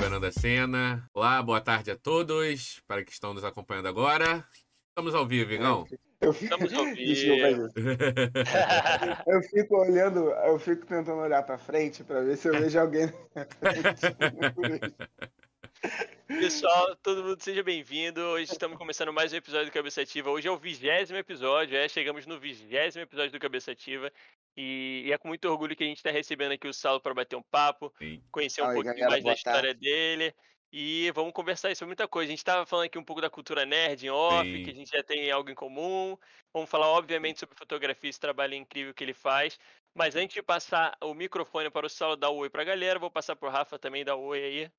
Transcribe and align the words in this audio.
liberando 0.00 0.26
a 0.26 0.32
cena. 0.32 1.06
Olá, 1.12 1.42
boa 1.42 1.60
tarde 1.60 1.90
a 1.90 1.96
todos, 1.96 2.80
para 2.86 3.04
que 3.04 3.12
estão 3.12 3.34
nos 3.34 3.44
acompanhando 3.44 3.86
agora. 3.86 4.42
Estamos 4.88 5.14
ao 5.14 5.26
vivo, 5.26 5.52
Igão. 5.52 5.86
Eu 6.22 6.32
fico... 6.32 6.54
Estamos 6.54 6.72
ao 6.72 6.86
Desculpa, 6.96 7.48
vivo. 7.48 7.68
gente. 7.76 9.22
Eu 9.26 9.42
fico 9.42 9.76
olhando, 9.76 10.30
eu 10.30 10.58
fico 10.58 10.86
tentando 10.86 11.20
olhar 11.20 11.42
pra 11.42 11.58
frente 11.58 12.02
pra 12.02 12.22
ver 12.22 12.38
se 12.38 12.48
eu 12.48 12.58
vejo 12.58 12.80
alguém 12.80 13.12
na 13.34 13.44
frente. 13.44 14.00
Pessoal, 16.26 16.96
todo 17.02 17.22
mundo 17.22 17.42
seja 17.42 17.62
bem-vindo. 17.62 18.22
Hoje 18.22 18.52
estamos 18.52 18.78
começando 18.78 19.12
mais 19.12 19.32
um 19.34 19.36
episódio 19.36 19.66
do 19.66 19.72
Cabeça 19.72 20.00
Ativa. 20.00 20.30
Hoje 20.30 20.48
é 20.48 20.50
o 20.50 20.56
vigésimo 20.56 21.18
episódio, 21.18 21.76
é, 21.76 21.88
chegamos 21.88 22.24
no 22.24 22.40
vigésimo 22.40 23.02
episódio 23.02 23.32
do 23.32 23.38
Cabeça 23.38 23.72
Ativa. 23.72 24.10
E, 24.56 25.04
e 25.06 25.12
é 25.12 25.18
com 25.18 25.28
muito 25.28 25.46
orgulho 25.48 25.76
que 25.76 25.84
a 25.84 25.86
gente 25.86 25.98
está 25.98 26.10
recebendo 26.10 26.52
aqui 26.52 26.68
o 26.68 26.74
Saulo 26.74 27.00
para 27.00 27.14
bater 27.14 27.36
um 27.36 27.42
papo, 27.42 27.92
Sim. 27.98 28.22
conhecer 28.30 28.62
um 28.62 28.68
Oi, 28.68 28.74
pouquinho 28.74 28.94
galera, 28.96 29.10
mais 29.10 29.24
da 29.24 29.32
história 29.32 29.74
dele. 29.74 30.34
E 30.72 31.10
vamos 31.12 31.32
conversar 31.32 31.74
sobre 31.74 31.88
muita 31.88 32.06
coisa. 32.06 32.28
A 32.28 32.30
gente 32.30 32.38
estava 32.38 32.64
falando 32.64 32.86
aqui 32.86 32.98
um 32.98 33.04
pouco 33.04 33.20
da 33.20 33.28
cultura 33.30 33.66
nerd 33.66 34.06
em 34.06 34.10
off, 34.10 34.56
Sim. 34.56 34.62
que 34.62 34.70
a 34.70 34.74
gente 34.74 34.90
já 34.90 35.02
tem 35.02 35.30
algo 35.30 35.50
em 35.50 35.54
comum. 35.54 36.16
Vamos 36.52 36.70
falar, 36.70 36.88
obviamente, 36.88 37.40
sobre 37.40 37.56
fotografia, 37.56 38.10
esse 38.10 38.20
trabalho 38.20 38.54
incrível 38.54 38.94
que 38.94 39.02
ele 39.02 39.14
faz. 39.14 39.58
Mas 39.94 40.14
antes 40.14 40.34
de 40.34 40.42
passar 40.42 40.96
o 41.02 41.12
microfone 41.14 41.70
para 41.70 41.86
o 41.86 41.90
Saulo 41.90 42.16
dar 42.16 42.30
um 42.30 42.36
oi 42.36 42.50
para 42.50 42.62
a 42.62 42.64
galera, 42.64 42.98
vou 42.98 43.10
passar 43.10 43.34
para 43.34 43.48
o 43.48 43.52
Rafa 43.52 43.78
também 43.78 44.04
dar 44.04 44.16
um 44.16 44.22
oi 44.26 44.44
aí. 44.44 44.70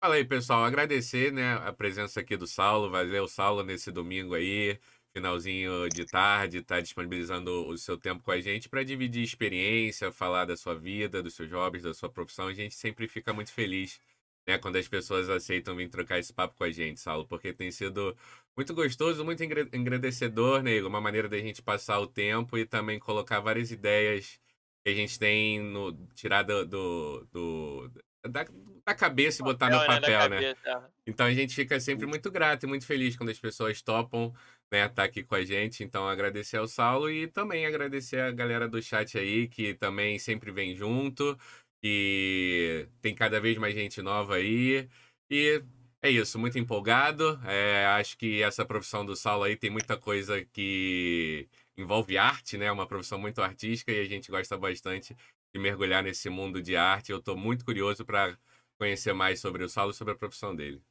Fala 0.00 0.14
aí, 0.14 0.24
pessoal. 0.24 0.64
Agradecer 0.64 1.32
né, 1.32 1.54
a 1.54 1.72
presença 1.72 2.20
aqui 2.20 2.36
do 2.36 2.46
Saulo. 2.46 2.90
Valeu, 2.90 3.26
Saulo, 3.26 3.64
nesse 3.64 3.90
domingo 3.90 4.34
aí, 4.34 4.78
finalzinho 5.18 5.88
de 5.90 6.04
tarde, 6.06 6.62
tá 6.62 6.80
disponibilizando 6.80 7.66
o 7.68 7.76
seu 7.78 7.98
tempo 7.98 8.22
com 8.22 8.30
a 8.30 8.40
gente 8.40 8.68
para 8.68 8.82
dividir 8.84 9.22
experiência, 9.22 10.12
falar 10.12 10.44
da 10.46 10.56
sua 10.56 10.74
vida, 10.74 11.22
dos 11.22 11.34
seus 11.34 11.50
hobbies, 11.52 11.82
da 11.84 11.94
sua 11.94 12.10
profissão. 12.10 12.48
A 12.48 12.54
gente 12.54 12.74
sempre 12.74 13.08
fica 13.08 13.32
muito 13.32 13.52
feliz 13.52 14.00
né, 14.46 14.58
quando 14.58 14.76
as 14.76 14.88
pessoas 14.88 15.28
aceitam 15.28 15.76
vir 15.76 15.88
trocar 15.90 16.18
esse 16.18 16.32
papo 16.32 16.56
com 16.56 16.64
a 16.64 16.70
gente, 16.70 17.00
Saulo, 17.00 17.26
porque 17.26 17.52
tem 17.52 17.70
sido 17.70 18.16
muito 18.56 18.74
gostoso, 18.74 19.24
muito 19.24 19.42
engrandecedor, 19.44 20.62
né? 20.62 20.82
Uma 20.82 21.00
maneira 21.00 21.28
da 21.28 21.38
gente 21.38 21.62
passar 21.62 21.98
o 22.00 22.06
tempo 22.06 22.56
e 22.58 22.66
também 22.66 22.98
colocar 22.98 23.40
várias 23.40 23.70
ideias 23.70 24.38
que 24.84 24.90
a 24.90 24.94
gente 24.94 25.18
tem 25.18 25.60
no, 25.60 25.92
tirar 26.14 26.42
do, 26.42 26.64
do, 26.64 27.26
do- 27.32 28.04
da, 28.26 28.46
da 28.84 28.94
cabeça 28.94 29.42
e 29.42 29.44
botar 29.44 29.70
no 29.70 29.78
né, 29.78 29.86
na 29.86 29.86
papel, 29.86 30.28
né? 30.30 30.54
cabeça. 30.54 30.90
Então 31.06 31.26
a 31.26 31.32
gente 31.32 31.54
fica 31.54 31.78
sempre 31.78 32.06
muito 32.06 32.30
grato 32.30 32.64
e 32.64 32.66
muito 32.66 32.86
feliz 32.86 33.16
quando 33.16 33.30
as 33.30 33.38
pessoas 33.38 33.80
topam, 33.82 34.32
né, 34.70 34.86
estar 34.86 35.04
aqui 35.04 35.22
com 35.22 35.34
a 35.34 35.44
gente. 35.44 35.84
Então 35.84 36.08
agradecer 36.08 36.56
ao 36.56 36.66
Saulo 36.66 37.10
e 37.10 37.28
também 37.28 37.66
agradecer 37.66 38.20
a 38.20 38.30
galera 38.30 38.68
do 38.68 38.80
chat 38.82 39.18
aí 39.18 39.48
que 39.48 39.74
também 39.74 40.18
sempre 40.18 40.50
vem 40.50 40.74
junto 40.74 41.38
e 41.82 42.88
tem 43.00 43.14
cada 43.14 43.40
vez 43.40 43.56
mais 43.58 43.74
gente 43.74 44.02
nova 44.02 44.36
aí. 44.36 44.88
E 45.30 45.62
é 46.02 46.10
isso, 46.10 46.38
muito 46.38 46.58
empolgado. 46.58 47.40
É, 47.44 47.86
acho 47.86 48.16
que 48.16 48.42
essa 48.42 48.64
profissão 48.64 49.04
do 49.04 49.16
Saulo 49.16 49.44
aí 49.44 49.56
tem 49.56 49.70
muita 49.70 49.96
coisa 49.96 50.44
que 50.44 51.48
envolve 51.76 52.16
arte, 52.18 52.56
né? 52.56 52.70
Uma 52.70 52.86
profissão 52.86 53.18
muito 53.18 53.40
artística 53.42 53.92
e 53.92 54.00
a 54.00 54.04
gente 54.04 54.30
gosta 54.30 54.56
bastante 54.56 55.16
de 55.52 55.58
mergulhar 55.60 56.02
nesse 56.02 56.28
mundo 56.28 56.62
de 56.62 56.76
arte. 56.76 57.12
Eu 57.12 57.18
estou 57.18 57.36
muito 57.36 57.64
curioso 57.64 58.04
para 58.04 58.38
conhecer 58.78 59.12
mais 59.12 59.40
sobre 59.40 59.64
o 59.64 59.68
Saulo 59.68 59.90
e 59.90 59.94
sobre 59.94 60.14
a 60.14 60.16
profissão 60.16 60.54
dele. 60.54 60.82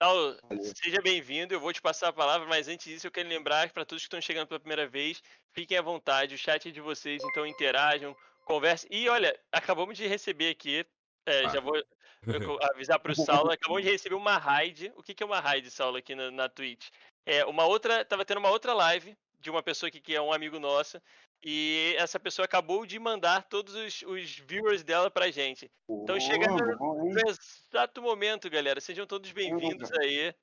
Saulo, 0.00 0.36
seja 0.76 1.02
bem-vindo. 1.02 1.52
Eu 1.54 1.60
vou 1.60 1.72
te 1.72 1.82
passar 1.82 2.08
a 2.08 2.12
palavra, 2.12 2.46
mas 2.46 2.68
antes 2.68 2.86
disso 2.86 3.06
eu 3.06 3.10
quero 3.10 3.28
lembrar 3.28 3.70
para 3.72 3.84
todos 3.84 4.02
que 4.02 4.06
estão 4.06 4.20
chegando 4.20 4.46
pela 4.46 4.60
primeira 4.60 4.86
vez, 4.86 5.20
fiquem 5.52 5.76
à 5.76 5.82
vontade, 5.82 6.36
o 6.36 6.38
chat 6.38 6.68
é 6.68 6.70
de 6.70 6.80
vocês, 6.80 7.20
então 7.24 7.44
interajam, 7.44 8.16
conversem. 8.44 8.88
E 8.92 9.08
olha, 9.08 9.36
acabamos 9.50 9.96
de 9.96 10.06
receber 10.06 10.50
aqui, 10.50 10.86
é, 11.26 11.46
Ah. 11.46 11.48
já 11.48 11.60
vou 11.60 11.74
avisar 12.72 13.00
para 13.00 13.10
o 13.12 13.16
Saulo, 13.16 13.50
acabamos 13.50 13.82
de 13.82 13.90
receber 13.90 14.14
uma 14.14 14.38
raid. 14.38 14.92
O 14.94 15.02
que, 15.02 15.14
que 15.14 15.22
é 15.22 15.26
uma 15.26 15.40
raid, 15.40 15.68
Saulo, 15.70 15.96
aqui 15.96 16.14
na, 16.14 16.30
na 16.30 16.48
Twitch? 16.48 16.90
É 17.26 17.44
uma 17.44 17.64
outra, 17.64 18.04
tava 18.04 18.24
tendo 18.24 18.38
uma 18.38 18.50
outra 18.50 18.72
live 18.74 19.16
de 19.40 19.50
uma 19.50 19.62
pessoa 19.62 19.88
aqui 19.88 20.00
que 20.00 20.14
é 20.14 20.20
um 20.20 20.32
amigo 20.32 20.58
nosso. 20.60 21.00
E 21.42 21.94
essa 21.96 22.18
pessoa 22.18 22.44
acabou 22.44 22.84
de 22.84 22.98
mandar 22.98 23.44
todos 23.44 23.74
os, 23.74 24.02
os 24.02 24.38
viewers 24.38 24.82
dela 24.82 25.08
pra 25.10 25.30
gente. 25.30 25.70
Então 25.88 26.18
chega? 26.18 26.48
No 26.48 27.16
exato 27.28 28.02
momento, 28.02 28.50
galera. 28.50 28.80
Sejam 28.80 29.06
todos 29.06 29.30
bem-vindos 29.30 29.90
aí. 29.92 30.34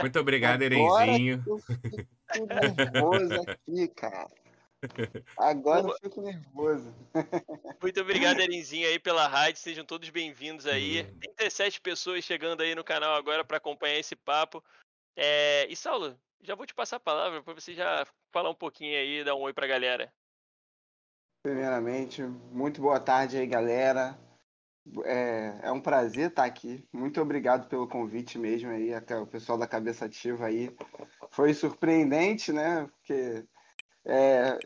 Muito 0.00 0.18
obrigado, 0.18 0.62
Agora 0.62 1.12
Erenzinho. 1.12 1.44
Eu 1.46 1.58
fico 1.58 2.06
nervoso 2.76 3.34
aqui, 3.48 3.88
cara. 3.94 4.28
Agora 5.36 5.86
eu 5.86 5.96
fico 6.02 6.20
nervoso. 6.20 6.94
Muito 7.80 8.00
obrigado, 8.00 8.40
Erenzinho, 8.40 8.88
aí 8.88 8.98
pela 8.98 9.28
rádio. 9.28 9.60
Sejam 9.60 9.84
todos 9.84 10.08
bem-vindos 10.10 10.66
aí. 10.66 11.02
Hum. 11.02 11.18
37 11.36 11.80
pessoas 11.80 12.24
chegando 12.24 12.62
aí 12.62 12.74
no 12.74 12.82
canal 12.82 13.14
agora 13.14 13.44
para 13.44 13.58
acompanhar 13.58 13.98
esse 13.98 14.16
papo. 14.16 14.64
É, 15.14 15.66
E 15.70 15.76
Saulo, 15.76 16.18
já 16.42 16.56
vou 16.56 16.66
te 16.66 16.74
passar 16.74 16.96
a 16.96 17.00
palavra 17.00 17.42
para 17.42 17.54
você 17.54 17.74
já 17.74 18.04
falar 18.32 18.50
um 18.50 18.54
pouquinho 18.54 18.98
aí, 18.98 19.22
dar 19.22 19.34
um 19.34 19.42
oi 19.42 19.52
pra 19.52 19.66
galera. 19.66 20.12
Primeiramente, 21.42 22.22
muito 22.22 22.82
boa 22.82 23.00
tarde 23.00 23.38
aí, 23.38 23.46
galera. 23.46 24.18
É, 25.04 25.60
é 25.62 25.72
um 25.72 25.80
prazer 25.80 26.28
estar 26.28 26.44
aqui. 26.44 26.86
Muito 26.92 27.18
obrigado 27.18 27.66
pelo 27.66 27.88
convite 27.88 28.38
mesmo 28.38 28.70
aí, 28.70 28.90
o 28.94 29.26
pessoal 29.26 29.56
da 29.56 29.66
Cabeça 29.66 30.04
Ativa 30.04 30.46
aí. 30.46 30.74
Foi 31.30 31.54
surpreendente, 31.54 32.52
né? 32.52 32.86
Porque, 32.86 33.46
é, 34.04 34.58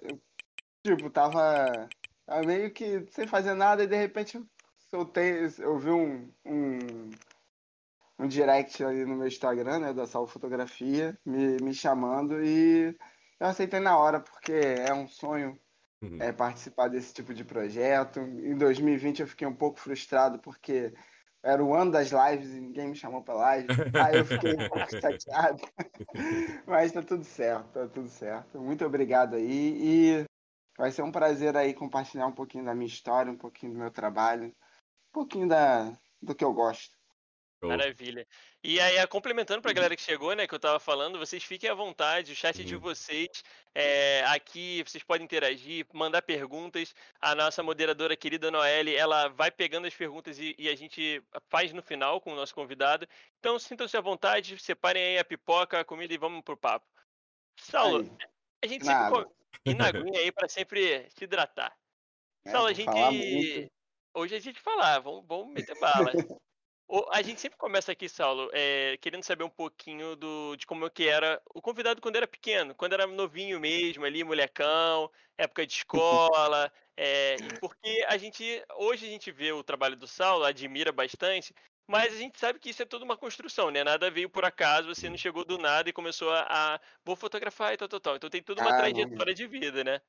tipo, 0.84 1.08
tava, 1.10 1.88
tava 2.26 2.42
meio 2.44 2.72
que 2.72 3.06
sem 3.12 3.28
fazer 3.28 3.54
nada 3.54 3.84
e 3.84 3.86
de 3.86 3.96
repente 3.96 4.44
soltei, 4.90 5.46
eu 5.60 5.78
vi 5.78 5.90
um, 5.90 6.28
um, 6.44 7.10
um 8.18 8.26
direct 8.26 8.82
ali 8.82 9.04
no 9.04 9.14
meu 9.16 9.28
Instagram, 9.28 9.78
né, 9.78 9.92
da 9.92 10.06
Salvo 10.08 10.32
Fotografia, 10.32 11.16
me, 11.24 11.56
me 11.58 11.72
chamando 11.72 12.44
e 12.44 12.96
eu 13.38 13.46
aceitei 13.46 13.78
na 13.78 13.96
hora, 13.96 14.18
porque 14.20 14.52
é 14.52 14.92
um 14.92 15.06
sonho 15.06 15.58
Uhum. 16.04 16.18
é, 16.20 16.32
participar 16.32 16.88
desse 16.88 17.12
tipo 17.12 17.32
de 17.32 17.44
projeto. 17.44 18.20
Em 18.20 18.56
2020 18.56 19.20
eu 19.20 19.26
fiquei 19.26 19.46
um 19.46 19.54
pouco 19.54 19.80
frustrado 19.80 20.38
porque 20.38 20.92
era 21.42 21.62
o 21.64 21.74
ano 21.74 21.90
das 21.90 22.10
lives 22.10 22.50
e 22.52 22.60
ninguém 22.60 22.88
me 22.88 22.96
chamou 22.96 23.22
para 23.22 23.34
live. 23.34 23.68
Aí 23.94 24.16
eu 24.16 24.24
fiquei 24.24 24.54
um 24.54 24.68
pouco 24.68 24.88
chateado. 25.00 25.62
Mas 26.66 26.92
tá 26.92 27.02
tudo 27.02 27.24
certo, 27.24 27.72
tá 27.72 27.88
tudo 27.88 28.08
certo. 28.08 28.60
Muito 28.60 28.84
obrigado 28.84 29.36
aí 29.36 30.22
e 30.22 30.24
vai 30.76 30.90
ser 30.90 31.02
um 31.02 31.12
prazer 31.12 31.56
aí 31.56 31.74
compartilhar 31.74 32.26
um 32.26 32.32
pouquinho 32.32 32.64
da 32.64 32.74
minha 32.74 32.86
história, 32.86 33.32
um 33.32 33.36
pouquinho 33.36 33.72
do 33.72 33.78
meu 33.78 33.90
trabalho, 33.90 34.48
um 34.48 35.12
pouquinho 35.12 35.48
da, 35.48 35.92
do 36.20 36.34
que 36.34 36.44
eu 36.44 36.52
gosto. 36.52 36.96
Maravilha. 37.68 38.26
E 38.62 38.80
aí, 38.80 38.96
é, 38.96 39.06
complementando 39.06 39.60
pra 39.60 39.72
galera 39.72 39.94
que 39.94 40.02
chegou, 40.02 40.34
né, 40.34 40.46
que 40.46 40.54
eu 40.54 40.58
tava 40.58 40.78
falando, 40.80 41.18
vocês 41.18 41.44
fiquem 41.44 41.68
à 41.68 41.74
vontade, 41.74 42.32
o 42.32 42.36
chat 42.36 42.60
é 42.60 42.64
de 42.64 42.74
Uhum. 42.74 42.80
vocês. 42.80 43.28
é, 43.74 44.24
aqui 44.26 44.82
vocês 44.86 45.02
podem 45.02 45.24
interagir, 45.24 45.86
mandar 45.92 46.22
perguntas. 46.22 46.94
A 47.20 47.34
nossa 47.34 47.62
moderadora 47.62 48.16
querida 48.16 48.50
Noelle, 48.50 48.94
ela 48.94 49.28
vai 49.28 49.50
pegando 49.50 49.86
as 49.86 49.94
perguntas 49.94 50.38
e, 50.38 50.54
e 50.58 50.68
a 50.68 50.76
gente 50.76 51.22
faz 51.48 51.72
no 51.72 51.82
final 51.82 52.20
com 52.20 52.32
o 52.32 52.36
nosso 52.36 52.54
convidado. 52.54 53.06
Então, 53.40 53.58
sintam-se 53.58 53.96
à 53.96 54.00
vontade, 54.00 54.58
separem 54.58 55.02
aí 55.02 55.18
a 55.18 55.24
pipoca, 55.24 55.80
a 55.80 55.84
comida 55.84 56.14
e 56.14 56.18
vamos 56.18 56.42
pro 56.42 56.56
papo. 56.56 56.86
Saulo, 57.58 57.98
Aí, 58.20 58.28
a 58.62 58.66
gente 58.66 58.84
na 58.84 59.10
sempre. 59.10 59.30
E 59.64 59.74
na 59.74 59.86
aguinha 59.86 60.20
aí 60.20 60.30
pra 60.30 60.48
sempre 60.48 61.08
se 61.10 61.24
hidratar. 61.24 61.76
né? 62.44 62.52
Saulo, 62.52 62.68
a 62.68 62.72
gente. 62.72 63.72
Hoje 64.16 64.36
a 64.36 64.40
gente 64.40 64.60
falar, 64.60 65.00
vamos, 65.00 65.26
vamos 65.26 65.52
meter 65.52 65.78
bala. 65.80 66.12
A 67.10 67.22
gente 67.22 67.40
sempre 67.40 67.58
começa 67.58 67.90
aqui, 67.92 68.08
Saulo, 68.08 68.50
é, 68.52 68.96
querendo 68.98 69.22
saber 69.24 69.42
um 69.44 69.48
pouquinho 69.50 70.14
do, 70.14 70.54
de 70.56 70.66
como 70.66 70.84
é 70.86 70.90
que 70.90 71.08
era 71.08 71.42
o 71.54 71.60
convidado 71.62 72.00
quando 72.00 72.16
era 72.16 72.26
pequeno, 72.28 72.74
quando 72.74 72.92
era 72.92 73.06
novinho 73.06 73.58
mesmo, 73.58 74.04
ali, 74.04 74.22
molecão, 74.22 75.10
época 75.36 75.66
de 75.66 75.72
escola. 75.74 76.70
é, 76.96 77.42
porque 77.58 78.04
a 78.06 78.16
gente, 78.18 78.62
hoje 78.76 79.06
a 79.06 79.08
gente 79.10 79.32
vê 79.32 79.50
o 79.52 79.64
trabalho 79.64 79.96
do 79.96 80.06
Saulo, 80.06 80.44
admira 80.44 80.92
bastante, 80.92 81.54
mas 81.88 82.12
a 82.14 82.18
gente 82.18 82.38
sabe 82.38 82.58
que 82.60 82.68
isso 82.70 82.82
é 82.82 82.86
toda 82.86 83.04
uma 83.04 83.16
construção, 83.16 83.70
né? 83.70 83.82
Nada 83.82 84.10
veio 84.10 84.28
por 84.30 84.44
acaso, 84.44 84.86
você 84.88 85.08
não 85.08 85.16
chegou 85.16 85.44
do 85.44 85.56
nada 85.58 85.88
e 85.88 85.92
começou 85.92 86.30
a, 86.32 86.74
a 86.76 86.80
vou 87.04 87.16
fotografar 87.16 87.72
e 87.72 87.76
tal, 87.78 87.88
tal, 87.88 88.00
tal. 88.00 88.16
Então 88.16 88.28
tem 88.30 88.42
toda 88.42 88.60
uma 88.60 88.72
Ah, 88.72 88.74
trajetória 88.74 89.34
de 89.34 89.46
vida, 89.46 89.82
né? 89.82 90.00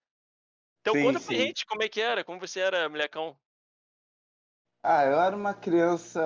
Então 0.81 0.95
Sim, 0.95 0.99
conta 0.99 1.21
pra 1.21 1.33
sim. 1.33 1.35
gente 1.35 1.65
como 1.65 1.83
é 1.83 1.89
que 1.89 2.01
era, 2.01 2.23
como 2.25 2.39
você 2.39 2.59
era, 2.61 2.89
molecão. 2.89 3.39
Ah, 4.87 5.03
eu 5.03 5.19
era 5.19 5.35
uma 5.35 5.51
criança. 5.51 6.21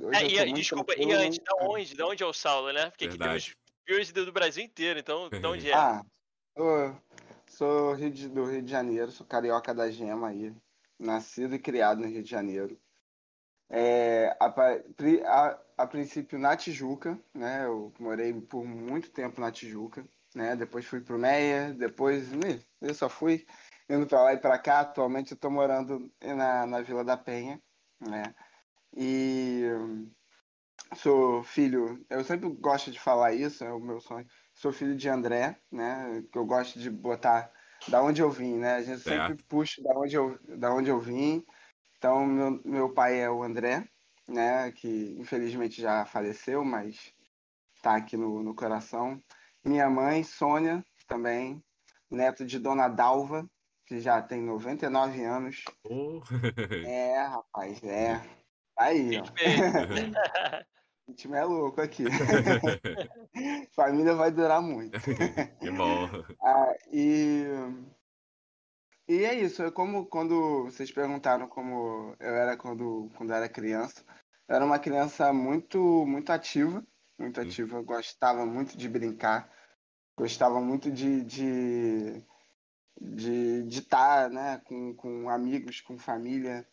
Hoje 0.00 0.24
eu 0.24 0.46
e, 0.46 0.50
e 0.50 0.52
desculpa, 0.54 0.94
e 0.94 0.96
tranquilo, 0.96 1.20
antes, 1.20 1.38
da 1.38 1.66
onde? 1.66 1.94
Da 1.94 2.06
onde 2.06 2.22
é 2.22 2.26
o 2.26 2.32
Saulo, 2.32 2.72
né? 2.72 2.88
Porque 2.88 3.04
aqui 3.04 3.18
Verdade. 3.18 3.50
temos 3.50 3.56
viewers 3.86 4.10
do 4.12 4.24
do 4.24 4.32
Brasil 4.32 4.64
inteiro, 4.64 4.98
então 4.98 5.28
de 5.28 5.46
onde 5.46 5.70
é? 5.70 5.74
Ah, 5.74 6.02
sou, 6.56 6.96
sou 7.46 7.92
Rio 7.92 8.10
de- 8.10 8.28
do 8.30 8.46
Rio 8.46 8.62
de 8.62 8.70
Janeiro, 8.70 9.10
sou 9.12 9.26
carioca 9.26 9.74
da 9.74 9.90
gema 9.90 10.28
aí, 10.28 10.54
nascido 10.98 11.54
e 11.54 11.58
criado 11.58 12.00
no 12.00 12.06
Rio 12.06 12.22
de 12.22 12.30
Janeiro. 12.30 12.80
É, 13.68 14.34
a, 14.40 14.46
a- 14.46 15.58
a 15.76 15.86
princípio 15.86 16.38
na 16.38 16.56
Tijuca, 16.56 17.18
né? 17.34 17.66
Eu 17.66 17.92
morei 18.00 18.32
por 18.32 18.64
muito 18.64 19.10
tempo 19.10 19.42
na 19.42 19.52
Tijuca, 19.52 20.08
né? 20.34 20.56
Depois 20.56 20.86
fui 20.86 21.02
pro 21.02 21.18
Meia, 21.18 21.74
depois 21.74 22.32
ih, 22.32 22.64
eu 22.80 22.94
só 22.94 23.10
fui 23.10 23.46
indo 23.90 24.06
pra 24.06 24.22
lá 24.22 24.32
e 24.32 24.38
pra 24.38 24.58
cá. 24.58 24.80
Atualmente 24.80 25.32
eu 25.32 25.38
tô 25.38 25.50
morando 25.50 26.10
na, 26.22 26.66
na 26.66 26.80
Vila 26.80 27.04
da 27.04 27.16
Penha, 27.18 27.60
né? 28.00 28.34
E 28.96 29.64
sou 30.96 31.42
filho, 31.42 32.04
eu 32.10 32.24
sempre 32.24 32.48
gosto 32.48 32.90
de 32.90 32.98
falar 32.98 33.32
isso, 33.34 33.64
é 33.64 33.72
o 33.72 33.80
meu 33.80 34.00
sonho. 34.00 34.26
Sou 34.54 34.72
filho 34.72 34.96
de 34.96 35.08
André, 35.08 35.60
né? 35.70 36.22
Que 36.32 36.38
eu 36.38 36.44
gosto 36.44 36.78
de 36.78 36.90
botar 36.90 37.52
da 37.88 38.02
onde 38.02 38.20
eu 38.20 38.30
vim, 38.30 38.56
né? 38.58 38.74
A 38.74 38.82
gente 38.82 39.00
Certo. 39.00 39.28
sempre 39.28 39.44
puxa 39.44 39.82
da 39.82 39.98
onde 39.98 40.14
eu, 40.16 40.38
da 40.58 40.74
onde 40.74 40.90
eu 40.90 41.00
vim. 41.00 41.44
Então, 41.96 42.26
meu, 42.26 42.62
meu 42.64 42.94
pai 42.94 43.20
é 43.20 43.30
o 43.30 43.42
André, 43.42 43.88
né? 44.28 44.72
Que 44.72 45.16
infelizmente 45.18 45.80
já 45.80 46.04
faleceu, 46.04 46.64
mas 46.64 47.14
tá 47.82 47.96
aqui 47.96 48.16
no, 48.16 48.42
no 48.42 48.54
coração. 48.54 49.22
Minha 49.64 49.88
mãe, 49.88 50.24
Sônia, 50.24 50.84
também, 51.06 51.62
neto 52.10 52.44
de 52.44 52.58
Dona 52.58 52.88
Dalva, 52.88 53.48
que 53.90 54.00
já 54.00 54.22
tem 54.22 54.40
99 54.40 55.24
anos. 55.24 55.64
Oh. 55.82 56.20
É, 56.86 57.24
rapaz, 57.24 57.82
é. 57.82 58.22
Aí, 58.78 59.18
ó. 59.18 59.24
O 61.08 61.12
time 61.12 61.36
é 61.36 61.42
louco 61.42 61.80
aqui. 61.80 62.04
Família 63.74 64.14
vai 64.14 64.30
durar 64.30 64.62
muito. 64.62 64.92
que 65.58 65.68
bom. 65.72 66.06
Ah, 66.40 66.72
e, 66.92 67.46
e 69.08 69.24
é 69.24 69.34
isso. 69.34 69.60
É 69.64 69.72
como 69.72 70.06
quando 70.06 70.66
vocês 70.66 70.92
perguntaram 70.92 71.48
como 71.48 72.14
eu 72.20 72.32
era 72.32 72.56
quando, 72.56 73.10
quando 73.16 73.30
eu 73.30 73.36
era 73.36 73.48
criança. 73.48 74.04
Eu 74.46 74.54
era 74.54 74.64
uma 74.64 74.78
criança 74.78 75.32
muito, 75.32 76.06
muito 76.06 76.30
ativa. 76.30 76.80
Muito 77.18 77.40
Hum. 77.40 77.42
ativa. 77.42 77.82
Gostava 77.82 78.46
muito 78.46 78.78
de 78.78 78.88
brincar. 78.88 79.50
Gostava 80.16 80.60
muito 80.60 80.92
de 80.92 81.24
de 81.24 82.24
de 83.00 83.62
de 83.64 83.78
estar 83.78 84.28
né, 84.30 84.60
com, 84.64 84.94
com 84.94 85.30
amigos, 85.30 85.80
com 85.80 85.98
família. 85.98 86.66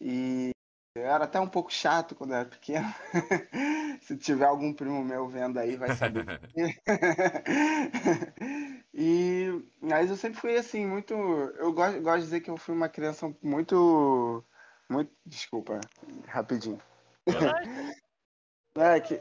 E 0.00 0.50
eu 0.94 1.06
era 1.06 1.24
até 1.24 1.38
um 1.38 1.48
pouco 1.48 1.72
chato 1.72 2.14
quando 2.14 2.32
eu 2.32 2.38
era 2.38 2.48
pequeno. 2.48 2.92
Se 4.02 4.16
tiver 4.16 4.46
algum 4.46 4.72
primo 4.72 5.04
meu 5.04 5.28
vendo 5.28 5.58
aí, 5.58 5.76
vai 5.76 5.94
saber. 5.94 6.40
e 8.92 9.62
mas 9.80 10.10
eu 10.10 10.16
sempre 10.16 10.40
fui 10.40 10.56
assim, 10.56 10.86
muito. 10.86 11.14
Eu 11.14 11.72
gosto, 11.72 12.00
gosto 12.00 12.18
de 12.18 12.24
dizer 12.24 12.40
que 12.40 12.50
eu 12.50 12.56
fui 12.56 12.74
uma 12.74 12.88
criança 12.88 13.32
muito. 13.42 14.44
Muito. 14.90 15.12
Desculpa, 15.24 15.80
rapidinho. 16.26 16.80
É 17.26 17.26
que. 19.00 19.20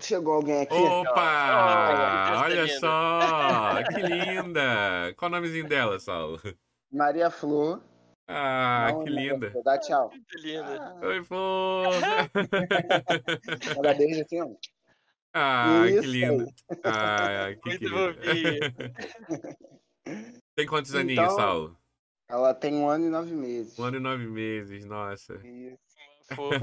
Chegou 0.00 0.34
alguém 0.34 0.62
aqui. 0.62 0.74
Opa! 0.74 2.34
Oh, 2.34 2.40
Olha 2.44 2.66
só! 2.78 3.82
Que 3.92 4.00
linda! 4.02 5.14
Qual 5.16 5.30
o 5.30 5.34
nomezinho 5.34 5.68
dela, 5.68 5.98
Saulo? 6.00 6.40
Maria 6.90 7.30
Flor. 7.30 7.82
Ah, 8.28 8.88
Não, 8.92 9.04
que 9.04 9.10
linda! 9.10 9.50
Flor, 9.50 9.64
Dá 9.64 9.78
tchau. 9.78 10.10
Muito 10.10 10.38
linda. 10.38 10.96
Ah, 11.02 11.06
Oi, 11.06 11.24
Flor! 11.24 11.86
Manda 13.76 13.94
beijo 13.94 14.22
assim, 14.22 14.40
ó. 14.40 14.48
Ah, 15.34 15.82
que 15.86 15.94
Isso 15.94 16.08
linda! 16.08 16.46
Ah, 16.84 17.48
que 17.62 17.68
Muito! 17.70 17.90
Tem 20.54 20.66
quantos 20.66 20.94
aninhos, 20.94 21.24
Então- 21.24 21.36
Saulo? 21.36 21.76
Ela 22.28 22.54
tem 22.54 22.74
um 22.74 22.88
ano 22.88 23.06
e 23.06 23.10
nove 23.10 23.34
meses. 23.34 23.78
Um 23.78 23.84
ano 23.84 23.96
e 23.98 24.00
nove 24.00 24.26
meses, 24.26 24.86
nossa. 24.86 25.34
Isso. 25.46 25.78
Fofo. 26.34 26.58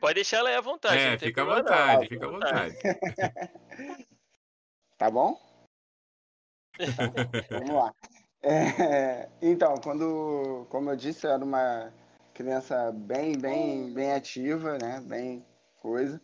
Pode 0.00 0.14
deixar 0.14 0.38
ela 0.38 0.48
aí 0.48 0.56
à 0.56 0.60
vontade. 0.60 0.98
É, 0.98 1.18
fica 1.18 1.42
à 1.42 1.44
vontade, 1.44 2.08
fica 2.08 2.26
à 2.26 2.30
vontade. 2.30 2.76
Tá 4.98 5.08
bom? 5.08 5.40
Vamos 7.50 7.70
lá. 7.70 7.94
É, 8.42 9.28
então, 9.40 9.76
quando, 9.76 10.66
como 10.70 10.90
eu 10.90 10.96
disse, 10.96 11.24
eu 11.24 11.30
era 11.30 11.44
uma 11.44 11.94
criança 12.34 12.90
bem, 12.92 13.38
bem, 13.38 13.94
bem 13.94 14.12
ativa, 14.12 14.76
né? 14.76 15.00
Bem 15.00 15.46
coisa. 15.80 16.20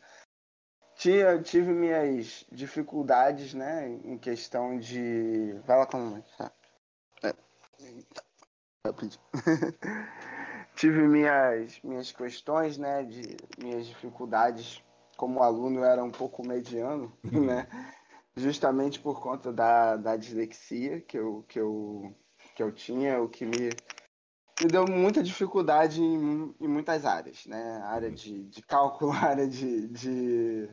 Tinha, 0.96 1.40
tive 1.40 1.72
minhas 1.72 2.44
dificuldades, 2.50 3.54
né? 3.54 3.88
Em 3.88 4.18
questão 4.18 4.76
de. 4.78 5.52
Vai 5.64 5.78
lá 5.78 5.86
com 5.86 5.96
a 5.96 6.00
mamãe, 6.00 6.24
tá? 6.36 6.52
É. 7.22 7.32
Tive 10.76 11.06
minhas, 11.06 11.80
minhas 11.82 12.12
questões, 12.12 12.78
né? 12.78 13.04
De 13.04 13.36
minhas 13.56 13.86
dificuldades 13.86 14.82
como 15.16 15.42
aluno 15.42 15.80
eu 15.80 15.84
era 15.84 16.02
um 16.02 16.10
pouco 16.10 16.42
mediano, 16.46 17.16
né? 17.30 17.68
justamente 18.36 19.00
por 19.00 19.20
conta 19.22 19.52
da, 19.52 19.96
da 19.96 20.16
dislexia 20.16 21.00
que 21.00 21.18
eu, 21.18 21.42
que, 21.44 21.60
eu, 21.60 22.14
que 22.54 22.62
eu 22.62 22.72
tinha, 22.72 23.20
o 23.22 23.28
que 23.28 23.46
me, 23.46 23.70
me 24.60 24.68
deu 24.70 24.86
muita 24.86 25.22
dificuldade 25.22 26.02
em, 26.02 26.54
em 26.60 26.68
muitas 26.68 27.04
áreas, 27.04 27.46
né? 27.46 27.78
Área 27.84 28.10
de, 28.10 28.44
de 28.44 28.62
cálculo, 28.62 29.12
área 29.14 29.48
de, 29.48 29.88
de, 29.88 30.68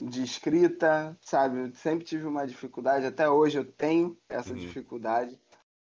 de 0.00 0.22
escrita, 0.22 1.16
sabe? 1.20 1.60
Eu 1.60 1.74
sempre 1.74 2.04
tive 2.04 2.26
uma 2.26 2.46
dificuldade, 2.46 3.06
até 3.06 3.28
hoje 3.28 3.58
eu 3.58 3.64
tenho 3.72 4.18
essa 4.28 4.54
Uhum. 4.54 4.60
dificuldade. 4.60 5.40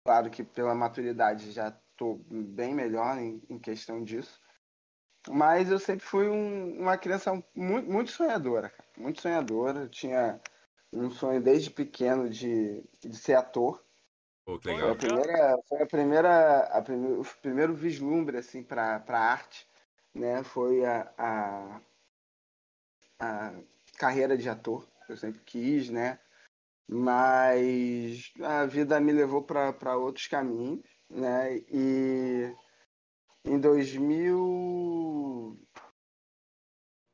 Claro 0.04 0.30
que 0.30 0.44
pela 0.44 0.74
maturidade 0.74 1.52
já 1.52 1.70
estou 2.00 2.18
bem 2.30 2.74
melhor 2.74 3.18
em, 3.18 3.42
em 3.48 3.58
questão 3.58 4.02
disso. 4.02 4.40
Mas 5.28 5.70
eu 5.70 5.78
sempre 5.78 6.04
fui 6.06 6.28
um- 6.28 6.80
uma 6.80 6.98
criança 6.98 7.32
muito, 7.54 7.90
muito 7.90 8.10
sonhadora, 8.12 8.70
cara. 8.70 8.88
Muito 8.96 9.20
sonhadora. 9.22 9.80
Eu 9.82 9.88
tinha 9.90 10.40
um 10.92 11.10
sonho 11.10 11.42
desde 11.42 11.70
pequeno 11.70 12.28
de, 12.30 12.82
de 13.02 13.16
ser 13.16 13.34
ator. 13.36 13.84
Pô, 14.44 14.58
que 14.58 14.68
Foi 14.68 14.90
a 14.90 14.96
legal. 14.96 14.96
primeira, 14.96 15.58
foi 15.68 15.82
a 15.82 15.86
primeira, 15.86 16.60
a 16.78 16.82
prime- 16.82 17.14
o 17.18 17.24
primeiro 17.42 17.74
vislumbre 17.74 18.38
assim 18.38 18.62
para 18.64 19.00
para 19.00 19.20
arte, 19.20 19.68
né? 20.14 20.44
Foi 20.44 20.84
a, 20.86 21.14
a, 21.18 21.82
a 23.18 23.52
carreira 23.98 24.36
de 24.36 24.48
ator. 24.48 24.88
Eu 25.08 25.16
sempre 25.16 25.40
quis, 25.44 25.90
né? 25.90 26.20
Mas 26.88 28.32
a 28.42 28.66
vida 28.66 29.00
me 29.00 29.12
levou 29.12 29.44
para 29.44 29.96
outros 29.98 30.28
caminhos, 30.28 30.89
né? 31.10 31.58
E 31.70 32.54
em 33.44 33.60
2000 33.60 35.58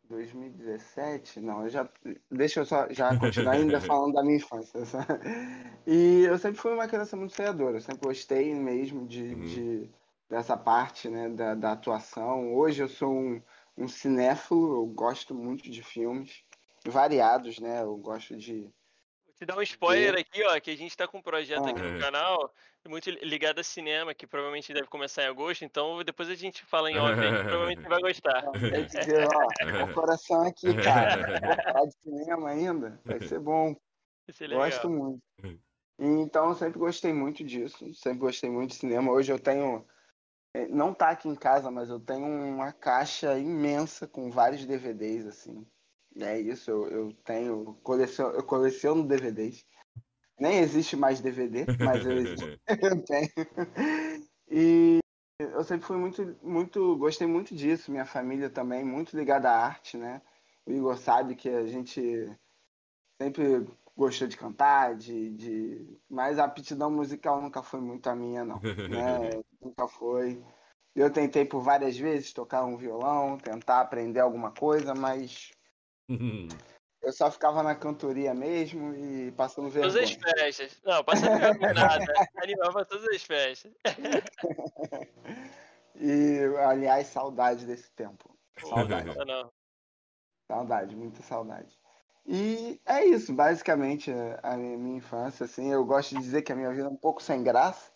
2017, 0.04 1.40
não, 1.40 1.64
eu 1.64 1.68
já 1.68 1.88
deixa 2.30 2.60
eu 2.60 2.64
só 2.66 2.88
já 2.90 3.14
continuar 3.14 3.52
ainda 3.58 3.80
falando 3.80 4.14
da 4.14 4.22
minha 4.22 4.36
infância. 4.36 4.84
só. 4.84 4.98
E 5.86 6.22
eu 6.24 6.38
sempre 6.38 6.60
fui 6.60 6.72
uma 6.72 6.86
criança 6.88 7.16
muito 7.16 7.34
sonhadora, 7.34 7.76
eu 7.76 7.80
sempre 7.80 8.06
gostei 8.06 8.54
mesmo 8.54 9.06
de, 9.06 9.34
Uhum. 9.34 9.44
de- 9.44 9.90
dessa 10.28 10.56
parte, 10.56 11.08
né, 11.08 11.28
da, 11.28 11.54
da 11.54 11.72
atuação. 11.72 12.54
Hoje 12.54 12.82
eu 12.82 12.88
sou 12.88 13.12
um, 13.12 13.42
um 13.76 13.88
cinéfilo, 13.88 14.76
eu 14.76 14.86
gosto 14.86 15.34
muito 15.34 15.70
de 15.70 15.82
filmes 15.82 16.44
variados, 16.86 17.58
né? 17.58 17.82
Eu 17.82 17.96
gosto 17.96 18.36
de 18.36 18.72
te 19.36 19.44
dar 19.46 19.56
um 19.56 19.62
spoiler 19.62 20.14
aqui, 20.18 20.42
ó, 20.44 20.58
que 20.60 20.70
a 20.70 20.76
gente 20.76 20.96
tá 20.96 21.06
com 21.06 21.18
um 21.18 21.22
projeto 21.22 21.68
aqui 21.68 21.80
Ah. 21.80 21.92
no 21.92 22.00
canal 22.00 22.52
muito 22.88 23.10
ligado 23.10 23.58
a 23.58 23.64
cinema, 23.64 24.14
que 24.14 24.28
provavelmente 24.28 24.72
deve 24.72 24.86
começar 24.86 25.24
em 25.24 25.26
agosto, 25.26 25.64
então 25.64 26.02
depois 26.04 26.28
a 26.30 26.36
gente 26.36 26.64
fala 26.64 26.88
em 26.90 26.96
off 26.96 27.14
provavelmente 27.14 27.82
você 27.82 27.88
vai 27.88 28.00
gostar. 28.00 28.44
Quer 28.52 28.84
dizer, 28.84 29.26
ó, 29.26 29.48
o 29.90 29.94
coração 29.94 30.46
aqui, 30.46 30.72
cara. 30.82 31.40
Vou 31.40 31.56
falar 31.64 31.86
de 31.86 31.94
cinema 32.00 32.48
ainda, 32.50 33.00
vai 33.04 33.20
ser 33.20 33.40
bom. 33.40 33.74
Vai 34.26 34.34
ser 34.34 34.46
legal. 34.46 34.64
Gosto 34.64 34.88
muito. 34.88 35.22
Então, 35.98 36.50
eu 36.50 36.54
sempre 36.54 36.78
gostei 36.78 37.12
muito 37.12 37.42
disso. 37.42 37.92
Sempre 37.94 38.18
gostei 38.18 38.50
muito 38.50 38.70
de 38.70 38.76
cinema. 38.76 39.10
Hoje 39.10 39.32
eu 39.32 39.38
tenho. 39.38 39.84
eh, 40.54 40.68
Não 40.68 40.92
tá 40.94 41.08
aqui 41.10 41.28
em 41.28 41.34
casa, 41.34 41.70
mas 41.70 41.88
eu 41.88 41.98
tenho 41.98 42.26
uma 42.26 42.70
caixa 42.72 43.38
imensa 43.38 44.06
com 44.06 44.30
vários 44.30 44.64
DVDs, 44.64 45.26
assim. 45.26 45.66
É 46.20 46.40
isso, 46.40 46.70
eu, 46.70 46.88
eu 46.88 47.12
tenho. 47.24 47.76
Coleciono, 47.82 48.34
eu 48.34 48.42
coleciono 48.42 49.06
DVDs. 49.06 49.64
Nem 50.38 50.58
existe 50.58 50.96
mais 50.96 51.20
DVD, 51.20 51.64
mas 51.82 52.04
eu, 52.04 52.12
eu 52.18 52.34
tenho. 53.04 53.30
E 54.48 54.98
eu 55.38 55.64
sempre 55.64 55.86
fui 55.86 55.96
muito, 55.96 56.36
muito. 56.42 56.96
Gostei 56.96 57.26
muito 57.26 57.54
disso. 57.54 57.90
Minha 57.90 58.06
família 58.06 58.48
também, 58.48 58.84
muito 58.84 59.16
ligada 59.16 59.50
à 59.50 59.66
arte, 59.66 59.96
né? 59.96 60.22
O 60.66 60.72
Igor 60.72 60.96
sabe 60.98 61.36
que 61.36 61.48
a 61.48 61.66
gente 61.66 62.30
sempre 63.20 63.66
gostou 63.96 64.28
de 64.28 64.36
cantar, 64.36 64.94
de, 64.94 65.30
de... 65.30 65.98
mas 66.08 66.38
a 66.38 66.44
aptidão 66.44 66.90
musical 66.90 67.40
nunca 67.40 67.62
foi 67.62 67.80
muito 67.80 68.08
a 68.08 68.14
minha, 68.14 68.44
não. 68.44 68.60
Né? 68.60 69.42
Nunca 69.60 69.88
foi. 69.88 70.44
Eu 70.94 71.10
tentei 71.10 71.44
por 71.44 71.60
várias 71.60 71.96
vezes 71.96 72.32
tocar 72.32 72.64
um 72.64 72.76
violão, 72.76 73.38
tentar 73.38 73.80
aprender 73.80 74.20
alguma 74.20 74.52
coisa, 74.52 74.94
mas 74.94 75.50
eu 77.02 77.12
só 77.12 77.30
ficava 77.30 77.62
na 77.62 77.74
cantoria 77.74 78.34
mesmo 78.34 78.94
e 78.94 79.32
passando 79.32 79.72
Todas 79.72 79.96
as 79.96 80.10
vergonha. 80.10 80.34
festas. 80.36 80.80
Não, 80.84 81.04
passa 81.04 81.38
vergonha 81.38 81.72
nada. 81.74 82.04
Animava 82.42 82.84
todas 82.84 83.08
as 83.08 83.22
festas. 83.22 83.72
E, 85.94 86.40
aliás, 86.66 87.06
saudade 87.06 87.64
desse 87.64 87.90
tempo. 87.92 88.36
Saudade. 88.58 89.06
Não, 89.16 89.24
não. 89.24 89.52
Saudade, 90.48 90.94
muita 90.94 91.22
saudade. 91.22 91.76
E 92.24 92.80
é 92.84 93.04
isso, 93.04 93.32
basicamente, 93.32 94.12
a 94.42 94.56
minha 94.56 94.76
minha 94.76 94.96
infância, 94.98 95.44
assim, 95.44 95.72
eu 95.72 95.84
gosto 95.84 96.14
de 96.14 96.20
dizer 96.20 96.42
que 96.42 96.52
a 96.52 96.56
minha 96.56 96.70
vida 96.70 96.84
é 96.86 96.88
um 96.88 96.96
pouco 96.96 97.22
sem 97.22 97.42
graça, 97.42 97.92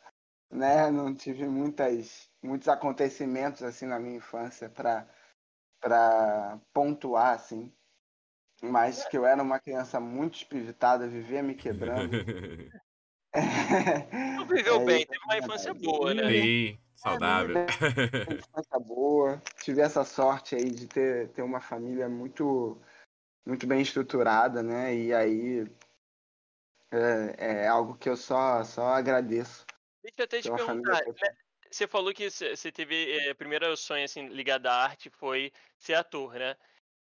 né? 0.51 0.91
Não 0.91 1.15
tive 1.15 1.47
muitas, 1.49 2.29
muitos 2.43 2.69
acontecimentos 2.69 3.63
assim 3.63 3.87
na 3.87 3.99
minha 3.99 4.17
infância 4.17 4.69
para 4.69 5.09
para 5.81 6.61
pontuar 6.73 7.35
assim. 7.35 7.73
Mas 8.63 9.05
que 9.07 9.17
eu 9.17 9.25
era 9.25 9.43
uma 9.43 9.59
criança 9.59 9.99
muito 9.99 10.37
espivitada, 10.37 11.09
vivia 11.09 11.43
me 11.43 11.55
quebrando. 11.55 12.11
Não 14.37 14.47
viveu 14.47 14.81
É, 14.81 14.85
bem, 14.85 15.07
teve 15.07 15.21
é 15.21 15.25
uma 15.25 15.39
infância 15.39 15.73
boa, 15.73 16.13
né? 16.13 16.29
Sim, 16.29 16.79
saudável. 16.95 17.55
Uma 18.27 18.35
infância 18.35 18.79
boa. 18.79 19.43
Tive 19.63 19.81
essa 19.81 20.05
sorte 20.05 20.55
aí 20.57 20.71
de 20.71 20.87
ter, 20.87 21.29
ter 21.29 21.43
uma 21.43 21.61
família 21.61 22.09
muito 22.09 22.77
muito 23.47 23.67
bem 23.67 23.81
estruturada, 23.81 24.63
né? 24.63 24.95
E 24.95 25.15
aí 25.15 25.65
é, 26.93 27.63
é 27.65 27.69
algo 27.69 27.97
que 27.97 28.09
eu 28.09 28.17
só 28.17 28.63
só 28.65 28.89
agradeço. 28.89 29.65
Deixa 30.03 30.17
eu 30.19 30.25
até 30.25 30.41
te 30.41 30.51
perguntar, 30.51 31.03
né, 31.07 31.35
você 31.71 31.87
falou 31.87 32.13
que 32.13 32.29
você 32.29 32.73
teve, 32.73 33.13
eh, 33.29 33.35
primeiro 33.35 33.77
sonho, 33.77 34.05
assim, 34.05 34.27
ligado 34.27 34.67
à 34.67 34.75
arte 34.75 35.09
foi 35.09 35.53
ser 35.79 35.95
ator, 35.95 36.35
né. 36.35 36.57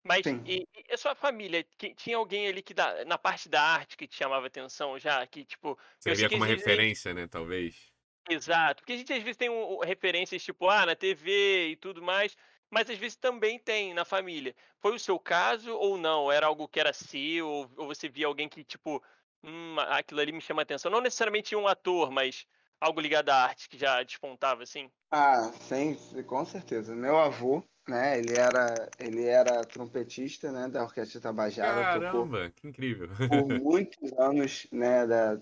Mas 0.04 0.34
e 0.44 0.66
e 0.88 0.92
a 0.94 0.96
sua 0.98 1.14
família, 1.14 1.64
que 1.64 1.94
tinha 1.94 2.16
alguém 2.16 2.46
ali 2.48 2.62
que 2.62 2.74
da 2.74 3.04
na 3.04 3.18
parte 3.18 3.48
da 3.48 3.62
arte 3.62 3.96
que 3.96 4.06
te 4.06 4.16
chamava 4.16 4.46
atenção 4.46 4.98
já? 4.98 5.26
Que 5.26 5.44
tipo, 5.44 5.78
Servia 5.98 6.30
como 6.30 6.44
às 6.44 6.44
vezes 6.44 6.66
a 6.66 6.76
gente 6.76 6.86
referência, 6.86 7.12
né, 7.12 7.26
talvez. 7.26 7.92
exato, 8.28 8.82
porque 8.82 8.92
a 8.94 8.96
gente 8.96 9.12
às 9.12 9.22
vezes 9.22 9.36
tem 9.36 9.50
um 9.50 9.78
referências 9.80 10.42
tipo, 10.42 10.68
ah, 10.68 10.86
na 10.86 10.96
TV 10.96 11.68
e 11.70 11.76
tudo 11.76 12.02
mais, 12.02 12.36
mas 12.70 12.88
às 12.90 12.98
vezes 12.98 13.16
também 13.16 13.58
tem 13.58 13.94
na 13.94 14.04
família. 14.04 14.54
Foi 14.80 14.94
o 14.94 14.98
seu 14.98 15.18
caso 15.18 15.74
ou 15.74 15.96
não? 15.98 16.30
Era 16.32 16.46
algo 16.46 16.68
que 16.68 16.80
era 16.80 16.92
seu 16.92 17.48
ou 17.48 17.70
ou 17.76 17.86
você 17.86 18.08
via 18.08 18.26
alguém 18.26 18.48
que 18.48 18.64
tipo, 18.64 19.02
hum, 19.42 19.76
aquilo 19.80 20.20
ali 20.20 20.32
me 20.32 20.40
chama 20.40 20.62
atenção, 20.62 20.90
não 20.90 21.00
necessariamente 21.00 21.54
um 21.56 21.66
ator, 21.68 22.10
mas 22.10 22.46
algo 22.80 23.00
ligado 23.00 23.30
à 23.30 23.36
arte 23.44 23.68
que 23.68 23.78
já 23.78 24.02
despontava, 24.02 24.62
assim? 24.62 24.90
Ah, 25.10 25.50
sim, 25.60 25.96
com 26.26 26.44
certeza. 26.44 26.94
Meu 26.94 27.16
avô, 27.16 27.62
né? 27.88 28.18
Ele 28.18 28.34
era 28.34 28.88
ele 28.98 29.24
era 29.24 29.64
trompetista, 29.64 30.50
né? 30.50 30.68
Da 30.68 30.82
Orquestra 30.82 31.20
Tabajara, 31.20 32.00
Caramba, 32.00 32.50
que 32.50 32.68
incrível. 32.68 33.08
por 33.28 33.48
muitos 33.48 34.12
anos, 34.18 34.66
né? 34.72 35.06
Da, 35.06 35.38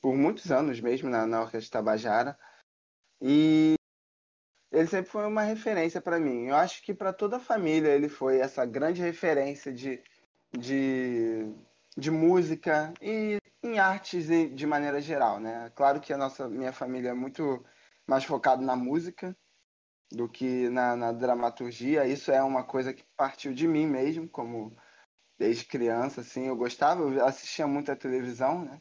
por 0.00 0.14
muitos 0.14 0.50
anos 0.50 0.80
mesmo 0.80 1.08
na, 1.08 1.26
na 1.26 1.42
Orquestra 1.42 1.78
Tabajara. 1.80 2.38
E 3.20 3.74
ele 4.70 4.86
sempre 4.86 5.10
foi 5.10 5.26
uma 5.26 5.42
referência 5.42 6.00
para 6.00 6.18
mim. 6.18 6.48
Eu 6.48 6.56
acho 6.56 6.82
que 6.82 6.92
para 6.92 7.12
toda 7.12 7.36
a 7.36 7.40
família 7.40 7.88
ele 7.88 8.08
foi 8.08 8.38
essa 8.40 8.64
grande 8.66 9.00
referência 9.00 9.72
de, 9.72 10.02
de, 10.52 11.50
de 11.96 12.10
música 12.10 12.92
e 13.00 13.38
em 13.62 13.78
artes 13.78 14.30
em- 14.30 14.54
de 14.54 14.66
maneira 14.66 15.00
geral, 15.00 15.40
né? 15.40 15.70
Claro 15.74 16.00
que 16.00 16.12
a 16.12 16.18
nossa 16.18 16.48
minha 16.48 16.72
família 16.72 17.10
é 17.10 17.14
muito 17.14 17.64
mais 18.06 18.24
focada 18.24 18.62
na 18.62 18.76
música 18.76 19.36
do 20.12 20.28
que 20.28 20.68
na, 20.70 20.96
na 20.96 21.12
dramaturgia. 21.12 22.06
Isso 22.06 22.30
é 22.32 22.42
uma 22.42 22.64
coisa 22.64 22.92
que 22.94 23.04
partiu 23.16 23.52
de 23.54 23.66
mim 23.68 23.86
mesmo, 23.86 24.28
como 24.28 24.76
desde 25.38 25.64
criança, 25.66 26.20
assim, 26.22 26.46
eu 26.46 26.56
gostava, 26.56 27.02
eu 27.02 27.24
assistia 27.26 27.66
muito 27.66 27.92
a 27.92 27.96
televisão, 27.96 28.64
né? 28.64 28.80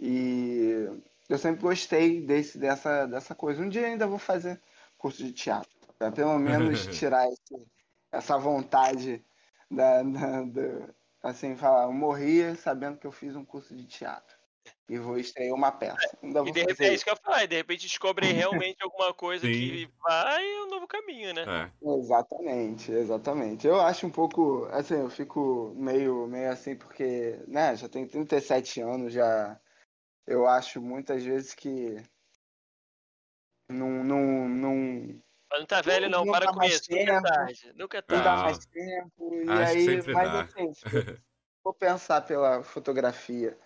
E 0.00 0.86
eu 1.28 1.38
sempre 1.38 1.62
gostei 1.62 2.24
desse, 2.26 2.58
dessa, 2.58 3.06
dessa 3.06 3.34
coisa. 3.34 3.62
Um 3.62 3.68
dia 3.68 3.86
ainda 3.86 4.06
vou 4.06 4.18
fazer 4.18 4.62
curso 4.98 5.24
de 5.24 5.32
teatro, 5.32 5.70
para 5.98 6.12
pelo 6.12 6.38
menos 6.38 6.86
tirar 6.88 7.26
esse- 7.28 7.66
essa 8.12 8.38
vontade 8.38 9.24
da, 9.70 10.02
da, 10.02 10.42
da- 10.44 10.94
assim, 11.22 11.56
falar, 11.56 11.84
eu 11.84 11.92
morria 11.92 12.54
sabendo 12.56 12.98
que 12.98 13.06
eu 13.06 13.12
fiz 13.12 13.34
um 13.36 13.44
curso 13.44 13.74
de 13.76 13.86
teatro 13.86 14.35
e 14.88 14.98
vou 14.98 15.18
estrear 15.18 15.54
uma 15.54 15.72
peça. 15.72 16.16
Ainda 16.22 16.40
E 16.42 16.52
de 16.52 16.60
repente, 16.60 16.82
é 16.84 16.94
isso. 16.94 17.04
que 17.04 17.10
eu 17.10 17.16
e 17.42 17.46
de 17.46 17.56
repente 17.56 17.86
descobre 17.86 18.32
realmente 18.32 18.82
alguma 18.82 19.12
coisa 19.12 19.46
Sim. 19.46 19.52
que 19.52 19.90
vai 20.02 20.44
um 20.62 20.68
novo 20.68 20.86
caminho, 20.86 21.34
né? 21.34 21.42
É. 21.42 21.98
Exatamente, 21.98 22.92
exatamente. 22.92 23.66
Eu 23.66 23.80
acho 23.80 24.06
um 24.06 24.10
pouco, 24.10 24.66
assim, 24.66 24.94
eu 24.94 25.10
fico 25.10 25.72
meio, 25.76 26.26
meio 26.26 26.50
assim 26.50 26.76
porque, 26.76 27.38
né, 27.46 27.76
já 27.76 27.88
tenho 27.88 28.08
37 28.08 28.80
anos, 28.80 29.12
já 29.12 29.58
eu 30.26 30.46
acho 30.46 30.80
muitas 30.80 31.22
vezes 31.22 31.54
que 31.54 31.96
não, 33.68 34.04
não, 34.04 34.48
não, 34.48 35.22
Mas 35.50 35.60
não 35.60 35.66
tá 35.66 35.80
velho 35.80 36.08
não, 36.08 36.24
não 36.24 36.32
para 36.32 36.52
com 36.52 36.62
isso, 36.64 36.82
nunca 36.90 37.02
é 37.02 37.06
tempo. 37.06 37.22
tarde, 37.22 37.72
nunca 37.74 37.98
é 37.98 38.02
não 38.08 38.18
dá 38.18 38.24
tarde. 38.24 38.42
mais 38.44 38.66
tempo, 38.66 39.34
e 39.34 39.50
Acho 39.50 39.72
que 39.72 39.78
aí, 39.78 40.02
mas 40.14 40.32
dá. 40.32 40.40
assim, 40.42 40.72
se 40.74 41.22
for 41.62 41.74
pensar 41.74 42.20
pela 42.22 42.62
fotografia 42.62 43.58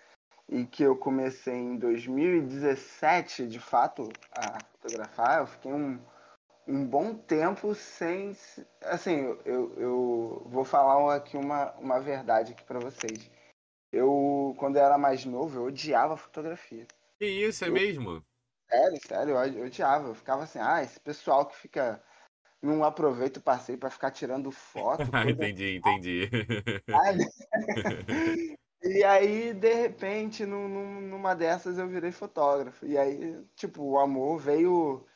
e 0.51 0.67
que 0.67 0.83
eu 0.83 0.97
comecei 0.97 1.55
em 1.55 1.77
2017, 1.79 3.47
de 3.47 3.61
fato, 3.61 4.09
a 4.33 4.59
fotografar, 4.65 5.39
eu 5.41 5.47
fiquei 5.47 5.73
um, 5.73 6.01
um 6.67 6.85
bom 6.85 7.15
tempo 7.15 7.73
sem. 7.75 8.35
se- 8.35 8.67
Assim, 8.83 9.37
eu, 9.45 9.73
eu 9.79 10.43
vou 10.47 10.65
falar 10.65 11.15
aqui 11.15 11.37
uma, 11.37 11.73
uma 11.75 12.01
verdade 12.01 12.53
aqui 12.53 12.65
pra 12.65 12.81
vocês. 12.81 13.31
Eu, 13.93 14.55
quando 14.59 14.77
eu 14.77 14.85
era 14.85 14.99
mais 14.99 15.25
novo, 15.25 15.61
eu 15.61 15.65
odiava 15.67 16.17
fotografia. 16.17 16.87
Que 17.19 17.27
isso, 17.27 17.65
é 17.65 17.69
Eu- 17.69 17.73
mesmo? 17.75 18.25
Sério, 18.69 18.99
sério, 19.07 19.37
eu 19.59 19.67
odiava. 19.67 20.09
Eu 20.09 20.15
ficava 20.15 20.43
assim, 20.45 20.59
ah, 20.61 20.83
esse 20.83 20.99
pessoal 20.99 21.47
que 21.47 21.57
fica. 21.57 22.03
Não 22.63 22.85
aproveita 22.85 23.41
o 23.41 23.43
passeio 23.43 23.79
pra 23.79 23.89
ficar 23.89 24.11
tirando 24.11 24.51
foto, 24.51 25.03
Ah, 25.15 25.31
entendi, 25.31 25.77
entendi. 25.77 26.29
E 28.83 29.05
aí, 29.05 29.53
de 29.55 29.73
repente, 29.75 30.45
num- 30.47 30.69
num- 30.69 31.01
numa 31.03 31.35
dessas 31.35 31.79
eu 31.79 31.89
virei 31.89 32.13
fotógrafo. 32.13 32.87
E 32.87 32.97
aí, 32.99 33.45
tipo, 33.55 33.83
o 33.83 33.99
amor 33.99 34.39
veio 34.39 35.07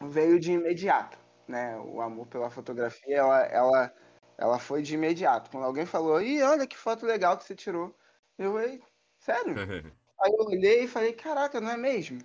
veio 0.00 0.38
de 0.40 0.52
imediato, 0.52 1.18
né? 1.48 1.76
O 1.78 2.00
amor 2.00 2.26
pela 2.26 2.50
fotografia, 2.50 3.16
ela, 3.16 3.40
ela, 3.46 3.94
ela 4.38 4.58
foi 4.58 4.82
de 4.82 4.94
imediato. 4.94 5.50
Quando 5.50 5.64
alguém 5.64 5.86
falou, 5.86 6.20
ih, 6.20 6.42
olha 6.42 6.66
que 6.66 6.76
foto 6.76 7.06
legal 7.06 7.36
que 7.38 7.44
você 7.44 7.54
tirou. 7.54 7.94
Eu 8.38 8.52
falei, 8.52 8.82
sério? 9.18 9.54
Aí 10.20 10.32
eu 10.32 10.46
olhei 10.46 10.84
e 10.84 10.88
falei, 10.88 11.12
caraca, 11.12 11.60
não 11.60 11.70
é 11.70 11.76
mesmo? 11.76 12.18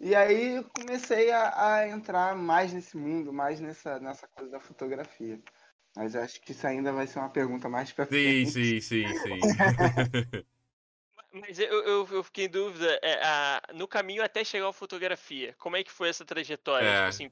E 0.00 0.14
aí 0.14 0.56
eu 0.56 0.64
comecei 0.70 1.30
a, 1.30 1.76
a 1.76 1.88
entrar 1.88 2.36
mais 2.36 2.72
nesse 2.72 2.96
mundo, 2.96 3.32
mais 3.32 3.60
nessa, 3.60 4.00
nessa 4.00 4.28
coisa 4.28 4.50
da 4.52 4.60
fotografia. 4.60 5.42
Mas 5.96 6.14
acho 6.14 6.40
que 6.42 6.52
isso 6.52 6.66
ainda 6.66 6.92
vai 6.92 7.06
ser 7.08 7.18
uma 7.18 7.30
pergunta 7.32 7.68
mais 7.68 7.92
pra 7.92 8.06
Sim, 8.10 8.46
frente. 8.46 8.46
sim, 8.46 8.80
sim, 8.80 9.14
sim. 9.14 9.48
Mas 11.32 11.58
eu, 11.58 11.66
eu, 11.84 12.06
eu 12.08 12.24
fiquei 12.24 12.46
em 12.46 12.48
dúvida, 12.48 12.98
é, 13.02 13.22
a- 13.24 13.62
no 13.74 13.86
caminho 13.88 14.22
até 14.24 14.44
chegar 14.44 14.68
à 14.68 14.72
fotografia, 14.72 15.54
como 15.58 15.76
é 15.76 15.84
que 15.84 15.90
foi 15.92 16.08
essa 16.08 16.24
trajetória? 16.24 16.92
É. 16.92 16.94
Tipo 16.94 17.10
assim, 17.10 17.30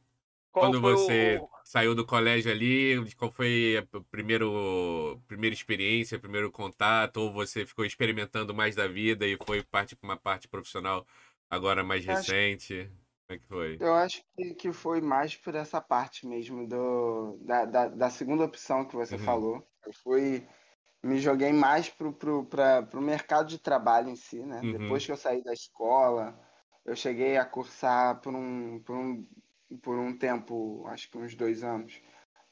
qual 0.53 0.71
Quando 0.71 0.81
você 0.81 1.45
o, 1.45 1.49
saiu 1.65 1.95
do 1.95 2.07
colégio 2.07 2.51
ali, 2.53 3.15
qual 3.17 3.33
foi 3.33 3.79
a 3.79 4.01
primeiro, 4.11 5.21
primeira 5.29 5.55
experiência, 5.55 6.19
primeiro 6.21 6.51
contato, 6.53 7.19
ou 7.19 7.33
você 7.33 7.67
ficou 7.67 7.85
experimentando 7.85 8.55
mais 8.55 8.77
da 8.77 8.89
vida 8.89 9.27
e 9.27 9.39
foi 9.47 9.63
parte 9.65 9.97
para 9.97 10.07
uma 10.09 10.19
parte 10.19 10.49
profissional 10.49 11.07
agora 11.51 11.85
mais 11.85 12.05
Eu 12.07 12.17
acho- 12.17 12.35
recente? 12.35 12.91
Como 13.27 13.37
é 13.37 13.39
que 13.39 13.47
foi? 13.49 13.77
Eu 13.81 13.95
acho 13.95 14.23
que, 14.37 14.55
que 14.55 14.73
foi 14.73 15.01
mais 15.01 15.37
por 15.37 15.55
essa 15.55 15.81
parte 15.81 16.27
mesmo 16.27 16.69
do, 16.69 17.39
da, 17.43 17.65
da, 17.65 17.89
da 17.89 18.11
segunda 18.11 18.45
opção 18.45 18.85
que 18.87 18.95
você 18.95 19.17
Uhum. 19.17 19.23
falou. 19.23 19.69
Eu 19.87 19.93
fui, 19.93 20.47
me 21.03 21.19
joguei 21.19 21.53
mais 21.53 21.89
pro, 21.89 22.13
pro, 22.13 22.45
pra, 22.47 22.83
pro 22.83 23.01
mercado 23.01 23.49
de 23.49 23.59
trabalho 23.59 24.11
em 24.11 24.17
si, 24.17 24.45
né? 24.45 24.61
Uhum. 24.63 24.73
Depois 24.73 25.05
que 25.05 25.13
eu 25.13 25.17
saí 25.17 25.43
da 25.43 25.53
escola, 25.53 26.39
eu 26.85 26.95
cheguei 26.95 27.37
a 27.37 27.45
cursar 27.45 28.21
por 28.21 28.35
um, 28.35 28.79
por 28.81 28.97
um, 28.97 29.27
por 29.83 29.99
um 29.99 30.17
tempo, 30.17 30.87
acho 30.89 31.11
que 31.11 31.17
uns 31.19 31.35
dois 31.35 31.65
anos, 31.65 32.01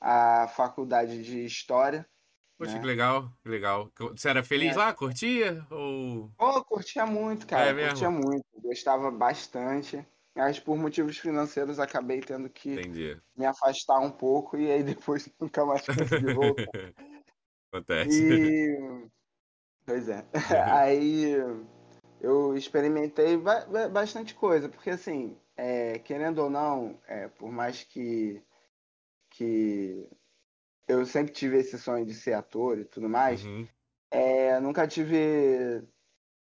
a 0.01 0.49
faculdade 0.49 1.23
de 1.23 1.45
História. 1.45 2.09
Poxa, 2.59 2.75
né? 2.75 2.81
que 2.81 2.87
legal, 2.87 3.31
que 3.43 3.49
legal. 3.49 3.93
Você 4.11 4.29
era 4.29 4.43
feliz 4.43 4.75
É. 4.75 4.79
lá? 4.79 4.95
Curtia? 4.95 5.67
Ou... 5.71 6.31
Eu 6.41 6.65
curtia 6.65 7.05
muito, 7.05 7.47
cara. 7.47 7.71
É 7.71 7.89
curtia 7.89 8.11
muito. 8.11 8.45
Gostava 8.63 9.11
bastante. 9.11 10.07
Mas 10.35 10.59
por 10.61 10.77
motivos 10.77 11.19
financeiros 11.19 11.79
acabei 11.79 12.21
tendo 12.21 12.49
que 12.51 12.71
Entendi. 12.71 13.21
me 13.37 13.47
afastar 13.47 14.01
um 14.01 14.11
pouco 14.11 14.57
e 14.59 14.71
aí 14.71 14.83
depois 14.83 15.29
nunca 15.41 15.65
mais 15.65 15.89
consegui 15.89 16.29
voltar. 16.29 16.73
Acontece. 17.73 18.23
E. 18.25 19.09
Pois 19.87 20.09
é. 20.09 20.27
Aí 20.71 21.35
eu 22.21 22.57
experimentei 22.57 23.37
ba- 23.37 23.67
ba- 23.67 23.89
bastante 23.89 24.35
coisa, 24.35 24.69
porque 24.69 24.91
assim, 24.91 25.39
é, 25.57 25.99
querendo 26.01 26.41
ou 26.41 26.51
não, 26.51 27.01
é, 27.07 27.29
por 27.29 27.51
mais 27.53 27.85
que, 27.85 28.43
que 29.31 30.11
eu 30.89 31.07
sempre 31.07 31.33
tive 31.35 31.59
esse 31.59 31.79
sonho 31.79 32.07
de 32.07 32.15
ser 32.15 32.35
ator 32.35 32.79
e 32.81 32.85
tudo 32.87 33.09
mais, 33.09 33.43
Uhum. 33.45 33.69
é, 34.11 34.61
nunca 34.61 34.89
tive 34.89 35.89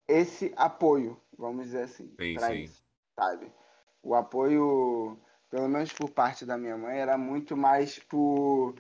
esse 0.07 0.53
apoio, 0.57 1.21
vamos 1.38 1.65
dizer 1.67 1.83
assim, 1.83 2.17
Sim, 2.19 2.33
pra 2.33 2.53
sim. 2.53 2.63
isso, 2.63 2.83
sabe? 3.19 3.53
O 4.01 4.15
apoio, 4.15 5.17
pelo 5.49 5.67
menos 5.67 5.91
por 5.93 6.09
parte 6.09 6.45
da 6.45 6.57
minha 6.57 6.77
mãe, 6.77 6.97
era 6.99 7.17
muito 7.17 7.55
mais 7.57 7.99
por, 7.99 8.75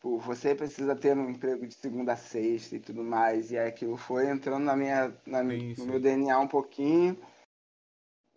por 0.00 0.18
você 0.18 0.54
precisa 0.54 0.96
ter 0.96 1.16
um 1.16 1.30
emprego 1.30 1.66
de 1.66 1.74
segunda 1.74 2.14
a 2.14 2.16
sexta 2.16 2.76
e 2.76 2.80
tudo 2.80 3.02
mais, 3.02 3.50
e 3.50 3.58
aquilo 3.58 3.96
foi 3.96 4.28
entrando 4.28 4.64
na 4.64 4.76
minha, 4.76 5.16
na, 5.26 5.44
Sim, 5.44 5.74
no 5.78 5.86
meu 5.86 6.00
DNA 6.00 6.38
um 6.38 6.48
pouquinho, 6.48 7.16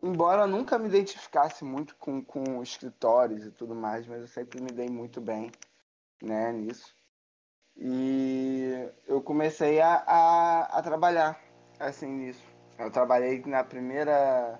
embora 0.01 0.44
eu 0.44 0.48
nunca 0.48 0.77
me 0.77 0.88
identificasse 0.88 1.63
muito 1.63 1.96
com, 1.96 2.24
com 2.24 2.62
escritórios 2.62 3.46
e 3.46 3.51
tudo 3.51 3.74
mais, 3.74 4.06
mas 4.06 4.22
eu 4.22 4.27
sempre 4.27 4.62
me 4.62 4.72
dei 4.72 4.89
muito 4.89 5.20
bem 5.20 5.51
né, 6.22 6.51
nisso. 6.51 6.96
E 7.75 8.89
eu 9.08 9.22
comecei 9.22 9.79
a, 9.79 10.03
a, 10.08 10.79
a 10.79 10.82
trabalhar 10.82 11.39
assim 11.79 12.08
nisso. 12.08 12.44
Eu 12.77 12.91
trabalhei 12.91 13.44
na 13.46 13.63
primeira. 13.63 14.60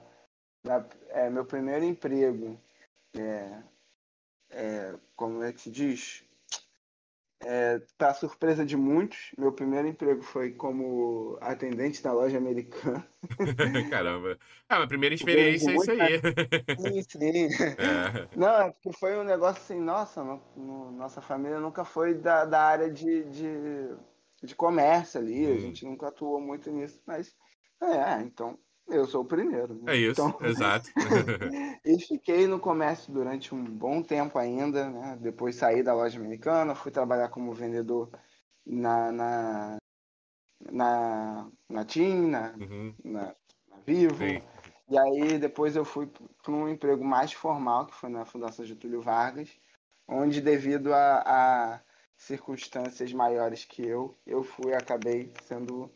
Na, 0.68 0.86
é, 1.10 1.30
meu 1.30 1.46
primeiro 1.46 1.86
emprego. 1.86 2.60
É, 3.18 3.64
é, 4.50 4.94
como 5.16 5.42
é 5.42 5.54
que 5.54 5.62
se 5.62 5.72
diz? 5.72 6.24
É, 7.40 7.80
para 7.98 8.16
surpresa 8.16 8.66
de 8.66 8.76
muitos, 8.76 9.32
meu 9.38 9.52
primeiro 9.52 9.88
emprego 9.88 10.24
foi 10.24 10.52
como 10.52 11.38
atendente 11.40 12.02
da 12.02 12.12
loja 12.12 12.38
americana. 12.38 13.08
Caramba. 13.92 14.38
Ah, 14.68 14.82
a 14.82 14.88
primeira 14.88 15.14
experiência 15.14 15.70
é 15.70 15.76
isso 15.76 15.92
aí. 15.92 16.20
Sim, 16.80 17.04
sim. 17.04 17.46
É. 17.78 18.28
Não, 18.36 18.62
é 18.64 18.72
porque 18.72 18.92
foi 18.92 19.18
um 19.18 19.24
negócio 19.24 19.62
assim, 19.62 19.80
nossa, 19.80 20.24
no, 20.24 20.42
no, 20.56 20.92
nossa 20.92 21.22
família 21.22 21.60
nunca 21.60 21.86
foi 21.86 22.16
da, 22.16 22.44
da 22.44 22.62
área 22.64 22.90
de, 22.90 23.24
de, 23.26 23.96
de 24.44 24.56
comércio 24.56 25.20
ali, 25.20 25.46
hum. 25.46 25.54
a 25.54 25.60
gente 25.60 25.86
nunca 25.86 26.08
atuou 26.08 26.42
muito 26.42 26.72
nisso, 26.72 27.00
mas 27.06 27.36
é, 27.82 28.20
então 28.24 28.58
eu 28.88 29.06
sou 29.06 29.22
o 29.22 29.26
primeiro. 29.26 29.76
Né? 29.76 29.94
É 29.94 29.96
isso, 29.96 30.22
então, 30.22 30.38
exato. 30.48 30.90
e 31.86 32.00
fiquei 32.00 32.48
no 32.48 32.60
comércio 32.60 33.14
durante 33.14 33.54
um 33.54 33.64
bom 33.64 34.02
tempo 34.02 34.38
ainda, 34.38 34.90
né? 34.90 35.18
Depois 35.22 35.56
saí 35.56 35.84
da 35.84 35.94
loja 35.94 36.20
americana, 36.20 36.76
fui 36.76 36.92
trabalhar 36.92 37.30
como 37.30 37.54
vendedor 37.54 38.10
na, 38.66 39.12
na, 39.12 39.78
na, 40.72 41.48
na 41.70 41.86
TIM, 41.86 42.30
na, 42.30 42.54
uhum. 42.60 42.94
na, 43.04 43.22
na, 43.22 43.78
Vivo. 43.86 44.18
Sim. 44.18 44.42
E 44.90 44.98
aí 44.98 45.38
depois 45.38 45.76
eu 45.76 45.84
fui 45.84 46.08
para 46.42 46.54
um 46.54 46.70
emprego 46.70 47.04
mais 47.04 47.34
formal, 47.34 47.88
que 47.88 47.96
foi 47.96 48.10
na 48.10 48.26
Fundação 48.26 48.66
Getúlio 48.66 49.02
Vargas, 49.02 49.50
onde 50.08 50.42
devido 50.42 50.94
a, 50.94 51.24
a 51.26 51.82
circunstâncias 52.16 53.14
maiores 53.14 53.66
que 53.66 53.86
eu, 53.86 54.18
eu 54.26 54.44
fui, 54.44 54.74
acabei 54.74 55.32
sendo 55.44 55.92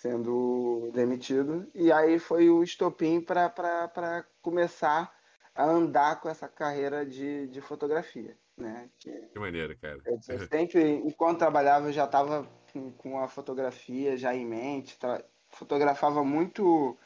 sendo 0.00 0.90
demitido. 0.92 1.68
E 1.74 1.90
aí 1.90 2.18
foi 2.18 2.48
o 2.48 2.62
estopim 2.62 3.20
para 3.20 4.24
começar 4.40 5.12
a 5.54 5.64
andar 5.64 6.20
com 6.20 6.28
essa 6.28 6.48
carreira 6.48 7.04
de, 7.04 7.48
de 7.48 7.60
fotografia. 7.60 8.36
Né? 8.56 8.88
Que, 8.98 9.10
que 9.10 9.38
maneiro, 9.38 9.76
cara. 9.78 9.98
Eu, 10.06 10.18
sempre, 10.48 10.96
enquanto 11.04 11.38
trabalhava, 11.38 11.88
eu 11.88 11.92
já 11.92 12.04
estava 12.04 12.48
com, 12.72 12.92
com, 12.92 13.18
a 13.18 13.28
fotografia 13.28 14.16
já 14.16 14.34
em 14.34 14.46
mente. 14.46 14.96
fotografava 15.50 16.24
muito 16.24 16.96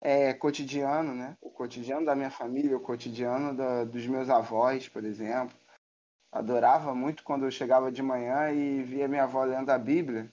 é, 0.00 0.32
cotidiano, 0.32 1.14
né? 1.14 1.36
O 1.40 1.50
cotidiano 1.50 2.06
da 2.06 2.14
minha 2.14 2.30
família, 2.30 2.76
o 2.76 2.80
cotidiano 2.80 3.54
da, 3.54 3.84
dos 3.84 4.06
meus 4.06 4.30
avós, 4.30 4.88
por 4.88 5.04
exemplo. 5.04 5.56
Adorava 6.32 6.94
muito 6.94 7.24
quando 7.24 7.44
eu 7.44 7.50
chegava 7.50 7.90
de 7.90 8.02
manhã 8.02 8.50
e 8.50 8.82
via 8.82 9.08
minha 9.08 9.24
avó 9.24 9.44
lendo 9.44 9.70
a 9.70 9.78
Bíblia. 9.78 10.32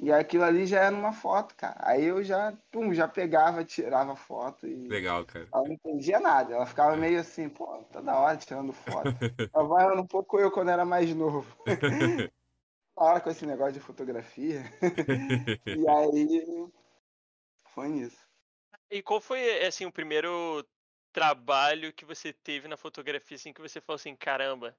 E 0.00 0.12
aquilo 0.12 0.44
ali 0.44 0.66
já 0.66 0.82
era 0.82 0.94
uma 0.94 1.12
foto, 1.12 1.54
cara. 1.54 1.76
Aí 1.78 2.04
eu 2.04 2.22
já, 2.22 2.52
pum, 2.70 2.92
já 2.92 3.06
pegava, 3.06 3.64
tirava 3.64 4.16
foto 4.16 4.66
e. 4.66 4.88
Legal, 4.88 5.24
cara. 5.24 5.48
Ela 5.52 5.64
não 5.64 5.72
entendia 5.72 6.18
nada. 6.18 6.54
Ela 6.54 6.66
ficava 6.66 6.96
meio 6.96 7.20
assim, 7.20 7.48
pô, 7.48 7.66
toda 7.92 8.18
hora 8.18 8.36
tirando 8.36 8.72
foto. 8.72 9.04
Ela 9.54 9.64
vai 9.64 9.96
um 9.96 10.06
pouco 10.06 10.38
eu 10.38 10.50
quando 10.50 10.70
era 10.70 10.84
mais 10.84 11.14
novo. 11.14 11.56
Na 12.96 13.02
hora 13.02 13.20
com 13.20 13.30
esse 13.30 13.46
negócio 13.46 13.72
de 13.72 13.80
fotografia. 13.80 14.62
e 15.66 15.88
aí. 15.88 16.68
Foi 17.74 17.88
nisso. 17.88 18.24
E 18.90 19.02
qual 19.02 19.20
foi, 19.20 19.64
assim, 19.64 19.84
o 19.84 19.92
primeiro 19.92 20.64
trabalho 21.12 21.92
que 21.92 22.04
você 22.04 22.32
teve 22.32 22.68
na 22.68 22.76
fotografia, 22.76 23.36
assim, 23.36 23.52
que 23.52 23.60
você 23.60 23.80
falou 23.80 23.96
assim, 23.96 24.14
caramba, 24.14 24.76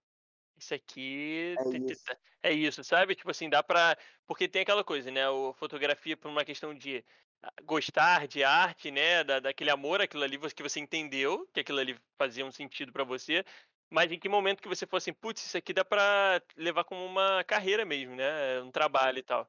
isso 0.58 0.74
aqui 0.74 1.56
é 1.58 1.78
isso. 1.78 2.06
é 2.44 2.54
isso, 2.54 2.84
sabe? 2.84 3.16
Tipo 3.16 3.32
assim, 3.32 3.50
dá 3.50 3.62
pra. 3.62 3.98
Porque 4.28 4.48
tem 4.48 4.62
aquela 4.62 4.84
coisa, 4.84 5.12
né? 5.12 5.28
O 5.30 5.54
fotografia 5.54 6.16
por 6.16 6.30
uma 6.30 6.46
questão 6.46 6.74
de 6.74 7.04
ah, 7.44 7.54
gostar 7.64 8.28
de 8.28 8.44
arte, 8.44 8.92
né? 8.92 9.24
Da, 9.24 9.40
daquele 9.40 9.70
amor, 9.70 10.02
aquilo 10.02 10.24
ali 10.24 10.38
que 10.38 10.64
você 10.64 10.80
entendeu, 10.80 11.48
que 11.54 11.60
aquilo 11.60 11.80
ali 11.80 11.98
fazia 12.18 12.46
um 12.46 12.52
sentido 12.52 12.92
para 12.92 13.04
você. 13.04 13.44
Mas 13.90 14.12
em 14.12 14.20
que 14.20 14.28
momento 14.28 14.62
que 14.62 14.68
você 14.68 14.86
falou 14.86 14.98
assim, 14.98 15.14
putz, 15.14 15.46
isso 15.46 15.58
aqui 15.58 15.72
dá 15.74 15.86
pra 15.86 16.42
levar 16.58 16.84
como 16.84 17.06
uma 17.06 17.44
carreira 17.44 17.86
mesmo, 17.86 18.16
né? 18.16 18.62
Um 18.62 18.72
trabalho 18.72 19.20
e 19.20 19.24
tal. 19.24 19.48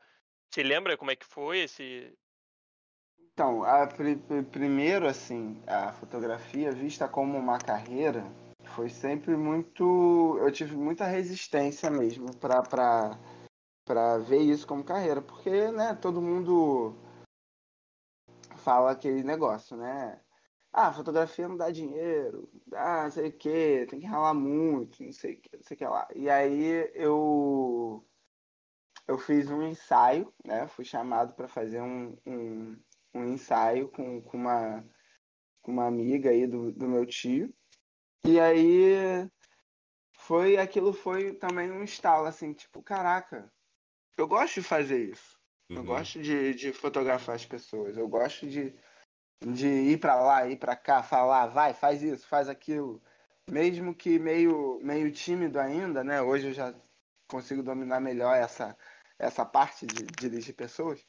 Você 0.51 0.63
lembra 0.63 0.97
como 0.97 1.11
é 1.11 1.17
que 1.17 1.27
foi 1.27 1.61
esse. 1.61 2.13
Então, 3.33 3.65
a, 3.65 3.89
primeiro, 4.51 5.07
assim, 5.07 5.63
a 5.67 5.93
fotografia 5.93 6.71
vista 6.73 7.09
como 7.09 7.39
uma 7.39 7.59
carreira 7.59 8.25
foi 8.77 8.91
sempre 8.91 9.35
muito. 9.37 10.39
Eu 10.39 10.53
tive 10.53 10.77
muita 10.77 11.07
resistência 11.07 11.91
mesmo 11.91 12.37
para 12.37 12.63
para 13.85 14.19
ver 14.19 14.41
isso 14.41 14.67
como 14.67 14.85
carreira, 14.85 15.23
porque, 15.23 15.71
né, 15.71 15.95
todo 15.95 16.21
mundo 16.21 16.97
fala 18.57 18.91
aquele 18.91 19.23
negócio, 19.23 19.77
né? 19.77 20.21
Ah, 20.73 20.93
fotografia 20.93 21.49
não 21.49 21.57
dá 21.57 21.71
dinheiro, 21.71 22.51
ah, 22.75 23.05
não 23.05 23.11
sei 23.13 23.29
o 23.29 23.33
que, 23.33 23.87
tem 23.89 24.01
que 24.01 24.07
ralar 24.07 24.35
muito, 24.35 25.03
não 25.05 25.13
sei 25.13 25.35
o 25.35 25.41
que, 25.41 25.57
não 25.57 25.63
sei 25.63 25.75
o 25.77 25.79
que 25.79 25.85
lá. 25.87 26.09
E 26.15 26.29
aí 26.29 26.91
eu 26.95 28.05
eu 29.09 29.19
fiz 29.19 29.51
um 29.51 29.63
ensaio, 29.63 30.33
né? 30.45 30.67
Fui 30.69 30.85
chamado 30.85 31.35
para 31.35 31.49
fazer 31.49 31.81
um, 31.81 32.17
um, 32.27 32.77
um, 33.15 33.25
ensaio 33.35 33.89
com, 33.89 34.21
com, 34.23 34.37
uma, 34.37 34.85
uma 35.67 35.87
amiga 35.87 36.31
aí 36.31 36.47
do, 36.47 36.73
do 36.73 36.89
meu 36.89 37.07
tio. 37.07 37.55
E 38.29 38.41
aí 38.41 39.31
foi 40.19 40.57
aquilo 40.57 40.93
foi 40.93 41.35
também 41.35 41.71
um 41.71 41.85
estalo 41.85 42.27
assim, 42.27 42.53
tipo, 42.53 42.83
caraca, 42.83 43.49
eu 44.17 44.27
gosto 44.27 44.55
de 44.55 44.63
fazer 44.63 45.11
isso. 45.11 45.39
Uhum. 45.71 45.77
Eu 45.77 45.85
gosto 45.85 46.21
de, 46.21 46.55
de 46.55 46.73
fotografar 46.73 47.37
as 47.37 47.45
pessoas. 47.45 47.97
Eu 47.97 48.09
gosto 48.09 48.47
de, 48.49 48.75
de 49.45 49.67
ir 49.67 50.01
para 50.01 50.17
lá, 50.17 50.49
ir 50.49 50.57
para 50.57 50.75
cá, 50.75 51.03
falar, 51.03 51.47
vai, 51.47 51.75
faz 51.75 52.03
isso, 52.03 52.27
faz 52.27 52.49
aquilo. 52.49 53.01
Mesmo 53.49 53.95
que 53.95 54.19
meio, 54.19 54.81
meio 54.83 55.13
tímido 55.13 55.61
ainda, 55.61 56.03
né? 56.03 56.21
Hoje 56.21 56.49
eu 56.49 56.53
já 56.53 56.75
consigo 57.29 57.63
dominar 57.63 58.01
melhor 58.01 58.37
essa, 58.37 58.77
essa 59.19 59.45
parte 59.45 59.87
de 59.87 60.05
dirigir 60.05 60.55
pessoas. 60.55 61.05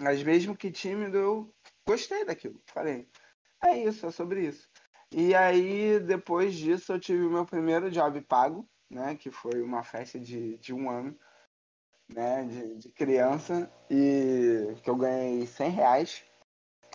Mas 0.00 0.22
mesmo 0.22 0.56
que 0.56 0.70
tímido, 0.70 1.16
eu 1.16 1.54
gostei 1.86 2.24
daquilo. 2.24 2.60
Falei, 2.66 3.08
é 3.64 3.78
isso, 3.78 4.06
é 4.06 4.10
sobre 4.10 4.46
isso. 4.46 4.68
E 5.12 5.34
aí, 5.34 6.00
depois 6.00 6.54
disso, 6.54 6.92
eu 6.92 7.00
tive 7.00 7.24
o 7.24 7.30
meu 7.30 7.46
primeiro 7.46 7.90
job 7.90 8.20
pago, 8.22 8.68
né? 8.90 9.14
Que 9.14 9.30
foi 9.30 9.62
uma 9.62 9.82
festa 9.82 10.18
de, 10.18 10.58
de 10.58 10.74
um 10.74 10.90
ano, 10.90 11.16
né? 12.08 12.44
De, 12.44 12.76
de 12.76 12.88
criança. 12.90 13.70
E 13.90 14.74
que 14.82 14.90
eu 14.90 14.96
ganhei 14.96 15.46
100 15.46 15.70
reais. 15.70 16.24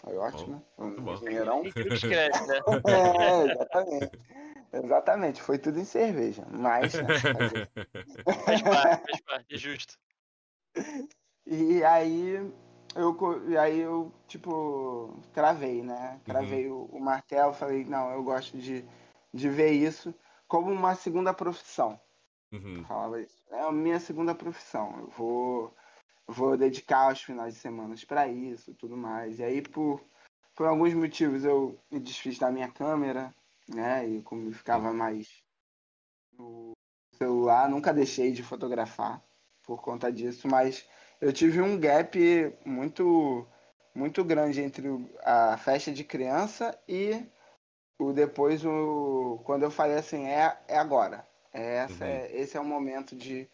Foi 0.04 0.18
ótimo. 0.18 0.66
Bom, 0.78 1.14
um 1.14 1.16
dinheirão. 1.16 1.64
né? 1.64 1.70
é, 2.88 3.52
exatamente. 3.52 4.12
Exatamente, 4.74 5.42
foi 5.42 5.58
tudo 5.58 5.80
em 5.80 5.86
cerveja. 5.86 6.46
Mas. 6.50 6.94
Né, 6.94 7.08
faz 8.46 8.62
parte, 8.62 9.12
faz 9.12 9.22
parte, 9.22 9.56
é 9.56 9.58
justo. 9.58 9.98
E 11.46 11.84
aí 11.84 12.52
eu, 12.96 13.50
e 13.50 13.58
aí 13.58 13.80
eu, 13.80 14.12
tipo, 14.28 15.18
cravei, 15.34 15.82
né? 15.82 16.20
Cravei 16.26 16.70
uhum. 16.70 16.90
o, 16.92 16.98
o, 16.98 17.00
martelo, 17.00 17.54
falei, 17.54 17.86
não, 17.86 18.12
eu 18.12 18.24
gosto 18.24 18.58
de, 18.58 18.86
de 19.34 19.50
ver 19.50 19.72
isso 19.72 20.14
como 20.48 20.72
uma 20.72 20.96
segunda 20.96 21.34
profissão. 21.34 22.00
Uhum. 22.52 22.84
falava 22.84 23.22
isso. 23.22 23.42
É 23.50 23.62
a 23.62 23.72
minha 23.72 24.00
segunda 24.00 24.36
profissão. 24.36 24.94
Eu 25.00 25.08
vou, 25.08 25.76
vou 26.28 26.58
dedicar 26.58 27.12
os 27.12 27.22
finais 27.22 27.54
de 27.54 27.60
semana 27.62 27.96
para 28.06 28.28
isso 28.28 28.74
tudo 28.74 28.98
mais. 28.98 29.40
E 29.40 29.44
aí, 29.44 29.62
por, 29.62 30.04
por 30.54 30.68
alguns 30.68 30.94
motivos, 30.94 31.46
eu 31.46 31.80
me 31.90 32.00
desfiz 32.00 32.38
da 32.38 32.52
minha 32.52 32.70
câmera, 32.70 33.34
né? 33.74 34.06
E 34.08 34.22
como 34.22 34.52
ficava 34.52 34.90
uhum. 34.90 34.98
mais 34.98 35.42
no 36.38 36.74
celular, 37.14 37.70
nunca 37.70 37.94
deixei 37.94 38.32
de 38.32 38.44
fotografar 38.44 39.24
por 39.64 39.82
conta 39.82 40.12
disso, 40.12 40.48
mas 40.48 40.86
eu 41.22 41.32
tive 41.32 41.62
um 41.62 41.80
gap 41.80 42.18
muito 42.66 43.48
muito 43.94 44.24
grande 44.24 44.62
entre 44.62 44.88
a 45.24 45.58
festa 45.58 45.92
de 45.92 46.04
criança 46.04 46.78
e 46.88 47.24
o 48.00 48.12
depois 48.12 48.66
o 48.66 49.40
quando 49.46 49.64
eu 49.64 49.72
falei 49.72 49.98
assim 49.98 50.26
é, 50.26 50.58
é 50.68 50.78
agora 50.78 51.26
é 51.54 51.76
essa 51.76 52.04
uhum. 52.04 52.10
é, 52.10 52.36
esse 52.36 52.58
é 52.58 52.60
o 52.60 52.66
momento 52.66 53.16
de, 53.16 53.48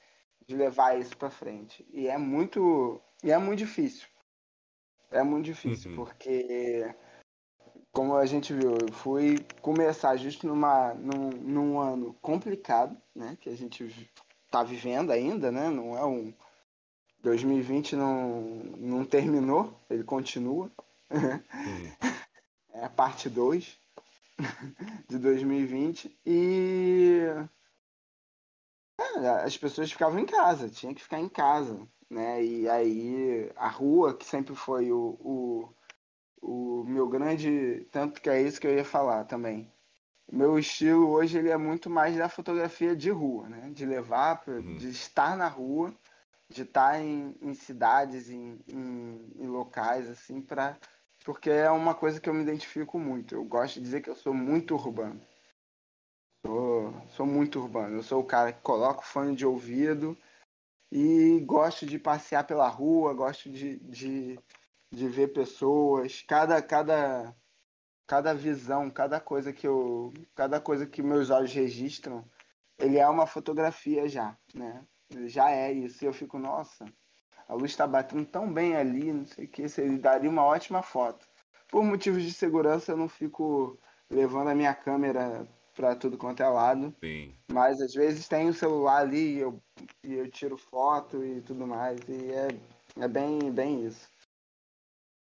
de 0.47 0.55
levar 0.55 0.97
isso 0.97 1.17
para 1.17 1.29
frente 1.29 1.85
e 1.91 2.07
é 2.07 2.17
muito 2.17 3.01
e 3.23 3.31
é 3.31 3.37
muito 3.37 3.59
difícil 3.59 4.07
é 5.11 5.21
muito 5.21 5.45
difícil 5.45 5.91
uhum. 5.91 5.97
porque 5.97 6.93
como 7.91 8.15
a 8.15 8.25
gente 8.25 8.53
viu 8.53 8.77
eu 8.77 8.93
fui 8.93 9.39
começar 9.61 10.15
justo 10.15 10.47
numa 10.47 10.93
num, 10.93 11.29
num 11.31 11.79
ano 11.79 12.13
complicado 12.21 12.95
né 13.13 13.37
que 13.41 13.49
a 13.49 13.57
gente 13.57 14.09
está 14.45 14.63
vivendo 14.63 15.11
ainda 15.11 15.51
né 15.51 15.69
não 15.69 15.97
é 15.97 16.05
um 16.05 16.31
2020 17.23 17.95
não, 17.95 18.41
não 18.77 19.05
terminou, 19.05 19.73
ele 19.89 20.03
continua. 20.03 20.71
Uhum. 21.09 21.41
é 22.73 22.85
a 22.85 22.89
parte 22.89 23.29
2 23.29 23.77
de 25.09 25.17
2020 25.17 26.19
e 26.25 27.21
é, 28.99 29.29
as 29.43 29.57
pessoas 29.57 29.91
ficavam 29.91 30.19
em 30.19 30.25
casa, 30.25 30.69
tinha 30.69 30.93
que 30.93 31.01
ficar 31.01 31.19
em 31.19 31.29
casa, 31.29 31.87
né? 32.09 32.43
E 32.43 32.69
aí 32.69 33.51
a 33.55 33.67
rua, 33.67 34.15
que 34.15 34.25
sempre 34.25 34.55
foi 34.55 34.91
o, 34.91 35.17
o, 35.19 35.69
o 36.41 36.83
meu 36.85 37.07
grande. 37.07 37.87
Tanto 37.91 38.21
que 38.21 38.29
é 38.29 38.41
isso 38.41 38.59
que 38.59 38.67
eu 38.67 38.75
ia 38.75 38.85
falar 38.85 39.25
também. 39.25 39.71
Meu 40.31 40.59
estilo 40.59 41.09
hoje 41.09 41.37
ele 41.37 41.49
é 41.49 41.57
muito 41.57 41.89
mais 41.89 42.17
da 42.17 42.27
fotografia 42.27 42.95
de 42.95 43.09
rua, 43.09 43.47
né? 43.49 43.69
De 43.73 43.85
levar, 43.85 44.43
uhum. 44.47 44.75
de 44.75 44.89
estar 44.89 45.37
na 45.37 45.47
rua, 45.47 45.93
de 46.49 46.63
estar 46.63 46.99
em, 46.99 47.35
em 47.41 47.53
cidades, 47.53 48.29
em, 48.29 48.59
em, 48.67 49.33
em 49.35 49.47
locais, 49.47 50.09
assim, 50.09 50.41
para 50.41 50.77
porque 51.25 51.49
é 51.49 51.69
uma 51.69 51.93
coisa 51.93 52.21
que 52.21 52.29
eu 52.29 52.33
me 52.33 52.41
identifico 52.41 52.97
muito. 52.97 53.35
Eu 53.35 53.43
gosto 53.43 53.75
de 53.75 53.81
dizer 53.81 54.01
que 54.01 54.09
eu 54.09 54.15
sou 54.15 54.33
muito 54.33 54.75
urbano. 54.75 55.19
Sou, 56.45 56.93
sou 57.09 57.25
muito 57.25 57.59
urbano. 57.59 57.97
Eu 57.97 58.03
sou 58.03 58.21
o 58.21 58.25
cara 58.25 58.53
que 58.53 58.61
coloca 58.61 59.01
o 59.01 59.05
fone 59.05 59.35
de 59.35 59.45
ouvido 59.45 60.17
e 60.89 61.41
gosto 61.41 61.85
de 61.85 61.99
passear 61.99 62.45
pela 62.45 62.69
rua, 62.69 63.13
gosto 63.13 63.49
de, 63.49 63.77
de, 63.79 64.39
de 64.89 65.07
ver 65.09 65.33
pessoas. 65.33 66.23
Cada, 66.25 66.61
cada, 66.61 67.35
cada 68.07 68.33
visão, 68.33 68.89
cada 68.89 69.19
coisa 69.19 69.51
que 69.51 69.67
eu, 69.67 70.13
cada 70.33 70.61
coisa 70.61 70.85
que 70.85 71.03
meus 71.03 71.29
olhos 71.29 71.51
registram, 71.51 72.23
ele 72.77 72.97
é 72.97 73.09
uma 73.09 73.27
fotografia 73.27 74.07
já, 74.07 74.37
né? 74.53 74.85
Já 75.25 75.51
é 75.51 75.71
isso. 75.71 76.03
E 76.03 76.07
eu 76.07 76.13
fico, 76.13 76.37
nossa, 76.37 76.85
a 77.47 77.53
luz 77.53 77.71
está 77.71 77.87
batendo 77.87 78.25
tão 78.25 78.51
bem 78.51 78.75
ali, 78.75 79.11
não 79.11 79.25
sei 79.25 79.45
o 79.45 79.47
que, 79.47 79.63
ele 79.77 79.97
daria 79.97 80.29
uma 80.29 80.43
ótima 80.43 80.81
foto. 80.81 81.27
Por 81.69 81.83
motivos 81.83 82.23
de 82.23 82.33
segurança, 82.33 82.91
eu 82.91 82.97
não 82.97 83.09
fico 83.09 83.79
levando 84.09 84.49
a 84.49 84.55
minha 84.55 84.73
câmera 84.73 85.47
para 85.73 85.95
tudo 85.95 86.17
quanto 86.17 86.41
é 86.41 86.47
lado. 86.47 86.95
Sim. 86.99 87.35
Mas 87.51 87.79
às 87.81 87.93
vezes 87.93 88.27
tem 88.27 88.49
o 88.49 88.53
celular 88.53 89.01
ali 89.01 89.35
e 89.35 89.39
eu, 89.39 89.63
e 90.03 90.13
eu 90.13 90.29
tiro 90.29 90.57
foto 90.57 91.23
e 91.23 91.41
tudo 91.41 91.67
mais. 91.67 91.99
E 92.07 92.31
é, 92.31 92.47
é 93.03 93.07
bem, 93.07 93.51
bem 93.51 93.85
isso. 93.85 94.09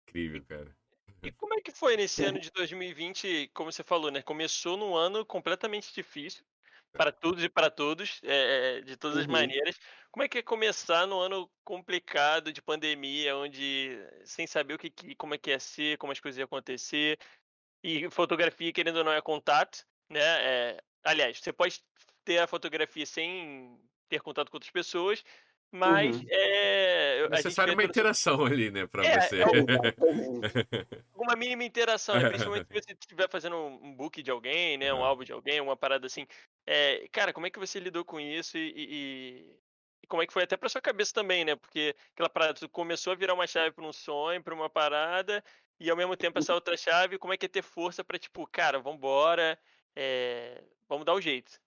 Incrível, 0.07 0.43
cara. 0.45 0.75
E 1.21 1.31
como 1.33 1.53
é 1.53 1.61
que 1.61 1.71
foi 1.71 1.97
nesse 1.97 2.23
ano 2.23 2.39
de 2.39 2.49
2020, 2.51 3.51
como 3.53 3.71
você 3.71 3.83
falou, 3.83 4.09
né? 4.09 4.21
Começou 4.21 4.77
num 4.77 4.95
ano 4.95 5.25
completamente 5.25 5.93
difícil 5.93 6.43
para 6.91 7.11
todos 7.11 7.43
e 7.43 7.49
para 7.49 7.69
todos, 7.69 8.19
é, 8.23 8.81
de 8.81 8.97
todas 8.97 9.17
as 9.17 9.25
uhum. 9.25 9.31
maneiras. 9.31 9.79
Como 10.11 10.23
é 10.23 10.27
que 10.27 10.39
é 10.39 10.41
começar 10.41 11.05
no 11.05 11.19
ano 11.19 11.49
complicado 11.63 12.51
de 12.51 12.61
pandemia, 12.61 13.35
onde 13.37 13.97
sem 14.25 14.47
saber 14.47 14.73
o 14.73 14.77
que, 14.77 14.91
como 15.15 15.35
é 15.35 15.37
que 15.37 15.51
ia 15.51 15.59
ser, 15.59 15.97
como 15.97 16.11
as 16.11 16.19
coisas 16.19 16.37
iam 16.37 16.45
acontecer, 16.45 17.19
e 17.83 18.09
fotografia, 18.09 18.73
querendo 18.73 18.97
ou 18.97 19.03
não, 19.03 19.13
é 19.13 19.21
contato, 19.21 19.85
né? 20.09 20.19
É, 20.21 20.83
aliás, 21.03 21.39
você 21.39 21.53
pode 21.53 21.79
ter 22.25 22.39
a 22.39 22.47
fotografia 22.47 23.05
sem 23.05 23.79
ter 24.09 24.21
contato 24.21 24.49
com 24.49 24.57
outras 24.57 24.71
pessoas, 24.71 25.23
mas 25.71 26.15
uhum. 26.15 26.25
é. 26.29 27.19
É 27.19 27.29
necessário 27.29 27.73
uma 27.73 27.83
interação 27.83 28.45
ali, 28.45 28.71
né, 28.71 28.87
para 28.87 29.05
é, 29.05 29.21
você. 29.21 29.41
É, 29.41 29.45
uma 31.15 31.35
mínima 31.35 31.63
interação, 31.63 32.15
né? 32.15 32.29
principalmente 32.29 32.67
se 32.73 32.73
você 32.73 32.93
estiver 32.93 33.29
fazendo 33.29 33.55
um 33.55 33.93
book 33.93 34.23
de 34.23 34.31
alguém, 34.31 34.77
né, 34.77 34.93
um 34.93 35.03
álbum 35.03 35.23
de 35.23 35.31
alguém, 35.31 35.61
uma 35.61 35.77
parada 35.77 36.07
assim. 36.07 36.25
É, 36.65 37.07
cara, 37.11 37.31
como 37.33 37.45
é 37.45 37.49
que 37.49 37.59
você 37.59 37.79
lidou 37.79 38.03
com 38.03 38.19
isso 38.19 38.57
e, 38.57 38.73
e, 38.75 39.57
e 40.03 40.07
como 40.07 40.23
é 40.23 40.27
que 40.27 40.33
foi 40.33 40.43
até 40.43 40.57
para 40.57 40.69
sua 40.69 40.81
cabeça 40.81 41.13
também, 41.13 41.45
né? 41.45 41.55
Porque 41.55 41.95
aquela 42.13 42.29
parada 42.29 42.67
começou 42.69 43.13
a 43.13 43.15
virar 43.15 43.33
uma 43.33 43.47
chave 43.47 43.71
para 43.71 43.85
um 43.85 43.93
sonho, 43.93 44.43
para 44.43 44.55
uma 44.55 44.69
parada, 44.69 45.43
e 45.79 45.89
ao 45.89 45.97
mesmo 45.97 46.17
tempo 46.17 46.39
essa 46.39 46.53
outra 46.53 46.75
chave, 46.75 47.19
como 47.19 47.33
é 47.33 47.37
que 47.37 47.45
é 47.45 47.49
ter 47.49 47.61
força 47.61 48.03
para 48.03 48.17
tipo, 48.17 48.47
cara, 48.47 48.79
vambora, 48.79 49.59
é, 49.95 50.63
vamos 50.87 51.05
dar 51.05 51.13
o 51.13 51.21
jeito. 51.21 51.59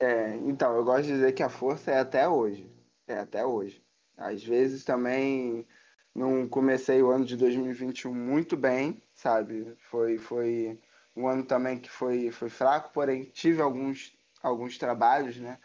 É, 0.00 0.34
então, 0.34 0.76
eu 0.76 0.84
gosto 0.84 1.04
de 1.04 1.12
dizer 1.12 1.32
que 1.32 1.42
a 1.42 1.48
força 1.48 1.92
é 1.92 2.00
até 2.00 2.28
hoje 2.28 2.68
é, 3.06 3.18
até 3.18 3.44
hoje. 3.44 3.84
Às 4.16 4.42
vezes 4.42 4.84
também 4.84 5.66
não 6.14 6.48
comecei 6.48 7.02
o 7.02 7.10
ano 7.10 7.24
de 7.24 7.36
2021 7.36 8.14
muito 8.14 8.56
bem, 8.56 9.02
sabe? 9.14 9.74
Foi, 9.90 10.18
foi 10.18 10.80
um 11.16 11.26
ano 11.26 11.44
também 11.44 11.78
que 11.78 11.90
foi, 11.90 12.30
foi 12.30 12.48
fraco, 12.48 12.92
porém 12.92 13.24
tive 13.24 13.62
alguns, 13.62 14.16
alguns 14.42 14.78
trabalhos, 14.78 15.36
né? 15.38 15.58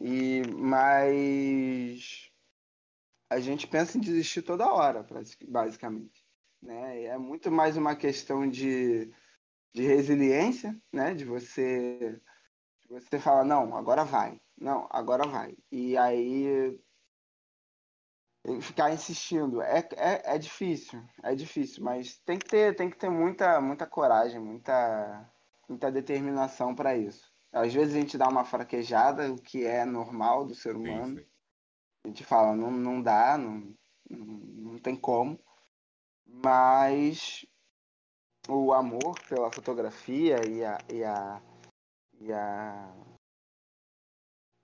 E, 0.00 0.42
mas 0.56 2.30
a 3.30 3.40
gente 3.40 3.66
pensa 3.66 3.96
em 3.96 4.00
desistir 4.00 4.42
toda 4.42 4.72
hora, 4.72 5.06
basicamente. 5.48 6.24
Né? 6.62 7.04
É 7.04 7.18
muito 7.18 7.50
mais 7.50 7.76
uma 7.76 7.94
questão 7.94 8.48
de, 8.48 9.12
de 9.72 9.82
resiliência, 9.82 10.76
né? 10.92 11.14
De 11.14 11.24
você, 11.24 12.20
você 13.00 13.18
falar, 13.18 13.44
não, 13.44 13.76
agora 13.76 14.04
vai. 14.04 14.40
Não, 14.58 14.86
agora 14.90 15.26
vai. 15.26 15.56
E 15.70 15.96
aí 15.96 16.78
ficar 18.60 18.92
insistindo 18.92 19.62
é, 19.62 19.88
é, 19.96 20.34
é 20.34 20.38
difícil, 20.38 21.02
é 21.22 21.34
difícil, 21.34 21.82
mas 21.82 22.18
tem 22.18 22.38
que 22.38 22.46
ter, 22.46 22.76
tem 22.76 22.90
que 22.90 22.96
ter 22.96 23.08
muita, 23.08 23.60
muita 23.60 23.86
coragem, 23.86 24.38
muita, 24.38 25.30
muita 25.68 25.90
determinação 25.90 26.74
para 26.74 26.96
isso. 26.96 27.32
Às 27.52 27.72
vezes 27.72 27.94
a 27.94 28.00
gente 28.00 28.18
dá 28.18 28.28
uma 28.28 28.44
fraquejada, 28.44 29.32
o 29.32 29.36
que 29.36 29.64
é 29.64 29.84
normal 29.84 30.44
do 30.44 30.54
ser 30.54 30.76
humano. 30.76 31.18
Sim, 31.18 31.24
sim. 31.24 31.26
A 32.04 32.08
gente 32.08 32.24
fala, 32.24 32.54
não, 32.54 32.70
não 32.70 33.00
dá, 33.00 33.38
não, 33.38 33.74
não, 34.10 34.26
não 34.26 34.78
tem 34.78 34.94
como. 34.94 35.40
Mas 36.26 37.46
o 38.48 38.72
amor 38.72 39.18
pela 39.28 39.50
fotografia 39.50 40.46
e 40.46 40.64
a, 40.64 40.78
e 40.92 41.04
a, 41.04 41.40
e 42.24 42.32
a 42.32 42.90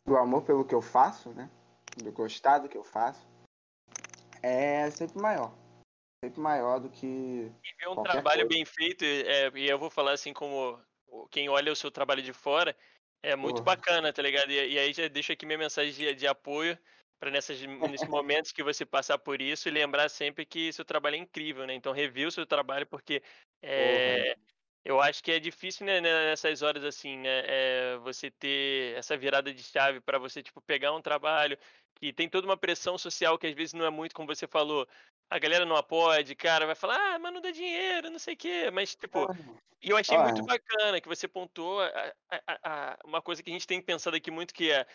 do 0.07 0.17
amor 0.17 0.43
pelo 0.43 0.65
que 0.65 0.75
eu 0.75 0.81
faço, 0.81 1.31
né? 1.31 1.49
Do 1.97 2.11
gostar 2.11 2.59
do 2.59 2.69
que 2.69 2.77
eu 2.77 2.83
faço, 2.83 3.29
é 4.43 4.91
sempre 4.91 5.21
maior. 5.21 5.53
Sempre 6.25 6.41
maior 6.41 6.81
do 6.81 6.89
que. 6.89 7.07
E 7.07 7.75
ver 7.79 7.89
um 7.89 8.03
trabalho 8.03 8.43
coisa. 8.43 8.49
bem 8.49 8.65
feito, 8.65 9.05
é, 9.05 9.51
e 9.55 9.69
eu 9.69 9.79
vou 9.79 9.91
falar 9.91 10.13
assim 10.13 10.33
como 10.33 10.81
quem 11.31 11.49
olha 11.49 11.73
o 11.73 11.77
seu 11.77 11.91
trabalho 11.91 12.23
de 12.23 12.33
fora, 12.33 12.77
é 13.23 13.37
muito 13.37 13.63
bacana, 13.63 14.13
tá 14.13 14.23
ligado? 14.23 14.51
E, 14.51 14.73
e, 14.73 14.79
aí 14.79 14.93
já 14.93 15.07
deixo 15.09 15.33
aqui 15.33 15.45
minha 15.45 15.59
mensagem 15.59 15.93
de, 15.93 16.15
de 16.15 16.27
apoio 16.27 16.79
para 17.19 17.31
nesses 17.31 17.61
momentos 18.09 18.53
que 18.53 18.63
você 18.63 18.87
passar 18.87 19.19
por 19.19 19.41
isso 19.41 19.69
e 19.69 19.73
lembrar 19.73 20.09
sempre 20.09 20.47
que 20.47 20.73
seu 20.73 20.85
trabalho 20.85 21.17
é 21.17 21.19
incrível, 21.19 21.67
né? 21.67 21.75
Então 21.75 21.93
review 21.93 22.29
o 22.29 22.33
seu 22.33 22.47
trabalho 22.47 22.87
porque 22.87 23.23
é, 23.63 24.37
eu 24.85 25.01
acho 25.01 25.23
que 25.23 25.33
é 25.33 25.39
difícil, 25.39 25.87
né, 25.87 26.01
nessas 26.01 26.63
horas 26.63 26.85
assim, 26.85 27.19
né, 27.19 27.43
é 27.47 27.97
você 27.99 28.31
ter 28.31 28.97
essa 28.97 29.17
virada 29.17 29.53
de 29.53 29.63
chave 29.63 30.01
para 30.01 30.19
você, 30.19 30.43
tipo, 30.43 30.61
pegar 30.63 30.93
um 30.93 31.03
trabalho 31.03 31.59
que 31.97 32.13
tem 32.13 32.29
toda 32.29 32.47
uma 32.47 32.57
pressão 32.57 32.97
social 32.97 33.39
que 33.39 33.47
às 33.47 33.55
vezes 33.55 33.75
não 33.75 33.85
é 33.85 33.91
muito, 33.91 34.15
como 34.15 34.27
você 34.27 34.47
falou, 34.47 34.89
a 35.29 35.39
galera 35.39 35.67
não 35.67 35.77
apoia, 35.77 36.25
cara, 36.35 36.67
vai 36.67 36.75
falar, 36.75 37.15
ah, 37.15 37.19
mas 37.19 37.33
não 37.33 37.41
dá 37.41 37.51
dinheiro, 37.51 38.11
não 38.11 38.19
sei 38.19 38.35
o 38.35 38.37
quê, 38.37 38.71
mas, 38.71 38.95
tipo, 38.97 39.27
e 39.83 39.91
eu 39.91 39.97
achei 39.97 40.17
muito 40.19 40.43
bacana 40.45 41.01
que 41.01 41.09
você 41.09 41.29
pontuou 41.29 41.81
a, 41.83 42.15
a, 42.31 42.93
a, 42.93 42.99
uma 43.05 43.23
coisa 43.23 43.43
que 43.43 43.51
a 43.51 43.53
gente 43.53 43.67
tem 43.67 43.81
pensado 43.83 44.17
aqui 44.17 44.31
muito, 44.31 44.53
que 44.55 44.71
é, 44.71 44.87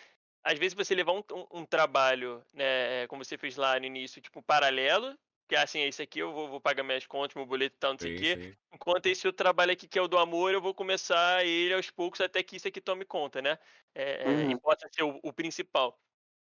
às 0.44 0.58
vezes 0.58 0.74
você 0.74 0.94
levar 0.94 1.12
um, 1.12 1.22
um, 1.32 1.60
um 1.60 1.66
trabalho, 1.66 2.44
né, 2.52 3.06
como 3.08 3.24
você 3.24 3.38
fez 3.38 3.56
lá 3.56 3.78
no 3.80 3.86
início, 3.86 4.20
tipo, 4.20 4.42
paralelo, 4.42 5.16
que 5.48 5.54
assim, 5.54 5.80
esse 5.80 6.02
aqui 6.02 6.18
eu 6.18 6.32
vou, 6.32 6.48
vou, 6.48 6.60
pagar 6.60 6.82
minhas 6.82 7.06
contas, 7.06 7.34
meu 7.34 7.46
boleto 7.46 7.76
e 7.76 7.78
tal, 7.78 7.92
não 7.92 7.98
sei 7.98 8.16
o 8.16 8.18
quê. 8.18 8.56
Enquanto 8.72 9.06
esse 9.06 9.26
outro 9.26 9.44
trabalho 9.44 9.72
aqui, 9.72 9.86
que 9.86 9.98
é 9.98 10.02
o 10.02 10.08
do 10.08 10.18
amor, 10.18 10.52
eu 10.52 10.60
vou 10.60 10.74
começar 10.74 11.44
ele 11.44 11.72
aos 11.72 11.90
poucos 11.90 12.20
até 12.20 12.42
que 12.42 12.56
isso 12.56 12.66
aqui 12.66 12.80
tome 12.80 13.04
conta, 13.04 13.40
né? 13.40 13.58
É, 13.94 14.24
é 14.24 14.28
uhum. 14.28 14.50
E 14.50 14.60
possa 14.60 14.88
ser 14.92 15.04
o, 15.04 15.20
o, 15.22 15.32
principal. 15.32 15.98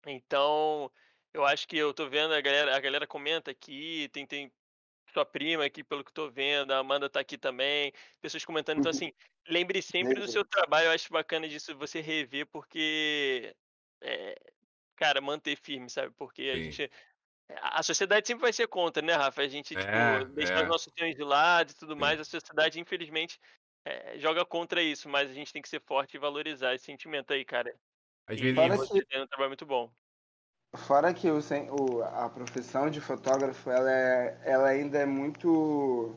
Então, 0.05 0.89
eu 1.33 1.45
acho 1.45 1.67
que 1.67 1.77
eu 1.77 1.93
tô 1.93 2.09
vendo, 2.09 2.33
a 2.33 2.39
galera, 2.39 2.75
a 2.75 2.79
galera 2.79 3.05
comenta 3.05 3.51
aqui, 3.51 4.09
tem, 4.13 4.25
tem 4.25 4.51
sua 5.11 5.25
prima 5.25 5.65
aqui, 5.65 5.83
pelo 5.83 6.03
que 6.03 6.09
eu 6.09 6.13
tô 6.13 6.29
vendo, 6.29 6.71
a 6.71 6.77
Amanda 6.77 7.09
tá 7.09 7.19
aqui 7.19 7.37
também, 7.37 7.91
pessoas 8.21 8.45
comentando. 8.45 8.79
Então, 8.79 8.91
uhum. 8.91 8.97
assim, 8.97 9.13
lembre 9.49 9.81
sempre 9.81 10.15
do 10.15 10.27
seu 10.29 10.45
trabalho, 10.45 10.87
eu 10.87 10.91
acho 10.91 11.11
bacana 11.11 11.47
disso 11.47 11.77
você 11.77 11.99
rever, 11.99 12.47
porque. 12.47 13.53
É, 13.99 14.37
cara, 14.95 15.19
manter 15.19 15.57
firme, 15.57 15.89
sabe? 15.89 16.13
Porque 16.17 16.43
Sim. 16.43 16.49
a 16.49 16.55
gente 16.55 16.91
a 17.49 17.81
sociedade 17.81 18.27
sempre 18.27 18.41
vai 18.41 18.53
ser 18.53 18.67
contra, 18.67 19.01
né, 19.01 19.13
Rafa? 19.13 19.41
A 19.41 19.47
gente, 19.47 19.75
tipo, 19.75 19.87
é, 19.87 20.25
deixa 20.25 20.53
é. 20.53 20.63
os 20.63 20.67
nossos 20.67 20.91
sonhos 20.97 21.15
de 21.15 21.23
lado 21.23 21.71
e 21.71 21.75
tudo 21.75 21.93
Sim. 21.93 21.99
mais. 21.99 22.19
A 22.19 22.25
sociedade, 22.25 22.79
infelizmente, 22.79 23.39
é, 23.85 24.17
joga 24.19 24.45
contra 24.45 24.81
isso, 24.81 25.07
mas 25.07 25.29
a 25.29 25.33
gente 25.33 25.53
tem 25.53 25.61
que 25.61 25.69
ser 25.69 25.81
forte 25.81 26.15
e 26.15 26.19
valorizar 26.19 26.75
esse 26.75 26.85
sentimento 26.85 27.31
aí, 27.31 27.45
cara. 27.45 27.73
Às 28.27 28.37
e 28.37 28.51
vezes 28.51 28.77
você 28.77 28.99
que... 28.99 29.05
tem 29.05 29.21
um 29.21 29.27
trabalho 29.27 29.49
muito 29.49 29.65
bom. 29.65 29.89
Fora 30.75 31.13
que 31.13 31.29
o, 31.29 31.39
o, 31.71 32.03
a 32.03 32.29
profissão 32.29 32.89
de 32.89 32.99
fotógrafo, 32.99 33.69
ela, 33.69 33.89
é, 33.89 34.41
ela 34.43 34.67
ainda 34.67 34.99
é 34.99 35.05
muito 35.05 36.13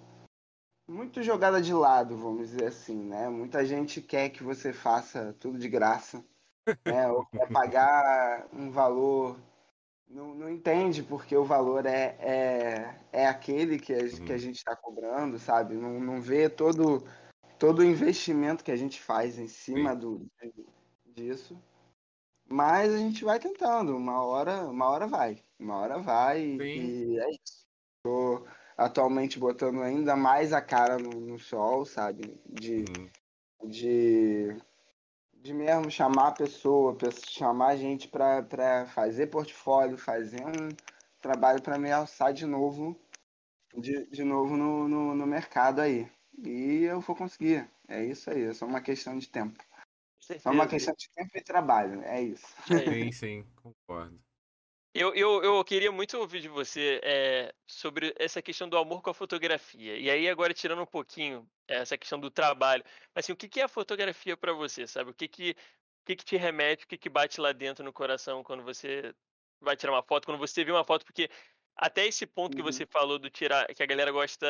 muito 0.89 1.23
jogada 1.23 1.63
de 1.63 1.73
lado, 1.73 2.17
vamos 2.17 2.51
dizer 2.51 2.67
assim, 2.67 2.97
né? 2.97 3.29
Muita 3.29 3.65
gente 3.65 4.03
quer 4.03 4.29
que 4.31 4.43
você 4.43 4.73
faça 4.73 5.33
tudo 5.39 5.57
de 5.57 5.69
graça, 5.69 6.25
né? 6.85 7.09
Ou 7.09 7.25
quer 7.27 7.47
pagar 7.53 8.49
um 8.53 8.73
valor 8.73 9.39
não, 10.11 10.35
não 10.35 10.51
entende 10.51 11.03
porque 11.03 11.37
o 11.37 11.45
valor 11.45 11.87
é, 11.87 12.17
é, 12.21 12.95
é 13.13 13.27
aquele 13.27 13.79
que 13.79 13.95
a, 13.95 13.99
Uhum. 13.99 14.25
que 14.27 14.33
a 14.33 14.39
gente 14.39 14.57
está 14.57 14.75
cobrando, 14.75 15.39
sabe? 15.39 15.77
Não, 15.77 16.01
não 16.01 16.21
vê 16.21 16.49
todo, 16.51 17.07
todo 17.59 17.79
o 17.79 17.85
investimento 17.85 18.65
que 18.65 18.73
a 18.73 18.77
gente 18.77 19.01
faz 19.01 19.39
em 19.39 19.47
cima 19.47 19.95
do, 19.95 20.27
disso. 21.07 21.57
Mas 22.49 22.93
a 22.93 22.99
gente 22.99 23.25
vai 23.25 23.39
tentando, 23.39 23.97
uma 23.97 24.25
hora, 24.25 24.69
uma 24.69 24.89
hora 24.89 25.07
vai. 25.07 25.41
Uma 25.59 25.77
hora 25.77 25.99
vai 25.99 26.43
e, 26.43 27.15
e 27.15 27.21
é 27.21 27.31
isso. 27.31 27.65
Tô 28.03 28.45
atualmente 28.77 29.39
botando 29.39 29.83
ainda 29.83 30.17
mais 30.17 30.53
a 30.53 30.61
cara 30.61 30.99
no, 30.99 31.11
no 31.11 31.39
sol, 31.39 31.85
sabe? 31.85 32.41
De, 32.49 32.85
Uhum. 32.89 33.69
de, 33.69 34.57
de 35.43 35.53
mesmo 35.55 35.91
chamar 35.91 36.29
a 36.29 36.33
pessoa, 36.33 36.95
pe- 36.97 37.11
chamar 37.13 37.69
a 37.69 37.77
gente 37.77 38.09
para 38.09 38.87
fazer 38.87 39.29
portfólio, 39.29 39.97
fazer 39.99 40.45
um 40.47 40.69
trabalho 41.21 41.61
para 41.63 41.79
me 41.79 41.91
alçar 41.91 42.33
de 42.33 42.47
novo, 42.47 42.99
de, 43.77 44.07
de 44.07 44.25
novo 44.25 44.57
no, 44.57 44.89
no, 44.89 45.15
no 45.15 45.27
mercado 45.27 45.81
aí. 45.81 46.11
E 46.45 46.85
eu 46.85 47.01
vou 47.01 47.17
conseguir. 47.17 47.71
É 47.89 48.05
isso 48.05 48.31
aí, 48.31 48.43
é 48.45 48.55
só 48.55 48.67
uma 48.67 48.81
questão 48.81 49.19
de 49.19 49.29
tempo. 49.29 49.63
Só 50.39 50.51
uma 50.53 50.67
questão 50.67 50.95
de 50.97 51.11
tempo 51.15 51.31
e 51.35 51.43
trabalho, 51.43 52.03
é 52.03 52.23
isso. 52.23 52.47
É. 52.71 52.89
Sim, 52.89 53.13
sim, 53.13 53.45
concordo. 53.57 54.19
Eu, 54.93 55.15
eu, 55.15 55.43
eu 55.45 55.65
queria 55.65 55.93
muito 55.93 56.19
ouvir 56.19 56.41
de 56.41 56.49
você 56.49 57.01
é, 57.05 57.55
sobre 57.67 58.13
essa 58.19 58.43
questão 58.43 58.69
do 58.69 58.77
amor 58.77 59.03
com 59.03 59.11
a 59.11 59.15
fotografia. 59.15 59.97
E 59.97 60.11
aí, 60.11 60.29
agora, 60.29 60.53
tirando 60.53 60.83
um 60.83 60.87
pouquinho 60.87 61.49
essa 61.69 61.97
questão 61.97 62.19
do 62.19 62.29
trabalho, 62.31 62.83
mas 63.15 63.25
assim, 63.25 63.33
o 63.33 63.37
que, 63.37 63.49
que 63.49 63.61
é 63.61 63.65
a 63.65 63.69
fotografia 63.69 64.37
para 64.37 64.53
você, 64.53 64.87
sabe? 64.89 65.11
O 65.13 65.15
que 65.15 65.29
que, 65.29 65.51
o 65.53 66.05
que 66.07 66.17
que 66.17 66.25
te 66.25 66.37
remete, 66.37 66.85
o 66.85 66.89
que 66.89 66.99
que 66.99 67.09
bate 67.09 67.41
lá 67.41 67.53
dentro 67.53 67.85
no 67.85 67.93
coração 67.93 68.43
quando 68.43 68.65
você 68.65 69.15
vai 69.61 69.77
tirar 69.77 69.93
uma 69.93 70.03
foto, 70.03 70.27
quando 70.27 70.39
você 70.39 70.65
vê 70.65 70.73
uma 70.73 70.85
foto? 70.85 71.05
Porque 71.05 71.29
até 71.77 72.05
esse 72.07 72.27
ponto 72.27 72.57
que 72.57 72.63
Uhum. 72.63 72.63
você 72.63 72.85
falou 72.85 73.17
do 73.19 73.31
tirar, 73.31 73.67
que 73.73 73.83
a 73.85 73.87
galera 73.87 74.11
gosta 74.11 74.47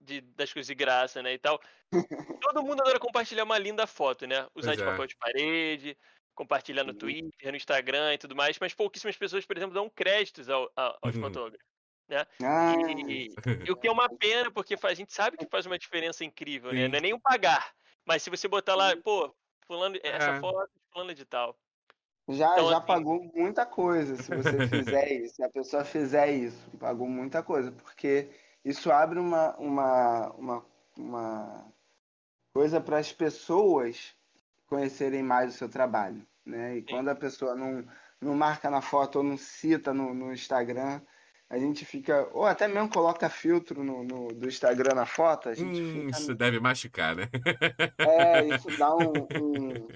de, 0.00 0.20
das 0.20 0.52
coisas 0.52 0.66
de 0.66 0.74
graça, 0.74 1.22
né, 1.22 1.34
e 1.34 1.38
tal. 1.38 1.60
Todo 2.40 2.62
mundo 2.62 2.80
adora 2.82 2.98
compartilhar 2.98 3.44
uma 3.44 3.58
linda 3.58 3.86
foto, 3.86 4.26
né? 4.26 4.48
Usar 4.54 4.74
Pois 4.74 4.76
de 4.76 4.82
é. 4.82 4.84
papel 4.84 5.06
de 5.06 5.16
parede, 5.16 5.96
compartilhar 6.34 6.84
no 6.84 6.92
Uhum. 6.92 6.98
Twitter, 6.98 7.50
no 7.50 7.56
Instagram 7.56 8.14
e 8.14 8.18
tudo 8.18 8.34
mais, 8.36 8.58
mas 8.58 8.74
pouquíssimas 8.74 9.16
pessoas, 9.16 9.44
por 9.46 9.56
exemplo, 9.56 9.74
dão 9.74 9.88
créditos 9.90 10.48
ao- 10.48 10.70
a- 10.76 10.98
aos 11.02 11.14
Uhum. 11.16 11.22
fotógrafos. 11.22 11.66
Ah, 12.42 12.72
E, 12.76 13.28
e 13.66 13.70
o 13.72 13.76
que 13.76 13.88
é 13.88 13.92
uma 13.92 14.08
pena, 14.18 14.50
porque 14.50 14.76
a 14.82 14.94
gente 14.94 15.12
sabe 15.12 15.36
que 15.36 15.46
faz 15.46 15.66
uma 15.66 15.78
diferença 15.78 16.24
incrível, 16.24 16.72
né? 16.72 16.88
Não 16.88 16.98
é 16.98 17.00
nem 17.00 17.14
um 17.14 17.20
pagar, 17.20 17.72
mas 18.06 18.22
se 18.22 18.30
você 18.30 18.48
botar 18.48 18.74
lá, 18.74 18.96
pô, 18.96 19.34
fulano, 19.66 19.96
essa 20.02 20.32
É. 20.32 20.40
foto 20.40 20.70
fulano 20.92 21.14
de 21.14 21.24
tal. 21.24 21.56
já, 22.28 22.52
Então, 22.52 22.68
já 22.70 22.76
assim- 22.78 22.86
pagou 22.86 23.30
muita 23.34 23.66
coisa 23.66 24.16
se 24.16 24.30
você 24.32 24.60
fizer 24.68 25.10
isso, 25.22 25.36
se 25.36 25.42
a 25.44 25.50
pessoa 25.50 25.84
fizer 25.84 26.30
isso, 26.32 26.70
pagou 26.78 27.08
muita 27.08 27.42
coisa, 27.42 27.72
porque 27.72 28.28
isso 28.64 28.90
abre 28.92 29.18
uma, 29.18 29.56
uma, 29.56 30.30
uma, 30.34 30.66
uma 30.96 31.72
coisa 32.54 32.80
para 32.80 32.98
as 32.98 33.12
pessoas 33.12 34.14
conhecerem 34.72 35.22
mais 35.22 35.54
o 35.54 35.58
seu 35.58 35.68
trabalho, 35.68 36.26
né? 36.46 36.78
E 36.78 36.82
quando 36.82 37.10
a 37.10 37.14
pessoa 37.14 37.54
não, 37.54 37.86
não 38.18 38.34
marca 38.34 38.70
na 38.70 38.80
foto 38.80 39.16
ou 39.16 39.22
não 39.22 39.36
cita 39.36 39.92
no, 39.92 40.14
no 40.14 40.32
Instagram, 40.32 41.02
a 41.50 41.58
gente 41.58 41.84
fica, 41.84 42.26
ou 42.32 42.46
até 42.46 42.66
mesmo 42.66 42.88
coloca 42.88 43.28
filtro 43.28 43.84
no, 43.84 44.02
no- 44.02 44.28
do 44.28 44.48
Instagram 44.48 44.94
na 44.94 45.04
foto, 45.04 45.50
a 45.50 45.54
gente 45.54 45.78
Hum, 45.82 45.92
fica, 46.06 46.08
isso 46.18 46.34
deve 46.34 46.58
machucar, 46.58 47.14
né? 47.14 47.28
é, 47.98 48.48
isso 48.48 48.70
dá 48.78 48.96
um, 48.96 49.24
um- 49.36 49.88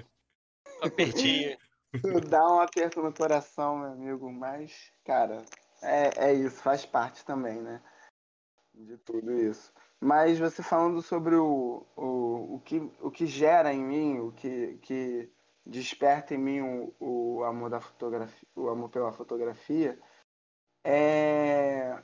Um 0.83 0.87
apertinho. 0.87 1.57
Dá 2.29 2.47
um 2.47 2.61
aperto 2.61 3.03
no 3.03 3.15
coração, 3.15 3.79
meu 3.79 3.93
amigo, 3.93 4.31
mas, 4.31 4.93
cara, 5.07 5.43
é, 5.83 6.29
é 6.29 6.35
isso, 6.35 6.61
faz 6.61 6.85
parte 6.85 7.25
também, 7.25 7.63
né? 7.63 7.81
De 8.75 8.99
tudo 8.99 9.33
isso. 9.33 9.73
Mas 10.01 10.39
você 10.39 10.63
falando 10.63 11.01
sobre 11.03 11.35
o, 11.37 11.87
o, 11.97 12.57
o, 12.57 12.61
que, 12.61 12.79
o 13.01 13.11
que 13.11 13.27
gera 13.27 13.73
em 13.73 13.83
mim, 13.83 14.19
o 14.19 14.33
que, 14.33 14.79
que 14.83 15.33
desperta 15.65 16.35
em 16.35 16.39
mim 16.39 16.61
o, 16.61 16.95
o 17.01 17.45
amor 17.45 17.71
da 17.71 17.81
fotografia, 17.81 18.49
o 18.55 18.69
amor 18.69 18.91
pela 18.91 19.13
fotografia, 19.13 19.99
é, 20.85 21.99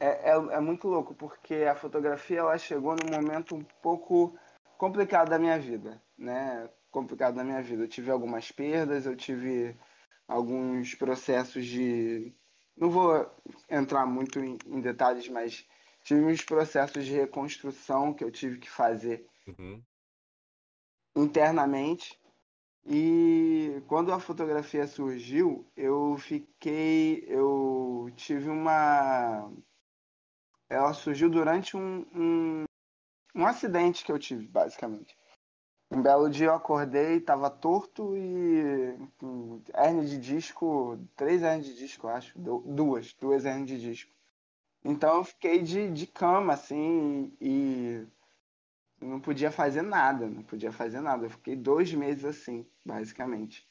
é, 0.00 0.30
é, 0.30 0.32
é 0.32 0.60
muito 0.60 0.88
louco, 0.88 1.14
porque 1.14 1.54
a 1.70 1.74
fotografia 1.74 2.40
ela 2.40 2.58
chegou 2.58 2.96
num 2.96 3.14
momento 3.14 3.54
um 3.54 3.62
pouco 3.82 4.36
complicado 4.78 5.28
da 5.28 5.38
minha 5.38 5.58
vida, 5.58 6.02
né? 6.18 6.68
Complicado 6.90 7.36
da 7.36 7.44
minha 7.44 7.62
vida. 7.62 7.84
Eu 7.84 7.88
tive 7.88 8.10
algumas 8.10 8.50
perdas, 8.50 9.06
eu 9.06 9.14
tive 9.14 9.78
alguns 10.26 10.94
processos 10.94 11.66
de. 11.66 12.34
Não 12.76 12.90
vou 12.90 13.30
entrar 13.68 14.06
muito 14.06 14.40
em, 14.40 14.56
em 14.66 14.80
detalhes, 14.80 15.28
mas 15.28 15.68
tive 16.02 16.24
uns 16.24 16.42
processos 16.44 17.04
de 17.04 17.12
reconstrução 17.12 18.12
que 18.12 18.24
eu 18.24 18.30
tive 18.30 18.58
que 18.58 18.70
fazer 18.70 19.26
Uhum. 19.46 19.82
internamente. 21.16 22.18
E 22.84 23.82
quando 23.86 24.12
a 24.12 24.18
fotografia 24.18 24.86
surgiu, 24.86 25.66
eu 25.76 26.16
fiquei. 26.18 27.24
Eu 27.28 28.10
tive 28.16 28.48
uma. 28.48 29.52
Ela 30.68 30.92
surgiu 30.94 31.28
durante 31.28 31.76
um, 31.76 32.06
um, 32.14 32.64
um 33.34 33.46
acidente 33.46 34.04
que 34.04 34.10
eu 34.12 34.18
tive, 34.18 34.46
basicamente. 34.46 35.16
Um 35.92 36.00
belo 36.00 36.30
dia 36.30 36.46
eu 36.46 36.54
acordei, 36.54 37.16
estava 37.16 37.50
torto 37.50 38.16
e 38.16 38.96
hernia 39.74 40.04
de 40.04 40.18
disco, 40.18 40.96
três 41.16 41.42
hernias 41.42 41.66
de 41.66 41.76
disco, 41.76 42.06
eu 42.06 42.10
acho, 42.10 42.38
du- 42.38 42.62
duas, 42.64 43.12
duas 43.14 43.44
hernias 43.44 43.66
de 43.68 43.80
disco. 43.80 44.12
Então 44.84 45.16
eu 45.18 45.24
fiquei 45.24 45.62
de, 45.62 45.90
de 45.90 46.06
cama, 46.06 46.54
assim, 46.54 47.36
e 47.40 48.06
não 49.00 49.20
podia 49.20 49.50
fazer 49.52 49.82
nada, 49.82 50.28
não 50.28 50.42
podia 50.42 50.72
fazer 50.72 51.00
nada. 51.00 51.26
Eu 51.26 51.30
fiquei 51.30 51.56
dois 51.56 51.92
meses 51.94 52.24
assim, 52.24 52.66
basicamente. 52.84 53.66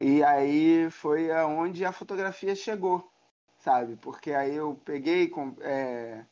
E 0.00 0.22
aí 0.24 0.90
foi 0.90 1.30
aonde 1.30 1.84
a 1.84 1.92
fotografia 1.92 2.54
chegou, 2.54 3.10
sabe? 3.58 3.96
Porque 3.96 4.32
aí 4.32 4.54
eu 4.54 4.74
peguei, 4.74 5.28
com- 5.28 5.54
é, 5.60 6.24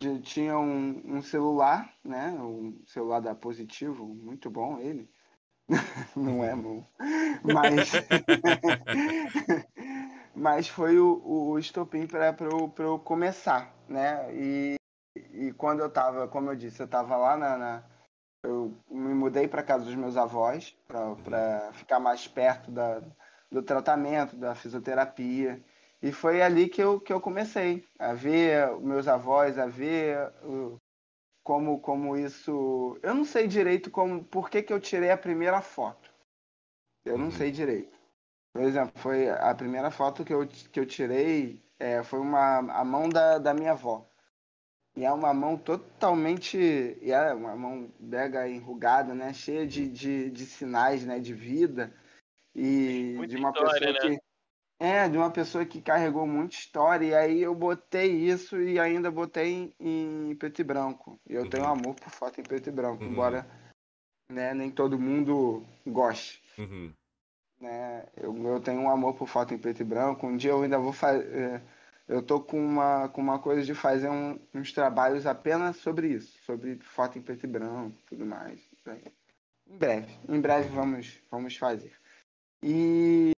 de- 0.00 0.20
tinha 0.22 0.58
um, 0.58 1.16
um 1.18 1.22
celular, 1.22 1.94
né? 2.04 2.30
Um 2.32 2.84
celular 2.86 3.20
da 3.20 3.34
Positivo, 3.34 4.06
muito 4.06 4.50
bom 4.50 4.78
ele. 4.80 5.10
Não 6.16 6.44
é 6.44 6.54
bom. 6.56 6.86
Mas, 7.44 7.92
mas 10.40 10.68
foi 10.68 10.98
o, 10.98 11.20
o 11.22 11.58
estopim 11.58 12.06
para 12.06 12.34
eu, 12.40 12.98
começar, 12.98 13.74
né? 13.88 14.34
E, 14.34 14.76
e 15.32 15.52
quando 15.52 15.80
eu 15.80 15.90
tava, 15.90 16.26
como 16.28 16.50
eu 16.50 16.56
disse, 16.56 16.80
eu 16.82 16.88
tava 16.88 17.16
lá 17.16 17.36
na. 17.36 17.56
na- 17.58 17.84
eu 18.42 18.74
me 18.90 19.12
mudei 19.12 19.46
para 19.46 19.62
casa 19.62 19.84
dos 19.84 19.94
meus 19.94 20.16
avós 20.16 20.74
para 20.88 21.72
ficar 21.74 22.00
mais 22.00 22.26
perto 22.26 22.70
da, 22.70 23.02
do 23.50 23.62
tratamento, 23.62 24.34
da 24.34 24.54
fisioterapia. 24.54 25.62
E 26.02 26.10
foi 26.10 26.40
ali 26.40 26.66
que 26.66 26.82
eu, 26.82 26.98
que 26.98 27.12
eu 27.12 27.20
comecei 27.20 27.86
a 27.98 28.14
ver 28.14 28.74
meus 28.80 29.06
avós, 29.06 29.58
a 29.58 29.66
ver 29.66 30.32
como, 31.44 31.80
como 31.80 32.16
isso. 32.16 32.98
Eu 33.02 33.14
não 33.14 33.26
sei 33.26 33.46
direito 33.46 33.90
como 33.90 34.24
por 34.24 34.48
que, 34.48 34.62
que 34.62 34.72
eu 34.72 34.80
tirei 34.80 35.10
a 35.10 35.18
primeira 35.18 35.60
foto. 35.60 36.10
Eu 37.04 37.18
não 37.18 37.26
Uhum. 37.26 37.30
sei 37.30 37.50
direito. 37.50 37.99
Por 38.52 38.62
exemplo, 38.62 38.92
foi 38.96 39.28
a 39.30 39.54
primeira 39.54 39.90
foto 39.90 40.24
que 40.24 40.32
eu, 40.32 40.46
que 40.46 40.80
eu 40.80 40.86
tirei 40.86 41.62
é, 41.78 42.02
foi 42.02 42.18
uma, 42.18 42.58
a 42.58 42.84
mão 42.84 43.08
da, 43.08 43.38
da 43.38 43.54
minha 43.54 43.72
avó. 43.72 44.06
E 44.96 45.04
é 45.04 45.12
uma 45.12 45.32
mão 45.32 45.56
totalmente. 45.56 46.58
E 46.58 47.10
é 47.12 47.32
uma 47.32 47.56
mão 47.56 47.90
mega 47.98 48.48
enrugada, 48.48 49.14
né? 49.14 49.32
Cheia 49.32 49.66
de, 49.66 49.88
de, 49.88 50.30
de 50.30 50.44
sinais 50.44 51.04
né? 51.06 51.18
de 51.20 51.32
vida. 51.32 51.92
E 52.54 53.14
Muita 53.16 53.28
de 53.28 53.36
uma 53.36 53.50
história, 53.50 53.92
pessoa 53.92 54.10
né? 54.10 54.16
que. 54.16 54.30
É, 54.82 55.08
de 55.08 55.18
uma 55.18 55.30
pessoa 55.30 55.64
que 55.64 55.80
carregou 55.80 56.26
muita 56.26 56.54
história. 56.56 57.06
E 57.06 57.14
aí 57.14 57.42
eu 57.42 57.54
botei 57.54 58.12
isso 58.12 58.60
e 58.60 58.78
ainda 58.78 59.10
botei 59.10 59.72
em, 59.78 60.28
em 60.30 60.34
preto 60.36 60.60
e 60.60 60.64
branco. 60.64 61.20
E 61.28 61.34
eu 61.34 61.48
tenho 61.48 61.64
Uhum. 61.64 61.70
amor 61.70 61.94
por 61.94 62.10
foto 62.10 62.40
em 62.40 62.44
preto 62.44 62.68
e 62.68 62.72
branco, 62.72 63.04
Uhum. 63.04 63.12
embora 63.12 63.46
né, 64.30 64.54
nem 64.54 64.70
todo 64.70 64.98
mundo 64.98 65.64
goste 65.86 66.42
Uhum. 66.58 66.92
Né? 67.60 68.06
Eu, 68.16 68.36
eu 68.46 68.60
tenho 68.60 68.80
um 68.80 68.90
amor 68.90 69.14
por 69.14 69.28
foto 69.28 69.54
em 69.54 69.58
preto 69.58 69.80
e 69.80 69.84
branco. 69.84 70.26
Um 70.26 70.36
dia 70.36 70.50
eu 70.52 70.62
ainda 70.62 70.78
vou 70.78 70.92
fazer. 70.92 71.62
Eu 72.08 72.22
tô 72.22 72.40
com 72.40 72.58
uma, 72.60 73.08
com 73.08 73.20
uma 73.20 73.38
coisa 73.38 73.62
de 73.62 73.74
fazer 73.74 74.08
um- 74.10 74.38
uns 74.54 74.72
trabalhos 74.72 75.26
apenas 75.26 75.76
sobre 75.76 76.08
isso, 76.08 76.36
sobre 76.44 76.76
foto 76.80 77.18
em 77.18 77.22
preto 77.22 77.44
e 77.44 77.48
branco, 77.48 77.96
tudo 78.06 78.26
mais. 78.26 78.60
Em 79.68 79.78
breve, 79.78 80.18
em 80.28 80.40
breve 80.40 80.68
vamos, 80.70 81.22
vamos 81.30 81.56
fazer. 81.56 81.92
E 82.62 83.32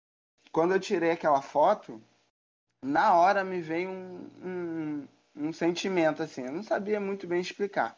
quando 0.51 0.73
eu 0.73 0.79
tirei 0.79 1.11
aquela 1.11 1.41
foto, 1.41 2.01
na 2.83 3.15
hora 3.15 3.43
me 3.43 3.61
veio 3.61 3.89
um, 3.89 4.29
um, 4.43 5.07
um 5.35 5.53
sentimento 5.53 6.23
assim. 6.23 6.43
Eu 6.45 6.51
não 6.53 6.63
sabia 6.63 6.99
muito 6.99 7.27
bem 7.27 7.41
explicar, 7.41 7.97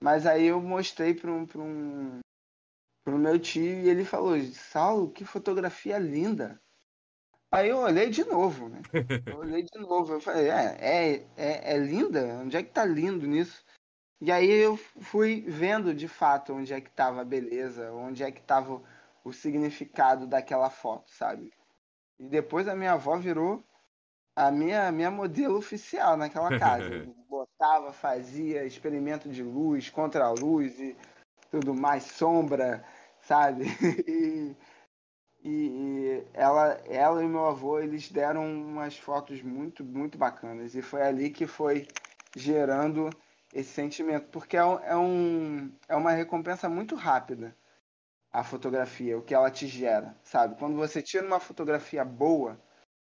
mas 0.00 0.26
aí 0.26 0.46
eu 0.46 0.60
mostrei 0.60 1.14
para 1.14 1.30
um, 1.30 1.46
um 1.56 2.20
pro 3.08 3.16
meu 3.16 3.38
tio 3.38 3.62
e 3.62 3.88
ele 3.88 4.04
falou: 4.04 4.38
Saulo, 4.52 5.10
que 5.10 5.24
fotografia 5.24 5.98
linda. 5.98 6.60
Aí 7.50 7.70
eu 7.70 7.78
olhei 7.78 8.10
de 8.10 8.22
novo, 8.24 8.68
né? 8.68 8.82
Eu 9.24 9.38
olhei 9.40 9.62
de 9.62 9.78
novo. 9.78 10.12
Eu 10.12 10.20
falei, 10.20 10.50
é, 10.50 10.76
é, 10.78 11.26
é, 11.34 11.74
é 11.74 11.78
linda? 11.78 12.22
Onde 12.42 12.58
é 12.58 12.62
que 12.62 12.70
tá 12.70 12.84
lindo 12.84 13.26
nisso? 13.26 13.64
E 14.20 14.30
aí 14.30 14.50
eu 14.50 14.76
fui 14.76 15.42
vendo 15.48 15.94
de 15.94 16.06
fato 16.06 16.52
onde 16.52 16.74
é 16.74 16.80
que 16.82 16.90
tava 16.90 17.22
a 17.22 17.24
beleza, 17.24 17.90
onde 17.92 18.22
é 18.22 18.30
que 18.30 18.42
tava 18.42 18.82
o 19.24 19.32
significado 19.32 20.26
daquela 20.26 20.68
foto, 20.68 21.10
sabe? 21.10 21.50
E 22.18 22.28
depois 22.28 22.68
a 22.68 22.76
minha 22.76 22.92
avó 22.92 23.16
virou 23.16 23.64
a 24.36 24.50
minha, 24.50 24.92
minha 24.92 25.10
modelo 25.10 25.56
oficial 25.56 26.14
naquela 26.14 26.58
casa. 26.58 27.08
Botava, 27.26 27.90
fazia 27.92 28.66
experimento 28.66 29.30
de 29.30 29.42
luz, 29.42 29.88
contra 29.88 30.26
a 30.26 30.30
luz 30.30 30.78
e 30.78 30.94
tudo 31.50 31.74
mais, 31.74 32.04
sombra, 32.04 32.84
sabe? 33.28 33.64
E, 35.40 35.50
e, 35.50 36.26
ela, 36.34 36.72
ela 36.84 37.22
e 37.22 37.28
meu 37.28 37.46
avô, 37.46 37.78
eles 37.78 38.10
deram 38.10 38.44
umas 38.44 38.98
fotos 38.98 39.40
muito, 39.40 39.84
muito 39.84 40.18
bacanas. 40.18 40.74
E 40.74 40.82
foi 40.82 41.00
ali 41.00 41.30
que 41.30 41.46
foi 41.46 41.86
gerando 42.34 43.08
esse 43.54 43.70
sentimento. 43.70 44.28
Porque 44.30 44.56
é, 44.56 44.60
é, 44.60 44.96
um, 44.96 45.72
é 45.88 45.94
uma 45.94 46.10
recompensa 46.10 46.68
muito 46.68 46.96
rápida 46.96 47.56
a 48.32 48.42
fotografia, 48.42 49.16
o 49.16 49.22
que 49.22 49.32
ela 49.32 49.48
te 49.48 49.68
gera, 49.68 50.14
sabe? 50.24 50.56
Quando 50.58 50.76
você 50.76 51.00
tira 51.00 51.24
uma 51.24 51.38
fotografia 51.38 52.04
boa, 52.04 52.60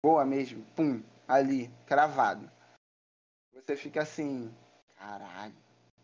boa 0.04 0.26
mesmo, 0.26 0.66
pum, 0.74 1.02
ali, 1.26 1.70
cravado. 1.86 2.50
Você 3.54 3.76
fica 3.76 4.02
assim, 4.02 4.52
caralho, 4.96 5.56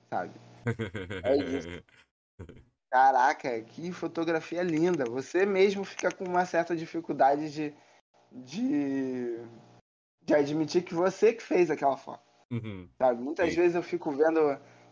sabe? 0.08 0.32
É 1.24 1.36
isso. 1.36 1.68
Caraca, 2.94 3.60
que 3.60 3.90
fotografia 3.90 4.62
linda. 4.62 5.04
Você 5.04 5.44
mesmo 5.44 5.82
fica 5.82 6.12
com 6.12 6.22
uma 6.24 6.46
certa 6.46 6.76
dificuldade 6.76 7.50
de, 7.52 7.74
de, 8.30 9.36
de 10.22 10.32
admitir 10.32 10.84
que 10.84 10.94
você 10.94 11.32
que 11.32 11.42
fez 11.42 11.72
aquela 11.72 11.96
foto. 11.96 12.22
Uhum. 12.52 12.88
Sabe? 12.96 13.20
Muitas 13.20 13.50
Sim. 13.50 13.56
vezes 13.56 13.74
eu 13.74 13.82
fico 13.82 14.12
vendo 14.12 14.38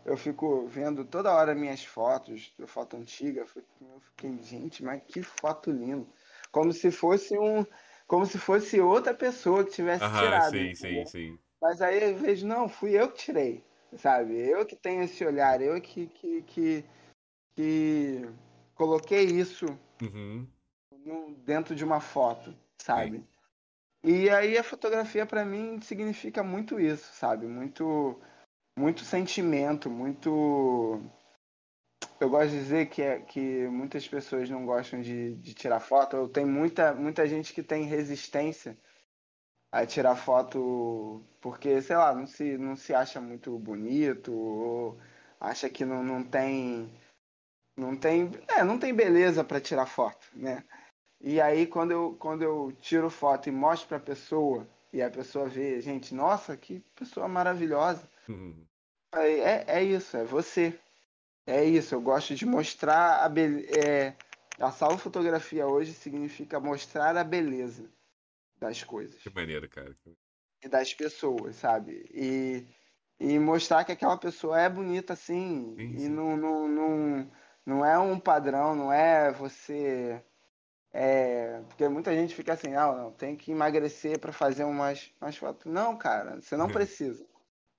eu 0.05 0.17
fico 0.17 0.67
vendo 0.67 1.05
toda 1.05 1.31
hora 1.31 1.55
minhas 1.55 1.85
fotos, 1.85 2.53
foto 2.67 2.97
antiga, 2.97 3.39
eu 3.39 3.47
fiquei, 3.47 4.37
gente, 4.41 4.83
mas 4.83 5.01
que 5.07 5.23
foto 5.23 5.71
linda. 5.71 6.05
Como 6.51 6.73
se 6.73 6.91
fosse 6.91 7.39
um. 7.39 7.65
Como 8.05 8.25
se 8.25 8.37
fosse 8.37 8.81
outra 8.81 9.13
pessoa 9.13 9.63
que 9.63 9.71
tivesse 9.71 10.03
Aham, 10.03 10.19
tirado. 10.19 10.51
Sim, 10.51 10.75
sim, 10.75 11.05
sim. 11.05 11.39
Mas 11.61 11.81
aí 11.81 12.11
eu 12.11 12.17
vejo, 12.17 12.45
não, 12.45 12.67
fui 12.67 12.99
eu 12.99 13.09
que 13.09 13.19
tirei. 13.19 13.63
Sabe? 13.95 14.37
Eu 14.37 14.65
que 14.65 14.75
tenho 14.75 15.03
esse 15.03 15.23
olhar, 15.23 15.61
eu 15.61 15.79
que, 15.79 16.07
que, 16.07 16.41
que, 16.41 16.85
que 17.55 18.29
coloquei 18.75 19.23
isso 19.23 19.65
uhum. 20.01 20.47
no, 21.05 21.35
dentro 21.35 21.75
de 21.75 21.83
uma 21.83 21.99
foto, 21.99 22.55
sabe? 22.77 23.17
Sim. 23.17 23.27
E 24.03 24.29
aí 24.29 24.57
a 24.57 24.63
fotografia 24.63 25.25
para 25.25 25.45
mim 25.45 25.79
significa 25.81 26.43
muito 26.43 26.79
isso, 26.79 27.09
sabe? 27.13 27.47
Muito 27.47 28.19
muito 28.77 29.03
sentimento, 29.03 29.89
muito. 29.89 31.01
Eu 32.19 32.29
gosto 32.29 32.51
de 32.51 32.59
dizer 32.59 32.89
que, 32.89 33.01
é, 33.01 33.19
que 33.19 33.67
muitas 33.67 34.07
pessoas 34.07 34.49
não 34.49 34.65
gostam 34.65 35.01
de, 35.01 35.35
de 35.35 35.53
tirar 35.53 35.79
foto. 35.79 36.15
Eu 36.15 36.27
tenho 36.27 36.47
muita, 36.47 36.93
muita 36.93 37.27
gente 37.27 37.53
que 37.53 37.61
tem 37.63 37.85
resistência 37.85 38.77
a 39.71 39.85
tirar 39.85 40.15
foto 40.15 41.23
porque, 41.41 41.81
sei 41.81 41.95
lá, 41.95 42.13
não 42.13 42.27
se, 42.27 42.57
não 42.57 42.75
se 42.75 42.93
acha 42.93 43.19
muito 43.19 43.57
bonito 43.59 44.33
ou 44.33 44.99
acha 45.39 45.69
que 45.69 45.85
não, 45.85 46.03
não 46.03 46.23
tem. 46.23 46.91
Não 47.75 47.95
tem, 47.95 48.31
é, 48.47 48.63
não 48.63 48.77
tem 48.77 48.93
beleza 48.93 49.43
para 49.43 49.59
tirar 49.59 49.85
foto, 49.85 50.27
né? 50.33 50.63
E 51.19 51.39
aí 51.41 51.65
quando 51.65 51.91
eu, 51.91 52.15
quando 52.19 52.43
eu 52.43 52.71
tiro 52.81 53.09
foto 53.09 53.47
e 53.49 53.51
mostro 53.51 53.87
para 53.87 53.97
a 53.97 54.01
pessoa 54.01 54.67
e 54.91 55.01
a 55.01 55.09
pessoa 55.09 55.47
vê, 55.47 55.81
gente, 55.81 56.13
nossa, 56.13 56.55
que 56.55 56.81
pessoa 56.95 57.27
maravilhosa. 57.27 58.07
Uhum. 58.29 58.65
É, 59.15 59.79
é 59.79 59.83
isso, 59.83 60.17
é 60.17 60.23
você. 60.23 60.77
É 61.45 61.63
isso, 61.63 61.95
eu 61.95 62.01
gosto 62.01 62.35
de 62.35 62.45
mostrar 62.45 63.23
a 63.23 63.29
beleza. 63.29 63.67
É, 63.79 64.15
a 64.59 64.71
salva 64.71 64.97
fotografia 64.97 65.67
hoje 65.67 65.93
significa 65.93 66.59
mostrar 66.59 67.17
a 67.17 67.23
beleza 67.23 67.89
das 68.57 68.83
coisas. 68.83 69.21
Que 69.21 69.29
maneiro, 69.29 69.67
cara. 69.67 69.95
E 70.63 70.67
das 70.67 70.93
pessoas, 70.93 71.55
sabe? 71.57 72.05
E, 72.13 72.65
e 73.19 73.37
mostrar 73.39 73.83
que 73.83 73.91
aquela 73.91 74.17
pessoa 74.17 74.59
é 74.59 74.69
bonita 74.69 75.13
assim. 75.13 75.75
Sim, 75.77 75.97
sim. 75.97 76.05
E 76.05 76.09
não, 76.09 76.37
não, 76.37 76.67
não, 76.67 77.31
não 77.65 77.85
é 77.85 77.97
um 77.97 78.19
padrão, 78.19 78.75
não 78.75 78.91
é 78.91 79.31
você. 79.31 80.21
É, 80.91 81.59
porque 81.69 81.87
muita 81.87 82.13
gente 82.13 82.35
fica 82.35 82.53
assim, 82.53 82.75
ah, 82.75 82.91
não, 82.91 83.11
tem 83.11 83.35
que 83.35 83.51
emagrecer 83.51 84.19
para 84.19 84.31
fazer 84.31 84.63
umas, 84.63 85.11
umas 85.19 85.35
fotos. 85.35 85.71
Não, 85.71 85.97
cara, 85.97 86.39
você 86.39 86.55
não 86.55 86.69
precisa. 86.69 87.25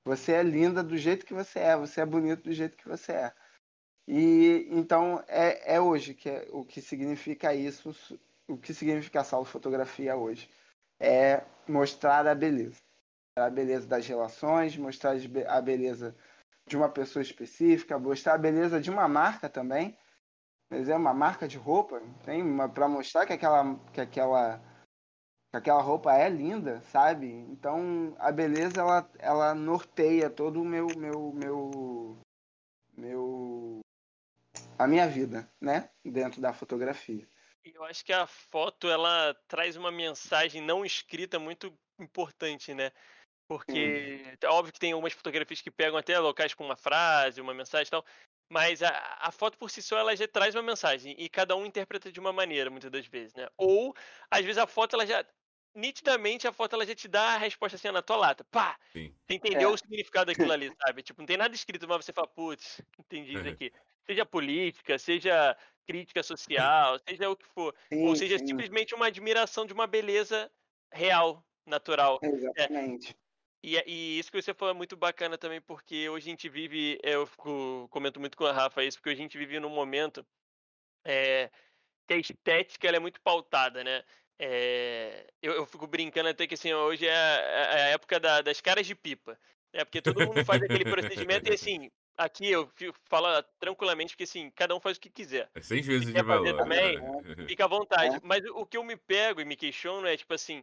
Você 0.05 0.33
é 0.33 0.43
linda 0.43 0.83
do 0.83 0.97
jeito 0.99 1.25
que 1.25 1.33
você 1.33 1.61
é, 1.61 1.77
você 1.77 2.01
é 2.01 2.07
bonito 2.07 2.43
do 2.43 2.53
jeito 2.53 2.77
que 2.77 2.89
você 2.89 3.13
é. 3.13 3.33
E 4.07 4.67
então 4.71 5.23
é, 5.29 5.77
é 5.77 5.81
hoje 5.81 6.13
que 6.13 6.29
é, 6.29 6.47
o 6.51 6.65
que 6.65 6.83
significa 6.83 7.55
isso, 7.55 7.95
o 8.47 8.57
que 8.59 8.75
significa 8.75 9.21
a 9.21 9.25
salva 9.25 9.49
fotografia 9.49 10.17
hoje. 10.17 10.51
É 11.01 11.43
mostrar 11.69 12.27
a 12.27 12.35
beleza. 12.35 12.83
A 13.37 13.51
beleza 13.51 13.87
das 13.87 14.07
relações, 14.07 14.77
mostrar 14.77 15.17
a 15.49 15.61
beleza 15.61 16.15
de 16.67 16.77
uma 16.77 16.89
pessoa 16.89 17.23
específica, 17.23 17.99
mostrar 17.99 18.35
a 18.35 18.39
beleza 18.39 18.81
de 18.81 18.91
uma 18.91 19.09
marca 19.09 19.49
também. 19.49 19.97
Mas 20.71 20.89
é 20.89 20.97
uma 20.97 21.13
marca 21.13 21.47
de 21.47 21.59
roupa, 21.59 22.01
tem 22.25 22.43
para 22.71 22.89
mostrar 22.89 23.27
que 23.27 23.33
aquela, 23.33 23.79
que 23.93 24.01
aquela 24.01 24.61
aquela 25.53 25.81
roupa 25.81 26.13
é 26.15 26.29
linda, 26.29 26.81
sabe? 26.83 27.27
Então 27.27 28.17
a 28.19 28.33
beleza 28.33 28.81
ela, 28.81 29.11
ela 29.19 29.55
norteia 29.55 30.29
todo 30.29 30.61
o 30.61 30.65
meu 30.65 30.89
meu 30.97 31.33
meu 31.33 32.19
meu 32.97 33.81
a 34.79 34.87
minha 34.87 35.07
vida, 35.07 35.49
né? 35.61 35.91
Dentro 36.05 36.41
da 36.41 36.53
fotografia. 36.53 37.29
Eu 37.65 37.85
acho 37.85 38.05
que 38.05 38.13
a 38.13 38.27
foto 38.27 38.89
ela 38.89 39.35
traz 39.49 39.77
uma 39.77 39.93
mensagem 39.93 40.61
não 40.61 40.85
escrita 40.85 41.39
muito 41.39 41.73
importante, 41.99 42.75
né? 42.75 42.91
Porque 43.47 44.23
é 44.41 44.47
óbvio 44.49 44.73
que 44.73 44.81
tem 44.81 44.93
algumas 44.93 45.13
fotografias 45.13 45.61
que 45.61 45.71
pegam 45.71 45.99
até 45.99 46.19
locais 46.19 46.55
com 46.55 46.65
uma 46.65 46.77
frase, 46.77 47.41
uma 47.41 47.53
mensagem 47.53 47.87
e 47.87 47.91
tal, 47.91 48.05
mas 48.51 48.83
a, 48.83 49.19
a, 49.21 49.31
foto 49.31 49.59
por 49.59 49.71
si 49.71 49.83
só 49.83 49.99
ela 49.99 50.17
já 50.17 50.27
traz 50.27 50.55
uma 50.55 50.63
mensagem 50.63 51.15
e 51.19 51.29
cada 51.29 51.55
um 51.55 51.67
interpreta 51.67 52.11
de 52.11 52.21
uma 52.21 52.33
maneira 52.33 52.71
muitas 52.71 52.91
das 52.91 53.07
vezes, 53.07 53.35
né? 53.35 53.47
Ou 53.57 53.95
às 54.31 54.45
vezes 54.45 54.59
a 54.59 54.67
foto 54.67 54.95
ela 54.97 55.07
já 55.07 55.25
nitidamente 55.75 56.47
a 56.47 56.53
foto 56.53 56.75
ela 56.75 56.87
já 56.87 56.95
te 56.95 57.09
dá 57.09 57.35
a 57.35 57.39
resposta 57.39 57.77
assim 57.77 57.91
na 57.91 58.03
tua 58.03 58.17
lata. 58.17 58.45
Pá! 58.45 58.79
Sim. 58.93 59.15
Você 59.27 59.35
entendeu 59.35 59.71
é. 59.71 59.73
o 59.73 59.77
significado 59.77 60.27
daquilo 60.27 60.53
ali, 60.53 60.73
sabe? 60.87 61.03
Tipo, 61.03 61.21
não 61.21 61.27
tem 61.27 61.37
nada 61.37 61.55
escrito, 61.55 61.87
mas 61.89 62.05
você 62.05 62.13
fala, 62.13 62.29
putz, 62.29 62.81
entendi 62.99 63.35
isso 63.35 63.45
uhum. 63.45 63.51
aqui. 63.51 63.73
Seja 64.07 64.25
política, 64.25 64.99
seja 64.99 65.57
crítica 65.87 66.23
social, 66.23 66.99
seja 67.07 67.29
o 67.29 67.37
que 67.37 67.47
for. 67.47 67.75
Sim, 67.93 68.07
Ou 68.07 68.17
seja, 68.17 68.39
sim. 68.39 68.47
simplesmente 68.47 68.95
uma 68.95 69.07
admiração 69.07 69.67
de 69.67 69.73
uma 69.73 69.87
beleza 69.87 70.51
real, 70.93 71.45
natural. 71.67 72.19
É. 72.23 72.27
Exatamente. 72.29 73.11
É. 73.13 73.24
E, 73.65 73.83
e, 73.87 74.19
isso 74.19 74.31
que 74.31 74.43
você 74.43 74.53
falou 74.53 74.75
é 74.75 74.77
muito 74.77 74.95
bacana 74.95 75.39
também, 75.39 75.59
porque 75.59 76.07
hoje 76.11 76.29
a 76.29 76.31
gente 76.31 76.51
vive, 76.51 76.99
eu 77.03 77.27
fico, 77.27 77.89
comento 77.91 78.21
muito 78.21 78.37
com 78.37 78.45
a 78.45 78.53
Rafa 78.53 78.85
isso, 78.85 78.99
porque 78.99 79.09
hoje 79.09 79.21
a 79.21 79.23
gente 79.23 79.39
vive 79.39 79.59
num 79.59 79.71
momento 79.71 80.25
é, 81.03 81.51
que 82.07 82.13
a 82.13 82.19
estética 82.19 82.89
é 82.89 82.99
muito 82.99 83.19
pautada, 83.23 83.83
né? 83.83 84.05
É, 84.39 85.27
eu, 85.41 85.55
eu, 85.55 85.65
fico 85.65 85.87
brincando 85.87 86.29
até 86.29 86.47
que 86.47 86.53
assim, 86.53 86.75
hoje 86.75 87.07
é 87.07 87.17
a, 87.17 87.41
é 87.79 87.83
a 87.85 87.89
época 87.89 88.21
da, 88.21 88.43
das 88.43 88.61
caras 88.61 88.87
de 88.87 88.95
pipa. 88.95 89.39
É 89.73 89.83
porque 89.83 90.03
todo 90.03 90.21
mundo 90.27 90.45
faz 90.45 90.63
aquele 90.63 90.85
procedimento 90.85 91.49
e 91.49 91.55
assim, 91.55 91.91
aqui 92.19 92.51
eu 92.51 92.71
falo 93.09 93.43
tranquilamente 93.59 94.11
porque 94.13 94.25
assim, 94.25 94.51
cada 94.51 94.77
um 94.77 94.81
faz 94.81 94.99
o 94.99 95.01
que 95.01 95.09
quiser. 95.09 95.49
É 95.55 95.63
sem 95.63 95.81
vezes 95.81 96.13
de 96.13 96.23
valor. 96.23 96.55
Também, 96.55 97.01
né? 97.01 97.47
fica 97.49 97.65
à 97.65 97.69
vontade. 97.69 98.17
É. 98.17 98.21
Mas 98.23 98.45
o 98.45 98.67
que 98.67 98.77
eu 98.77 98.85
me 98.85 98.97
pego 98.97 99.41
e 99.41 99.45
me 99.47 99.57
questiono 99.57 100.07
é 100.07 100.17
tipo 100.19 100.35
assim, 100.35 100.63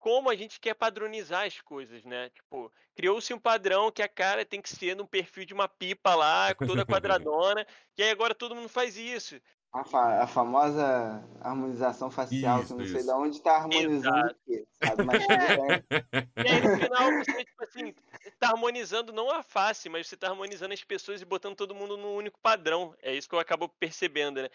como 0.00 0.30
a 0.30 0.34
gente 0.34 0.58
quer 0.58 0.74
padronizar 0.74 1.46
as 1.46 1.60
coisas, 1.60 2.02
né? 2.04 2.30
Tipo, 2.30 2.72
criou-se 2.96 3.32
um 3.32 3.38
padrão 3.38 3.92
que 3.92 4.02
a 4.02 4.08
cara 4.08 4.44
tem 4.44 4.60
que 4.60 4.70
ser 4.70 4.96
num 4.96 5.06
perfil 5.06 5.44
de 5.44 5.54
uma 5.54 5.68
pipa 5.68 6.14
lá, 6.14 6.54
toda 6.54 6.86
quadradona, 6.86 7.66
e 7.96 8.02
aí 8.02 8.10
agora 8.10 8.34
todo 8.34 8.56
mundo 8.56 8.68
faz 8.68 8.96
isso. 8.96 9.40
A, 9.72 9.84
fa 9.84 10.22
a, 10.22 10.26
famosa 10.26 11.22
harmonização 11.40 12.10
facial, 12.10 12.60
isso, 12.60 12.74
que 12.74 12.82
não 12.82 12.88
sei 12.88 13.04
de 13.04 13.10
onde 13.12 13.36
está 13.36 13.56
harmonizando 13.56 14.32
o 14.32 14.34
quê, 14.44 14.66
sabe? 14.82 15.04
Mas 15.04 15.22
é. 15.22 16.44
E 16.44 16.50
aí 16.50 16.60
no 16.60 16.76
final 16.76 17.12
você, 17.12 17.44
tipo 17.44 17.62
assim, 17.62 17.94
tá 18.40 18.48
harmonizando 18.48 19.12
não 19.12 19.30
a 19.30 19.44
face, 19.44 19.88
mas 19.88 20.08
você 20.08 20.16
tá 20.16 20.28
harmonizando 20.28 20.74
as 20.74 20.82
pessoas 20.82 21.22
e 21.22 21.24
botando 21.24 21.54
todo 21.54 21.72
mundo 21.72 21.96
num 21.96 22.16
único 22.16 22.40
padrão. 22.40 22.96
É 23.00 23.14
isso 23.14 23.28
que 23.28 23.34
eu 23.34 23.38
acabo 23.38 23.68
percebendo, 23.68 24.42
né? 24.42 24.48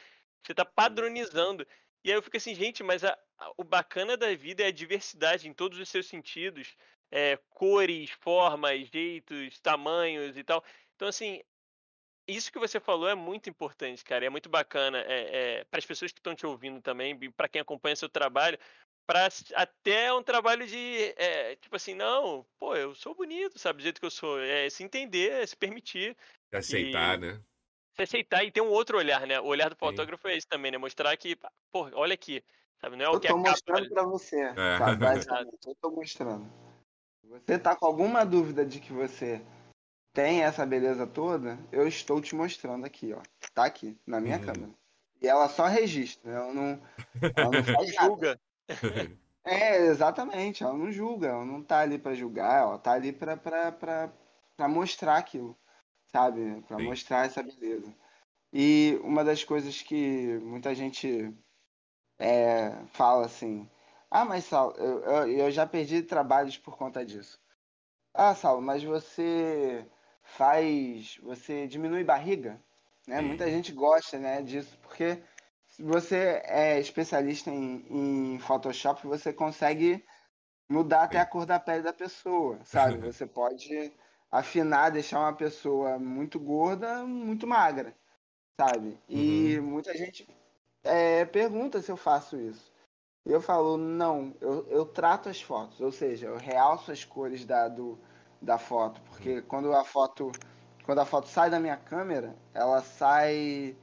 Você 0.43 0.53
tá 0.53 0.65
padronizando. 0.65 1.65
E 2.05 2.11
aí 2.11 2.17
eu 2.17 2.21
fico 2.21 2.37
assim, 2.37 2.53
gente, 2.53 2.83
mas 2.83 3.03
a, 3.03 3.17
a, 3.39 3.51
o 3.57 3.63
bacana 3.63 4.15
da 4.15 4.31
vida 4.35 4.61
é 4.61 4.67
a 4.67 4.71
diversidade 4.71 5.49
em 5.49 5.53
todos 5.53 5.79
os 5.79 5.89
seus 5.89 6.05
sentidos. 6.05 6.77
É, 7.11 7.35
cores, 7.49 8.11
formas, 8.11 8.87
jeitos, 8.93 9.59
tamanhos 9.59 10.37
e 10.37 10.43
tal. 10.43 10.63
Então, 10.95 11.07
assim, 11.07 11.41
isso 12.27 12.51
que 12.51 12.59
você 12.59 12.79
falou 12.79 13.09
é 13.09 13.15
muito 13.15 13.49
importante, 13.49 14.03
cara. 14.03 14.23
É 14.23 14.29
muito 14.29 14.47
bacana. 14.47 14.99
É, 14.99 15.61
é 15.61 15.63
para 15.63 15.79
as 15.79 15.85
pessoas 15.85 16.11
que 16.11 16.19
estão 16.19 16.35
te 16.35 16.45
ouvindo 16.45 16.79
também, 16.79 17.17
para 17.31 17.49
quem 17.49 17.59
acompanha 17.59 17.95
seu 17.95 18.07
trabalho, 18.07 18.59
pra 19.07 19.27
até 19.55 20.13
um 20.13 20.21
trabalho 20.21 20.67
de, 20.67 21.11
é, 21.17 21.55
tipo 21.55 21.75
assim, 21.75 21.95
não, 21.95 22.45
pô, 22.59 22.75
eu 22.75 22.93
sou 22.93 23.15
bonito, 23.15 23.57
sabe, 23.57 23.77
do 23.77 23.83
jeito 23.83 23.99
que 23.99 24.05
eu 24.05 24.11
sou. 24.11 24.39
É 24.39 24.69
se 24.69 24.83
entender, 24.83 25.31
é 25.31 25.45
se 25.47 25.57
permitir. 25.57 26.15
Aceitar, 26.53 27.17
e, 27.17 27.21
né? 27.21 27.41
Se 27.95 28.03
aceitar 28.03 28.43
e 28.43 28.51
ter 28.51 28.61
um 28.61 28.69
outro 28.69 28.97
olhar, 28.97 29.25
né? 29.25 29.39
O 29.39 29.45
olhar 29.45 29.69
do 29.69 29.75
fotógrafo 29.75 30.27
Sim. 30.27 30.33
é 30.33 30.37
esse 30.37 30.47
também, 30.47 30.71
né? 30.71 30.77
Mostrar 30.77 31.15
que, 31.15 31.37
pô, 31.71 31.89
olha 31.93 32.13
aqui, 32.13 32.43
sabe? 32.81 32.97
Não 32.97 33.05
é 33.05 33.09
o 33.09 33.13
eu 33.13 33.19
que 33.19 33.27
tô 33.29 33.37
mostrando 33.37 33.89
pra 33.89 34.03
você, 34.03 34.41
é. 34.41 34.77
sabe? 34.77 34.97
Basicamente, 34.99 35.67
eu 35.67 35.75
tô 35.75 35.91
mostrando. 35.91 36.51
Se 37.21 37.27
você 37.27 37.57
tá 37.57 37.75
com 37.75 37.85
alguma 37.85 38.25
dúvida 38.25 38.65
de 38.65 38.79
que 38.81 38.91
você 38.91 39.41
tem 40.13 40.43
essa 40.43 40.65
beleza 40.65 41.07
toda, 41.07 41.57
eu 41.71 41.87
estou 41.87 42.21
te 42.21 42.35
mostrando 42.35 42.85
aqui, 42.85 43.13
ó. 43.13 43.21
Tá 43.53 43.65
aqui, 43.65 43.97
na 44.05 44.19
minha 44.19 44.37
uhum. 44.37 44.45
câmera. 44.45 44.71
E 45.21 45.27
ela 45.27 45.47
só 45.47 45.65
registra, 45.65 46.31
ela 46.31 46.53
não, 46.53 46.81
ela 47.35 47.51
não 47.51 47.63
faz 47.75 47.93
julga. 47.93 48.39
É, 49.47 49.77
exatamente, 49.85 50.63
ela 50.63 50.73
não 50.73 50.91
julga, 50.91 51.27
ela 51.27 51.45
não 51.45 51.61
tá 51.61 51.81
ali 51.81 51.99
para 51.99 52.15
julgar, 52.15 52.63
ela 52.63 52.79
tá 52.79 52.93
ali 52.93 53.13
para 53.13 54.09
mostrar 54.67 55.17
aquilo, 55.17 55.55
sabe? 56.15 56.61
Para 56.61 56.79
mostrar 56.79 57.25
essa 57.25 57.43
beleza. 57.43 57.93
E 58.53 58.97
uma 59.03 59.21
das 59.21 59.43
coisas 59.43 59.81
que 59.81 60.39
muita 60.39 60.73
gente 60.73 61.33
é, 62.17 62.71
fala 62.93 63.25
assim, 63.25 63.69
ah, 64.09 64.23
mas 64.23 64.45
Saulo, 64.45 64.73
eu, 64.77 64.99
eu, 65.01 65.27
eu 65.27 65.51
já 65.51 65.67
perdi 65.67 66.01
trabalhos 66.01 66.57
por 66.57 66.77
conta 66.77 67.05
disso. 67.05 67.37
Ah, 68.13 68.33
Saulo, 68.33 68.61
mas 68.61 68.81
você 68.81 69.85
faz, 70.23 71.19
você 71.21 71.67
diminui 71.67 72.05
barriga, 72.05 72.63
né? 73.05 73.19
Muita 73.19 73.49
gente 73.51 73.73
gosta, 73.73 74.17
né, 74.17 74.41
disso, 74.41 74.77
porque 74.81 75.21
se 75.67 75.83
você 75.83 76.41
é 76.45 76.79
especialista 76.79 77.49
em, 77.49 77.85
em 77.89 78.39
Photoshop, 78.39 79.05
você 79.05 79.33
consegue 79.33 80.01
mudar 80.69 81.03
até 81.03 81.19
a 81.19 81.25
cor 81.25 81.45
da 81.45 81.59
pele 81.59 81.83
da 81.83 81.91
pessoa, 81.91 82.57
sabe? 82.63 82.97
Você 83.05 83.27
pode 83.27 83.93
afinar, 84.31 84.89
deixar 84.89 85.19
uma 85.19 85.33
pessoa 85.33 85.97
muito 85.99 86.39
gorda, 86.39 87.03
muito 87.05 87.47
magra, 87.47 87.95
sabe? 88.59 88.97
E 89.07 89.57
uhum. 89.57 89.65
muita 89.65 89.95
gente 89.95 90.27
é, 90.83 91.25
pergunta 91.25 91.81
se 91.81 91.91
eu 91.91 91.97
faço 91.97 92.37
isso. 92.37 92.73
Eu 93.25 93.41
falo, 93.41 93.75
não, 93.77 94.35
eu, 94.39 94.67
eu 94.67 94.85
trato 94.85 95.29
as 95.29 95.41
fotos, 95.41 95.81
ou 95.81 95.91
seja, 95.91 96.27
eu 96.27 96.37
realço 96.37 96.91
as 96.91 97.03
cores 97.03 97.43
da, 97.43 97.67
do, 97.67 97.97
da 98.39 98.59
foto, 98.59 99.01
porque 99.09 99.41
quando 99.41 99.73
a 99.73 99.83
foto 99.83 100.31
quando 100.85 100.99
a 100.99 101.05
foto 101.05 101.27
sai 101.27 101.49
da 101.49 101.59
minha 101.59 101.75
câmera, 101.75 102.35
ela 102.53 102.79
sai 102.79 103.75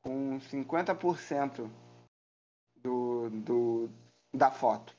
com 0.00 0.38
50% 0.38 1.68
do, 2.76 3.28
do, 3.30 3.90
da 4.32 4.50
foto. 4.50 4.96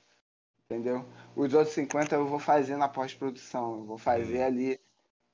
Entendeu? 0.65 1.05
Os 1.35 1.53
outros 1.53 1.75
50% 1.75 2.13
eu 2.13 2.27
vou 2.27 2.39
fazer 2.39 2.77
na 2.77 2.87
pós-produção. 2.87 3.79
Eu 3.79 3.85
vou 3.85 3.97
fazer 3.97 4.39
uhum. 4.39 4.45
ali 4.45 4.79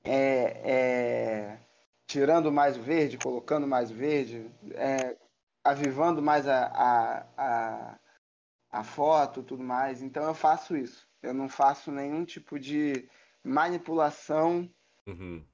é, 0.04 0.62
é, 0.64 1.58
tirando 2.06 2.50
mais 2.50 2.76
o 2.76 2.82
verde, 2.82 3.18
colocando 3.18 3.66
mais 3.66 3.90
o 3.90 3.94
verde, 3.94 4.50
é, 4.72 5.16
avivando 5.62 6.22
mais 6.22 6.46
a, 6.48 6.66
a, 6.66 7.26
a, 7.36 7.98
a 8.70 8.84
foto 8.84 9.42
tudo 9.42 9.62
mais. 9.62 10.02
Então 10.02 10.24
eu 10.24 10.34
faço 10.34 10.76
isso. 10.76 11.06
Eu 11.22 11.34
não 11.34 11.48
faço 11.48 11.90
nenhum 11.90 12.24
tipo 12.24 12.58
de 12.58 13.08
manipulação. 13.44 14.68
Uhum. 15.06 15.44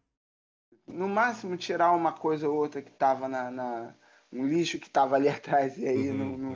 No 0.87 1.09
máximo 1.09 1.57
tirar 1.57 1.93
uma 1.93 2.13
coisa 2.13 2.49
ou 2.49 2.57
outra 2.57 2.83
que 2.83 2.91
estava 2.91 3.27
na, 3.27 3.51
na, 3.51 3.95
um 4.31 4.47
lixo 4.47 4.79
que 4.79 4.87
estava 4.87 5.17
ali 5.17 5.29
atrás 5.31 5.79
e 5.79 5.87
aí 5.87 6.11
uhum. 6.11 6.17
não, 6.17 6.37
não, 6.37 6.55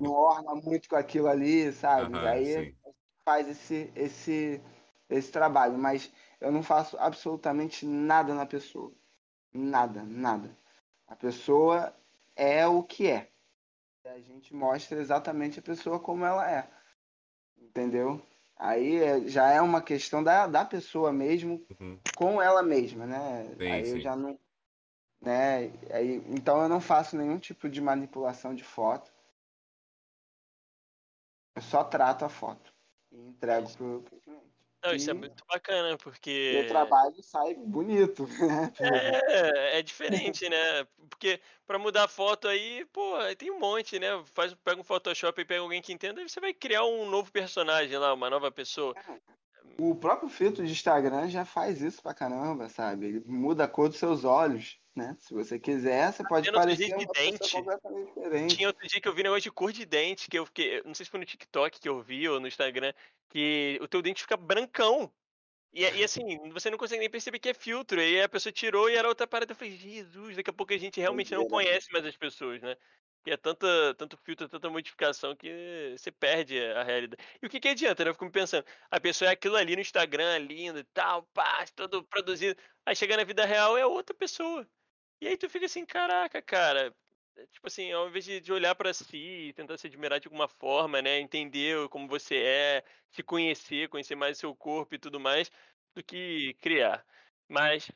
não, 0.00 0.10
orna 0.10 0.54
muito 0.54 0.88
com 0.88 0.96
aquilo 0.96 1.28
ali, 1.28 1.72
sabe? 1.72 2.14
Uhum, 2.14 2.26
aí 2.26 2.46
sim. 2.46 2.74
Faz 3.30 3.48
esse, 3.48 3.92
esse, 3.94 4.60
esse 5.08 5.30
trabalho, 5.30 5.78
mas 5.78 6.12
eu 6.40 6.50
não 6.50 6.64
faço 6.64 6.98
absolutamente 6.98 7.86
nada 7.86 8.34
na 8.34 8.44
pessoa. 8.44 8.92
Nada, 9.52 10.02
nada. 10.02 10.50
A 11.06 11.14
pessoa 11.14 11.94
é 12.34 12.66
o 12.66 12.82
que 12.82 13.08
é. 13.08 13.30
A 14.04 14.18
gente 14.18 14.52
mostra 14.52 14.98
exatamente 14.98 15.60
a 15.60 15.62
pessoa 15.62 16.00
como 16.00 16.24
ela 16.24 16.50
é. 16.50 16.68
Entendeu? 17.56 18.20
Aí 18.56 18.96
é, 18.96 19.20
já 19.28 19.48
é 19.50 19.60
uma 19.60 19.80
questão 19.80 20.24
da, 20.24 20.48
da 20.48 20.64
pessoa 20.64 21.12
mesmo 21.12 21.64
uhum. 21.80 22.00
com 22.16 22.42
ela 22.42 22.64
mesma, 22.64 23.06
né? 23.06 23.54
Sim, 23.56 23.70
aí 23.70 23.86
sim. 23.86 23.92
eu 23.92 24.00
já 24.00 24.16
não, 24.16 24.36
né? 25.20 25.70
Aí, 25.92 26.16
então 26.28 26.60
eu 26.62 26.68
não 26.68 26.80
faço 26.80 27.16
nenhum 27.16 27.38
tipo 27.38 27.68
de 27.68 27.80
manipulação 27.80 28.56
de 28.56 28.64
foto. 28.64 29.12
Eu 31.54 31.62
só 31.62 31.84
trato 31.84 32.24
a 32.24 32.28
foto 32.28 32.79
e 33.12 33.28
entrego 33.28 33.70
pro, 33.76 34.02
pro 34.02 34.20
cliente. 34.20 34.60
Não, 34.82 34.94
isso 34.94 35.10
é 35.10 35.14
muito 35.14 35.44
bacana, 35.46 35.96
porque. 35.98 36.52
Meu 36.54 36.68
trabalho 36.68 37.22
sai 37.22 37.54
bonito. 37.54 38.26
Né? 38.26 38.72
É, 38.78 39.78
é 39.78 39.82
diferente, 39.82 40.48
né? 40.48 40.86
Porque 41.08 41.38
para 41.66 41.78
mudar 41.78 42.08
foto 42.08 42.48
aí, 42.48 42.86
pô, 42.86 43.12
tem 43.36 43.50
um 43.50 43.60
monte, 43.60 43.98
né? 43.98 44.08
Faz, 44.32 44.54
pega 44.64 44.80
um 44.80 44.84
Photoshop 44.84 45.38
e 45.40 45.44
pega 45.44 45.60
alguém 45.60 45.82
que 45.82 45.92
entenda, 45.92 46.26
você 46.26 46.40
vai 46.40 46.54
criar 46.54 46.84
um 46.84 47.08
novo 47.08 47.30
personagem 47.30 47.96
lá, 47.98 48.14
uma 48.14 48.30
nova 48.30 48.50
pessoa. 48.50 48.94
É. 48.96 49.20
O 49.78 49.94
próprio 49.94 50.28
filtro 50.28 50.64
de 50.64 50.72
Instagram 50.72 51.28
já 51.28 51.44
faz 51.44 51.80
isso 51.82 52.02
pra 52.02 52.14
caramba, 52.14 52.68
sabe? 52.68 53.06
Ele 53.06 53.22
muda 53.26 53.64
a 53.64 53.68
cor 53.68 53.88
dos 53.88 53.98
seus 53.98 54.24
olhos 54.24 54.79
né? 54.94 55.16
Se 55.20 55.32
você 55.32 55.58
quiser, 55.58 56.12
você 56.12 56.22
pode 56.26 56.50
parecer 56.52 56.94
uma 56.94 57.06
dente. 57.12 57.52
completamente 57.52 58.14
diferente. 58.14 58.56
Tinha 58.56 58.68
outro 58.68 58.86
dia 58.86 59.00
que 59.00 59.08
eu 59.08 59.14
vi 59.14 59.22
negócio 59.22 59.42
de 59.42 59.50
cor 59.50 59.72
de 59.72 59.84
dente, 59.84 60.28
que 60.28 60.38
eu 60.38 60.46
fiquei, 60.46 60.82
não 60.84 60.94
sei 60.94 61.04
se 61.04 61.10
foi 61.10 61.20
no 61.20 61.26
TikTok 61.26 61.80
que 61.80 61.88
eu 61.88 62.02
vi 62.02 62.28
ou 62.28 62.40
no 62.40 62.48
Instagram, 62.48 62.92
que 63.28 63.78
o 63.80 63.88
teu 63.88 64.02
dente 64.02 64.22
fica 64.22 64.36
brancão. 64.36 65.10
E, 65.72 65.82
e 65.82 66.04
assim, 66.04 66.50
você 66.50 66.68
não 66.70 66.78
consegue 66.78 67.00
nem 67.00 67.10
perceber 67.10 67.38
que 67.38 67.48
é 67.48 67.54
filtro. 67.54 68.00
E 68.00 68.20
a 68.20 68.28
pessoa 68.28 68.52
tirou 68.52 68.90
e 68.90 68.96
era 68.96 69.08
outra 69.08 69.26
parada. 69.26 69.52
Eu 69.52 69.56
falei, 69.56 69.76
Jesus, 69.76 70.36
daqui 70.36 70.50
a 70.50 70.52
pouco 70.52 70.72
a 70.72 70.78
gente 70.78 71.00
realmente 71.00 71.32
não 71.32 71.46
conhece 71.46 71.90
mais 71.92 72.04
as 72.04 72.16
pessoas, 72.16 72.60
né? 72.60 72.76
Que 73.22 73.32
é 73.32 73.36
tanta, 73.36 73.94
tanto 73.96 74.16
filtro, 74.16 74.48
tanta 74.48 74.70
modificação 74.70 75.36
que 75.36 75.94
você 75.96 76.10
perde 76.10 76.58
a 76.58 76.82
realidade. 76.82 77.22
E 77.40 77.46
o 77.46 77.50
que, 77.50 77.60
que 77.60 77.68
adianta, 77.68 78.02
né? 78.04 78.10
Eu 78.10 78.14
fico 78.14 78.24
me 78.24 78.32
pensando, 78.32 78.64
a 78.90 78.98
pessoa 78.98 79.28
é 79.30 79.32
aquilo 79.32 79.56
ali 79.56 79.76
no 79.76 79.82
Instagram, 79.82 80.38
lindo 80.38 80.78
e 80.80 80.84
tal, 80.84 81.22
pá, 81.34 81.64
todo 81.76 82.02
produzido. 82.04 82.58
Aí 82.84 82.96
chega 82.96 83.16
na 83.16 83.24
vida 83.24 83.44
real 83.44 83.76
é 83.76 83.86
outra 83.86 84.14
pessoa. 84.14 84.66
E 85.20 85.28
aí 85.28 85.36
tu 85.36 85.48
fica 85.48 85.66
assim, 85.66 85.84
caraca, 85.84 86.40
cara. 86.40 86.94
É, 87.36 87.46
tipo 87.46 87.66
assim, 87.66 87.92
ao 87.92 88.08
invés 88.08 88.24
de, 88.24 88.40
de 88.40 88.52
olhar 88.52 88.74
para 88.74 88.92
si 88.92 89.48
e 89.48 89.52
tentar 89.52 89.76
se 89.76 89.86
admirar 89.86 90.18
de 90.18 90.28
alguma 90.28 90.48
forma, 90.48 91.02
né? 91.02 91.20
Entender 91.20 91.88
como 91.88 92.08
você 92.08 92.36
é, 92.36 92.84
se 93.10 93.22
conhecer, 93.22 93.88
conhecer 93.88 94.14
mais 94.14 94.38
o 94.38 94.40
seu 94.40 94.54
corpo 94.54 94.94
e 94.94 94.98
tudo 94.98 95.20
mais, 95.20 95.50
do 95.94 96.02
que 96.02 96.54
criar. 96.60 97.04
Mas 97.48 97.90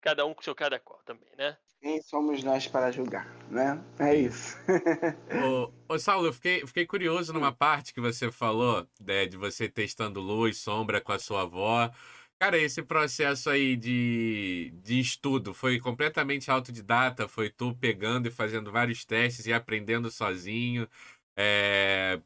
cada 0.00 0.24
um 0.24 0.34
com 0.34 0.42
seu 0.42 0.54
cada 0.54 0.78
qual 0.78 1.02
também, 1.04 1.30
né? 1.36 1.56
Quem 1.80 2.02
somos 2.02 2.42
nós 2.42 2.66
para 2.66 2.90
julgar, 2.90 3.26
né? 3.50 3.80
É 4.00 4.14
isso. 4.14 4.56
ô, 5.88 5.94
ô, 5.94 5.98
Saulo, 5.98 6.26
eu 6.26 6.32
fiquei, 6.32 6.66
fiquei 6.66 6.84
curioso 6.84 7.32
numa 7.32 7.52
parte 7.52 7.94
que 7.94 8.00
você 8.00 8.32
falou 8.32 8.86
né, 9.00 9.26
de 9.26 9.36
você 9.36 9.68
testando 9.68 10.20
luz, 10.20 10.58
sombra 10.58 11.00
com 11.00 11.12
a 11.12 11.18
sua 11.20 11.42
avó. 11.42 11.88
Cara, 12.40 12.56
esse 12.56 12.82
processo 12.82 13.50
aí 13.50 13.76
de, 13.76 14.72
de 14.80 15.00
estudo 15.00 15.52
foi 15.52 15.80
completamente 15.80 16.48
autodidata? 16.50 17.26
Foi 17.26 17.50
tu 17.50 17.74
pegando 17.74 18.28
e 18.28 18.30
fazendo 18.30 18.70
vários 18.70 19.04
testes 19.04 19.46
e 19.46 19.52
aprendendo 19.52 20.08
sozinho? 20.08 20.88
É... 21.36 22.20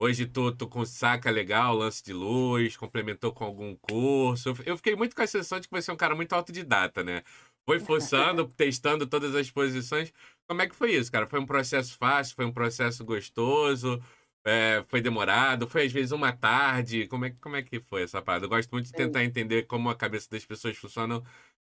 Hoje 0.00 0.26
tu, 0.26 0.52
tu 0.52 0.66
com 0.68 0.84
saca 0.86 1.30
legal, 1.30 1.74
lance 1.76 2.02
de 2.02 2.12
luz, 2.14 2.76
complementou 2.78 3.32
com 3.32 3.44
algum 3.44 3.76
curso. 3.76 4.54
Eu 4.64 4.76
fiquei 4.76 4.96
muito 4.96 5.14
com 5.14 5.22
a 5.22 5.26
sensação 5.26 5.60
de 5.60 5.68
que 5.68 5.74
você 5.74 5.90
é 5.90 5.94
um 5.94 5.96
cara 5.96 6.14
muito 6.14 6.32
autodidata, 6.32 7.02
né? 7.04 7.22
Foi 7.66 7.78
forçando, 7.80 8.46
testando 8.56 9.06
todas 9.06 9.34
as 9.34 9.50
posições. 9.50 10.12
Como 10.48 10.62
é 10.62 10.68
que 10.68 10.74
foi 10.74 10.92
isso, 10.94 11.12
cara? 11.12 11.26
Foi 11.26 11.40
um 11.40 11.46
processo 11.46 11.96
fácil? 11.98 12.34
Foi 12.36 12.46
um 12.46 12.52
processo 12.52 13.04
gostoso? 13.04 14.02
É, 14.44 14.84
foi 14.88 15.00
demorado? 15.00 15.68
Foi 15.68 15.84
às 15.84 15.92
vezes 15.92 16.12
uma 16.12 16.32
tarde? 16.32 17.06
Como 17.08 17.24
é, 17.24 17.30
como 17.40 17.56
é 17.56 17.62
que 17.62 17.80
foi 17.80 18.02
essa 18.02 18.22
parada? 18.22 18.46
Eu 18.46 18.48
gosto 18.48 18.70
muito 18.70 18.86
de 18.86 18.92
tentar 18.92 19.24
entender 19.24 19.64
como 19.64 19.90
a 19.90 19.96
cabeça 19.96 20.28
das 20.30 20.44
pessoas 20.44 20.76
funciona 20.76 21.22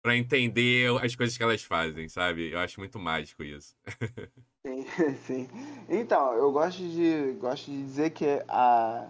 para 0.02 0.16
entender 0.16 0.90
as 1.04 1.16
coisas 1.16 1.36
que 1.36 1.44
elas 1.44 1.64
fazem, 1.64 2.08
sabe? 2.08 2.52
Eu 2.52 2.60
acho 2.60 2.80
muito 2.80 3.00
mágico 3.00 3.44
isso. 3.44 3.76
Sim, 4.66 4.86
sim. 5.26 5.50
Então, 5.88 6.34
eu 6.34 6.52
gosto 6.52 6.80
de, 6.80 7.34
gosto 7.40 7.72
de 7.72 7.84
dizer 7.84 8.10
que 8.10 8.44
a, 8.50 9.08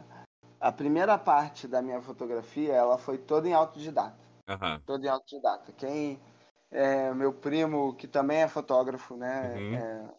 a 0.59 0.71
primeira 0.71 1.17
parte 1.17 1.67
da 1.67 1.81
minha 1.81 1.99
fotografia, 1.99 2.73
ela 2.73 2.97
foi 2.97 3.17
toda 3.17 3.47
em 3.47 3.53
autodidata. 3.53 4.17
Uhum. 4.47 4.79
Toda 4.85 5.05
em 5.05 5.09
autodidata. 5.09 5.71
Quem... 5.71 6.19
É, 6.69 7.13
meu 7.13 7.31
primo, 7.31 7.95
que 7.95 8.07
também 8.07 8.39
é 8.39 8.47
fotógrafo, 8.47 9.15
né? 9.15 9.55
Uhum. 9.55 9.75
É, 9.75 10.09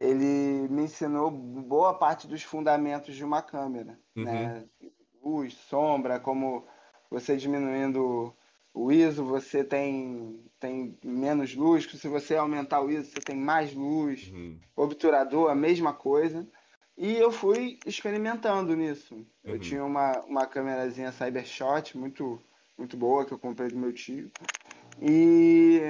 ele 0.00 0.68
me 0.68 0.82
ensinou 0.84 1.30
boa 1.30 1.94
parte 1.94 2.26
dos 2.26 2.42
fundamentos 2.42 3.14
de 3.14 3.24
uma 3.24 3.42
câmera, 3.42 3.98
uhum. 4.16 4.24
né? 4.24 4.64
Luz, 5.22 5.54
sombra, 5.54 6.20
como 6.20 6.64
você 7.10 7.36
diminuindo 7.36 8.34
o 8.74 8.90
ISO, 8.90 9.24
você 9.24 9.62
tem, 9.62 10.40
tem 10.58 10.98
menos 11.02 11.54
luz, 11.54 11.84
se 11.84 12.08
você 12.08 12.36
aumentar 12.36 12.80
o 12.80 12.90
ISO, 12.90 13.10
você 13.10 13.20
tem 13.20 13.36
mais 13.36 13.72
luz. 13.72 14.30
Uhum. 14.32 14.58
Obturador, 14.76 15.50
a 15.50 15.54
mesma 15.54 15.94
coisa. 15.94 16.46
E 16.96 17.14
eu 17.16 17.30
fui 17.30 17.80
experimentando 17.86 18.74
nisso. 18.74 19.24
Eu 19.44 19.54
Uhum. 19.54 19.60
tinha 19.60 19.84
uma, 19.84 20.20
uma 20.22 20.46
câmerazinha 20.46 21.12
Cybershot 21.12 21.96
muito, 21.96 22.40
muito 22.76 22.96
boa 22.96 23.24
que 23.24 23.32
eu 23.32 23.38
comprei 23.38 23.68
do 23.68 23.76
meu 23.76 23.92
tio. 23.92 24.30
E 25.00 25.80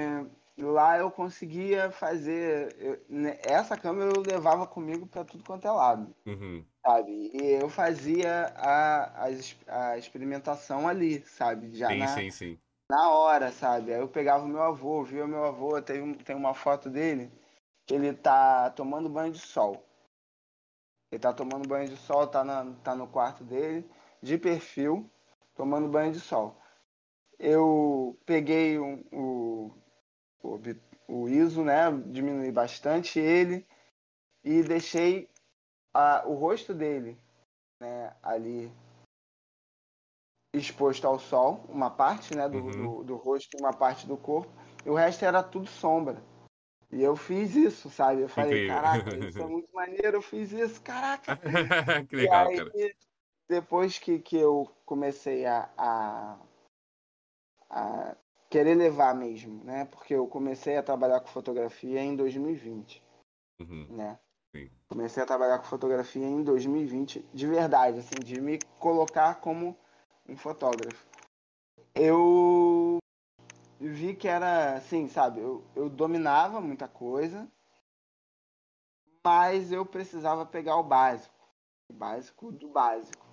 lá 0.63 0.97
eu 0.97 1.11
conseguia 1.11 1.91
fazer. 1.91 2.75
eu- 2.79 3.05
né, 3.09 3.37
essa 3.41 3.77
câmera 3.77 4.11
eu 4.11 4.21
levava 4.21 4.67
comigo 4.67 5.07
para 5.07 5.25
tudo 5.25 5.43
quanto 5.43 5.67
é 5.67 5.71
lado, 5.71 6.15
Uhum. 6.25 6.71
sabe? 6.85 7.31
E 7.33 7.51
eu 7.61 7.69
fazia 7.69 8.47
a, 8.57 9.25
a, 9.27 9.91
a 9.93 9.97
experimentação 9.97 10.87
ali, 10.87 11.25
sabe? 11.27 11.75
Já 11.75 11.93
Sim, 11.93 11.95
na, 11.95 12.07
sim, 12.07 12.31
sim. 12.31 12.61
na 12.89 13.11
hora, 13.11 13.51
sabe? 13.51 13.93
Aí 13.93 13.99
eu 14.01 14.09
pegava 14.09 14.45
o 14.45 14.47
meu 14.49 14.63
avô, 14.63 15.03
via 15.03 15.25
o 15.25 15.27
meu 15.27 15.45
avô, 15.45 15.81
tem, 15.81 16.01
um- 16.01 16.15
tem 16.15 16.35
uma 16.35 16.53
foto 16.55 16.89
dele 16.89 17.31
que 17.85 17.95
ele 17.95 18.13
tá 18.13 18.69
tomando 18.71 19.09
banho 19.09 19.33
de 19.33 19.39
sol. 19.39 19.83
Ele 21.11 21.19
tá 21.21 21.33
tomando 21.33 21.67
banho 21.67 21.87
de 21.89 21.97
sol, 21.97 22.27
tá, 22.27 22.43
na, 22.43 22.73
tá 22.83 22.95
no 22.95 23.07
quarto 23.07 23.43
dele, 23.43 23.89
de 24.21 24.37
perfil, 24.37 25.09
tomando 25.55 25.87
banho 25.87 26.11
de 26.11 26.19
sol. 26.19 26.57
Eu 27.39 28.19
peguei 28.25 28.79
um- 28.79 29.03
o, 29.13 29.71
o, 30.45 30.61
o 31.07 31.29
ISO, 31.29 31.63
né? 31.63 31.91
Diminui 32.07 32.51
bastante 32.51 33.19
ele 33.19 33.65
e 34.43 34.61
deixei 34.63 35.29
a, 35.93 36.23
o 36.27 36.33
rosto 36.35 36.73
dele, 36.73 37.17
né? 37.81 38.15
Ali 38.21 38.71
exposto 40.53 41.05
ao 41.05 41.19
sol, 41.19 41.65
uma 41.67 41.89
parte, 41.89 42.33
né? 42.33 42.47
Do, 42.47 42.59
Uhum. 42.59 42.71
do, 42.71 43.03
do 43.03 43.15
rosto 43.15 43.55
e 43.55 43.59
uma 43.59 43.73
parte 43.73 44.07
do 44.07 44.17
corpo. 44.17 44.51
E 44.85 44.89
o 44.89 44.95
resto 44.95 45.25
era 45.25 45.43
tudo 45.43 45.67
sombra. 45.67 46.21
E 46.91 47.01
eu 47.01 47.15
fiz 47.15 47.55
isso, 47.55 47.89
sabe? 47.89 48.21
Eu 48.21 48.29
falei, 48.29 48.53
Incrível. 48.53 48.75
caraca, 48.75 49.17
isso 49.17 49.41
é 49.41 49.47
muito 49.47 49.73
maneiro, 49.73 50.17
eu 50.17 50.21
fiz 50.21 50.51
isso, 50.51 50.81
caraca. 50.81 51.35
que 52.07 52.15
legal, 52.15 52.45
e 52.47 52.49
aí, 52.51 52.57
cara. 52.57 52.95
depois 53.49 53.99
que, 53.99 54.19
que 54.19 54.37
eu 54.37 54.71
comecei 54.85 55.45
a, 55.45 55.69
a, 55.77 56.39
a 57.69 58.15
querer 58.55 58.73
levar 58.75 59.13
mesmo, 59.13 59.61
né? 59.65 59.83
Porque 59.83 60.15
eu 60.15 60.25
comecei 60.27 60.77
a 60.77 60.83
trabalhar 60.83 61.19
com 61.19 61.27
fotografia 61.27 62.01
em 62.01 62.15
2020, 62.15 63.03
Uhum. 63.59 63.85
né? 63.89 64.17
Sim. 64.55 64.71
Comecei 64.87 65.21
a 65.21 65.25
trabalhar 65.25 65.57
com 65.59 65.65
fotografia 65.65 66.25
em 66.25 66.41
2020, 66.41 67.19
de 67.33 67.47
verdade, 67.47 67.99
assim, 67.99 68.21
de 68.21 68.39
me 68.39 68.59
colocar 68.79 69.41
como 69.41 69.77
um 70.25 70.37
fotógrafo. 70.37 71.05
Eu 71.93 72.97
vi 73.77 74.15
que 74.15 74.29
era, 74.29 74.75
assim, 74.77 75.09
sabe, 75.09 75.41
eu, 75.41 75.61
eu 75.75 75.89
dominava 75.89 76.61
muita 76.61 76.87
coisa, 76.87 77.51
mas 79.21 79.69
eu 79.73 79.85
precisava 79.85 80.45
pegar 80.45 80.77
o 80.77 80.83
básico, 80.83 81.35
o 81.89 81.93
básico 81.93 82.53
do 82.53 82.69
básico. 82.69 83.25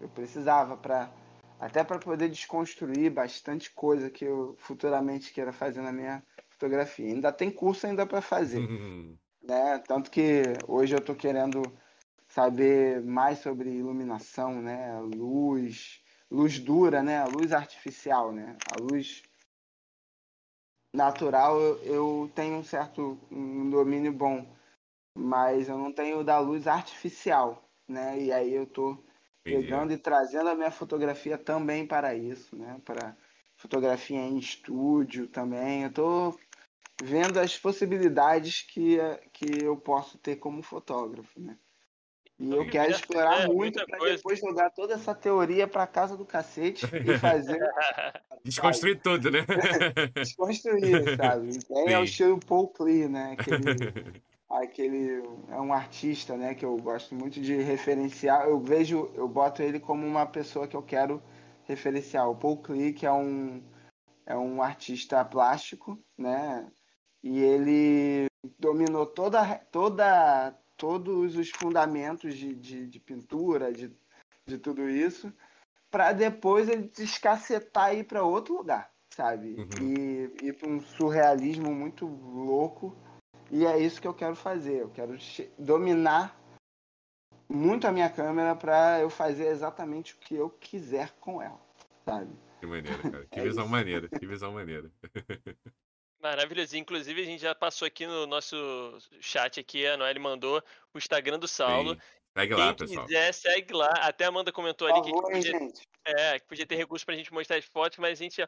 Eu 0.00 0.08
precisava 0.08 0.76
para 0.76 1.12
até 1.58 1.84
para 1.84 1.98
poder 1.98 2.28
desconstruir 2.28 3.10
bastante 3.10 3.70
coisa 3.70 4.10
que 4.10 4.24
eu 4.24 4.56
futuramente 4.58 5.32
queira 5.32 5.52
fazer 5.52 5.80
na 5.80 5.92
minha 5.92 6.22
fotografia. 6.50 7.06
Ainda 7.06 7.32
tem 7.32 7.50
curso 7.50 7.86
ainda 7.86 8.06
para 8.06 8.20
fazer 8.20 8.60
Uhum. 8.60 9.16
né? 9.42 9.78
Tanto 9.86 10.10
que 10.10 10.42
hoje 10.66 10.94
eu 10.94 11.00
tô 11.00 11.14
querendo 11.14 11.62
saber 12.28 13.02
mais 13.02 13.38
sobre 13.38 13.70
iluminação, 13.70 14.60
né? 14.60 14.98
Luz, 15.00 16.02
luz 16.30 16.58
dura, 16.58 17.02
né? 17.02 17.18
A 17.18 17.26
luz 17.26 17.52
artificial, 17.52 18.32
né? 18.32 18.56
A 18.74 18.80
luz 18.80 19.22
natural 20.94 21.60
eu, 21.60 21.78
eu 21.84 22.32
tenho 22.34 22.56
um 22.56 22.64
certo 22.64 23.18
um 23.30 23.68
domínio 23.68 24.12
bom, 24.12 24.46
mas 25.16 25.68
eu 25.68 25.76
não 25.76 25.92
tenho 25.92 26.24
da 26.24 26.38
luz 26.38 26.66
artificial, 26.66 27.68
né? 27.88 28.20
E 28.20 28.32
aí 28.32 28.52
eu 28.52 28.66
tô 28.66 28.92
Entendi. 28.92 29.13
Pegando 29.44 29.92
e 29.92 29.98
trazendo 29.98 30.48
a 30.48 30.54
minha 30.54 30.70
fotografia 30.70 31.36
também 31.36 31.86
para 31.86 32.14
isso, 32.14 32.56
né? 32.56 32.80
Para 32.84 33.14
fotografia 33.56 34.18
em 34.18 34.38
estúdio 34.38 35.28
também. 35.28 35.84
Eu 35.84 35.92
tô 35.92 36.38
vendo 37.02 37.38
as 37.38 37.56
possibilidades 37.58 38.62
que, 38.62 38.98
que 39.32 39.62
eu 39.62 39.76
posso 39.76 40.16
ter 40.16 40.36
como 40.36 40.62
fotógrafo, 40.62 41.38
né? 41.38 41.56
E 42.38 42.50
eu 42.50 42.68
quero 42.68 42.90
explorar 42.90 43.46
né? 43.46 43.54
muito 43.54 43.86
para 43.86 43.98
depois 43.98 44.40
jogar 44.40 44.70
toda 44.70 44.94
essa 44.94 45.14
teoria 45.14 45.68
para 45.68 45.86
casa 45.86 46.16
do 46.16 46.24
cacete 46.24 46.84
e 46.86 46.86
fazer 47.18 47.58
Desconstruir 48.42 49.00
tudo, 49.00 49.30
né? 49.30 49.46
desconstruir, 50.16 51.16
sabe? 51.16 51.50
E 51.70 51.92
é 51.92 51.98
o 51.98 52.04
estilo 52.04 52.40
Paul 52.40 52.68
Klee, 52.68 53.08
né? 53.08 53.36
Aquele, 53.38 54.22
aquele 54.62 55.22
é 55.48 55.60
um 55.60 55.72
artista, 55.72 56.36
né? 56.36 56.54
Que 56.54 56.64
eu 56.64 56.76
gosto 56.76 57.14
muito 57.14 57.40
de 57.40 57.56
referenciar. 57.56 58.46
Eu 58.48 58.60
vejo, 58.60 59.10
eu 59.14 59.28
boto 59.28 59.62
ele 59.62 59.80
como 59.80 60.06
uma 60.06 60.26
pessoa 60.26 60.68
que 60.68 60.76
eu 60.76 60.82
quero 60.82 61.22
referenciar. 61.64 62.28
O 62.28 62.36
Paul 62.36 62.58
Klee, 62.58 62.92
que 62.92 63.06
é 63.06 63.12
um 63.12 63.62
é 64.26 64.36
um 64.36 64.62
artista 64.62 65.24
plástico, 65.24 65.98
né? 66.16 66.70
E 67.22 67.40
ele 67.40 68.26
dominou 68.58 69.06
toda, 69.06 69.58
toda, 69.70 70.54
todos 70.76 71.36
os 71.36 71.50
fundamentos 71.50 72.34
de, 72.34 72.54
de, 72.54 72.86
de 72.86 73.00
pintura, 73.00 73.72
de, 73.72 73.92
de 74.46 74.58
tudo 74.58 74.88
isso, 74.88 75.32
para 75.90 76.12
depois 76.12 76.68
ele 76.68 76.90
descacetar 76.94 77.94
e 77.94 78.00
ir 78.00 78.04
para 78.04 78.24
outro 78.24 78.56
lugar, 78.56 78.90
sabe? 79.10 79.56
Uhum. 79.58 79.88
E 79.88 80.46
ir 80.46 80.52
para 80.54 80.68
um 80.68 80.80
surrealismo 80.80 81.74
muito 81.74 82.06
louco. 82.06 82.96
E 83.54 83.64
é 83.64 83.78
isso 83.78 84.00
que 84.00 84.08
eu 84.08 84.12
quero 84.12 84.34
fazer. 84.34 84.80
Eu 84.82 84.90
quero 84.90 85.16
dominar 85.56 86.36
muito 87.48 87.86
a 87.86 87.92
minha 87.92 88.10
câmera 88.10 88.56
para 88.56 88.98
eu 89.00 89.08
fazer 89.08 89.46
exatamente 89.46 90.12
o 90.14 90.16
que 90.18 90.34
eu 90.34 90.50
quiser 90.50 91.12
com 91.20 91.40
ela, 91.40 91.60
sabe? 92.04 92.32
Que 92.58 92.66
maneiro, 92.66 92.98
cara. 93.22 93.26
Que 93.26 93.38
É 93.38 93.42
visão 93.44 93.62
isso. 93.64 93.70
maneira. 93.72 94.08
Que 94.08 94.26
visão 94.26 94.52
maneira. 94.52 94.90
Maravilhoso. 96.20 96.76
Inclusive, 96.76 97.22
a 97.22 97.24
gente 97.24 97.42
já 97.42 97.54
passou 97.54 97.86
aqui 97.86 98.06
no 98.08 98.26
nosso 98.26 98.56
chat 99.20 99.60
aqui, 99.60 99.86
a 99.86 99.96
Noelle 99.96 100.18
mandou 100.18 100.60
o 100.92 100.98
Instagram 100.98 101.38
do 101.38 101.46
Saulo. 101.46 101.94
Sim. 101.94 102.00
Segue 102.36 102.54
lá, 102.54 102.74
Quem 102.74 102.88
pessoal. 102.88 103.06
quiser, 103.06 103.32
segue 103.34 103.72
lá. 103.72 103.90
Até 104.00 104.24
a 104.24 104.28
Amanda 104.28 104.50
comentou 104.50 104.88
Por 104.88 104.94
ali 104.96 105.02
que, 105.04 105.10
favor, 105.10 105.30
hein, 105.32 105.42
podia, 105.42 105.58
gente? 105.60 105.88
é, 106.04 106.40
que 106.40 106.46
podia 106.48 106.66
ter 106.66 106.74
recurso 106.74 107.06
pra 107.06 107.14
gente 107.14 107.32
mostrar 107.32 107.56
as 107.56 107.64
fotos, 107.64 107.98
mas 107.98 108.18
a 108.18 108.22
gente 108.24 108.42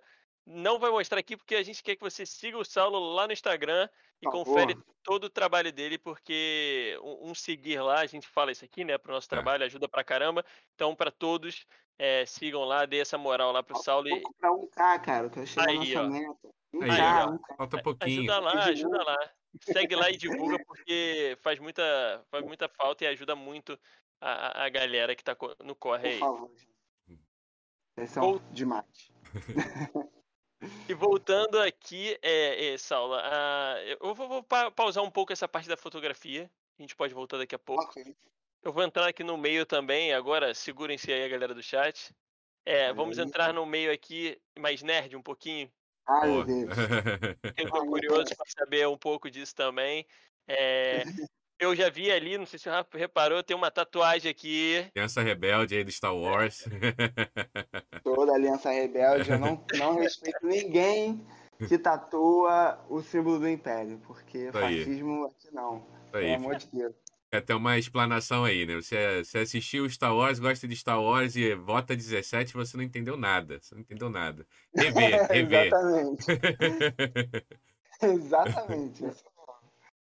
não 0.46 0.78
vai 0.78 0.90
mostrar 0.90 1.18
aqui 1.18 1.36
porque 1.36 1.54
a 1.56 1.62
gente 1.62 1.82
quer 1.82 1.96
que 1.96 2.02
você 2.02 2.24
siga 2.24 2.56
o 2.56 2.64
Saulo 2.64 2.98
lá 3.14 3.26
no 3.26 3.32
Instagram 3.32 3.88
e 4.22 4.24
Por 4.24 4.32
confere 4.32 4.74
favor. 4.74 4.86
todo 5.02 5.24
o 5.24 5.30
trabalho 5.30 5.72
dele, 5.72 5.98
porque 5.98 6.96
um, 7.02 7.30
um 7.30 7.34
seguir 7.34 7.80
lá, 7.80 8.00
a 8.00 8.06
gente 8.06 8.26
fala 8.28 8.52
isso 8.52 8.64
aqui, 8.64 8.84
né, 8.84 8.96
pro 8.96 9.12
nosso 9.12 9.26
É. 9.26 9.30
trabalho, 9.30 9.64
ajuda 9.64 9.88
pra 9.88 10.04
caramba. 10.04 10.44
Então, 10.74 10.94
pra 10.94 11.10
todos, 11.10 11.66
é, 11.98 12.24
sigam 12.24 12.64
lá, 12.64 12.86
dê 12.86 12.98
essa 13.00 13.18
moral 13.18 13.52
lá 13.52 13.62
pro 13.62 13.76
Saulo 13.82 14.06
um 14.08 14.16
e 14.16 14.20
pouco 14.22 14.36
pra 14.38 14.50
1K, 14.52 14.98
cara. 15.04 15.26
Eu 15.26 15.30
quero 15.30 15.46
chegar 15.46 15.68
Aí, 15.68 15.96
ó. 15.96 16.04
meta. 16.08 16.48
Aí, 16.74 16.80
1K, 16.80 17.26
ó. 17.26 17.32
1K. 17.32 17.56
Falta 17.56 17.82
pouquinho. 17.82 18.18
ajuda 18.32 18.38
lá, 18.40 18.64
ajuda 18.64 19.02
lá. 19.04 19.30
Segue 19.62 19.96
lá 19.96 20.10
e 20.10 20.16
divulga 20.16 20.62
porque 20.66 21.36
faz 21.42 21.58
muita, 21.58 21.82
faz 22.30 22.44
muita 22.44 22.68
falta 22.68 23.04
e 23.04 23.06
ajuda 23.06 23.34
muito 23.34 23.78
a, 24.20 24.64
a- 24.64 24.68
galera 24.68 25.14
que 25.16 25.24
tá 25.24 25.34
co- 25.34 25.56
no 25.64 25.74
corre 25.74 26.02
Por 26.02 26.08
aí. 26.08 26.18
favor, 26.18 26.50
gente. 26.56 26.76
Vocês 27.94 28.10
são 28.10 28.22
Vol- 28.22 28.38
demais. 28.52 29.10
E 30.88 30.94
voltando 30.94 31.60
aqui, 31.60 32.18
é, 32.22 32.72
é, 32.72 32.78
Saulo, 32.78 33.14
ah, 33.14 33.74
eu 34.00 34.14
vou, 34.14 34.28
vou 34.28 34.42
pa- 34.42 34.70
pausar 34.70 35.02
um 35.02 35.10
pouco 35.10 35.32
essa 35.32 35.48
parte 35.48 35.68
da 35.68 35.76
fotografia. 35.76 36.50
A 36.78 36.82
gente 36.82 36.94
pode 36.94 37.12
voltar 37.12 37.38
daqui 37.38 37.54
a 37.54 37.58
pouco. 37.58 37.84
Ok. 37.84 38.14
Eu 38.62 38.72
vou 38.72 38.82
entrar 38.82 39.08
aqui 39.08 39.22
no 39.22 39.36
meio 39.36 39.64
também, 39.64 40.12
agora 40.12 40.52
segurem-se 40.54 41.12
aí 41.12 41.24
a 41.24 41.28
galera 41.28 41.54
do 41.54 41.62
chat. 41.62 42.14
É, 42.64 42.92
vamos 42.92 43.18
entrar 43.18 43.52
no 43.52 43.64
meio 43.64 43.92
aqui 43.92 44.40
mais 44.58 44.82
nerd 44.82 45.14
um 45.16 45.22
pouquinho. 45.22 45.72
Ai, 46.04 46.28
meu 46.28 46.44
Deus. 46.44 46.76
Eu 47.56 47.70
tô 47.70 47.86
curioso 47.86 48.34
para 48.36 48.46
saber 48.48 48.88
um 48.88 48.98
pouco 48.98 49.30
disso 49.30 49.54
também. 49.54 50.06
É, 50.48 51.02
eu 51.58 51.74
já 51.74 51.88
vi 51.88 52.10
ali, 52.10 52.36
não 52.38 52.46
sei 52.46 52.58
se 52.58 52.68
o 52.68 52.72
Rafa 52.72 52.98
reparou, 52.98 53.42
tem 53.42 53.56
uma 53.56 53.70
tatuagem 53.70 54.30
aqui. 54.30 54.86
Criança 54.92 55.22
rebelde 55.22 55.76
aí 55.76 55.84
do 55.84 55.90
Star 55.90 56.14
Wars. 56.14 56.64
Toda 58.04 58.32
aliança 58.32 58.70
rebelde, 58.70 59.30
eu 59.30 59.38
não, 59.38 59.64
não 59.74 59.96
respeito 59.98 60.46
ninguém 60.46 61.26
que 61.66 61.78
tatua 61.78 62.78
o 62.88 63.00
símbolo 63.02 63.38
do 63.38 63.48
Império, 63.48 63.98
porque 64.06 64.48
Isso 64.48 64.58
aí. 64.58 64.78
fascismo 64.78 65.26
aqui 65.26 65.54
não. 65.54 65.76
Isso 65.76 66.12
Pelo 66.12 66.24
aí. 66.24 66.34
amor 66.34 66.56
de 66.56 66.66
Deus. 66.66 66.94
Quer 67.30 67.40
ter 67.40 67.54
uma 67.54 67.76
explanação 67.76 68.44
aí, 68.44 68.64
né? 68.64 68.76
Você, 68.76 69.24
você 69.24 69.38
assistiu 69.38 69.88
Star 69.90 70.14
Wars, 70.14 70.38
gosta 70.38 70.68
de 70.68 70.76
Star 70.76 71.02
Wars 71.02 71.34
e 71.34 71.54
vota 71.54 71.96
17, 71.96 72.54
você 72.54 72.76
não 72.76 72.84
entendeu 72.84 73.16
nada. 73.16 73.58
Você 73.60 73.74
não 73.74 73.82
entendeu 73.82 74.08
nada. 74.08 74.46
Rever, 74.74 75.26
rever. 75.32 75.66
Exatamente. 75.66 76.26
Exatamente. 78.02 79.04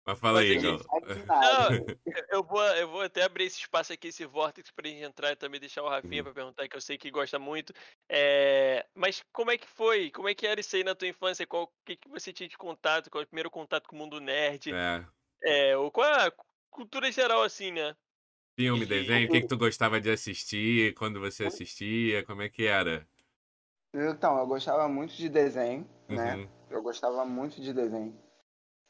Mas 0.04 0.18
fala 0.18 0.40
aí, 0.40 0.56
nada. 1.26 1.84
eu- 2.30 2.42
vou, 2.42 2.62
eu 2.76 2.88
vou 2.88 3.02
até 3.02 3.22
abrir 3.22 3.44
esse 3.44 3.58
espaço 3.60 3.92
aqui, 3.92 4.08
esse 4.08 4.26
vórtice 4.26 4.72
pra 4.72 4.88
gente 4.88 5.02
entrar 5.02 5.30
e 5.32 5.36
também 5.36 5.60
deixar 5.60 5.82
o 5.82 5.88
Rafinha 5.88 6.24
pra 6.24 6.32
perguntar, 6.32 6.68
que 6.68 6.76
eu 6.76 6.80
sei 6.80 6.98
que 6.98 7.10
gosta 7.10 7.38
muito. 7.38 7.72
É, 8.08 8.84
mas 8.94 9.22
como 9.32 9.50
é 9.50 9.58
que 9.58 9.66
foi? 9.68 10.10
Como 10.10 10.28
é 10.28 10.34
que 10.34 10.46
era 10.46 10.60
isso 10.60 10.74
aí 10.74 10.82
na 10.82 10.94
tua 10.94 11.06
infância? 11.08 11.46
Qual, 11.46 11.64
o 11.64 11.72
que, 11.84 11.96
que 11.96 12.08
você 12.08 12.32
tinha 12.32 12.48
de 12.48 12.58
contato? 12.58 13.10
Qual 13.10 13.22
é 13.22 13.24
o 13.24 13.28
primeiro 13.28 13.50
contato 13.50 13.88
com 13.88 13.94
o 13.94 13.98
mundo 13.98 14.20
nerd? 14.20 14.72
É. 14.72 15.04
É, 15.44 15.76
ou 15.76 15.90
qual 15.90 16.06
é 16.06 16.28
a 16.28 16.32
cultura 16.70 17.10
geral, 17.10 17.42
assim, 17.42 17.70
né? 17.72 17.94
Filme, 18.56 18.84
desenho, 18.84 19.28
o 19.28 19.30
que, 19.30 19.40
que 19.40 19.46
tu 19.48 19.56
gostava 19.56 20.00
de 20.00 20.10
assistir, 20.10 20.94
quando 20.94 21.18
você 21.20 21.46
assistia, 21.46 22.24
como 22.24 22.42
é 22.42 22.48
que 22.48 22.66
era? 22.66 23.06
Então, 23.94 24.38
eu 24.38 24.46
gostava 24.46 24.88
muito 24.88 25.14
de 25.14 25.28
desenho, 25.28 25.88
né? 26.08 26.36
Uhum. 26.36 26.48
Eu 26.70 26.82
gostava 26.82 27.24
muito 27.24 27.60
de 27.60 27.72
desenho. 27.72 28.16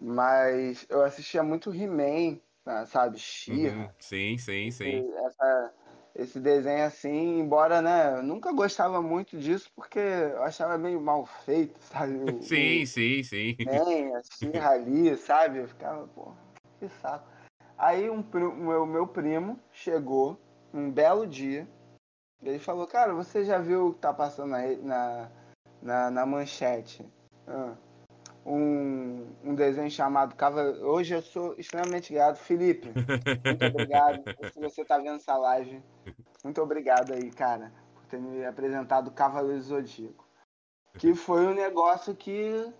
Mas 0.01 0.87
eu 0.89 1.03
assistia 1.03 1.43
muito 1.43 1.75
He-Man, 1.75 2.39
né, 2.67 2.87
sabe? 2.87 3.19
She-Ra. 3.19 3.85
Uhum. 3.85 3.89
Sim, 4.01 4.39
sim, 4.39 4.71
sim. 4.71 5.13
Essa- 5.27 5.73
esse 6.15 6.39
desenho 6.41 6.85
assim, 6.85 7.39
embora, 7.39 7.81
né, 7.81 8.19
eu 8.19 8.23
nunca 8.23 8.53
gostava 8.53 9.01
muito 9.01 9.39
disso 9.39 9.71
porque 9.75 9.99
eu 9.99 10.43
achava 10.43 10.77
meio 10.77 11.01
mal 11.01 11.25
feito, 11.25 11.79
sabe? 11.85 12.15
O, 12.17 12.43
Sim, 12.43 12.85
sim, 12.85 13.23
sim. 13.23 13.57
o 13.59 13.63
He-Man, 13.63 14.19
a 14.19 14.23
She-Ra 14.23 14.71
ali, 14.71 15.17
sabe? 15.17 15.59
Eu 15.61 15.69
ficava, 15.69 16.07
pô, 16.09 16.33
que 16.79 16.89
saco. 17.01 17.27
Aí 17.79 18.11
um 18.11 18.21
o 18.21 18.55
meu, 18.57 18.87
meu 18.87 19.07
primo 19.07 19.59
chegou 19.73 20.39
um 20.75 20.91
belo 20.91 21.27
dia, 21.27 21.67
ele 22.43 22.59
falou, 22.59 22.87
cara, 22.87 23.15
você 23.15 23.45
já 23.45 23.59
viu 23.59 23.89
o 23.89 23.93
que 23.95 24.01
tá 24.01 24.13
passando 24.13 24.55
aí 24.55 24.77
na, 24.83 25.31
na, 25.81 26.11
na 26.11 26.27
manchete? 26.27 27.09
Ah, 27.47 27.75
um, 28.45 29.27
um 29.45 29.55
desenho 29.55 29.91
chamado 29.91 30.35
Cavaleiro. 30.35 30.87
Hoje 30.87 31.15
eu 31.15 31.23
sou 31.23 31.55
extremamente 31.59 32.13
grato, 32.13 32.39
Felipe. 32.39 32.89
Muito 33.45 33.65
obrigado. 33.67 34.23
Se 34.53 34.61
você 34.61 34.85
tá 34.85 34.99
vendo 34.99 35.17
essa 35.17 35.37
live, 35.37 35.83
muito 36.43 36.61
obrigado 36.61 37.13
aí, 37.13 37.31
cara, 37.31 37.73
por 37.95 38.05
ter 38.07 38.19
me 38.19 38.45
apresentado 38.45 39.09
o 39.09 39.13
Cavaleiro 39.13 39.63
Zodíaco. 39.63 40.27
Que 40.99 41.15
foi 41.15 41.47
um 41.47 41.55
negócio 41.55 42.15
que. 42.15 42.73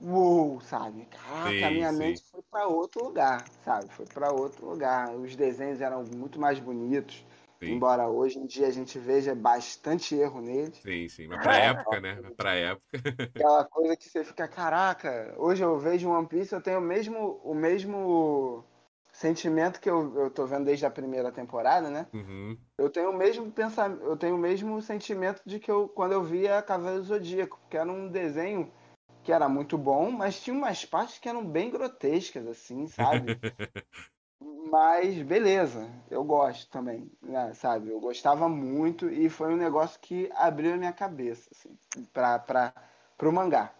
Uou, 0.00 0.60
sabe? 0.60 1.06
Caraca, 1.06 1.50
Sim, 1.50 1.62
a 1.62 1.70
minha 1.70 1.92
sim. 1.92 1.98
mente 1.98 2.24
foi 2.24 2.42
pra 2.50 2.66
outro 2.66 3.04
lugar, 3.04 3.44
sabe? 3.64 3.86
Foi 3.92 4.04
pra 4.04 4.32
outro 4.32 4.66
lugar. 4.66 5.14
Os 5.14 5.36
desenhos 5.36 5.80
eram 5.80 6.04
muito 6.16 6.40
mais 6.40 6.58
bonitos. 6.58 7.24
Sim, 7.62 7.76
Embora 7.76 8.08
hoje 8.08 8.40
em 8.40 8.46
dia 8.46 8.66
a 8.66 8.70
gente 8.72 8.98
veja 8.98 9.36
bastante 9.36 10.16
erro 10.16 10.40
neles. 10.40 10.76
sim, 10.78 11.08
sim. 11.08 11.28
Mas 11.28 11.40
pra 11.40 11.56
época, 11.56 12.00
né? 12.00 12.16
Pra 12.36 12.54
época. 12.54 12.82
Aquela 13.36 13.64
coisa 13.64 13.96
que 13.96 14.08
você 14.08 14.24
fica, 14.24 14.48
caraca, 14.48 15.32
hoje 15.38 15.62
eu 15.62 15.78
vejo 15.78 16.10
One 16.10 16.26
Piece, 16.26 16.52
eu 16.52 16.60
tenho 16.60 16.78
o 16.78 16.82
mesmo, 16.82 17.40
o 17.44 17.54
mesmo 17.54 18.64
sentimento 19.12 19.80
que 19.80 19.88
eu, 19.88 20.12
eu 20.16 20.30
tô 20.30 20.44
vendo 20.44 20.64
desde 20.64 20.84
a 20.84 20.90
primeira 20.90 21.30
temporada, 21.30 21.88
né? 21.88 22.06
Uhum. 22.12 22.58
Eu 22.76 22.90
tenho 22.90 23.10
o 23.10 23.16
mesmo 23.16 23.50
pensamento, 23.50 24.02
eu 24.02 24.16
tenho 24.16 24.34
o 24.34 24.38
mesmo 24.38 24.82
sentimento 24.82 25.40
de 25.46 25.60
que 25.60 25.70
eu 25.70 25.88
quando 25.88 26.12
eu 26.12 26.22
via 26.22 26.60
Cavaleiro 26.62 27.02
do 27.02 27.06
Zodíaco, 27.06 27.58
porque 27.60 27.76
era 27.76 27.90
um 27.90 28.08
desenho 28.08 28.72
que 29.22 29.32
era 29.32 29.48
muito 29.48 29.78
bom, 29.78 30.10
mas 30.10 30.40
tinha 30.40 30.56
umas 30.56 30.84
partes 30.84 31.18
que 31.18 31.28
eram 31.28 31.44
bem 31.44 31.70
grotescas, 31.70 32.46
assim, 32.46 32.88
sabe? 32.88 33.38
Mas 34.70 35.20
beleza, 35.22 35.90
eu 36.10 36.24
gosto 36.24 36.70
também, 36.70 37.10
né, 37.20 37.52
sabe? 37.54 37.90
Eu 37.90 38.00
gostava 38.00 38.48
muito 38.48 39.10
e 39.10 39.28
foi 39.28 39.52
um 39.52 39.56
negócio 39.56 40.00
que 40.00 40.30
abriu 40.34 40.72
a 40.74 40.76
minha 40.76 40.92
cabeça, 40.92 41.50
assim, 41.52 41.76
pra, 42.12 42.38
pra, 42.38 42.72
pro 43.18 43.32
mangá. 43.32 43.74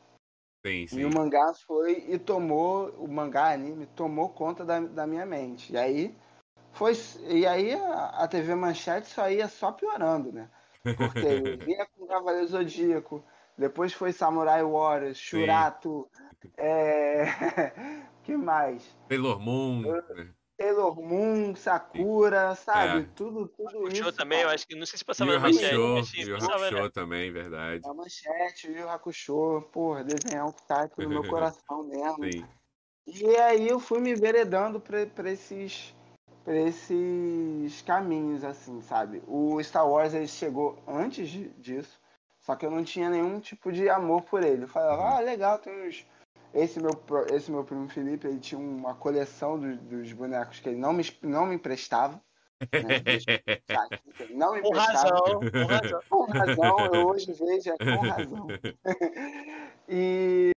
Sim, 0.64 0.82
E 0.82 0.86
sim. 0.86 1.04
o 1.04 1.10
mangá 1.14 1.52
foi 1.66 2.04
e 2.08 2.18
tomou, 2.18 2.90
o 2.90 3.08
mangá 3.08 3.52
anime 3.52 3.86
tomou 3.86 4.28
conta 4.28 4.64
da, 4.64 4.80
da 4.80 5.06
minha 5.06 5.24
mente. 5.24 5.72
E 5.72 5.78
aí 5.78 6.14
foi 6.72 6.92
e 7.28 7.46
aí 7.46 7.72
a, 7.74 8.08
a 8.24 8.28
TV 8.28 8.54
Manchete 8.54 9.08
só 9.08 9.30
ia 9.30 9.48
só 9.48 9.72
piorando, 9.72 10.30
né? 10.30 10.50
Porque 10.82 11.26
eu 11.26 11.56
via 11.64 11.86
com 11.96 12.06
Cavaleiro 12.06 12.46
Zodíaco, 12.48 13.24
depois 13.56 13.92
foi 13.92 14.12
Samurai 14.12 14.62
Warriors, 14.62 15.16
Shurato, 15.18 16.08
é... 16.56 17.24
que 18.24 18.36
mais? 18.36 18.96
Sailor 19.08 19.40
Moon. 19.40 19.80
né? 19.82 20.34
Sailor 20.62 21.02
Moon, 21.02 21.56
Sakura, 21.56 22.54
sabe? 22.54 23.02
É. 23.02 23.06
Tudo, 23.16 23.48
tudo 23.48 23.82
O 23.82 23.90
show 23.94 24.08
isso. 24.08 24.12
também, 24.12 24.38
eu 24.38 24.44
cara. 24.44 24.54
acho 24.54 24.66
que 24.68 24.76
não 24.76 24.86
sei 24.86 24.96
se 24.98 25.04
passava 25.04 25.32
Yu 25.32 25.40
na 25.40 25.46
manchete, 25.46 25.74
Hakusho, 25.74 26.16
Yu 26.20 26.28
Yu 26.28 26.34
passava, 26.38 26.70
né? 26.70 26.78
Hakusho 26.78 26.90
também, 26.92 27.32
verdade. 27.32 27.82
A 27.84 27.92
manchete, 27.92 28.68
o 28.68 28.76
Yu 28.76 28.88
Hakusho, 28.88 29.62
porra, 29.72 30.04
que 30.04 30.62
tá 30.68 30.82
aqui 30.82 31.02
no 31.02 31.08
meu 31.08 31.24
coração 31.28 31.82
mesmo. 31.82 32.24
Sim. 32.24 32.46
E 33.04 33.36
aí 33.36 33.68
eu 33.68 33.80
fui 33.80 34.00
me 34.00 34.12
enveredando 34.12 34.80
pra, 34.80 35.04
pra 35.06 35.30
esses 35.32 35.92
pra 36.44 36.56
esses 36.56 37.82
caminhos, 37.82 38.42
assim, 38.44 38.80
sabe? 38.82 39.22
O 39.28 39.62
Star 39.62 39.88
Wars 39.88 40.12
ele 40.14 40.26
chegou 40.26 40.76
antes 40.88 41.28
disso, 41.58 42.00
só 42.40 42.56
que 42.56 42.66
eu 42.66 42.70
não 42.70 42.82
tinha 42.82 43.08
nenhum 43.08 43.38
tipo 43.38 43.70
de 43.72 43.88
amor 43.88 44.22
por 44.22 44.42
ele. 44.42 44.64
Eu 44.64 44.68
falava, 44.68 45.02
Uhum. 45.02 45.08
ah, 45.08 45.20
legal, 45.20 45.58
tem 45.58 45.88
uns. 45.88 46.04
Esse 46.55 46.78
meu, 46.80 46.90
esse 47.30 47.50
meu 47.50 47.64
primo 47.64 47.88
Felipe, 47.88 48.26
ele 48.26 48.38
tinha 48.38 48.61
uma 48.61 48.94
coleção 48.94 49.59
dos, 49.59 49.78
dos 49.78 50.12
bonecos 50.12 50.61
que 50.61 50.68
ele 50.68 50.78
não 50.78 50.92
me, 50.92 51.03
não 51.22 51.46
me 51.46 51.55
emprestava. 51.55 52.20
Né? 52.72 53.03
Não 54.30 54.55
me 54.55 54.61
Com 54.61 54.68
emprestava. 54.68 55.09
razão, 55.09 55.40
com 55.50 55.66
razão. 55.66 56.00
Com 56.09 56.24
razão, 56.26 56.86
eu 56.94 57.07
hoje 57.07 57.32
vejo 57.32 57.70
é 57.70 57.78
com 57.78 58.03
razão. 58.03 58.48
e 59.88 60.53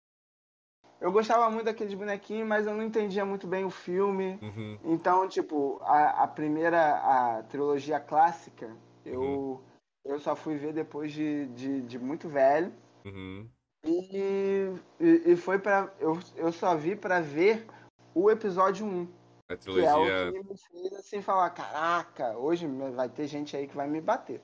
eu 1.01 1.13
gostava 1.13 1.51
muito 1.51 1.65
daqueles 1.67 1.95
bonequinhos, 1.95 2.49
mas 2.49 2.67
eu 2.67 2.75
não 2.75 2.83
entendia 2.85 3.25
muito 3.25 3.47
bem 3.47 3.65
o 3.65 3.71
filme. 3.71 4.39
Uhum. 4.41 4.79
Então, 4.85 5.29
tipo, 5.29 5.79
a, 5.83 6.23
a 6.25 6.29
primeira, 6.29 6.97
a 6.97 7.43
trilogia 7.43 7.99
clássica, 8.01 8.75
eu, 9.05 9.21
Uhum. 9.21 9.61
eu 10.05 10.19
só 10.21 10.35
fui 10.37 10.57
ver 10.57 10.73
depois 10.73 11.13
de, 11.13 11.47
de, 11.49 11.83
de 11.83 11.99
muito 11.99 12.29
velho. 12.29 12.73
Uhum. 13.05 13.49
E, 13.85 14.73
e, 15.01 15.33
e 15.33 15.37
foi 15.37 15.59
pra. 15.59 15.93
Eu, 15.99 16.19
eu 16.37 16.53
só 16.53 16.77
vi 16.77 16.95
pra 16.95 17.21
ver 17.21 17.67
o 18.15 18.31
episódio 18.31 18.87
1. 18.87 19.09
A 19.49 19.57
Que 19.57 19.81
é 19.81 19.95
o 19.95 20.05
trilogia. 20.05 20.33
que 20.33 20.39
me 20.49 20.57
fez 20.57 20.93
assim 20.95 21.21
falar, 21.21 21.51
caraca, 21.51 22.39
hoje 22.39 22.67
vai 22.95 23.09
ter 23.09 23.27
gente 23.27 23.57
aí 23.57 23.67
que 23.67 23.75
vai 23.77 23.89
me 23.89 24.01
bater. 24.01 24.41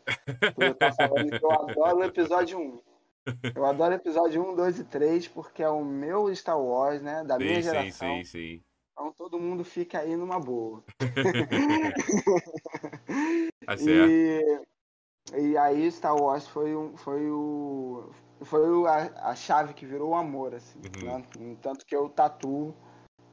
Eu 0.57 0.77
falando 0.95 1.31
que 1.39 1.45
eu 1.45 1.53
adoro 1.53 1.99
o 1.99 2.05
episódio 2.05 2.59
1. 2.59 2.81
Eu 3.55 3.65
adoro 3.65 3.93
o 3.93 3.97
episódio 3.97 4.43
1, 4.53 4.57
2 4.57 4.79
e 4.81 4.85
3, 4.85 5.29
porque 5.29 5.63
é 5.63 5.69
o 5.69 5.85
meu 5.85 6.35
Star 6.35 6.61
Wars, 6.61 7.01
né? 7.01 7.23
Da 7.25 7.39
minha 7.39 7.55
Sim, 7.57 7.63
sim, 7.63 7.65
geração. 7.69 8.17
sim, 8.17 8.25
sim. 8.25 8.63
Então 8.93 9.13
todo 9.17 9.39
mundo 9.39 9.65
fica 9.65 10.01
aí 10.01 10.17
numa 10.17 10.41
boa. 10.41 10.83
Tá 13.65 13.77
certo. 13.77 14.11
E, 14.11 14.61
e 15.37 15.57
aí 15.59 15.91
Star 15.93 16.17
Wars 16.17 16.49
foi, 16.49 16.75
um, 16.75 16.97
foi 16.97 17.31
o. 17.31 18.11
Foi 18.43 18.89
a, 18.89 19.31
a 19.31 19.35
chave 19.35 19.75
que 19.75 19.85
virou 19.85 20.11
o 20.11 20.15
amor, 20.15 20.55
assim. 20.55 20.81
Uhum. 21.03 21.19
Né? 21.19 21.57
Tanto 21.61 21.85
que 21.85 21.95
eu 21.95 22.09
tatuo 22.09 22.75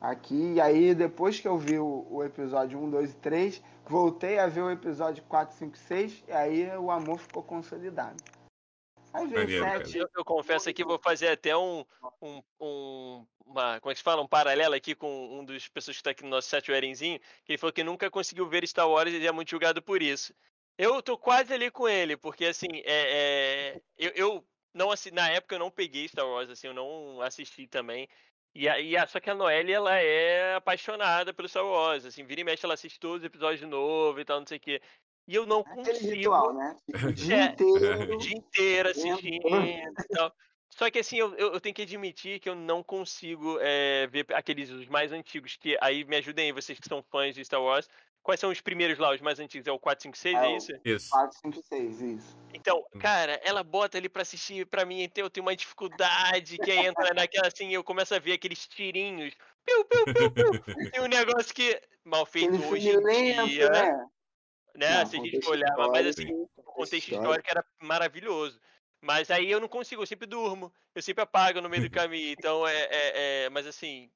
aqui. 0.01 0.53
E 0.53 0.61
aí, 0.61 0.95
depois 0.95 1.39
que 1.39 1.47
eu 1.47 1.57
vi 1.57 1.77
o, 1.79 2.07
o 2.09 2.23
episódio 2.23 2.79
1, 2.79 2.89
2 2.89 3.11
e 3.11 3.15
3, 3.17 3.63
voltei 3.85 4.39
a 4.39 4.47
ver 4.47 4.61
o 4.61 4.71
episódio 4.71 5.23
4, 5.23 5.55
5 5.55 5.75
e 5.75 5.79
6, 5.79 6.23
e 6.27 6.31
aí 6.31 6.77
o 6.77 6.91
amor 6.91 7.19
ficou 7.19 7.43
consolidado. 7.43 8.23
Aí 9.13 9.27
veio 9.27 9.61
Maneiro, 9.61 9.85
7. 9.85 9.97
Eu, 9.97 10.09
eu 10.17 10.25
confesso 10.25 10.69
aqui, 10.69 10.83
vou 10.83 10.99
fazer 10.99 11.29
até 11.29 11.55
um, 11.55 11.85
um, 12.21 12.41
um- 12.59 13.25
uma, 13.45 13.79
como 13.79 13.91
é 13.91 13.93
que 13.93 13.99
se 13.99 14.03
fala? 14.03 14.21
Um 14.21 14.27
paralelo 14.27 14.73
aqui 14.73 14.93
com 14.93 15.39
um 15.39 15.45
dos 15.45 15.67
pessoas 15.69 15.95
que 15.95 16.01
está 16.01 16.09
aqui 16.11 16.23
no 16.23 16.29
nosso 16.29 16.49
chat, 16.49 16.69
o 16.69 16.75
Erenzinho, 16.75 17.19
que 17.45 17.53
ele 17.53 17.57
falou 17.57 17.71
que 17.71 17.83
nunca 17.83 18.09
conseguiu 18.09 18.47
ver 18.47 18.67
Star 18.67 18.89
Wars 18.89 19.11
e 19.13 19.15
ele 19.15 19.27
é 19.27 19.31
muito 19.31 19.51
julgado 19.51 19.81
por 19.81 20.01
isso. 20.01 20.33
Eu 20.77 21.01
tô 21.01 21.17
quase 21.17 21.53
ali 21.53 21.71
com 21.71 21.87
ele, 21.87 22.17
porque 22.17 22.45
assim, 22.45 22.67
é, 22.83 23.75
é, 23.77 23.81
eu, 23.97 24.11
eu 24.15 24.45
não 24.75 24.91
assi- 24.91 25.11
na 25.11 25.29
época 25.29 25.55
eu 25.55 25.59
não 25.59 25.71
peguei 25.71 26.07
Star 26.07 26.27
Wars, 26.27 26.49
assim, 26.49 26.67
eu 26.67 26.73
não 26.73 27.21
assisti 27.21 27.67
também. 27.67 28.07
E, 28.53 28.67
e 28.67 29.07
só 29.07 29.19
que 29.19 29.29
a 29.29 29.35
Noelle, 29.35 29.71
ela 29.73 29.95
é 29.97 30.55
apaixonada 30.55 31.33
pelo 31.33 31.49
Star 31.49 31.65
Wars, 31.65 32.05
assim, 32.05 32.23
vira 32.25 32.41
e 32.41 32.43
mexe, 32.43 32.65
ela 32.65 32.75
assiste 32.75 32.99
todos 32.99 33.19
os 33.19 33.25
episódios 33.25 33.59
de 33.59 33.65
novo 33.65 34.19
e 34.19 34.25
tal, 34.25 34.39
não 34.39 34.47
sei 34.47 34.57
o 34.57 34.61
quê. 34.61 34.81
E 35.27 35.35
eu 35.35 35.45
não 35.45 35.61
Aquele 35.61 35.85
consigo 35.85 36.11
ritual, 36.11 36.53
né? 36.53 36.75
O 37.03 37.11
dia 37.13 37.35
É. 37.35 37.45
inteiro. 37.45 38.13
o 38.13 38.17
dia 38.17 38.37
inteiro 38.37 38.89
assistindo 38.89 39.47
e 39.65 40.07
tal. 40.09 40.33
Só 40.69 40.89
que 40.91 40.99
assim, 40.99 41.17
eu, 41.17 41.33
eu, 41.35 41.53
eu 41.53 41.61
tenho 41.61 41.73
que 41.73 41.81
admitir 41.83 42.39
que 42.39 42.49
eu 42.49 42.55
não 42.55 42.83
consigo 42.83 43.57
é, 43.61 44.07
ver 44.07 44.25
aqueles 44.33 44.69
os 44.69 44.87
mais 44.87 45.11
antigos, 45.11 45.55
que 45.57 45.77
aí 45.81 46.03
me 46.03 46.17
ajudem 46.17 46.47
aí, 46.47 46.51
vocês 46.51 46.79
que 46.79 46.87
são 46.87 47.01
fãs 47.03 47.33
de 47.33 47.45
Star 47.45 47.61
Wars. 47.61 47.87
Quais 48.25 48.39
são 48.39 48.49
os 48.49 48.59
primeiros 48.59 48.97
lá, 48.97 49.13
os 49.13 49.21
mais 49.21 49.39
antigos? 49.39 49.67
É 49.67 49.71
o 49.71 49.77
4, 49.77 50.01
5, 50.01 50.17
6, 50.17 50.35
É 50.35 50.47
é 50.47 50.57
isso? 50.57 50.71
Isso. 50.83 51.09
4, 51.11 51.37
5 51.39 51.59
e 51.59 51.63
6, 51.63 52.01
isso. 52.01 52.35
Então, 52.55 52.83
cara, 52.99 53.39
ela 53.43 53.63
bota 53.63 53.99
ali 53.99 54.09
pra 54.09 54.23
assistir, 54.23 54.65
pra 54.65 54.83
mim, 54.83 55.03
então 55.03 55.25
eu 55.25 55.29
tenho 55.29 55.45
uma 55.45 55.55
dificuldade, 55.55 56.57
que 56.57 56.71
aí 56.71 56.85
entra 56.87 57.13
naquela 57.13 57.47
assim, 57.47 57.69
eu 57.71 57.83
começo 57.83 58.15
a 58.15 58.19
ver 58.19 58.31
aqueles 58.33 58.67
tirinhos, 58.67 59.35
piu, 59.63 59.85
piu, 59.85 60.07
piu, 60.11 60.31
piu, 60.31 60.51
e 60.95 60.99
um 61.01 61.07
negócio 61.07 61.53
que, 61.53 61.79
mal 62.03 62.25
feito 62.25 62.55
Aquele 62.55 62.65
hoje 62.73 62.89
em 62.89 62.97
lento, 62.97 63.47
dia, 63.49 63.69
né? 63.69 64.05
né, 64.75 65.03
Não, 65.03 65.05
se 65.05 65.17
a 65.17 65.19
gente 65.19 65.47
olhava, 65.47 65.87
mas 65.89 66.07
assim, 66.07 66.31
o 66.57 66.63
contexto 66.63 67.09
histórico. 67.09 67.15
histórico 67.21 67.49
era 67.51 67.65
maravilhoso. 67.83 68.59
Mas 69.01 69.29
aí 69.29 69.51
eu 69.51 69.59
não 69.59 69.67
consigo, 69.67 70.01
eu 70.01 70.07
sempre 70.07 70.25
durmo, 70.27 70.73
eu 70.95 71.01
sempre 71.01 71.21
apago 71.23 71.61
no 71.61 71.69
meio 71.69 71.83
do 71.83 71.89
caminho. 72.09 72.31
Então 72.31 72.67
é. 72.67 72.73
é- 72.89 73.43
é- 73.45 73.49
mas 73.51 73.67
assim, 73.67 74.09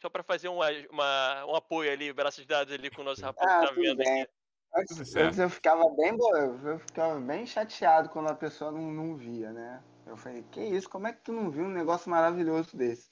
só 0.00 0.08
pra 0.08 0.22
fazer 0.22 0.48
uma, 0.48 0.66
uma- 0.90 1.46
um 1.46 1.54
apoio 1.54 1.92
ali, 1.92 2.12
braços 2.12 2.46
dados 2.46 2.72
ali 2.72 2.90
com 2.90 3.02
o 3.02 3.04
nosso 3.04 3.22
rapaz 3.22 3.50
Ah, 3.50 3.60
que 3.60 3.66
tá 3.66 3.72
tudo 3.74 3.82
vendo 3.82 4.00
aqui. 4.00 4.30
Antes, 4.72 5.16
antes 5.16 5.38
eu 5.38 5.50
ficava 5.50 5.82
bem 5.96 6.16
eu 6.64 6.78
ficava 6.78 7.20
bem 7.20 7.44
chateado 7.44 8.08
quando 8.08 8.28
a 8.28 8.34
pessoa 8.34 8.70
não, 8.70 8.92
não 8.92 9.16
via, 9.16 9.52
né? 9.52 9.84
Eu 10.06 10.16
falei, 10.16 10.42
que 10.44 10.60
isso, 10.60 10.88
como 10.88 11.06
é 11.08 11.12
que 11.12 11.22
tu 11.22 11.32
não 11.32 11.50
viu 11.50 11.64
um 11.64 11.70
negócio 11.70 12.08
maravilhoso 12.10 12.76
desse? 12.76 13.10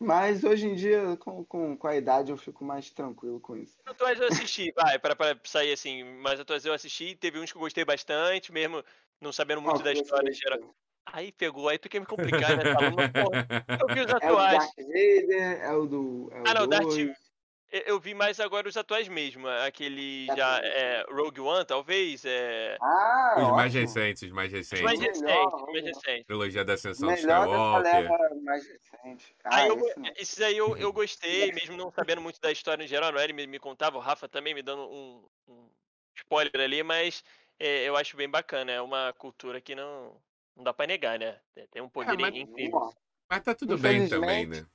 Mas 0.00 0.42
hoje 0.44 0.66
em 0.66 0.74
dia, 0.74 1.16
com, 1.18 1.44
com, 1.44 1.76
com 1.76 1.86
a 1.86 1.96
idade, 1.96 2.32
eu 2.32 2.36
fico 2.36 2.64
mais 2.64 2.90
tranquilo 2.90 3.40
com 3.40 3.56
isso. 3.56 3.78
Atuais 3.84 4.20
eu 4.20 4.28
assisti, 4.28 4.72
vai, 4.76 4.98
para, 4.98 5.14
para 5.14 5.38
sair 5.44 5.72
assim, 5.72 6.04
mas 6.04 6.40
atuais 6.40 6.64
eu 6.64 6.72
assisti, 6.72 7.14
teve 7.16 7.38
uns 7.38 7.52
que 7.52 7.58
eu 7.58 7.62
gostei 7.62 7.84
bastante, 7.84 8.52
mesmo 8.52 8.82
não 9.20 9.32
sabendo 9.32 9.60
muito 9.60 9.76
Qual 9.76 9.84
da 9.84 9.92
história 9.92 10.32
geral. 10.32 10.74
Aí 11.06 11.32
pegou, 11.32 11.68
aí 11.68 11.78
tu 11.78 11.88
quer 11.88 12.00
me 12.00 12.06
complicar, 12.06 12.56
né? 12.56 12.64
Porra, 12.64 13.46
eu 13.80 13.88
vi 13.88 14.00
os 14.00 14.08
É 14.10 14.14
o 14.14 14.16
atuais. 14.16 14.72
Vader, 14.76 15.60
é 15.62 15.72
o 15.74 15.86
do. 15.86 16.28
É 16.32 16.40
o 16.42 16.46
Ah, 16.46 16.54
não, 16.54 16.66
Darth. 16.66 16.86
Eu- 16.98 17.14
Eu 17.86 17.98
vi 17.98 18.12
mais 18.12 18.38
agora 18.38 18.68
os 18.68 18.76
atuais 18.76 19.08
mesmo. 19.08 19.48
Aquele 19.48 20.26
Tá 20.26 20.36
já 20.36 20.60
é, 20.62 21.04
Rogue 21.10 21.40
One, 21.40 21.64
talvez. 21.64 22.22
É, 22.22 22.76
Ah, 22.78 23.34
Os 23.38 23.48
mais 23.52 23.72
ótimo. 23.74 23.80
recentes, 23.80 24.22
os 24.24 24.30
mais 24.30 24.52
os 24.52 24.82
mais 24.82 25.00
recentes. 25.00 25.22
Melhor, 25.22 25.44
recentes, 25.48 25.62
os 25.62 25.72
mais 25.72 25.84
recentes. 25.86 26.26
Trilogia 26.26 26.64
da 26.66 26.74
Ascensão 26.74 27.08
do 27.08 27.14
Skywalker. 27.14 28.42
mais 28.42 28.66
recente. 28.66 29.34
Ah, 29.44 29.56
Aí 29.62 29.68
eu, 29.68 29.78
esses 30.16 30.40
aí 30.42 30.56
eu, 30.56 30.76
eu 30.76 30.92
gostei, 30.92 31.50
mesmo 31.52 31.74
não 31.76 31.90
sabendo 31.90 32.20
muito 32.20 32.38
da 32.42 32.52
história 32.52 32.84
em 32.84 32.86
geral, 32.88 33.10
não 33.10 33.20
ele 33.20 33.32
me, 33.32 33.46
me 33.46 33.58
contava, 33.58 33.96
o 33.96 34.00
Rafa 34.00 34.28
também 34.28 34.52
me 34.54 34.62
dando 34.62 34.82
um, 34.90 35.26
um 35.48 35.70
spoiler 36.14 36.60
ali, 36.60 36.82
mas 36.82 37.24
é, 37.58 37.84
eu 37.88 37.96
acho 37.96 38.18
bem 38.18 38.28
bacana, 38.28 38.70
é 38.70 38.82
uma 38.82 39.14
cultura 39.14 39.62
que 39.62 39.74
não, 39.74 40.20
não 40.56 40.64
dá 40.64 40.72
pra 40.72 40.86
negar, 40.86 41.18
né? 41.18 41.38
Tem- 41.70 41.82
um 41.82 41.88
poder 41.88 42.16
mas- 42.18 42.34
incrível. 42.36 42.80
Bom, 42.80 42.92
Mas 43.30 43.42
tá 43.42 43.54
tudo 43.54 43.78
bem 43.78 44.08
também, 44.08 44.44
Infelizmente, 44.44 44.62
né? 44.62 44.68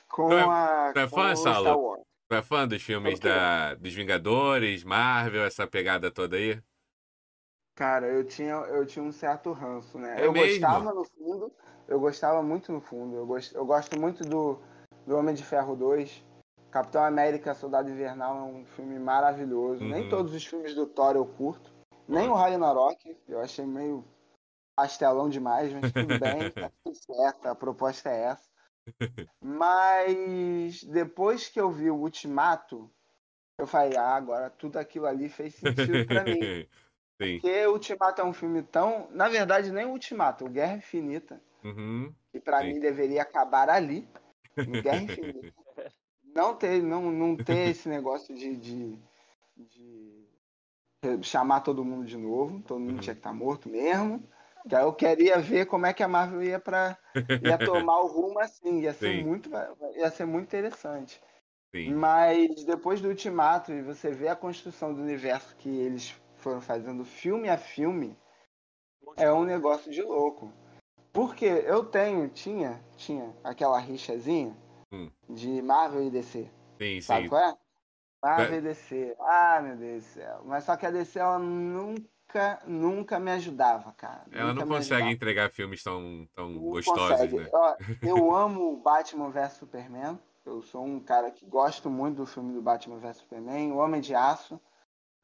com 0.08 0.32
é- 0.32 0.42
a 0.42 0.92
tu 0.92 0.98
é 0.98 1.08
com 1.08 1.16
fã, 1.16 1.36
Saulo? 1.36 2.06
É 2.30 2.42
fã 2.42 2.68
dos 2.68 2.80
filmes 2.82 3.18
da, 3.18 3.74
dos 3.74 3.92
Vingadores, 3.92 4.84
Marvel, 4.84 5.42
essa 5.42 5.66
pegada 5.66 6.10
toda 6.12 6.36
aí? 6.36 6.62
Cara, 7.74 8.06
eu 8.06 8.24
tinha, 8.24 8.52
eu 8.52 8.86
tinha 8.86 9.02
um 9.02 9.10
certo 9.10 9.52
ranço, 9.52 9.98
né? 9.98 10.20
É 10.20 10.26
eu 10.26 10.32
mesmo? 10.32 10.60
gostava 10.60 10.92
no 10.92 11.04
fundo, 11.04 11.52
eu 11.88 11.98
gostava 11.98 12.42
muito 12.42 12.70
no 12.70 12.80
fundo. 12.80 13.16
Eu 13.16 13.26
gosto, 13.26 13.56
eu 13.56 13.64
gosto 13.66 13.98
muito 13.98 14.22
do, 14.22 14.60
do 15.06 15.16
Homem 15.16 15.34
de 15.34 15.42
Ferro 15.42 15.74
2. 15.74 16.22
Capitão 16.70 17.04
América 17.04 17.52
Soldado 17.54 17.90
Invernal 17.90 18.38
é 18.38 18.42
um 18.42 18.64
filme 18.64 18.98
maravilhoso. 18.98 19.84
Nem 19.84 20.02
Uhum. 20.04 20.08
todos 20.08 20.32
os 20.34 20.44
filmes 20.44 20.74
do 20.74 20.86
Thor 20.86 21.16
eu 21.16 21.26
curto. 21.26 21.72
Nem 22.06 22.28
o 22.28 22.34
Ragnarok, 22.34 23.16
eu 23.28 23.40
achei 23.40 23.66
meio 23.66 24.04
pastelão 24.76 25.28
demais, 25.28 25.72
mas 25.72 25.92
tudo 25.92 26.18
bem, 26.18 26.50
tá 26.52 26.70
tudo 26.82 26.96
certo, 26.96 27.46
a 27.46 27.54
proposta 27.54 28.08
é 28.08 28.22
essa. 28.22 28.48
Mas 29.42 30.82
depois 30.84 31.48
que 31.48 31.60
eu 31.60 31.70
vi 31.70 31.90
o 31.90 31.96
Ultimato, 31.96 32.90
eu 33.58 33.66
falei, 33.66 33.96
ah, 33.96 34.14
agora 34.14 34.50
tudo 34.50 34.78
aquilo 34.78 35.06
ali 35.06 35.28
fez 35.28 35.54
sentido 35.54 36.06
pra 36.06 36.24
mim. 36.24 36.40
Sim. 37.20 37.38
Porque 37.38 37.66
o 37.66 37.72
Ultimato 37.72 38.20
é 38.20 38.24
um 38.24 38.32
filme 38.32 38.62
tão. 38.62 39.08
Na 39.10 39.28
verdade, 39.28 39.70
nem 39.70 39.84
o 39.84 39.90
Ultimato, 39.90 40.46
o 40.46 40.48
Guerra 40.50 40.76
Infinita, 40.76 41.40
Uhum. 41.62 42.14
que 42.32 42.40
pra 42.40 42.60
Sim. 42.60 42.68
mim 42.68 42.80
deveria 42.80 43.22
acabar 43.22 43.68
ali, 43.68 44.08
Guerra 44.82 45.02
Infinita. 45.02 45.52
Não 46.34 46.54
ter, 46.54 46.82
não, 46.82 47.10
não 47.10 47.36
ter 47.42 47.70
esse 47.70 47.88
negócio 47.88 48.34
de, 48.34 48.56
de, 48.56 48.98
de 49.56 50.26
chamar 51.22 51.60
todo 51.60 51.84
mundo 51.84 52.04
de 52.04 52.16
novo, 52.16 52.60
todo 52.60 52.80
mundo 52.80 53.00
tinha 53.00 53.14
que 53.14 53.20
estar 53.20 53.32
morto 53.32 53.68
mesmo. 53.68 54.22
Que 54.68 54.74
eu 54.74 54.92
queria 54.92 55.38
ver 55.38 55.66
como 55.66 55.86
é 55.86 55.92
que 55.92 56.02
a 56.02 56.08
Marvel 56.08 56.42
ia 56.42 56.60
para 56.60 56.98
ia 57.42 57.56
tomar 57.58 58.00
o 58.00 58.06
rumo 58.06 58.38
assim, 58.38 58.80
ia 58.80 58.92
ser 58.92 59.16
Sim. 59.16 59.24
muito 59.24 59.50
ia 59.94 60.10
ser 60.10 60.26
muito 60.26 60.44
interessante. 60.44 61.20
Sim. 61.74 61.94
Mas 61.94 62.64
depois 62.64 63.00
do 63.00 63.08
Ultimato 63.08 63.72
e 63.72 63.80
você 63.80 64.10
vê 64.10 64.28
a 64.28 64.36
construção 64.36 64.92
do 64.92 65.00
universo 65.00 65.56
que 65.56 65.68
eles 65.68 66.14
foram 66.36 66.60
fazendo 66.60 67.04
filme 67.04 67.48
a 67.48 67.56
filme, 67.56 68.16
é 69.16 69.32
um 69.32 69.44
negócio 69.44 69.90
de 69.90 70.02
louco. 70.02 70.52
Porque 71.12 71.44
eu 71.44 71.84
tenho, 71.84 72.28
tinha, 72.28 72.82
tinha 72.96 73.34
aquela 73.42 73.78
rixazinha 73.78 74.54
Hum. 74.92 75.10
de 75.28 75.62
Marvel 75.62 76.04
e 76.04 76.10
DC. 76.10 76.50
Sim, 76.78 77.00
Sabe 77.00 77.22
sim. 77.24 77.28
qual 77.28 77.42
é? 77.42 77.56
Marvel 78.22 78.58
e 78.58 78.62
DC. 78.62 79.16
Ah, 79.20 79.60
meu 79.62 79.76
Deus 79.76 80.04
do 80.04 80.08
céu. 80.08 80.42
Mas 80.44 80.64
só 80.64 80.76
que 80.76 80.86
a 80.86 80.90
DC, 80.90 81.18
ela 81.18 81.38
nunca, 81.38 82.58
nunca 82.66 83.18
me 83.18 83.30
ajudava, 83.32 83.92
cara. 83.92 84.24
Ela 84.32 84.52
Nunca 84.52 84.66
não 84.66 84.76
consegue 84.76 85.08
entregar 85.10 85.50
filmes 85.50 85.82
tão, 85.82 86.28
tão 86.34 86.50
Não 86.50 86.60
gostosos, 86.62 87.10
consegue. 87.10 87.36
né? 87.38 87.48
Ó, 87.52 87.76
eu 88.02 88.34
amo 88.34 88.76
Batman 88.82 89.30
vs 89.30 89.52
Superman. 89.54 90.18
Eu 90.44 90.62
sou 90.62 90.84
um 90.84 90.98
cara 91.00 91.30
que 91.30 91.46
gosto 91.46 91.88
muito 91.90 92.16
do 92.16 92.26
filme 92.26 92.52
do 92.52 92.62
Batman 92.62 92.98
vs 92.98 93.18
Superman. 93.18 93.72
O 93.72 93.76
Homem 93.76 94.00
de 94.00 94.14
Aço. 94.14 94.60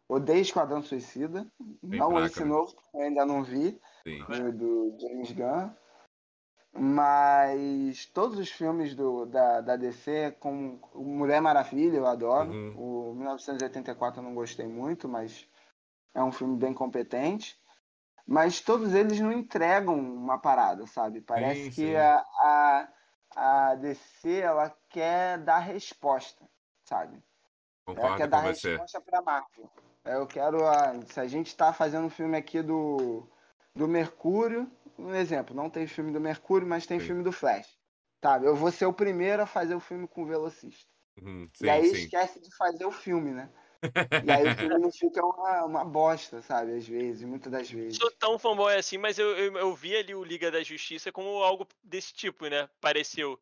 Odeio 0.08 0.40
Esquadrão 0.40 0.82
Suicida. 0.82 1.46
Bem 1.82 1.98
não 1.98 2.10
fraco, 2.10 2.26
esse 2.26 2.40
né? 2.40 2.46
novo, 2.46 2.72
que 2.72 2.96
eu 2.96 3.00
ainda 3.00 3.26
não 3.26 3.42
vi, 3.42 3.80
Sim. 4.04 4.24
do 4.52 4.96
James 5.00 5.32
Gunn. 5.32 5.70
Mas 6.78 8.06
todos 8.06 8.38
os 8.38 8.50
filmes 8.50 8.94
do, 8.94 9.26
da, 9.26 9.60
da 9.60 9.76
DC, 9.76 10.36
como 10.38 10.80
Mulher 10.94 11.40
Maravilha, 11.40 11.96
eu 11.96 12.06
adoro. 12.06 12.50
Uhum. 12.50 13.10
O 13.10 13.14
1984 13.14 14.20
eu 14.20 14.24
não 14.24 14.34
gostei 14.34 14.66
muito, 14.66 15.08
mas 15.08 15.48
é 16.14 16.22
um 16.22 16.32
filme 16.32 16.56
bem 16.56 16.74
competente. 16.74 17.58
Mas 18.26 18.60
todos 18.60 18.92
eles 18.92 19.20
não 19.20 19.32
entregam 19.32 19.98
uma 19.98 20.38
parada, 20.38 20.86
sabe? 20.86 21.20
Parece 21.20 21.64
Sim, 21.64 21.70
que 21.70 21.86
sim. 21.86 21.96
a, 21.96 22.24
a, 22.40 22.88
a 23.36 23.74
DC 23.76 24.40
ela 24.40 24.76
quer 24.88 25.38
dar 25.38 25.58
resposta, 25.58 26.44
sabe? 26.84 27.22
Ela 27.86 27.96
Concordo 27.96 28.16
quer 28.16 28.24
com 28.24 28.30
dar 28.30 28.40
resposta 28.40 29.00
pra 29.00 29.22
Marvel. 29.22 29.70
Eu 30.04 30.26
quero 30.26 30.66
a. 30.66 31.00
Se 31.06 31.20
a 31.20 31.26
gente 31.26 31.56
tá 31.56 31.72
fazendo 31.72 32.06
um 32.06 32.10
filme 32.10 32.36
aqui 32.36 32.62
do, 32.62 33.28
do 33.76 33.86
Mercúrio, 33.86 34.68
um 34.98 35.14
exemplo, 35.14 35.54
não 35.54 35.68
tem 35.68 35.86
filme 35.86 36.10
do 36.10 36.20
Mercúrio, 36.20 36.66
mas 36.66 36.86
tem 36.86 36.98
Sim. 36.98 37.06
filme 37.06 37.22
do 37.22 37.30
Flash. 37.30 37.76
Sabe? 38.22 38.46
Eu 38.46 38.56
vou 38.56 38.72
ser 38.72 38.86
o 38.86 38.92
primeiro 38.92 39.42
a 39.42 39.46
fazer 39.46 39.74
o 39.74 39.80
filme 39.80 40.08
com 40.08 40.22
o 40.22 40.26
velocista. 40.26 40.90
Uhum. 41.22 41.48
e 41.62 41.70
aí 41.70 41.86
Sim, 41.88 41.94
sim. 41.94 42.02
esquece 42.02 42.40
de 42.40 42.54
fazer 42.56 42.84
o 42.84 42.90
filme, 42.90 43.30
né? 43.30 43.48
E 44.26 44.30
aí 44.30 44.46
o 44.48 44.54
filme 44.56 44.78
não 44.78 44.90
fica 44.90 45.24
uma, 45.24 45.64
uma 45.64 45.84
bosta, 45.84 46.42
sabe? 46.42 46.72
Às 46.76 46.86
vezes, 46.86 47.22
muitas 47.26 47.52
das 47.52 47.70
vezes. 47.70 47.98
sou 47.98 48.10
tão 48.10 48.38
fanboy 48.38 48.74
assim, 48.74 48.98
mas 48.98 49.18
eu, 49.18 49.28
eu, 49.36 49.56
eu 49.56 49.74
vi 49.74 49.94
ali 49.96 50.14
o 50.14 50.24
Liga 50.24 50.50
da 50.50 50.62
Justiça 50.62 51.12
como 51.12 51.28
algo 51.42 51.66
desse 51.84 52.12
tipo, 52.12 52.48
né? 52.48 52.68
Pareceu. 52.80 53.38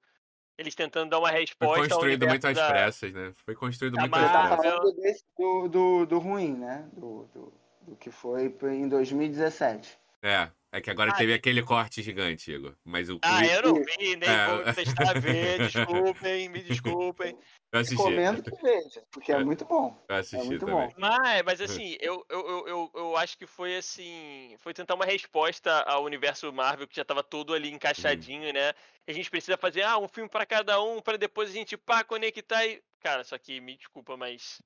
Eles 0.58 0.74
tentando 0.74 1.10
dar 1.10 1.18
uma 1.18 1.30
Foi 1.30 1.40
resposta 1.40 1.82
ao 1.82 1.88
construído 1.88 2.28
muito 2.28 2.46
às 2.46 2.56
da... 2.56 2.68
pressas, 2.68 3.12
né? 3.12 3.32
Foi 3.44 3.54
construído 3.54 3.98
muito 3.98 4.14
às 4.14 4.32
tá 4.32 4.56
pressas. 4.56 4.94
desse, 4.96 5.24
do, 5.36 5.68
do, 5.68 6.06
do 6.06 6.18
ruim, 6.18 6.54
né? 6.54 6.88
Do, 6.92 7.28
do, 7.32 7.52
do 7.82 7.96
que 7.96 8.10
foi 8.10 8.54
em 8.62 8.88
2017. 8.88 9.98
É, 10.24 10.50
é 10.72 10.80
que 10.80 10.90
agora 10.90 11.12
Ah, 11.12 11.18
teve 11.18 11.34
aquele 11.34 11.62
corte 11.62 12.02
gigante, 12.02 12.50
Igor. 12.50 12.74
Mas 12.82 13.10
o 13.10 13.18
Ah, 13.22 13.46
eu 13.46 13.62
não 13.62 13.74
vi, 13.74 14.16
nem 14.16 14.30
É. 14.30 14.46
vou 14.46 14.64
testar 14.74 15.12
ver, 15.20 15.58
desculpem, 16.24 16.48
me 16.48 16.62
desculpem. 16.62 17.38
eu 17.72 17.80
assisti. 17.80 17.96
Recomendo 17.96 18.42
que 18.42 18.56
veja, 18.62 19.04
porque 19.10 19.32
é 19.32 19.34
É. 19.34 19.44
muito 19.44 19.66
bom. 19.66 19.94
Eu 20.08 20.16
assisti 20.16 20.36
É 20.36 20.44
muito 20.44 20.64
também. 20.64 20.88
bom. 20.88 20.92
Mas, 20.98 21.42
mas 21.44 21.60
assim, 21.60 21.96
eu, 22.00 22.24
eu, 22.30 22.40
eu, 22.48 22.68
eu, 22.68 22.90
eu 22.94 23.16
acho 23.18 23.36
que 23.36 23.46
foi 23.46 23.76
assim. 23.76 24.56
Foi 24.60 24.72
tentar 24.72 24.94
uma 24.94 25.04
resposta 25.04 25.82
ao 25.82 26.04
universo 26.04 26.50
Marvel, 26.52 26.88
que 26.88 26.96
já 26.96 27.04
tava 27.04 27.22
todo 27.22 27.52
ali 27.52 27.70
encaixadinho, 27.70 28.50
né? 28.52 28.72
A 29.06 29.12
gente 29.12 29.30
precisa 29.30 29.58
fazer 29.58 29.82
ah, 29.82 29.98
um 29.98 30.08
filme 30.08 30.30
pra 30.30 30.46
cada 30.46 30.82
um, 30.82 31.02
pra 31.02 31.18
depois 31.18 31.50
a 31.50 31.52
gente 31.52 31.76
pá, 31.76 32.02
conectar 32.02 32.64
e. 32.66 32.82
Cara, 33.00 33.22
só 33.24 33.36
que 33.36 33.60
me 33.60 33.76
desculpa, 33.76 34.16
mas. 34.16 34.62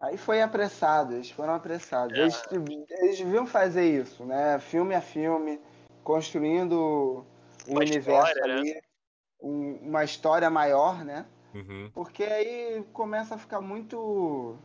Aí 0.00 0.16
foi 0.16 0.40
apressado, 0.40 1.14
eles 1.14 1.30
foram 1.30 1.54
apressados. 1.54 2.16
É. 2.16 2.22
Eles, 2.22 2.42
eles 2.90 3.18
deviam 3.18 3.46
fazer 3.46 3.84
isso, 4.00 4.24
né? 4.24 4.58
Filme 4.60 4.94
a 4.94 5.00
filme, 5.00 5.60
construindo 6.04 7.24
o 7.66 7.70
Uma 7.72 7.80
universo 7.80 8.28
história, 8.28 8.46
né? 8.46 8.60
ali, 8.60 8.80
um- 9.42 9.76
uma 9.88 10.04
história 10.04 10.48
maior, 10.48 11.04
né? 11.04 11.26
Uhum. 11.54 11.90
Porque 11.92 12.22
aí 12.22 12.84
começa 12.92 13.34
a 13.34 13.38
ficar 13.38 13.60
muito 13.60 14.56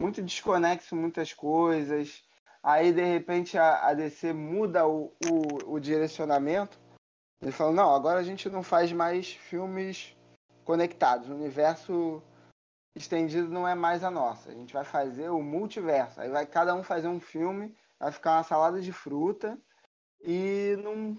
muito 0.00 0.20
desconexo 0.20 0.96
muitas 0.96 1.32
coisas. 1.32 2.24
Aí 2.62 2.92
de 2.92 3.04
repente 3.04 3.56
a, 3.56 3.86
a 3.88 3.94
DC 3.94 4.32
muda 4.32 4.86
o, 4.88 5.12
o, 5.30 5.74
o 5.74 5.78
direcionamento. 5.78 6.78
Ele 7.40 7.52
fala, 7.52 7.72
não, 7.72 7.94
agora 7.94 8.18
a 8.18 8.22
gente 8.24 8.48
não 8.48 8.62
faz 8.62 8.90
mais 8.90 9.28
filmes 9.32 10.16
conectados. 10.64 11.28
O 11.28 11.34
universo 11.34 12.22
estendido 12.94 13.48
não 13.48 13.66
é 13.66 13.74
mais 13.74 14.04
a 14.04 14.10
nossa. 14.10 14.50
A 14.50 14.54
gente 14.54 14.72
vai 14.72 14.84
fazer 14.84 15.28
o 15.28 15.42
multiverso. 15.42 16.20
Aí 16.20 16.28
vai 16.28 16.46
cada 16.46 16.74
um 16.74 16.82
fazer 16.82 17.08
um 17.08 17.20
filme, 17.20 17.74
vai 17.98 18.12
ficar 18.12 18.36
uma 18.36 18.42
salada 18.44 18.80
de 18.80 18.92
fruta 18.92 19.58
e 20.20 20.76
não 20.82 21.16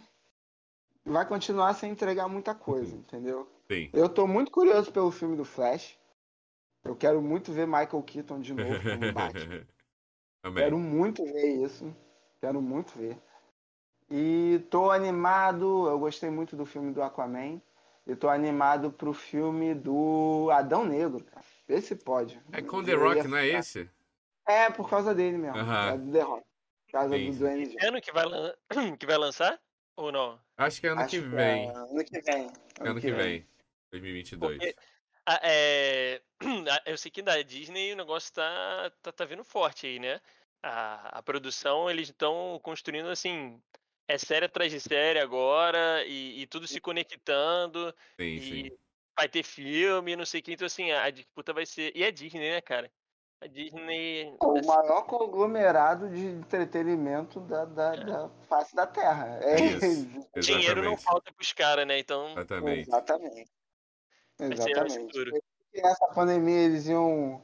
vai 1.05 1.25
continuar 1.27 1.73
sem 1.73 1.91
entregar 1.91 2.27
muita 2.27 2.55
coisa, 2.55 2.95
entendeu? 2.95 3.47
Sim. 3.69 3.89
Eu 3.93 4.09
tô 4.09 4.25
muito 4.25 4.51
curioso 4.51 4.91
pelo 4.91 5.11
filme 5.11 5.35
do 5.35 5.45
Flash. 5.45 5.97
Eu 6.83 6.95
quero 6.95 7.21
muito 7.21 7.51
ver 7.51 7.65
Michael 7.65 8.03
Keaton 8.03 8.39
de 8.39 8.53
novo 8.53 8.79
como 8.81 9.11
Batman. 9.13 9.67
Quero 10.55 10.77
muito 10.77 11.23
ver 11.25 11.63
isso. 11.63 11.95
Quero 12.39 12.61
muito 12.61 12.97
ver. 12.97 13.17
E 14.09 14.63
tô 14.69 14.91
animado. 14.91 15.87
Eu 15.87 15.97
gostei 15.97 16.29
muito 16.29 16.55
do 16.55 16.65
filme 16.65 16.93
do 16.93 17.01
Aquaman. 17.01 17.59
E 18.05 18.15
tô 18.15 18.29
animado 18.29 18.91
pro 18.91 19.13
filme 19.13 19.73
do 19.73 20.49
Adão 20.51 20.85
Negro, 20.85 21.23
cara. 21.23 21.43
Esse 21.67 21.95
pode. 21.95 22.39
É 22.51 22.61
com 22.61 22.83
The 22.83 22.93
Rock, 22.93 23.17
ia 23.17 23.23
não 23.27 23.37
é 23.37 23.47
esse? 23.47 23.89
É, 24.47 24.69
por 24.69 24.89
causa 24.89 25.15
dele 25.15 25.37
mesmo. 25.37 25.57
Aham. 25.57 25.93
É 25.93 25.97
do 25.97 26.11
The 26.11 26.21
Rock. 26.21 26.45
Por 26.85 26.91
causa 26.91 27.17
Sim, 27.17 27.31
do. 27.31 27.37
Duende. 27.39 27.75
É 27.79 27.87
ano 27.87 28.01
que 28.01 28.11
vai, 28.11 28.25
lan- 28.25 28.53
que 28.99 29.05
vai 29.05 29.17
lançar? 29.17 29.59
Ou 29.97 30.11
não? 30.11 30.39
Acho 30.57 30.79
que 30.79 30.87
é 30.87 30.89
ano 30.91 31.01
Acho 31.01 31.09
que 31.09 31.21
que 31.21 31.27
vem. 31.27 31.69
é 31.69 31.71
ano 31.71 32.05
que 32.05 32.21
vem. 32.21 32.51
Ano 32.81 33.01
que 33.01 33.11
vem. 33.11 33.47
2022. 33.91 34.57
Porque 34.57 34.75
a- 35.25 35.39
é, 35.43 36.21
a- 36.69 36.81
eu 36.91 36.97
sei 36.97 37.09
que 37.09 37.21
da 37.21 37.41
Disney 37.41 37.93
o 37.93 37.97
negócio 37.97 38.31
tá, 38.33 38.91
tá, 39.01 39.11
tá 39.11 39.25
vindo 39.25 39.43
forte 39.43 39.87
aí, 39.87 39.99
né? 39.99 40.21
A, 40.61 41.19
a 41.19 41.23
produção, 41.23 41.89
eles 41.89 42.09
estão 42.09 42.59
construindo 42.63 43.09
assim. 43.09 43.61
É 44.07 44.19
série 44.19 44.45
atrás 44.45 44.71
de 44.71 44.79
série 44.79 45.17
agora, 45.19 46.03
e, 46.05 46.41
e 46.43 46.45
tudo 46.45 46.67
se 46.67 46.79
conectando, 46.79 47.91
Sim, 48.19 48.35
e 48.35 48.39
sim. 48.69 48.77
Vai 49.15 49.29
ter 49.29 49.43
filme, 49.43 50.15
não 50.15 50.25
sei 50.25 50.41
o 50.41 50.43
que. 50.43 50.53
Então, 50.53 50.65
assim, 50.67 50.91
a 50.91 51.09
disputa 51.09 51.53
vai 51.53 51.65
ser. 51.65 51.91
E 51.95 52.03
é 52.03 52.11
Disney, 52.11 52.51
né, 52.51 52.61
cara? 52.61 52.91
A 53.41 53.47
Disney. 53.47 54.35
O 54.41 54.57
assim, 54.57 54.67
maior 54.67 55.03
conglomerado 55.03 56.09
de 56.09 56.25
entretenimento 56.25 57.39
da, 57.41 57.65
da, 57.65 57.95
da 57.95 58.29
face 58.47 58.75
da 58.75 58.85
Terra. 58.87 59.39
É 59.41 59.55
Isso. 60.35 60.39
dinheiro 60.39 60.83
não 60.83 60.97
falta 60.97 61.31
pros 61.33 61.53
caras, 61.53 61.87
né? 61.87 61.99
Então, 61.99 62.31
Exatamente. 62.31 62.89
Exatamente. 62.89 63.51
Exatamente. 64.39 65.43
nessa 65.73 66.07
pandemia 66.07 66.59
eles 66.59 66.87
iam, 66.87 67.41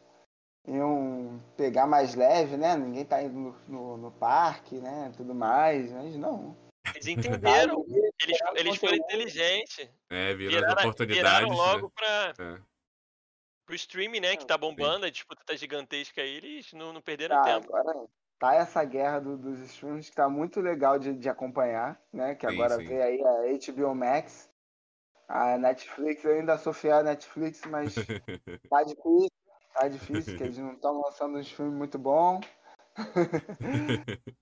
iam 0.68 1.42
pegar 1.56 1.88
mais 1.88 2.16
leve, 2.16 2.58
né? 2.58 2.76
Ninguém 2.76 3.06
tá 3.06 3.22
indo 3.22 3.34
no, 3.34 3.56
no, 3.68 3.98
no 3.98 4.12
parque, 4.12 4.76
né? 4.76 5.12
Tudo 5.16 5.34
mais, 5.34 5.92
mas 5.92 6.16
não. 6.18 6.56
Eles 6.96 7.08
entenderam. 7.08 7.86
Eles, 8.24 8.38
eles 8.56 8.78
foram 8.78 8.96
inteligentes. 8.96 9.90
É, 10.10 10.34
viram 10.34 10.50
as 10.52 10.56
Viraram, 10.56 10.68
viraram 10.68 10.90
oportunidades, 10.90 11.58
logo 11.58 11.88
né? 11.88 11.92
pra, 11.96 12.34
É. 12.46 12.62
pro 13.66 13.76
streaming, 13.76 14.20
né? 14.20 14.36
Que 14.36 14.46
tá 14.46 14.58
bombando, 14.58 15.06
a 15.06 15.10
disputa 15.10 15.44
tá 15.46 15.56
gigantesca 15.56 16.22
aí, 16.22 16.36
eles 16.38 16.74
não, 16.74 16.92
não 16.92 17.02
perderam 17.02 17.36
Tá, 17.38 17.44
tempo. 17.44 17.76
agora 17.76 18.08
tá 18.40 18.56
essa 18.56 18.84
guerra 18.84 19.20
do- 19.20 19.38
dos 19.38 19.60
streams 19.60 20.10
que 20.10 20.16
tá 20.16 20.28
muito 20.28 20.60
legal 20.60 20.98
de, 20.98 21.14
de 21.14 21.30
acompanhar, 21.30 22.02
né? 22.12 22.36
Que 22.36 22.48
Sim, 22.48 22.54
agora 22.54 22.76
sim. 22.78 22.86
vem 22.88 23.02
aí 23.02 23.22
a 23.24 23.74
HBO 23.74 23.96
Max, 23.96 24.50
a 25.28 25.58
Netflix, 25.58 26.24
eu 26.26 26.32
ainda 26.40 26.58
sou 26.58 26.74
fiel 26.74 26.98
à 26.98 27.04
Netflix, 27.04 27.62
mas 27.68 27.94
tá 28.70 28.84
difícil, 28.84 29.32
tá 29.74 29.88
difícil, 29.88 30.36
que 30.38 30.44
eles 30.44 30.58
não 30.58 30.74
estão 30.74 31.00
lançando 31.02 31.38
uns 31.38 31.52
filmes 31.52 31.76
muito 31.76 31.98
bons. 32.00 32.46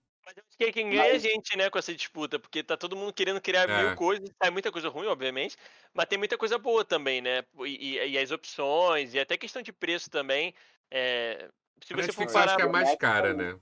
Acho 0.62 0.68
que 0.68 0.74
quem 0.74 0.90
ganha 0.90 1.14
é 1.14 1.16
a 1.16 1.18
gente, 1.18 1.56
né, 1.58 1.70
com 1.70 1.80
essa 1.80 1.96
disputa, 1.96 2.38
porque 2.38 2.62
tá 2.64 2.76
todo 2.76 2.96
mundo 2.96 3.14
querendo 3.14 3.40
criar 3.42 3.68
É. 3.68 3.78
mil 3.78 3.94
coisas, 3.94 4.30
sai 4.42 4.50
muita 4.52 4.72
coisa 4.72 4.90
ruim, 4.90 5.08
obviamente, 5.08 5.56
mas 5.94 6.06
tem 6.08 6.18
muita 6.18 6.38
coisa 6.38 6.58
boa 6.58 6.84
também, 6.84 7.22
né? 7.22 7.44
E, 7.66 7.96
e- 7.98 8.10
e 8.12 8.18
as 8.18 8.32
opções, 8.32 9.14
e 9.14 9.20
até 9.20 9.38
questão 9.38 9.62
de 9.62 9.72
preço 9.72 10.10
também. 10.10 10.54
é, 10.92 11.50
se 11.84 11.94
A 11.94 11.96
você 11.96 12.12
for 12.12 12.16
Netflix 12.18 12.34
eu 12.36 12.42
acho 12.42 12.56
parar. 12.56 12.56
que 12.56 12.62
é 12.62 12.66
a 12.66 12.68
mais 12.68 12.90
Max 12.90 12.96
cara, 12.96 13.34
é- 13.34 13.34
né? 13.34 13.60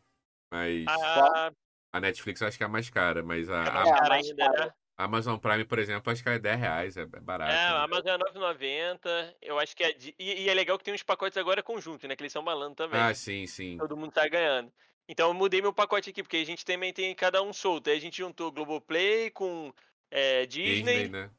Mas 0.52 0.86
a, 1.14 1.52
a 1.94 2.00
Netflix 2.02 2.42
eu 2.42 2.48
acho 2.48 2.58
que 2.58 2.64
é 2.64 2.68
a 2.68 2.70
mais 2.70 2.90
cara, 2.90 3.24
mas 3.24 3.50
a, 3.50 3.66
é 3.66 3.70
a 3.70 3.72
mais 3.72 3.90
É, 3.90 3.94
cara 3.94 4.16
ainda, 4.16 4.50
né? 4.50 4.72
Amazon 4.98 5.38
Prime, 5.40 5.66
por 5.66 5.80
exemplo, 5.80 6.12
acho 6.12 6.24
que 6.24 6.30
é 6.30 6.40
10 6.40 6.60
reais, 6.60 6.98
é, 6.98 7.02
é 7.04 7.06
barato. 7.06 7.54
É, 7.54 7.56
a 7.76 7.84
né? 7.84 7.84
Amazon 7.84 8.08
é 8.16 8.18
9,90. 8.18 9.36
Eu 9.42 9.58
acho 9.60 9.76
que 9.76 9.84
é. 9.84 9.92
de- 9.94 10.16
E, 10.20 10.44
e 10.46 10.50
é 10.50 10.54
legal 10.54 10.78
que 10.78 10.84
tem 10.84 10.94
uns 10.94 11.04
pacotes 11.04 11.38
agora 11.38 11.64
conjunto, 11.64 12.08
né? 12.08 12.16
Que 12.16 12.24
eles 12.24 12.34
são 12.34 12.42
malandro 12.44 12.76
também. 12.76 13.10
Ah, 13.10 13.14
sim, 13.14 13.46
sim. 13.48 13.78
Todo 13.78 13.98
mundo 13.98 14.14
tá 14.14 14.28
ganhando. 14.30 14.74
Então 15.08 15.30
eu 15.30 15.34
mudei 15.34 15.62
meu 15.62 15.74
pacote 15.74 16.10
aqui, 16.10 16.22
porque 16.22 16.38
a 16.38 16.46
gente 16.46 16.66
também 16.66 16.92
tem 16.94 17.14
cada 17.16 17.42
um 17.42 17.54
solto. 17.54 17.90
Aí 17.90 17.98
a 17.98 18.02
gente 18.02 18.18
juntou 18.18 18.52
Globoplay 18.52 19.32
com 19.32 19.74
é, 20.12 20.46
Disney, 20.46 21.04
Disney, 21.04 21.08
né? 21.10 21.32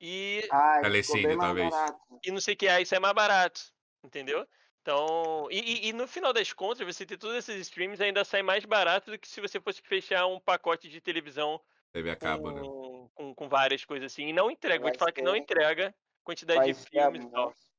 e, 0.00 0.48
Telecine, 0.82 1.26
mais 1.36 1.38
talvez. 1.38 1.70
barato. 1.70 2.00
e 2.24 2.30
não 2.30 2.40
sei 2.40 2.54
o 2.54 2.56
que, 2.56 2.68
aí 2.68 2.82
isso 2.82 2.94
é 2.94 2.98
mais 2.98 3.14
barato. 3.14 3.72
Entendeu? 4.04 4.46
Então. 4.80 5.46
E, 5.50 5.58
e- 5.60 5.88
e 5.88 5.92
no 5.92 6.08
final 6.08 6.32
das 6.32 6.52
contas, 6.52 6.84
você 6.84 7.06
ter 7.06 7.16
todos 7.16 7.36
esses 7.36 7.60
streams 7.68 8.02
ainda 8.02 8.24
sai 8.24 8.42
mais 8.42 8.64
barato 8.64 9.10
do 9.12 9.18
que 9.18 9.28
se 9.28 9.40
você 9.40 9.60
fosse 9.60 9.80
fechar 9.80 10.26
um 10.26 10.40
pacote 10.40 10.88
de 10.88 11.00
televisão 11.00 11.60
TV 11.92 12.10
a 12.10 12.16
cabo, 12.16 12.50
né? 12.50 12.60
com, 12.60 13.08
com, 13.14 13.34
com 13.34 13.48
várias 13.48 13.84
coisas 13.84 14.12
assim. 14.12 14.26
E 14.28 14.32
não 14.32 14.50
entrega. 14.50 14.78
Vou 14.80 14.84
Vai 14.86 14.92
te 14.92 14.98
falar 14.98 15.12
que 15.12 15.22
não 15.22 15.36
entrega 15.36 15.94
quantidade 16.24 16.60
Vai 16.60 16.72
de 16.72 16.74
filmes 16.74 17.24
e 17.24 17.30
tal. 17.30 17.44
morte. 17.44 17.71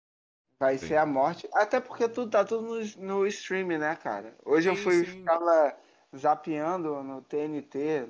Vai 0.59 0.77
Sim. 0.77 0.87
ser 0.87 0.97
a 0.97 1.05
morte. 1.05 1.49
Até 1.53 1.79
porque 1.79 2.07
tudo 2.07 2.31
tá 2.31 2.45
tudo 2.45 2.63
no, 2.63 2.79
no 2.97 3.27
streaming, 3.27 3.77
né, 3.79 3.95
cara? 3.95 4.33
Hoje 4.45 4.69
eu 4.69 4.75
Sim, 4.75 4.83
fui 4.83 5.03
sim. 5.03 5.05
ficava 5.05 5.75
zapeando 6.15 7.03
no 7.03 7.21
TNT. 7.21 8.07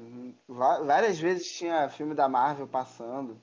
Várias 0.47 1.19
vezes 1.19 1.51
tinha 1.51 1.89
filme 1.89 2.13
da 2.13 2.27
Marvel 2.27 2.67
passando. 2.67 3.41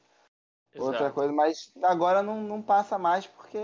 Outra 0.78 1.06
Exato. 1.06 1.14
coisa, 1.14 1.32
mas 1.32 1.72
agora 1.82 2.22
não, 2.22 2.40
não 2.42 2.62
passa 2.62 2.98
mais 2.98 3.26
porque 3.26 3.58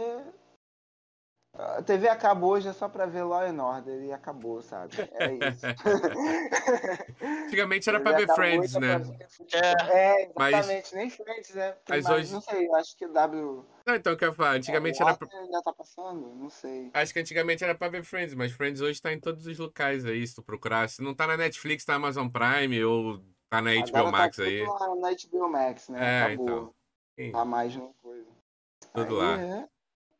a 1.58 1.82
TV 1.82 2.08
acabou 2.08 2.50
hoje 2.52 2.68
é 2.68 2.72
só 2.72 2.88
pra 2.88 3.06
ver 3.06 3.22
Law 3.22 3.40
and 3.40 3.62
Order 3.62 4.02
e 4.04 4.12
acabou, 4.12 4.60
sabe? 4.62 4.92
É 5.14 5.32
isso. 5.32 5.66
Antigamente 7.46 7.88
era 7.88 8.00
pra 8.00 8.12
ver 8.12 8.28
Friends, 8.34 8.74
e 8.74 8.80
né? 8.80 8.98
tá 8.98 9.04
pra. 9.04 9.90
É, 9.96 10.30
Mas- 10.36 10.54
exatamente, 10.54 10.94
nem 10.94 11.10
Friends, 11.10 11.54
né? 11.54 11.72
Tem 11.72 11.96
mas 11.96 12.04
mais- 12.04 12.18
hoje- 12.20 12.32
Não 12.34 12.40
sei, 12.40 12.70
acho 12.74 12.96
que 12.96 13.06
W. 13.08 13.64
Não, 13.86 13.94
então 13.94 14.12
eu 14.12 14.16
quero 14.18 14.32
falar, 14.34 14.52
antigamente 14.56 15.00
era 15.00 15.14
pra... 15.16 15.28
Ainda 15.38 15.62
tá 15.62 15.72
passando? 15.72 16.34
Não 16.34 16.50
sei. 16.50 16.90
Acho 16.92 17.12
que 17.12 17.20
antigamente 17.20 17.62
era 17.64 17.74
pra 17.74 17.88
ver 17.88 18.02
Friends, 18.04 18.34
mas 18.34 18.52
Friends 18.52 18.80
hoje 18.80 19.00
tá 19.00 19.12
em 19.12 19.20
todos 19.20 19.46
os 19.46 19.58
locais 19.58 20.04
aí, 20.04 20.26
se 20.26 20.34
tu 20.34 20.42
procurar. 20.42 20.88
Se 20.88 21.02
não 21.02 21.14
tá 21.14 21.26
na 21.26 21.36
Netflix, 21.36 21.84
tá 21.84 21.92
na 21.92 21.96
Amazon 21.98 22.28
Prime 22.28 22.84
ou 22.84 23.18
tá 23.48 23.60
na 23.62 23.70
HBO 23.74 23.96
Agora 23.96 24.10
Max 24.12 24.36
tá 24.36 24.42
aí. 24.42 24.64
tudo 24.64 24.72
lá 24.78 24.94
na 24.96 25.10
HBO 25.10 25.48
Max, 25.48 25.88
né? 25.88 25.98
É, 26.02 26.22
Acabou. 26.24 26.44
então. 26.44 26.74
Sim, 27.18 27.32
Tá 27.32 27.44
mais 27.44 27.76
uma 27.76 27.90
coisa. 28.02 28.26
Tudo 28.92 29.20
Aí 29.20 29.26
lá. 29.26 29.40
É 29.40 29.68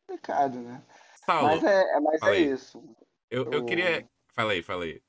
complicado, 0.07 0.59
né? 0.61 0.80
Saulo, 1.29 1.49
Mas 1.49 1.64
é, 1.64 1.97
é- 1.97 2.01
mas 2.01 2.22
é 2.22 2.41
isso. 2.41 2.83
eu, 3.31 3.51
eu 3.53 3.64
queria... 3.64 4.09
Fala 4.35 4.53
aí, 4.53 4.62
fala 4.62 4.85
aí. 4.85 5.03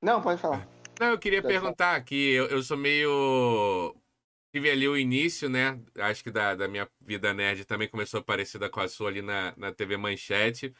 Não, 0.00 0.22
pode 0.22 0.40
falar. 0.40 0.68
Não, 1.00 1.08
eu 1.08 1.18
queria 1.18 1.42
Pode 1.42 1.54
perguntar 1.54 1.96
aqui, 1.96 2.32
eu, 2.32 2.46
eu 2.46 2.62
sou 2.62 2.76
meio... 2.76 3.94
Tive 4.52 4.70
ali 4.70 4.88
o 4.88 4.96
início, 4.96 5.48
né? 5.48 5.80
Acho 5.98 6.22
que 6.22 6.30
da, 6.30 6.54
da 6.54 6.68
minha 6.68 6.88
vida 7.00 7.34
nerd 7.34 7.64
também 7.64 7.88
começou 7.88 8.22
parecida 8.22 8.70
com 8.70 8.80
a 8.80 8.88
sua 8.88 9.08
ali 9.08 9.20
na, 9.20 9.52
na 9.56 9.72
TV 9.72 9.96
Manchete. 9.96 10.72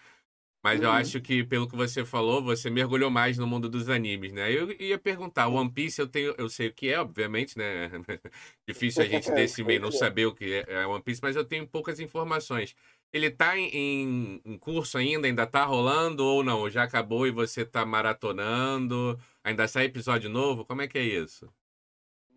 Mas 0.62 0.82
eu 0.82 0.88
Uhum. 0.88 0.94
acho 0.96 1.20
que, 1.20 1.44
pelo 1.44 1.68
que 1.68 1.76
você 1.76 2.04
falou, 2.04 2.42
você 2.42 2.70
mergulhou 2.70 3.10
mais 3.10 3.38
no 3.38 3.46
mundo 3.46 3.68
dos 3.68 3.88
animes, 3.90 4.32
né? 4.32 4.50
Eu 4.52 4.70
ia 4.80 4.98
perguntar, 4.98 5.48
One 5.48 5.70
Piece 5.72 6.00
eu 6.00 6.08
tenho, 6.08 6.34
eu 6.38 6.48
sei 6.48 6.68
o 6.68 6.74
que 6.74 6.88
é, 6.88 7.00
obviamente, 7.00 7.58
né? 7.58 7.90
Difícil 8.68 9.04
a 9.04 9.08
gente 9.08 9.30
desse 9.34 9.62
meio 9.64 9.80
não 9.80 9.88
é. 9.88 9.92
saber 9.92 10.26
o 10.26 10.34
que 10.34 10.64
é 10.66 10.86
One 10.86 11.02
Piece, 11.02 11.20
mas 11.22 11.36
eu 11.36 11.44
tenho 11.44 11.66
poucas 11.68 12.00
informações. 12.00 12.74
Ele 13.14 13.30
tá 13.30 13.56
em, 13.56 14.40
em- 14.44 14.58
curso 14.58 14.98
ainda? 14.98 15.28
Ainda 15.28 15.46
tá 15.46 15.64
rolando 15.64 16.24
ou 16.24 16.42
não? 16.42 16.68
Já 16.68 16.82
acabou 16.82 17.24
e 17.28 17.30
você 17.30 17.64
tá 17.64 17.86
maratonando? 17.86 19.16
Ainda 19.44 19.68
sai 19.68 19.84
episódio 19.84 20.28
novo? 20.28 20.64
Como 20.64 20.82
é 20.82 20.88
que 20.88 20.98
é 20.98 21.02
isso? 21.04 21.48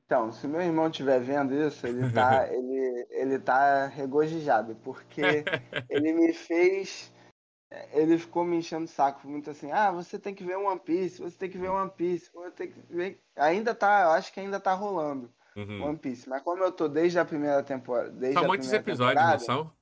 Então, 0.06 0.32
se 0.32 0.48
meu 0.48 0.62
irmão 0.62 0.88
estiver 0.88 1.20
vendo 1.20 1.52
isso, 1.56 1.88
ele 1.88 2.12
tá, 2.12 2.48
ele, 2.54 3.08
ele 3.10 3.40
tá 3.40 3.88
regozijado, 3.88 4.76
porque 4.84 5.44
ele 5.90 6.14
me 6.14 6.32
fez. 6.32 7.12
Ele 7.92 8.20
ficou 8.20 8.46
me 8.46 8.58
enchendo 8.58 8.86
o 8.86 8.88
saco 8.88 9.28
muito 9.28 9.50
assim, 9.50 9.72
ah, 9.72 9.92
você 9.92 10.20
tem 10.20 10.34
que 10.34 10.44
ver 10.44 10.58
One 10.58 10.80
Piece, 10.80 11.20
você 11.20 11.38
tem 11.38 11.50
que 11.50 11.58
ver 11.58 11.70
One 11.70 11.90
Piece, 11.90 12.32
você 12.32 12.52
tem 12.52 12.72
que 12.72 12.80
ver. 12.88 13.20
Ainda 13.36 13.74
tá, 13.74 14.04
eu 14.04 14.12
acho 14.12 14.32
que 14.32 14.40
ainda 14.40 14.60
tá 14.60 14.74
rolando 14.74 15.30
Uhum. 15.56 15.86
One 15.86 15.98
Piece, 15.98 16.30
mas 16.30 16.44
como 16.44 16.64
eu 16.64 16.72
tô 16.72 16.88
desde 16.88 17.18
a 17.18 17.26
primeira 17.26 17.64
temporada. 17.64 18.12
Desde 18.12 18.40
São 18.40 18.48
muitos 18.48 18.72
episódios, 18.72 19.26
não 19.26 19.40
são? 19.40 19.77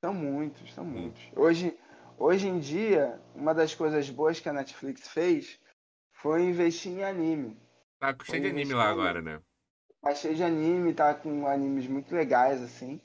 São 0.00 0.14
muitos, 0.14 0.72
são 0.72 0.84
muitos. 0.84 1.22
Hoje, 1.36 1.78
hoje 2.18 2.48
em 2.48 2.58
dia, 2.58 3.20
uma 3.34 3.54
das 3.54 3.74
coisas 3.74 4.08
boas 4.08 4.40
que 4.40 4.48
a 4.48 4.52
Netflix 4.52 5.06
fez 5.08 5.60
foi 6.12 6.42
investir 6.42 6.92
em 6.92 7.04
anime. 7.04 7.60
Tá 7.98 8.16
cheio 8.24 8.42
de 8.42 8.48
anime 8.48 8.72
lá 8.72 8.88
agora, 8.88 9.20
né? 9.20 9.42
Tá 10.00 10.14
cheio 10.14 10.34
de 10.34 10.42
anime, 10.42 10.94
tá 10.94 11.12
com 11.12 11.46
animes 11.46 11.86
muito 11.86 12.14
legais, 12.14 12.62
assim. 12.62 12.98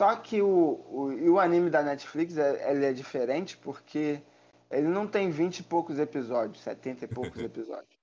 Só 0.00 0.16
que 0.16 0.42
o, 0.42 0.84
o, 0.88 1.12
e 1.12 1.30
o 1.30 1.38
anime 1.38 1.70
da 1.70 1.82
Netflix 1.82 2.36
é, 2.36 2.72
ele 2.72 2.84
é 2.84 2.92
diferente 2.92 3.56
porque 3.56 4.20
ele 4.68 4.88
não 4.88 5.06
tem 5.06 5.30
20 5.30 5.60
e 5.60 5.62
poucos 5.62 6.00
episódios, 6.00 6.60
70 6.64 7.04
e 7.04 7.08
poucos 7.08 7.38
episódios. 7.40 7.96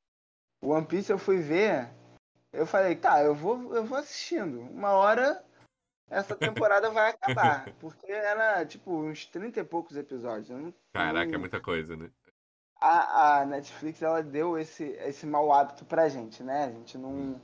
O 0.62 0.70
One 0.70 0.86
Piece 0.86 1.12
eu 1.12 1.18
fui 1.18 1.40
ver, 1.40 1.90
eu 2.54 2.66
falei, 2.66 2.96
tá, 2.96 3.22
eu 3.22 3.36
vou, 3.36 3.76
eu 3.76 3.84
vou 3.84 3.98
assistindo. 3.98 4.62
Uma 4.62 4.92
hora 4.92 5.44
essa 6.12 6.36
temporada 6.36 6.90
vai 6.92 7.10
acabar. 7.12 7.74
Porque 7.80 8.12
era 8.12 8.66
tipo 8.66 8.92
uns 8.92 9.26
30 9.26 9.62
e 9.62 9.64
poucos 9.64 9.96
episódios. 9.96 10.50
Não- 10.50 10.74
Caraca, 10.94 11.34
é 11.34 11.38
muita 11.38 11.60
coisa, 11.60 11.96
né? 11.96 12.12
a, 12.82 13.42
a 13.42 13.46
Netflix 13.46 14.02
ela 14.02 14.24
deu 14.24 14.58
esse, 14.58 14.84
esse 14.84 15.26
mau 15.28 15.54
hábito 15.54 15.86
pra 15.86 16.10
gente, 16.10 16.42
né? 16.42 16.66
A 16.66 16.72
gente 16.72 16.98
não, 16.98 17.40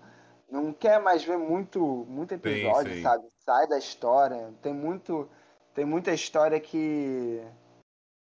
não 0.50 0.74
quer 0.74 1.00
mais 1.00 1.24
ver 1.24 1.38
muito, 1.38 1.80
muito 2.10 2.34
episódio, 2.34 2.94
sim. 2.94 3.04
sabe? 3.04 3.28
Sai 3.40 3.68
da 3.68 3.78
história. 3.78 4.52
Tem 4.64 4.74
muito. 4.74 5.30
Tem 5.76 5.86
muita 5.86 6.12
história 6.12 6.60
que. 6.60 7.40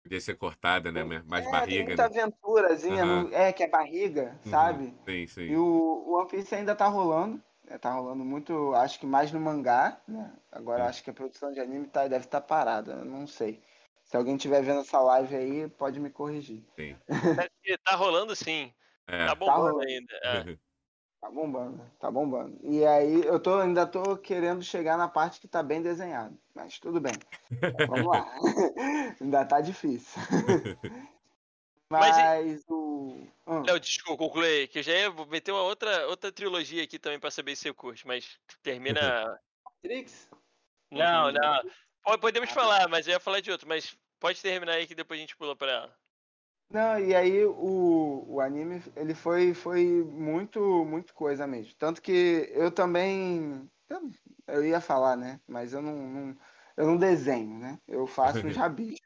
Podia 0.04 0.22
ser 0.22 0.36
cortada, 0.36 0.92
né? 0.92 1.04
Mais 1.04 1.44
é, 1.44 1.50
tem 1.50 1.52
barriga, 1.52 1.84
muita 1.86 2.04
né? 2.04 2.06
aventurazinha, 2.22 3.04
Aham. 3.04 3.24
no- 3.24 3.34
é, 3.34 3.52
que 3.52 3.64
é 3.64 3.68
barriga, 3.68 4.40
Uhum. 4.46 4.52
sabe? 4.52 4.96
Sim, 5.06 5.24
E 5.24 5.28
sim. 5.28 5.56
o, 5.56 5.64
o 6.08 6.14
One 6.20 6.28
Piece 6.30 6.54
ainda 6.54 6.76
tá 6.76 6.88
rolando. 6.88 7.42
Né? 7.72 7.78
Tá 7.78 7.93
rolando 7.93 8.24
muito, 8.26 8.74
acho 8.76 8.99
que 8.99 9.05
mais 9.05 9.32
no 9.32 9.39
mangá, 9.39 9.99
né? 10.07 10.34
Agora 10.51 10.84
Sim. 10.84 10.89
acho 10.89 11.03
que 11.03 11.09
a 11.09 11.13
produção 11.13 11.51
de 11.51 11.59
anime 11.59 11.88
tá, 11.88 12.07
deve 12.07 12.26
estar 12.26 12.41
parada, 12.41 12.93
eu 12.93 13.05
não 13.05 13.26
sei. 13.26 13.63
Se 14.03 14.17
alguém 14.17 14.36
estiver 14.36 14.61
vendo 14.61 14.82
essa 14.82 14.99
live 14.99 15.36
aí, 15.36 15.69
pode 15.69 15.99
me 15.99 16.09
corrigir. 16.09 16.63
sim. 16.76 16.97
Tá 17.84 17.95
rolando 17.95 18.36
sim. 18.36 18.74
É. 19.07 19.26
Tá 19.26 19.36
bombando 19.36 19.61
rolando. 19.61 19.82
ainda. 19.88 20.13
é. 20.24 20.57
Tá 21.22 21.30
bombando, 21.30 21.80
tá 21.99 22.09
bombando. 22.09 22.57
E 22.63 22.84
aí 22.84 23.24
eu 23.24 23.39
tô, 23.39 23.59
ainda 23.59 23.86
tô 23.86 24.17
querendo 24.17 24.63
chegar 24.63 24.97
na 24.97 25.07
parte 25.07 25.39
que 25.39 25.47
tá 25.47 25.61
bem 25.61 25.80
desenhado. 25.80 26.36
Mas 26.51 26.80
tudo 26.80 26.99
bem. 26.99 27.13
Vamos 27.88 28.07
lá. 28.07 28.26
ainda 29.22 29.45
tá 29.45 29.61
difícil. 29.61 30.19
Mas 31.92 32.18
Mas 32.18 32.64
o. 32.68 33.28
Hum, 33.48 33.64
Léo, 33.66 33.80
desculpa, 33.80 34.24
conclui 34.24 34.48
aí, 34.48 34.68
que 34.68 34.80
eu 34.80 34.84
já 34.84 34.92
ia 34.94 35.12
meter 35.28 35.52
uma 35.52 35.62
outra, 35.62 36.08
outra 36.08 36.32
trilogia 36.32 36.84
aqui 36.84 36.98
também 36.98 37.20
pra 37.20 37.30
saber 37.30 37.56
se 37.56 37.64
você 37.64 37.74
curte, 37.74 38.08
mas 38.08 38.39
termina. 38.64 39.39
Matrix? 39.84 40.30
Não, 40.92 41.32
Entendi. 41.32 41.39
não. 41.39 41.64
Po- 42.04 42.20
Podemos 42.20 42.50
Ah. 42.50 42.54
falar, 42.54 42.88
mas 42.89 43.08
eu 43.08 43.14
ia 43.14 43.20
falar 43.20 43.39
de 43.39 43.52
outro, 43.52 43.68
mas 43.68 43.98
pode 44.20 44.42
terminar 44.42 44.74
aí 44.74 44.88
que 44.88 44.96
depois 44.96 45.20
a 45.20 45.22
gente 45.22 45.36
pula 45.38 45.56
pra 45.56 45.72
ela. 45.72 45.98
Não, 46.70 46.98
e 47.00 47.14
aí 47.14 47.44
o, 47.46 48.24
o 48.36 48.39
anime, 48.39 48.82
ele 48.96 49.14
foi, 49.14 49.54
foi 49.54 49.86
muito, 50.04 50.86
muito 50.86 51.14
coisa 51.14 51.46
mesmo. 51.46 51.76
Tanto 51.76 52.02
que 52.02 52.50
eu 52.54 52.72
também, 52.72 53.70
eu, 53.89 54.10
eu 54.48 54.66
ia 54.66 54.80
falar, 54.80 55.18
né? 55.18 55.42
Mas 55.48 55.74
eu 55.74 55.82
não, 55.82 55.96
não- 55.96 56.38
eu 56.78 56.88
não 56.88 56.98
desenho, 56.98 57.60
né? 57.60 57.78
Eu 57.88 58.08
faço 58.08 58.48
os 58.48 58.56
rabis. 58.56 58.98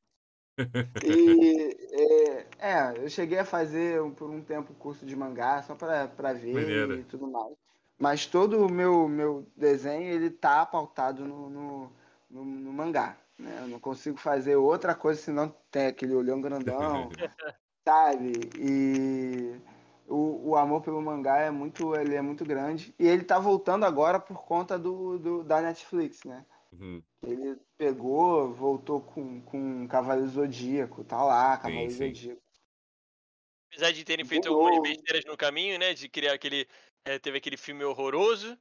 E, 1.03 1.77
é, 2.59 2.71
é, 2.71 2.93
eu 3.03 3.09
cheguei 3.09 3.39
a 3.39 3.45
fazer 3.45 4.01
por 4.11 4.29
um 4.29 4.41
tempo 4.41 4.73
curso 4.75 5.05
de 5.05 5.15
mangá, 5.15 5.61
só 5.63 5.75
para 5.75 6.33
ver 6.33 6.99
e 6.99 7.03
tudo 7.03 7.27
mais. 7.27 7.53
Mas 7.97 8.25
todo 8.25 8.65
o 8.65 8.69
meu, 8.69 9.07
meu 9.07 9.47
desenho, 9.55 10.13
ele 10.13 10.29
tá 10.29 10.65
pautado 10.65 11.25
no, 11.25 11.49
no, 11.49 11.91
no, 12.29 12.45
no 12.45 12.73
mangá, 12.73 13.17
né? 13.39 13.59
Eu 13.61 13.67
não 13.67 13.79
consigo 13.79 14.17
fazer 14.17 14.55
outra 14.57 14.93
coisa 14.93 15.21
senão 15.21 15.53
tem 15.71 15.87
aquele 15.87 16.13
olhão 16.13 16.41
grandão, 16.41 17.09
sabe? 17.87 18.33
E 18.57 19.55
o, 20.07 20.49
o 20.49 20.55
amor 20.57 20.81
pelo 20.81 21.01
mangá 21.01 21.37
é 21.37 21.49
muito, 21.51 21.95
ele 21.95 22.15
é 22.15 22.21
muito 22.21 22.43
grande. 22.43 22.93
E 22.99 23.07
ele 23.07 23.23
tá 23.23 23.39
voltando 23.39 23.85
agora 23.85 24.19
por 24.19 24.43
conta 24.43 24.77
do, 24.77 25.17
do 25.17 25.43
da 25.43 25.61
Netflix, 25.61 26.23
né? 26.25 26.45
Uhum. 26.79 27.03
Ele 27.23 27.55
pegou, 27.77 28.53
voltou 28.53 29.01
com, 29.01 29.41
com 29.41 29.87
Cavaleiro 29.87 30.29
Zodíaco, 30.29 31.03
tá 31.03 31.23
lá, 31.23 31.57
Cavaleiro 31.57 31.91
sim. 31.91 32.13
Zodíaco. 32.13 32.41
Apesar 33.71 33.91
de 33.91 34.03
terem 34.03 34.25
feito 34.25 34.43
De 34.43 34.49
algumas 34.49 34.81
besteiras 34.81 35.25
no 35.25 35.35
caminho, 35.35 35.77
né? 35.79 35.93
De 35.93 36.07
criar 36.07 36.33
aquele. 36.33 36.67
eh, 37.05 37.19
teve 37.19 37.37
aquele 37.37 37.57
filme 37.57 37.83
horroroso. 37.83 38.57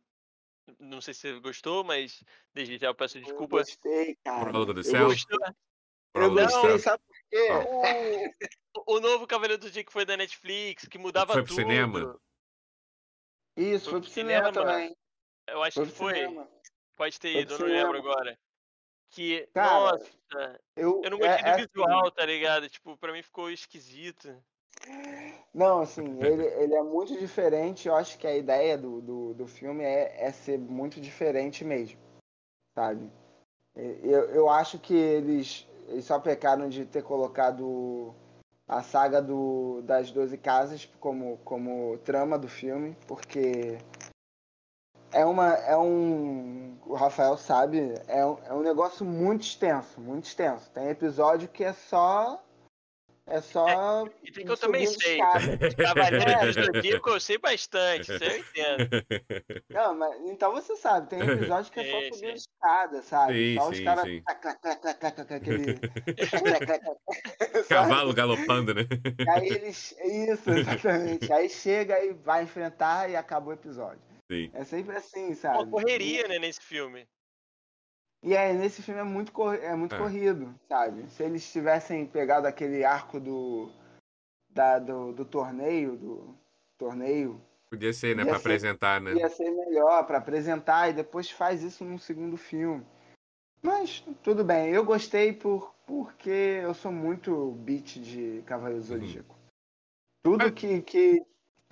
Não 0.79 1.01
sei 1.01 1.13
se 1.13 1.21
você 1.21 1.41
gostou, 1.41 1.85
mas 1.85 2.25
desde 2.55 2.79
já 2.79 2.89
eu 2.89 2.95
peço 2.95 3.19
Eu 3.19 3.23
desculpa. 3.25 3.59
gostei, 3.59 4.17
cara. 4.25 4.51
Prólogo 4.51 4.73
do 4.73 4.81
Eu 4.81 4.85
céu? 4.85 5.09
Gostou? 5.09 5.39
Eu 6.15 6.31
gostei, 6.35 6.71
céu. 6.71 6.79
sabe 6.79 7.03
por 7.07 7.17
quê? 7.31 8.31
O, 8.77 8.97
o 8.97 9.01
novo 9.01 9.27
Cavaleiro 9.27 9.61
do 9.61 9.71
Dia 9.71 9.85
que 9.85 9.93
foi 9.93 10.05
da 10.05 10.17
Netflix, 10.17 10.89
que 10.89 10.99
mudava 10.99 11.35
Foi 11.35 11.43
pro 11.43 11.49
tudo. 11.55 11.61
cinema? 11.61 12.21
Isso, 13.57 13.85
Foi 13.85 13.93
foi 13.93 14.01
pro 14.01 14.01
pro 14.01 14.11
cinema 14.11 14.53
cinema. 14.53 14.53
também. 14.53 14.97
Eu 15.47 15.63
acho 15.63 15.75
Foi 15.75 15.87
que 15.87 15.93
pro 15.93 15.99
foi. 15.99 16.15
cinema. 16.15 16.54
Pode 16.97 17.19
ter 17.19 17.41
ido, 17.41 17.55
eu 17.55 17.59
não 17.59 17.67
lembro 17.67 17.97
cinema. 17.99 18.11
agora. 18.13 18.39
Que, 19.11 19.49
Cara, 19.53 19.93
nossa, 19.93 20.61
Eu, 20.77 21.01
eu 21.05 21.11
não 21.11 21.19
é- 21.19 21.21
gostei 21.21 21.43
do 21.45 21.49
é 21.49 21.53
assim, 21.53 21.67
visual, 21.73 22.11
tá 22.11 22.27
ligado? 22.27 22.69
Tipo, 22.69 22.97
pra 22.97 23.13
mim 23.13 23.23
ficou 23.23 23.51
esquisito. 23.51 24.35
Não, 25.53 25.81
assim, 25.81 26.21
ele, 26.23 26.45
ele 26.45 26.75
é 26.75 26.83
muito 26.83 27.17
diferente. 27.19 27.87
Eu 27.87 27.95
acho 27.95 28.19
que 28.19 28.27
a 28.27 28.37
ideia 28.37 28.77
do, 28.77 29.01
do, 29.01 29.35
do 29.35 29.47
filme 29.47 29.85
é, 29.85 30.25
é 30.27 30.33
ser 30.33 30.59
muito 30.59 31.01
diferente 31.01 31.65
mesmo, 31.65 31.99
sabe? 32.75 33.11
Eu, 33.77 34.31
eu 34.31 34.49
acho 34.49 34.79
que 34.79 34.95
eles, 34.95 35.67
eles 35.89 36.05
só 36.05 36.19
pecaram 36.19 36.69
de 36.69 36.85
ter 36.85 37.03
colocado 37.03 38.15
a 38.67 38.83
saga 38.83 39.21
do, 39.23 39.81
das 39.83 40.11
Doze 40.11 40.39
Casas 40.39 40.87
como, 40.99 41.39
como 41.39 41.99
trama 41.99 42.39
do 42.39 42.49
filme, 42.49 42.97
porque 43.07 43.79
é 45.15 45.25
uma 45.25 45.55
é 45.55 45.77
um 45.77 46.77
o 46.87 46.95
Rafael 46.95 47.37
sabe 47.37 47.95
é 48.09 48.25
um, 48.25 48.39
é 48.47 48.53
um 48.53 48.63
negócio 48.63 49.05
muito 49.05 49.43
extenso 49.43 50.01
muito 50.01 50.27
extenso 50.27 50.71
tem 50.71 50.89
episódio 50.89 51.49
que 51.49 51.65
é 51.65 51.73
só 51.73 52.41
é 53.27 53.41
só 53.41 54.07
E 54.23 54.31
tem 54.31 54.45
que 54.45 54.53
eu 54.53 54.57
também 54.57 54.87
sei. 54.87 55.15
escada. 55.15 55.59
Cavaleiro 55.83 56.41
do 56.41 56.53
Zodíaco 56.53 57.09
eu 57.09 57.21
sei 57.21 57.39
bastante, 57.39 58.13
isso 58.13 58.23
eu 58.23 58.37
entendo. 58.37 58.91
Não, 59.71 59.95
mas 59.95 60.21
então 60.27 60.53
você 60.53 60.77
sabe, 60.77 61.09
tem 61.09 61.21
episódio 61.21 61.73
que 61.73 61.81
é 61.81 61.91
só 61.91 62.01
subindo 62.15 62.39
sim. 62.39 62.45
escada, 62.51 63.03
sabe? 63.03 63.33
Sim, 63.33 63.55
só 63.59 63.71
os 63.71 63.81
caras. 63.81 64.05
Aquele. 65.31 65.81
Sabe? 67.65 67.69
Cavalo 67.69 68.13
galopando, 68.13 68.75
né? 68.75 68.83
Aí 69.35 69.49
eles. 69.49 69.95
Isso, 70.03 70.51
exatamente. 70.51 71.33
Aí 71.33 71.49
chega 71.49 72.05
e 72.05 72.13
vai 72.13 72.43
enfrentar 72.43 73.09
e 73.09 73.17
acaba 73.17 73.49
o 73.49 73.53
episódio. 73.53 74.14
Sim. 74.31 74.51
É 74.55 74.65
sempre 74.65 74.97
assim, 74.97 75.27
Uma 75.29 75.35
sabe? 75.35 75.71
correria, 75.71 76.27
né, 76.29 76.39
nesse 76.39 76.61
filme. 76.61 77.07
E 78.23 78.35
aí, 78.37 78.55
nesse 78.57 78.81
filme 78.83 79.01
é 79.01 79.05
muito, 79.05 79.33
cor- 79.33 79.55
é 79.55 79.75
muito 79.77 79.95
É. 79.95 79.99
corrido, 79.99 80.55
sabe? 80.67 81.07
Se 81.11 81.23
eles 81.23 81.51
tivessem 81.53 82.07
pegado 82.07 82.47
aquele 82.47 82.83
arco 82.83 83.21
do, 83.21 83.71
da, 84.49 84.79
do, 84.79 85.13
do 85.13 85.25
torneio, 85.27 85.95
do 85.97 86.35
torneio, 86.79 87.39
Podia 87.69 87.93
ser, 87.93 88.17
né? 88.17 88.25
Ser- 88.25 88.31
apresentar, 88.35 89.01
né? 89.01 89.13
ia 89.15 89.29
ser 89.29 89.51
melhor 89.51 90.07
pra 90.07 90.19
apresentar 90.19 90.89
e 90.89 90.93
depois 90.95 91.31
faz 91.31 91.63
isso 91.63 91.85
num 91.85 91.99
segundo 91.99 92.37
filme. 92.39 92.87
Mas 93.61 94.01
tudo 94.23 94.43
bem, 94.45 94.71
eu 94.71 94.85
gostei 94.85 95.33
por, 95.33 95.75
porque 95.87 96.31
eu 96.63 96.73
sou 96.73 96.93
muito 96.93 97.51
beat 97.65 97.99
de 97.99 98.43
Cavaleiro 98.47 98.81
Uhum. 98.81 98.87
Zodíaco. 98.87 99.37
Tudo 100.23 100.45
Mas- 100.45 100.53
que, 100.55 100.81
que 100.83 101.23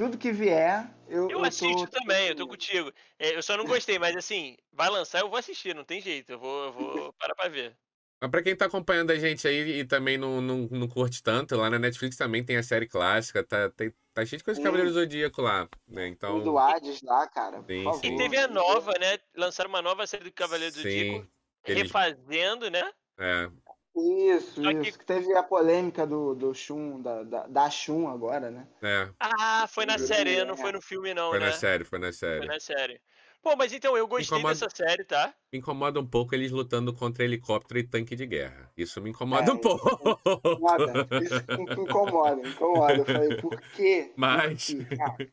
tudo 0.03 0.19
que 0.19 0.33
vier, 0.33 0.93
eu, 1.07 1.31
Eu 1.31 1.39
eu 1.39 1.45
assisto 1.45 1.87
tô, 1.87 1.91
também, 1.91 2.29
eu 2.29 2.35
tô 2.35 2.47
contigo. 2.49 2.93
É, 3.19 3.37
eu 3.37 3.43
só 3.43 3.57
não 3.57 3.65
gostei, 3.65 3.99
mas 3.99 4.17
assim, 4.17 4.57
vai 4.73 4.89
lançar, 4.91 5.21
eu 5.21 5.29
vou 5.29 5.39
assistir, 5.39 5.75
não 5.75 5.85
tem 5.85 6.01
jeito. 6.01 6.31
Eu 6.33 6.39
vou, 6.39 6.65
eu 6.65 6.73
vou 6.73 7.13
parar 7.19 7.35
pra 7.37 7.49
ver. 7.49 7.77
Mas 8.21 8.31
pra 8.31 8.43
quem 8.43 8.57
tá 8.57 8.67
acompanhando 8.67 9.11
a 9.11 9.17
gente 9.19 9.47
aí 9.47 9.81
e 9.81 9.85
também 9.85 10.17
não, 10.19 10.41
não, 10.41 10.69
não 10.71 10.89
curte 10.89 11.23
tanto, 11.23 11.57
lá 11.57 11.69
na 11.71 11.79
Netflix 11.79 12.17
também 12.17 12.45
tem 12.45 12.57
a 12.57 12.63
série 12.63 12.87
clássica, 12.87 13.43
tá, 13.45 13.69
tem, 13.71 13.93
tá 14.15 14.25
cheio 14.25 14.39
de 14.39 14.45
coisa 14.45 14.59
de. 14.61 14.65
Cavaleiro 14.65 14.91
do 14.91 14.95
Zodíaco 14.95 15.43
lá, 15.43 15.69
né? 15.89 16.07
o 16.07 16.09
Então, 16.09 16.43
do 16.43 16.59
Hades 16.59 17.03
lá, 17.03 17.27
cara. 17.29 17.63
Por 17.63 17.95
Sim. 17.95 18.15
E 18.15 18.17
teve 18.17 18.37
a 18.39 18.49
nova, 18.49 18.93
né? 18.99 19.19
Lançaram 19.37 19.71
uma 19.71 19.83
nova 19.83 20.07
série 20.07 20.25
do 20.25 20.33
Cavaleiro 20.33 20.73
do 20.73 20.81
Sim, 20.81 20.83
Zodíaco, 20.83 21.29
eles- 21.67 21.83
refazendo, 21.85 22.71
né? 22.71 22.93
é, 23.19 23.51
Isso, 23.95 24.63
Só 24.63 24.71
isso. 24.71 24.99
Que 24.99 25.05
teve 25.05 25.35
a 25.37 25.43
polêmica 25.43 26.07
do, 26.07 26.35
do 26.35 26.55
Shun, 26.55 27.01
da, 27.03 27.23
da, 27.23 27.47
da 27.47 27.71
Shun 27.71 28.09
agora, 28.09 28.51
né? 28.51 28.67
é, 28.83 29.09
Ah, 29.21 29.67
foi 29.69 29.85
na 29.85 29.99
série, 29.99 30.37
é. 30.37 30.45
não 30.45 30.57
foi 30.57 30.73
no 30.73 30.81
filme 30.81 31.13
não, 31.13 31.31
foi 31.31 31.39
né? 31.41 31.47
na 31.47 31.53
série, 31.53 31.85
foi 31.85 31.99
na 31.99 32.07
Foi 32.07 32.13
série. 32.15 32.47
na 32.47 32.59
série. 32.61 33.01
Pô, 33.43 33.57
mas 33.57 33.73
então, 33.73 33.97
eu 33.97 34.07
gostei 34.07 34.39
Incomoda- 34.39 34.55
dessa 34.55 34.75
série, 34.75 35.05
tá? 35.05 35.35
Me 35.53 35.59
incomoda 35.59 35.99
um 36.01 36.07
pouco 36.07 36.33
eles 36.35 36.53
lutando 36.53 36.95
contra 36.95 37.25
helicóptero 37.25 37.81
e 37.81 37.83
tanque 37.83 38.15
de 38.15 38.25
guerra. 38.25 38.71
Isso 38.77 39.03
me 39.03 39.11
incomoda 39.11 39.51
É, 39.51 39.53
um 39.53 39.59
pouco. 39.59 39.91
Incomoda. 40.25 41.09
Isso 41.21 41.45
me 41.59 41.83
incomoda, 41.83 42.49
incomoda. 42.49 42.95
Eu 42.99 43.05
falei, 43.05 43.37
por 43.37 43.61
quê? 43.75 44.13
Mas- 44.17 44.73
Por 44.73 44.87
quê? 44.87 44.97
Eu 45.01 45.29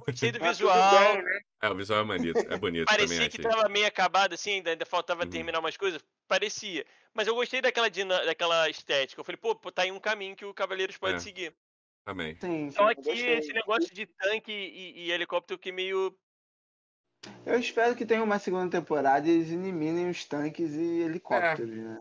gostei 0.00 0.32
do 0.32 0.38
tudo 0.38 0.48
visual. 0.48 1.14
bem, 1.14 1.22
né? 1.22 1.40
É, 1.62 1.68
o 1.68 1.74
visual 1.74 2.00
é 2.00 2.04
bonito, 2.04 2.38
é 2.38 2.56
bonito 2.58 2.86
também, 2.86 3.06
Parecia 3.06 3.28
que 3.28 3.40
achei. 3.40 3.50
tava 3.50 3.68
meio 3.68 3.86
acabado, 3.86 4.32
assim, 4.34 4.52
ainda, 4.54 4.70
ainda 4.70 4.86
faltava 4.86 5.24
Uhum. 5.24 5.30
terminar 5.30 5.58
umas 5.60 5.76
coisas. 5.76 6.02
Parecia. 6.26 6.84
Mas 7.14 7.26
eu 7.26 7.34
gostei 7.34 7.60
daquela, 7.60 7.88
dina- 7.90 8.24
daquela 8.24 8.68
estética. 8.68 9.20
Eu 9.20 9.24
falei, 9.24 9.36
pô, 9.36 9.54
pô, 9.54 9.70
tá 9.70 9.82
aí 9.82 9.92
um 9.92 10.00
caminho 10.00 10.34
que 10.36 10.44
o 10.44 10.54
Cavaleiros 10.54 10.96
pode 10.96 11.16
É. 11.16 11.18
seguir. 11.20 11.54
Também. 12.04 12.34
Sim, 12.40 12.70
sim, 12.70 12.76
Só 12.76 12.94
que 12.94 13.10
esse 13.10 13.52
negócio 13.52 13.92
de 13.94 14.06
tanque 14.06 14.50
e, 14.52 15.06
e 15.06 15.12
helicóptero 15.12 15.58
que 15.58 15.70
meio. 15.70 16.16
Eu 17.44 17.58
espero 17.58 17.94
que 17.94 18.06
tenha 18.06 18.22
uma 18.22 18.38
segunda 18.38 18.70
temporada 18.70 19.28
e 19.28 19.30
eles 19.32 19.50
eliminem 19.50 20.08
os 20.08 20.24
tanques 20.24 20.72
e 20.72 21.00
helicópteros, 21.02 21.70
É. 21.72 21.74
né? 21.74 22.00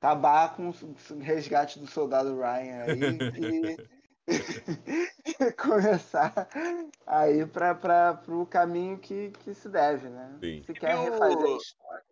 Acabar 0.00 0.56
com 0.56 0.70
o 0.70 1.18
resgate 1.18 1.78
do 1.78 1.86
soldado 1.86 2.34
Ryan 2.40 2.84
aí 2.84 3.00
e 3.36 3.76
começar 5.58 6.48
a 7.06 7.28
ir 7.30 7.48
para 7.48 8.20
o 8.28 8.46
caminho 8.46 8.98
que, 8.98 9.30
que 9.30 9.54
se 9.54 9.68
deve, 9.68 10.08
né? 10.08 10.38
Sim. 10.42 10.62
Se 10.64 10.72
quer 10.74 10.96
refazer 10.96 11.38
a 11.38 11.56
história. 11.56 12.04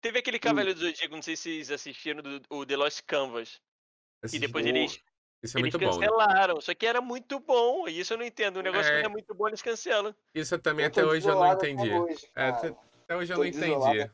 Teve 0.00 0.18
aquele 0.18 0.38
Cavaleiro 0.38 0.78
do 0.78 0.86
Zodíaco, 0.86 1.14
não 1.14 1.22
sei 1.22 1.36
se 1.36 1.42
vocês 1.42 1.70
assistiram, 1.70 2.22
do, 2.22 2.40
o 2.48 2.64
The 2.64 2.76
Lost 2.76 3.02
Canvas. 3.06 3.60
E 4.32 4.38
depois 4.38 4.64
eles, 4.64 5.00
Isso 5.42 5.58
é 5.58 5.60
eles 5.60 5.74
muito 5.74 5.78
bom, 5.78 5.98
né? 5.98 6.06
cancelaram. 6.06 6.60
Só 6.60 6.74
que 6.74 6.86
era 6.86 7.00
muito 7.00 7.38
bom. 7.40 7.86
E 7.88 8.00
isso 8.00 8.14
eu 8.14 8.18
não 8.18 8.24
entendo. 8.24 8.58
O 8.58 8.62
negócio 8.62 8.92
É. 8.92 9.00
que 9.00 9.06
é 9.06 9.08
muito 9.08 9.34
bom, 9.34 9.48
eles 9.48 9.60
cancelam. 9.62 10.14
Isso 10.34 10.58
também 10.58 10.84
Eu 10.84 10.90
até 10.90 11.04
hoje 11.04 11.28
eu 11.28 11.34
não 11.34 11.52
entendi. 11.52 11.90
hoje, 11.90 12.30
É. 12.34 12.50
Até 13.10 13.16
hoje 13.16 13.32
eu 13.32 13.36
Tô 13.38 13.42
não 13.42 13.48
entendi. 13.48 14.10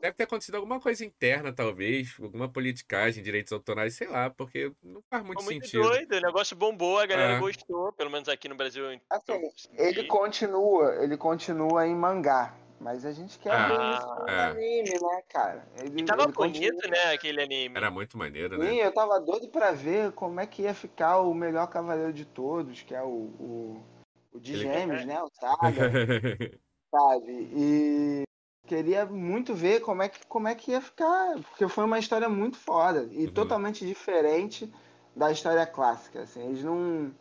Deve 0.00 0.16
ter 0.16 0.24
acontecido 0.24 0.54
alguma 0.54 0.80
coisa 0.80 1.04
interna, 1.04 1.52
talvez, 1.52 2.16
alguma 2.18 2.48
politicagem, 2.48 3.22
direitos 3.22 3.52
autorais, 3.52 3.92
sei 3.94 4.08
lá, 4.08 4.30
porque 4.30 4.72
não 4.82 5.02
faz 5.10 5.22
muito 5.22 5.44
muito 5.44 5.62
sentido. 5.66 5.82
doido. 5.82 6.16
O 6.16 6.20
negócio 6.22 6.56
bombou, 6.56 6.98
a 6.98 7.04
galera 7.04 7.34
É. 7.34 7.38
gostou. 7.38 7.92
Pelo 7.92 8.08
menos 8.10 8.26
aqui 8.30 8.48
no 8.48 8.54
Brasil. 8.54 8.82
Assim. 9.10 9.50
Ele 9.76 10.04
continua, 10.04 11.04
ele 11.04 11.18
continua 11.18 11.86
em 11.86 11.94
mangá. 11.94 12.54
Mas 12.80 13.04
a 13.04 13.12
gente 13.12 13.38
quer 13.38 13.52
Ah, 13.52 13.68
ver 13.68 13.98
isso 13.98 14.14
no 14.22 14.28
é. 14.30 14.44
anime, 14.46 14.90
né, 15.02 15.22
cara? 15.28 15.68
Ele, 15.78 16.00
E 16.00 16.04
tava 16.06 16.22
ele 16.22 16.32
bonito, 16.32 16.72
continua- 16.76 16.90
né, 17.04 17.12
aquele 17.12 17.42
anime. 17.42 17.76
Era 17.76 17.90
muito 17.90 18.16
maneiro, 18.16 18.54
Sim, 18.56 18.78
né? 18.78 18.86
eu 18.86 18.90
tava 18.94 19.20
doido 19.20 19.48
pra 19.48 19.70
ver 19.72 20.12
como 20.12 20.40
é 20.40 20.46
que 20.46 20.62
ia 20.62 20.72
ficar 20.72 21.18
o 21.18 21.34
melhor 21.34 21.66
cavaleiro 21.66 22.14
de 22.14 22.24
todos, 22.24 22.80
que 22.80 22.94
é 22.94 23.02
o, 23.02 23.06
o, 23.38 23.84
o 24.32 24.40
de 24.40 24.54
Ele- 24.54 24.62
gêmeos, 24.62 25.04
né? 25.04 25.22
O 25.22 25.28
Saga, 25.38 25.60
sabe? 26.90 27.50
E 27.54 28.22
queria 28.70 29.04
muito 29.04 29.52
ver 29.52 29.80
como 29.80 30.00
é, 30.00 30.08
que, 30.08 30.24
como 30.26 30.46
é 30.46 30.54
que 30.54 30.70
ia 30.70 30.80
ficar, 30.80 31.34
porque 31.42 31.66
foi 31.66 31.84
uma 31.84 31.98
história 31.98 32.28
muito 32.28 32.56
foda 32.56 33.08
e 33.10 33.26
Uhum. 33.26 33.32
totalmente 33.34 33.84
diferente 33.84 34.72
da 35.14 35.32
história 35.32 35.66
clássica. 35.66 36.22
Assim, 36.22 36.46
eles 36.46 36.62
não. 36.62 37.12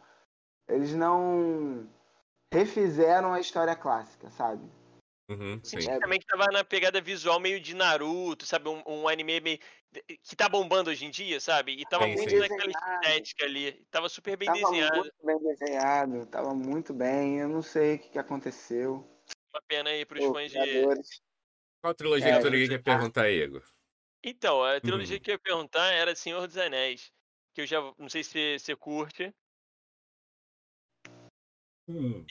Eles 0.67 0.93
não 0.93 1.89
refizeram 2.53 3.33
a 3.33 3.39
história 3.39 3.75
clássica, 3.75 4.29
sabe? 4.29 4.61
Uhum, 5.31 5.59
sim. 5.63 5.77
É. 5.89 5.99
também 5.99 6.19
que 6.19 6.27
tava 6.27 6.45
na 6.51 6.63
pegada 6.63 7.01
visual 7.01 7.39
meio 7.39 7.59
de 7.59 7.73
Naruto, 7.75 8.45
sabe? 8.45 8.69
Um, 8.69 8.83
um 8.85 9.07
anime 9.07 9.39
meio. 9.39 9.59
que 10.21 10.35
tá 10.35 10.47
bombando 10.47 10.91
hoje 10.91 11.05
em 11.05 11.09
dia, 11.09 11.39
sabe? 11.39 11.71
E 11.71 11.83
tava 11.85 12.05
Sim, 12.05 12.13
muito 12.15 12.29
sim. 12.29 12.37
naquela 12.37 12.67
Desenhado. 12.67 13.05
estética 13.05 13.45
ali. 13.45 13.71
Tava 13.89 14.07
super 14.07 14.37
bem 14.37 14.45
Tava 14.45 14.59
desenhado. 14.59 14.97
muito 14.97 15.15
bem 15.23 15.39
desenhado, 15.39 16.25
tava 16.27 16.53
muito 16.53 16.93
bem. 16.93 17.39
Eu 17.39 17.47
não 17.49 17.63
sei 17.63 17.95
o 17.95 17.99
que, 17.99 18.09
que 18.09 18.19
aconteceu. 18.19 19.03
Uma 19.51 19.61
pena 19.67 19.89
aí 19.89 20.05
pros 20.05 20.23
Pô, 20.23 20.33
fãs 20.33 20.51
de. 20.51 20.59
Qual 21.81 21.93
trilogia 21.93 22.29
É, 22.29 22.33
que 22.33 22.39
tu 22.39 22.49
gente, 22.49 22.69
quer 22.69 22.81
perguntar 22.83 23.29
Igor? 23.29 23.63
Então, 24.23 24.63
a 24.63 24.79
trilogia 24.81 25.17
Uhum. 25.17 25.21
que 25.21 25.31
eu 25.31 25.33
ia 25.35 25.39
perguntar 25.39 25.91
era 25.91 26.15
Senhor 26.15 26.45
dos 26.47 26.57
Anéis. 26.57 27.11
Que 27.53 27.61
eu 27.61 27.67
já. 27.67 27.79
Não 27.97 28.09
sei 28.09 28.23
se 28.23 28.57
você 28.59 28.75
curte. 28.75 29.33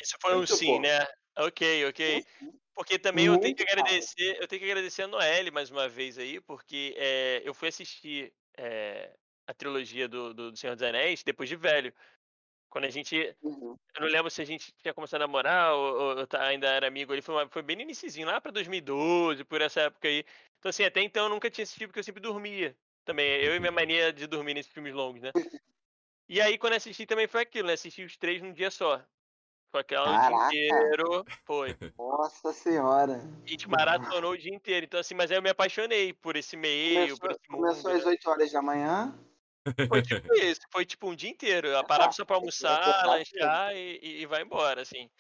Isso 0.01 0.17
foi 0.21 0.35
um 0.35 0.39
Muito 0.39 0.57
sim, 0.57 0.67
bom. 0.67 0.81
né? 0.81 1.07
Ok, 1.39 1.87
ok. 1.87 2.25
Porque 2.75 2.99
também 2.99 3.27
eu 3.27 3.39
tenho 3.39 3.55
que 3.57 3.63
Muito, 3.63 3.65
agradecer, 3.65 4.41
eu 4.41 4.47
tenho 4.49 4.61
que 4.63 4.67
agradecer 4.71 5.03
a 5.03 5.09
Noelle 5.09 5.51
mais 5.51 5.71
uma 5.71 5.89
vez 5.89 6.17
aí, 6.19 6.41
porque 6.41 6.95
é, 6.97 7.43
eu 7.45 7.53
fui 7.55 7.69
assistir 7.69 8.33
é, 8.57 9.17
a 9.47 9.55
trilogia 9.55 10.09
do, 10.09 10.33
do, 10.33 10.51
do 10.53 10.57
Senhor 10.57 10.75
dos 10.77 10.83
Anéis 10.85 11.23
depois 11.25 11.49
de 11.49 11.57
velho. 11.57 11.93
Quando 12.71 12.85
a 12.85 12.91
gente. 12.91 13.35
Uhum. 13.43 13.77
Eu 13.97 14.03
não 14.03 14.09
lembro 14.09 14.31
se 14.31 14.43
a 14.43 14.45
gente 14.45 14.73
tinha 14.73 14.93
começado 14.93 15.23
a 15.23 15.27
namorar 15.27 15.73
ou, 15.75 16.19
ou 16.19 16.27
ainda 16.39 16.67
era 16.69 16.87
amigo 16.87 17.13
ali. 17.13 17.23
Foi, 17.23 17.49
foi 17.49 17.63
bem 17.63 17.77
no 17.77 17.83
iniciozinho, 17.83 18.27
lá 18.27 18.41
pra 18.41 18.53
2012, 18.53 19.45
por 19.45 19.61
essa 19.61 19.83
época 19.83 20.09
aí. 20.09 20.25
Então, 20.59 20.71
assim, 20.71 20.85
até 20.85 21.01
então 21.01 21.25
eu 21.25 21.31
nunca 21.31 21.51
tinha 21.51 21.63
assistido 21.63 21.89
porque 21.89 22.01
eu 22.01 22.05
sempre 22.05 22.21
dormia. 22.21 22.77
Também, 23.05 23.27
eu 23.43 23.57
e 23.57 23.61
minha 23.61 23.73
mania 23.73 24.13
de 24.13 24.27
dormir 24.27 24.53
nesses 24.53 24.71
filmes 24.71 24.93
longos, 24.93 25.23
né? 25.23 25.33
E 26.29 26.43
aí, 26.43 26.59
quando 26.59 26.75
assisti 26.75 27.07
também 27.07 27.27
foi 27.27 27.41
aquilo, 27.41 27.69
né? 27.69 27.73
Assisti 27.73 28.05
os 28.05 28.19
três 28.19 28.43
num 28.43 28.53
dia 28.53 28.71
só. 28.71 29.03
Foi 29.71 29.81
aquela 29.81 30.47
o 30.47 30.51
dia 30.51 30.67
inteiro. 30.67 31.25
Foi. 31.45 31.77
Nossa 31.97 32.53
senhora. 32.53 33.21
A 33.47 33.49
gente 33.49 33.69
maratonou 33.69 34.33
o 34.33 34.39
dia 34.39 34.55
inteiro. 34.55 34.85
Então, 34.85 35.01
assim, 35.01 35.15
mas 35.15 35.31
aí 35.31 35.39
eu 35.39 35.43
me 35.43 35.51
apaixonei 35.51 36.13
por 36.13 36.37
esse 36.37 36.57
meio, 36.57 37.19
por 37.19 37.29
Começou, 37.29 37.31
esse 37.31 37.51
mundo. 37.51 37.61
começou 37.61 37.93
às 37.93 38.05
né? 38.05 38.11
8 38.11 38.31
horas 38.31 38.53
da 38.53 38.63
manhã. 38.63 39.19
Foi 39.89 40.03
tipo 40.03 40.29
isso. 40.37 40.61
Foi 40.73 40.85
tipo 40.85 41.11
um 41.11 41.15
dia 41.15 41.31
inteiro. 41.31 41.69
Eu 41.69 41.85
parava 41.85 42.13
só 42.13 42.25
pra 42.25 42.37
almoçar, 42.37 43.07
lanchar 43.07 43.75
e, 43.75 44.23
e- 44.23 44.27
vai 44.27 44.43
embora, 44.43 44.83
assim. 44.83 45.11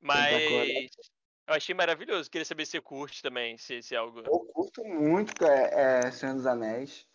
Mas 0.00 0.90
eu 1.46 1.54
achei 1.54 1.74
maravilhoso. 1.74 2.30
Queria 2.30 2.44
saber 2.44 2.64
se 2.64 2.72
você 2.72 2.80
curte 2.80 3.22
também, 3.22 3.58
se, 3.58 3.82
se 3.82 3.94
é 3.94 3.98
algo. 3.98 4.20
Eu 4.20 4.38
curto 4.52 4.84
muito 4.84 5.44
é, 5.44 6.04
é, 6.06 6.10
Senhor 6.10 6.34
dos 6.34 6.46
Anéis. 6.46 7.06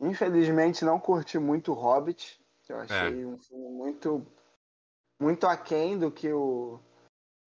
Infelizmente 0.00 0.84
não 0.84 1.00
curti 1.00 1.38
muito 1.38 1.72
Hobbit. 1.72 2.40
que 2.62 2.72
Eu 2.72 2.78
achei 2.78 3.24
um 3.24 3.38
filme 3.38 3.68
muito 3.70 4.26
muito 5.20 5.46
aquém 5.46 5.98
do 5.98 6.10
que 6.12 6.32
o 6.32 6.78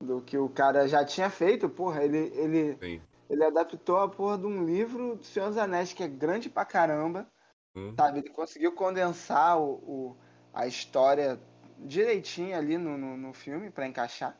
do 0.03 0.21
que 0.21 0.37
o 0.37 0.49
cara 0.49 0.87
já 0.87 1.05
tinha 1.05 1.29
feito. 1.29 1.69
Porra, 1.69 2.03
ele 2.03 2.17
ele 2.35 2.77
Sim. 2.77 3.01
ele 3.29 3.43
adaptou 3.43 3.97
a 3.97 4.09
porra 4.09 4.37
de 4.37 4.45
um 4.47 4.65
livro 4.65 5.15
do 5.15 5.23
Senhor 5.23 5.47
dos 5.47 5.57
Anéis 5.57 5.93
que 5.93 6.03
é 6.03 6.07
grande 6.07 6.49
pra 6.49 6.65
caramba. 6.65 7.31
Hum, 7.75 7.95
Sabe, 7.97 8.19
ele 8.19 8.29
conseguiu 8.29 8.73
condensar 8.73 9.59
o, 9.59 9.73
o- 9.75 10.17
a 10.53 10.67
história 10.67 11.39
direitinho 11.79 12.55
ali 12.57 12.77
no, 12.77 12.97
no, 12.97 13.17
no 13.17 13.33
filme 13.33 13.71
pra 13.71 13.87
encaixar. 13.87 14.37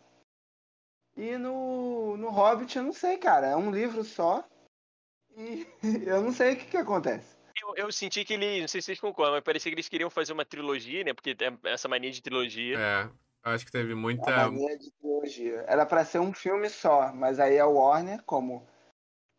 E 1.16 1.38
no, 1.38 2.18
no 2.18 2.30
Hobbit, 2.30 2.78
eu 2.78 2.84
não 2.84 2.94
sei, 2.94 3.18
cara. 3.18 3.48
É 3.48 3.56
um 3.56 3.72
livro 3.72 4.04
só. 4.04 4.44
E 5.36 5.68
eu 6.06 6.22
não 6.22 6.32
sei 6.32 6.54
o 6.54 6.58
que, 6.58 6.66
que 6.66 6.78
acontece. 6.78 7.38
Eu, 7.62 7.76
eu 7.76 7.92
senti 7.92 8.26
que 8.26 8.34
ele. 8.34 8.62
Não 8.62 8.68
sei 8.68 8.82
se 8.82 8.86
vocês 8.88 9.00
concordam, 9.00 9.36
mas 9.36 9.44
parecia 9.44 9.70
que 9.72 9.76
eles 9.76 9.90
queriam 9.90 10.10
fazer 10.10 10.34
uma 10.34 10.46
trilogia, 10.46 11.04
né? 11.04 11.14
Porque 11.14 11.36
tem 11.36 11.58
essa 11.66 11.88
mania 11.88 12.12
de 12.12 12.22
trilogia. 12.22 12.78
É, 12.80 13.10
acho 13.44 13.66
que 13.66 13.72
teve 13.72 13.94
A 13.94 13.96
muita. 13.96 14.32
mania 14.32 14.78
de 14.78 14.92
trilogia. 14.92 15.64
Era 15.68 15.86
pra 15.86 16.04
ser 16.06 16.20
um 16.20 16.34
filme 16.34 16.70
só, 16.70 17.14
mas 17.14 17.40
aí 17.40 17.60
a 17.60 17.68
Warner, 17.68 18.24
como, 18.24 18.66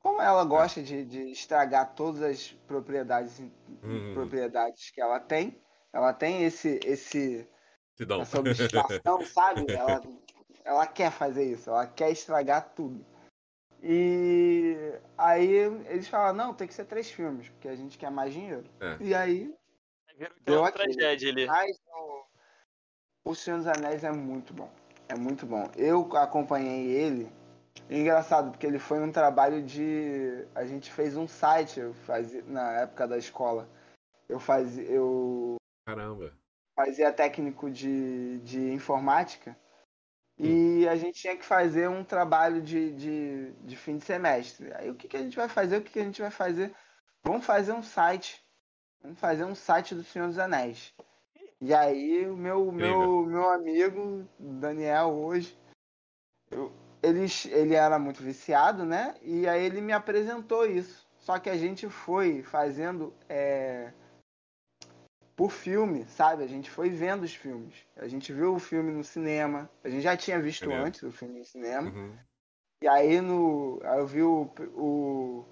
como 0.02 0.20
ela 0.20 0.44
gosta 0.44 0.82
de, 0.82 1.04
de 1.04 1.30
estragar 1.30 1.94
todas 1.94 2.22
as 2.22 2.52
propriedades, 2.66 3.40
Hum, 3.84 4.14
propriedades 4.14 4.90
que 4.90 5.00
ela 5.00 5.18
tem, 5.18 5.60
ela 5.92 6.12
tem 6.12 6.44
esse, 6.44 6.78
esse, 6.84 7.48
essa 8.20 8.38
obstinação, 8.40 9.20
sabe? 9.26 9.70
Ela, 9.72 10.02
ela 10.64 10.86
quer 10.86 11.10
fazer 11.10 11.44
isso, 11.44 11.70
ela 11.70 11.86
quer 11.86 12.10
estragar 12.10 12.72
tudo. 12.74 13.04
E 13.82 14.76
aí 15.18 15.48
eles 15.88 16.06
falam, 16.06 16.32
não, 16.34 16.54
tem 16.54 16.68
que 16.68 16.74
ser 16.74 16.84
três 16.84 17.10
filmes, 17.10 17.48
porque 17.48 17.68
a 17.68 17.74
gente 17.74 17.98
quer 17.98 18.10
mais 18.10 18.32
dinheiro. 18.32 18.64
É. 18.80 18.96
E 19.00 19.14
aí, 19.14 19.52
Virou 20.16 20.32
Deu 20.44 20.64
aquela 20.64 20.84
aquilo. 20.84 20.96
tragédia 20.96 21.30
ali. 21.30 21.46
mas 21.46 21.76
o, 21.86 22.24
o 23.30 23.34
Senhor 23.34 23.58
dos 23.58 23.66
Anéis 23.66 24.04
é 24.04 24.12
muito 24.12 24.52
bom. 24.52 24.70
É 25.08 25.14
muito 25.16 25.46
bom. 25.46 25.68
Eu 25.76 26.08
acompanhei 26.16 26.86
ele. 26.90 27.32
Engraçado, 27.88 28.50
porque 28.50 28.66
ele 28.66 28.78
foi 28.78 29.00
um 29.00 29.12
trabalho 29.12 29.62
de. 29.62 30.46
A 30.54 30.64
gente 30.64 30.90
fez 30.90 31.16
um 31.16 31.28
site, 31.28 31.80
eu 31.80 31.94
fazia, 31.94 32.42
na 32.44 32.80
época 32.80 33.06
da 33.06 33.18
escola. 33.18 33.68
Eu 34.28 34.38
fazia. 34.38 34.84
Eu 34.84 35.56
Caramba. 35.86 36.32
fazia 36.74 37.12
técnico 37.12 37.70
de, 37.70 38.38
de 38.40 38.72
informática 38.72 39.56
e 40.38 40.88
a 40.88 40.96
gente 40.96 41.20
tinha 41.20 41.36
que 41.36 41.44
fazer 41.44 41.88
um 41.88 42.02
trabalho 42.02 42.60
de, 42.60 42.92
de, 42.92 43.52
de 43.52 43.76
fim 43.76 43.96
de 43.96 44.04
semestre. 44.04 44.72
Aí 44.74 44.90
o 44.90 44.94
que, 44.94 45.06
que 45.06 45.16
a 45.16 45.22
gente 45.22 45.36
vai 45.36 45.48
fazer? 45.48 45.76
O 45.76 45.82
que, 45.82 45.92
que 45.92 46.00
a 46.00 46.04
gente 46.04 46.20
vai 46.20 46.30
fazer? 46.30 46.74
Vamos 47.22 47.46
fazer 47.46 47.72
um 47.72 47.82
site. 47.82 48.44
Vamos 49.02 49.20
fazer 49.20 49.44
um 49.44 49.54
site 49.54 49.94
do 49.94 50.02
Senhor 50.02 50.26
dos 50.28 50.38
Anéis. 50.38 50.92
E 51.60 51.72
aí 51.72 52.26
o 52.26 52.36
meu, 52.36 52.72
meu, 52.72 53.24
meu 53.24 53.50
amigo, 53.50 54.26
Daniel, 54.38 55.10
hoje, 55.10 55.56
eu- 56.50 56.72
ele, 57.02 57.26
ele 57.50 57.74
era 57.74 57.98
muito 57.98 58.22
viciado, 58.22 58.84
né? 58.84 59.14
E 59.22 59.46
aí 59.48 59.64
ele 59.64 59.80
me 59.80 59.92
apresentou 59.92 60.64
isso. 60.66 61.06
Só 61.18 61.38
que 61.38 61.50
a 61.50 61.56
gente 61.56 61.88
foi 61.88 62.42
fazendo 62.42 63.12
é, 63.28 63.92
por 65.36 65.50
filme, 65.50 66.04
sabe? 66.06 66.42
A 66.42 66.46
gente 66.46 66.70
foi 66.70 66.90
vendo 66.90 67.22
os 67.22 67.34
filmes. 67.34 67.74
A 67.96 68.08
gente 68.08 68.32
viu 68.32 68.54
o 68.54 68.58
filme 68.58 68.92
no 68.92 69.04
cinema. 69.04 69.70
A 69.84 69.88
gente 69.88 70.02
já 70.02 70.16
tinha 70.16 70.40
visto 70.40 70.64
Entendeu? 70.64 70.84
antes 70.84 71.02
o 71.02 71.12
filme 71.12 71.38
no 71.38 71.44
cinema. 71.44 71.90
Uhum. 71.90 72.16
E 72.82 72.88
aí 72.88 73.20
no, 73.20 73.80
aí 73.84 73.98
eu 73.98 74.06
vi 74.06 74.22
o, 74.22 74.50
o- 74.74 75.44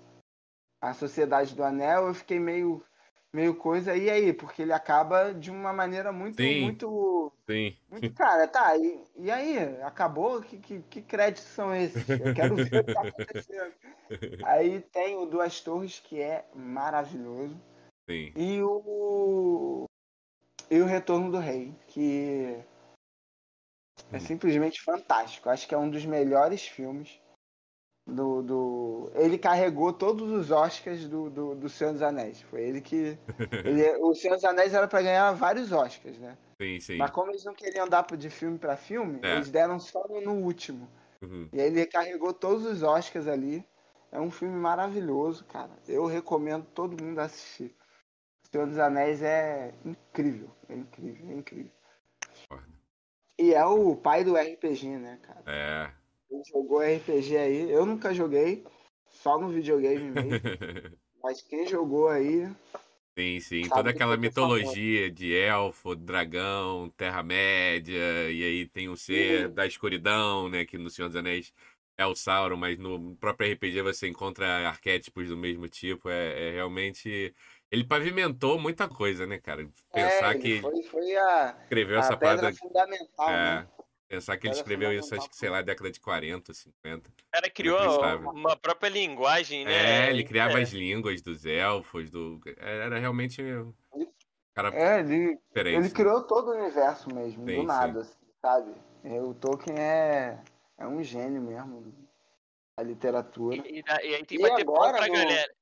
a 0.83 0.93
Sociedade 0.95 1.55
do 1.55 1.63
Anel, 1.63 2.09
eu 2.09 2.15
fiquei 2.15 2.41
meio 2.41 2.85
meio 3.33 3.55
coisa. 3.55 3.97
E 3.97 4.11
aí, 4.11 4.33
porque 4.33 4.63
ele 4.63 4.73
acaba 4.73 5.33
de 5.33 5.51
uma 5.51 5.73
maneira 5.73 6.13
muito 6.13 6.43
Sim. 6.43 6.61
muito 6.61 7.33
Sim. 7.47 7.77
muito 7.91 8.13
cara, 8.15 8.47
tá? 8.47 8.77
E, 8.77 9.05
e 9.17 9.31
aí, 9.31 9.59
acabou? 9.83 10.41
Que, 10.41 10.59
que, 10.59 10.81
que 10.83 11.03
créditos 11.03 11.45
são 11.45 11.75
esses? 11.75 12.09
Eu 12.09 12.35
quero 12.35 12.57
ver 12.57 12.81
o 12.81 12.85
que 12.85 12.95
tá 12.95 13.03
acontecendo. 13.03 13.75
Aí 14.43 14.81
tem 14.81 15.17
o 15.17 15.27
Duas 15.27 15.61
Torres, 15.61 16.01
que 16.01 16.21
é 16.21 16.45
maravilhoso. 16.55 17.57
Sim. 18.09 18.33
E 18.35 18.61
o. 18.63 19.85
E 20.71 20.81
o 20.81 20.87
Retorno 20.87 21.31
do 21.31 21.39
Rei, 21.39 21.75
que 21.89 22.57
é 24.13 24.17
Hum. 24.17 24.21
simplesmente 24.21 24.81
fantástico. 24.83 25.49
Acho 25.49 25.67
que 25.69 25.75
é 25.75 25.79
um 25.79 25.91
dos 25.91 26.05
melhores 26.05 26.67
filmes 26.67 27.21
do. 28.11 28.43
do... 28.43 29.13
Ele 29.15 29.39
carregou 29.39 29.93
todos 29.93 30.31
os 30.31 30.51
Oscars 30.51 31.09
do, 31.09 31.31
do, 31.31 31.55
do 31.55 31.69
Senhor 31.69 31.93
dos 31.93 32.03
Anéis. 32.03 32.41
Foi 32.43 32.63
ele 32.63 32.81
que. 32.81 33.19
ele- 33.65 33.97
o 33.99 34.15
Senhor 34.15 34.35
dos 34.35 34.45
Anéis 34.45 34.75
era 34.75 34.87
pra 34.87 35.03
ganhar 35.03 35.33
vários 35.33 35.73
Oscars, 35.73 36.19
né? 36.19 36.37
Sim, 36.61 36.81
sim. 36.81 36.97
Mas 36.97 37.11
como 37.11 37.31
eles 37.31 37.45
não 37.45 37.55
queriam 37.55 37.89
dar 37.89 38.05
de 38.05 38.29
filme 38.29 38.59
pra 38.59 38.77
filme, 38.77 39.19
É. 39.23 39.37
eles 39.37 39.51
deram 39.51 39.79
só 39.81 40.07
no, 40.09 40.35
último. 40.35 40.89
Uhum. 41.23 41.49
E 41.53 41.61
aí 41.61 41.69
ele 41.69 41.87
carregou 41.87 42.33
todos 42.33 42.67
os 42.67 42.83
Oscars 42.83 43.27
ali. 43.27 43.65
É 44.13 44.21
um 44.21 44.31
filme 44.31 44.57
maravilhoso, 44.57 45.45
cara. 45.45 45.71
Eu 45.87 46.05
recomendo 46.05 46.67
todo 46.75 47.03
mundo 47.03 47.21
assistir. 47.21 47.75
O 48.45 48.49
Senhor 48.51 48.67
dos 48.67 48.79
Anéis 48.79 49.23
é 49.23 49.73
incrível. 49.85 50.51
É 50.69 50.75
incrível, 50.75 51.31
é 51.31 51.35
incrível. 51.35 51.71
Foda. 52.49 52.67
E 53.39 53.55
é 53.55 53.65
o 53.65 53.97
pai 53.97 54.25
do 54.25 54.37
RPG, 54.37 54.99
né, 54.99 55.19
cara? 55.23 55.43
É. 55.47 56.00
Ele 56.31 56.43
jogou 56.45 56.81
RPG 56.81 57.37
aí. 57.37 57.71
Eu 57.71 57.85
nunca 57.85 58.15
joguei, 58.15 58.65
só 59.09 59.39
no 59.39 59.49
videogame 59.49 60.11
mesmo. 60.11 60.41
Mas 61.23 61.43
quem 61.43 61.67
jogou 61.67 62.09
aí. 62.09 62.49
Sim, 63.19 63.41
sim. 63.41 63.69
Toda 63.69 63.91
aquela 63.91 64.17
mitologia 64.17 65.11
de 65.11 65.35
elfo, 65.35 65.95
dragão, 65.95 66.89
Terra-média, 66.97 68.31
e 68.31 68.43
aí 68.43 68.67
tem 68.69 68.89
o 68.89 68.97
ser 68.97 69.49
Sim. 69.49 69.55
da 69.55 69.67
escuridão, 69.67 70.49
né? 70.49 70.65
Que 70.65 70.79
no 70.79 70.89
Senhor 70.89 71.09
dos 71.09 71.17
Anéis 71.17 71.53
é 71.99 72.07
o 72.07 72.15
Sauron, 72.15 72.57
mas 72.57 72.79
no 72.79 73.15
próprio 73.17 73.53
RPG 73.53 73.83
você 73.83 74.09
encontra 74.09 74.67
arquétipos 74.69 75.29
do 75.29 75.37
mesmo 75.37 75.69
tipo. 75.69 76.09
É, 76.09 76.49
é 76.49 76.53
realmente. 76.53 77.35
Ele 77.71 77.85
pavimentou 77.85 78.59
muita 78.59 78.89
coisa, 78.89 79.27
né, 79.27 79.39
cara? 79.39 79.69
Pensar 79.93 80.35
É, 80.35 80.39
que 80.39 80.61
foi, 80.63 80.83
foi 80.85 81.17
a, 81.17 81.57
escreveu 81.65 81.97
a 81.97 82.01
essa 82.01 82.17
pedra 82.17 82.37
parada. 82.37 82.57
fundamental, 82.57 83.29
É, 83.29 83.33
né? 83.33 83.69
Pensar 84.11 84.37
que 84.37 84.49
ele 84.49 84.55
escreveu 84.55 84.93
isso, 84.93 85.05
fundamental 85.05 85.19
acho 85.21 85.31
que, 85.31 85.37
sei 85.37 85.49
lá, 85.49 85.63
década 85.63 85.91
de 85.91 86.01
40, 86.01 86.53
50. 86.53 87.09
O 87.11 87.13
cara 87.31 87.49
criou 87.51 87.79
uma 88.33 88.57
própria 88.57 88.89
linguagem, 88.89 89.65
né? 89.65 90.09
É, 90.09 90.11
ele 90.11 90.25
criava 90.25 90.59
É. 90.59 90.63
as 90.63 90.71
línguas 90.71 91.23
dos 91.23 91.47
elfos, 91.47 92.11
do. 92.11 92.41
Era 92.59 92.99
realmente. 92.99 93.41
um 93.41 93.73
Cara 94.53 94.69
É, 94.75 94.99
ele, 94.99 95.37
diferente. 95.37 95.77
ele 95.79 95.91
criou 95.91 96.25
todo 96.25 96.49
o 96.49 96.55
universo 96.61 97.15
mesmo, 97.15 97.47
Sim, 97.47 97.55
do 97.57 97.63
nada, 97.63 98.01
assim, 98.01 98.19
sabe? 98.43 98.75
É, 99.05 99.23
O 99.23 99.33
Tolkien 99.33 99.79
é, 99.79 100.43
é 100.77 100.87
um 100.89 101.01
gênio 101.05 101.41
mesmo 101.41 101.95
da 102.77 102.83
literatura. 102.83 103.57
E, 103.57 103.79
e 103.79 103.85
e 104.09 104.15
aí 104.17 104.25
tem 104.27 104.39
E 104.39 104.43
que 104.43 104.49
bater 104.51 104.65
palma 104.65 104.89
agora 104.89 104.99
pra 104.99 105.07
no- 105.07 105.13
galera. 105.15 105.55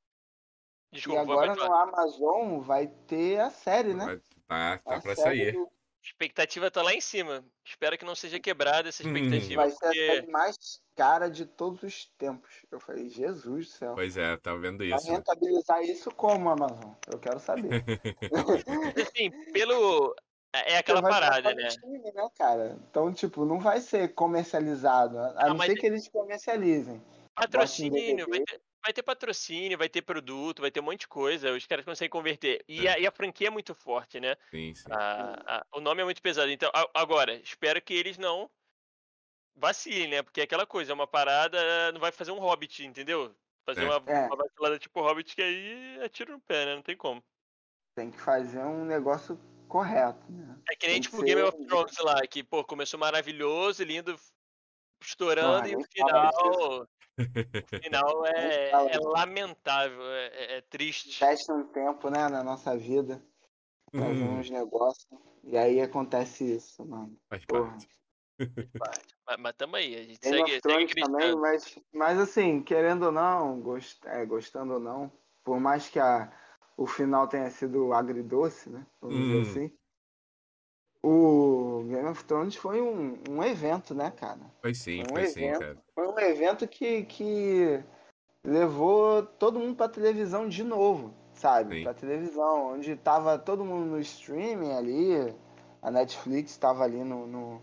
E 0.90 0.96
Desculpa, 0.96 1.20
agora 1.20 1.54
pode 1.54 1.68
no. 1.68 1.74
Amazon 1.74 2.60
vai 2.60 2.86
ter 2.86 3.38
a 3.40 3.50
série, 3.50 3.92
né? 3.92 4.18
Tá, 4.48 4.78
tá 4.78 4.96
A 4.96 5.00
pra 5.02 5.14
série 5.14 5.16
sair. 5.44 5.52
do- 5.52 5.64
A 5.64 5.77
expectativa 6.08 6.70
tá 6.70 6.82
lá 6.82 6.94
em 6.94 7.00
cima. 7.00 7.44
Espero 7.64 7.96
que 7.98 8.04
não 8.04 8.14
seja 8.14 8.40
quebrada 8.40 8.88
essa 8.88 9.02
Hum. 9.02 9.06
expectativa, 9.16 9.62
vai 9.62 9.70
ser 9.70 9.76
a 9.76 9.88
porque 9.88 10.06
série 10.06 10.30
mais 10.30 10.56
cara 10.96 11.28
de 11.30 11.46
todos 11.46 11.82
os 11.82 12.06
tempos. 12.18 12.50
Eu 12.70 12.80
falei, 12.80 13.08
Jesus 13.08 13.66
do 13.66 13.72
céu. 13.72 13.94
Pois 13.94 14.16
é, 14.16 14.36
tava 14.38 14.58
vendo 14.58 14.78
Vai 14.78 14.98
isso. 14.98 15.06
né? 15.08 15.14
rentabilizar 15.16 15.82
isso 15.82 16.10
como, 16.10 16.48
Amazon? 16.50 16.92
Eu 17.06 17.18
quero 17.18 17.38
saber. 17.38 17.84
assim, 19.14 19.30
pelo 19.52 20.14
é 20.52 20.78
aquela 20.78 21.00
Vai 21.02 21.10
parada, 21.12 21.54
né? 21.54 21.68
streaming, 21.68 22.12
né, 22.12 22.28
cara? 22.36 22.78
Então, 22.90 23.12
tipo, 23.12 23.44
não 23.44 23.60
vai 23.60 23.80
ser 23.80 24.14
comercializado. 24.14 25.18
A 25.18 25.34
Ah, 25.36 25.48
não 25.48 25.56
mas 25.56 25.66
ser 25.66 25.72
é- 25.74 25.80
que 25.80 25.86
eles 25.86 26.08
comercializem. 26.08 27.02
Patrocínio, 27.34 28.26
vai 28.28 28.40
ter, 28.40 28.60
vai 28.82 28.92
ter 28.92 29.02
patrocínio, 29.02 29.76
vai 29.78 29.88
ter 29.88 30.02
produto, 30.02 30.60
vai 30.62 30.70
ter 30.70 30.80
um 30.80 30.84
monte 30.84 31.00
de 31.00 31.08
coisa. 31.08 31.52
Os 31.52 31.66
caras 31.66 31.84
conseguem 31.84 32.10
converter. 32.10 32.64
E, 32.68 32.86
a, 32.88 32.98
e 32.98 33.06
a 33.06 33.10
franquia 33.12 33.48
é 33.48 33.50
muito 33.50 33.74
forte, 33.74 34.20
né? 34.20 34.36
Sim, 34.50 34.74
sim. 34.74 34.88
A- 34.90 35.58
a- 35.58 35.66
o 35.76 35.80
nome 35.80 36.02
é 36.02 36.04
muito 36.04 36.22
pesado. 36.22 36.50
Então, 36.50 36.70
a- 36.74 36.88
agora, 36.94 37.34
espero 37.34 37.80
que 37.82 37.92
eles 37.94 38.16
não 38.18 38.50
vacilem, 39.54 40.08
né? 40.08 40.22
Porque 40.22 40.40
é 40.40 40.44
aquela 40.44 40.66
coisa, 40.66 40.92
é 40.92 40.94
uma 40.94 41.06
parada, 41.06 41.92
não 41.92 42.00
vai 42.00 42.12
fazer 42.12 42.30
um 42.32 42.38
Hobbit, 42.38 42.84
entendeu? 42.84 43.34
Fazer 43.66 43.82
É. 43.82 43.84
uma, 43.84 44.10
É. 44.10 44.26
uma 44.26 44.36
vacilada 44.36 44.78
tipo 44.78 45.00
Hobbit 45.02 45.34
que 45.34 45.42
aí 45.42 45.98
é 46.00 46.08
tiro 46.08 46.32
no 46.32 46.40
pé, 46.40 46.64
né? 46.66 46.74
Não 46.76 46.82
tem 46.82 46.96
como. 46.96 47.22
Tem 47.94 48.10
que 48.10 48.20
fazer 48.20 48.60
um 48.60 48.84
negócio 48.84 49.38
correto, 49.66 50.24
né? 50.30 50.56
É 50.70 50.76
que 50.76 50.86
nem 50.86 50.94
Tem 50.96 51.02
que 51.02 51.10
tipo 51.10 51.22
Game 51.22 51.40
ser- 51.40 51.48
of 51.48 51.66
Thrones 51.66 51.98
lá, 51.98 52.26
que, 52.26 52.42
pô, 52.44 52.64
começou 52.64 52.98
maravilhoso, 52.98 53.82
lindo, 53.82 54.18
estourando, 55.02 55.64
Ah, 55.64 55.68
e 55.68 55.74
o 55.74 55.78
nem 55.78 55.86
fala 56.08 56.32
final. 56.32 56.88
O 57.60 57.68
final 57.82 58.26
é, 58.26 58.94
é 58.94 58.98
disso. 58.98 59.08
lamentável, 59.08 60.02
é, 60.12 60.26
é- 60.28 60.56
é 60.58 60.60
triste. 60.62 61.24
Investe 61.24 61.52
um 61.52 61.66
tempo, 61.72 62.08
né, 62.10 62.28
na 62.28 62.42
nossa 62.44 62.76
vida, 62.76 63.24
fazer 63.96 64.24
Hum, 64.24 64.28
uns 64.28 64.50
negócios. 64.50 65.08
E 65.44 65.56
aí 65.58 65.80
acontece 65.80 66.44
isso, 66.56 66.86
mano. 66.86 67.18
faz 67.28 67.44
Porra. 67.46 67.86
parte. 68.78 69.08
Mas, 69.26 69.38
mas 69.38 69.54
tamo 69.56 69.76
aí, 69.76 69.94
a 69.96 70.04
gente 70.04 70.24
Game 70.24 70.40
segue, 70.42 70.42
of 70.42 70.60
segue 70.60 70.94
também, 70.96 71.34
mas, 71.36 71.78
mas 71.92 72.18
assim, 72.18 72.62
querendo 72.62 73.04
ou 73.06 73.12
não, 73.12 73.60
gost, 73.60 74.04
é, 74.06 74.24
gostando 74.26 74.74
ou 74.74 74.80
não, 74.80 75.12
por 75.44 75.60
mais 75.60 75.88
que 75.88 75.98
a, 75.98 76.32
o 76.76 76.86
final 76.86 77.28
tenha 77.28 77.50
sido 77.50 77.92
agridoce, 77.92 78.68
né? 78.70 78.86
Vamos 79.00 79.16
Hum. 79.16 79.26
dizer 79.26 79.40
assim. 79.40 79.77
O 81.02 81.84
Game 81.88 82.08
of 82.08 82.24
Thrones 82.24 82.56
foi 82.56 82.80
um, 82.80 83.16
um 83.30 83.42
evento, 83.42 83.94
né, 83.94 84.10
cara? 84.10 84.40
Foi 84.60 84.74
sim, 84.74 85.02
Um 85.02 85.08
foi 85.12 85.26
sim, 85.26 85.44
evento. 85.44 85.60
cara. 85.60 85.76
Foi 85.94 86.08
um 86.08 86.18
evento 86.18 86.66
que, 86.66 87.04
que 87.04 87.82
levou 88.44 89.22
todo 89.22 89.58
mundo 89.60 89.76
pra 89.76 89.88
televisão 89.88 90.48
de 90.48 90.64
novo, 90.64 91.14
sabe? 91.34 91.76
Sim. 91.78 91.82
Pra 91.84 91.94
televisão, 91.94 92.72
onde 92.74 92.96
tava 92.96 93.38
todo 93.38 93.64
mundo 93.64 93.86
no 93.86 94.00
streaming 94.00 94.72
ali, 94.72 95.34
a 95.80 95.90
Netflix 95.90 96.56
tava 96.56 96.82
ali 96.84 97.02
no. 97.04 97.26
no, 97.26 97.62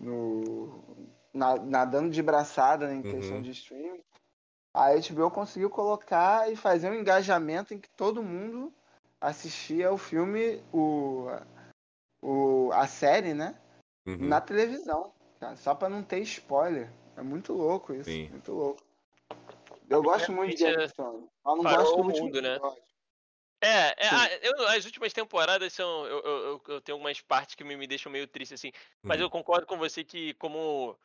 no- 0.00 0.84
na- 1.32 1.56
nadando 1.56 2.10
de 2.10 2.22
braçada 2.22 2.92
em 2.94 2.98
Uhum. 2.98 3.02
questão 3.02 3.42
de 3.42 3.50
streaming. 3.50 4.00
A 4.72 4.90
HBO 4.94 5.30
conseguiu 5.30 5.68
colocar 5.68 6.50
e 6.50 6.56
fazer 6.56 6.90
um 6.90 6.94
engajamento 6.94 7.74
em 7.74 7.78
que 7.78 7.88
todo 7.90 8.22
mundo 8.22 8.72
assistia 9.20 9.92
o 9.92 9.98
filme, 9.98 10.62
o, 10.72 11.26
o, 12.24 12.70
a 12.72 12.86
série, 12.86 13.34
né? 13.34 13.58
Uhum. 14.06 14.16
na 14.28 14.38
televisão, 14.40 15.14
cara, 15.40 15.56
só 15.56 15.74
pra 15.74 15.88
não 15.88 16.02
ter 16.02 16.18
spoiler. 16.20 16.90
É 17.16 17.22
muito 17.22 17.52
louco 17.54 17.94
isso, 17.94 18.10
Sim. 18.10 18.28
muito 18.28 18.52
louco. 18.52 18.82
Eu 19.88 20.02
gosto 20.02 20.30
muito 20.32 20.56
de 20.56 20.62
Game 20.64 20.84
of 20.84 20.94
Thrones. 20.94 21.24
Mas 21.44 21.56
não 21.56 21.62
gosto 21.62 21.96
do 21.96 22.04
mundo, 22.04 22.42
né? 22.42 22.54
episódio. 22.56 22.82
É, 23.62 23.94
é 23.96 24.08
Sim. 24.10 24.14
ah, 24.16 24.28
eu- 24.42 24.68
as 24.68 24.84
últimas 24.84 25.12
temporadas 25.12 25.72
são. 25.72 26.04
Eu, 26.06 26.18
eu, 26.20 26.38
eu- 26.46 26.62
eu 26.68 26.80
tenho 26.82 26.98
umas 26.98 27.20
partes 27.22 27.54
que 27.54 27.64
me, 27.64 27.76
me 27.76 27.86
deixam 27.86 28.12
meio 28.12 28.26
triste, 28.26 28.52
assim. 28.54 28.72
Mas 29.02 29.18
Uhum. 29.18 29.24
eu 29.26 29.30
concordo 29.30 29.66
com 29.66 29.78
você 29.78 30.04
que, 30.04 30.34
como 30.34 30.98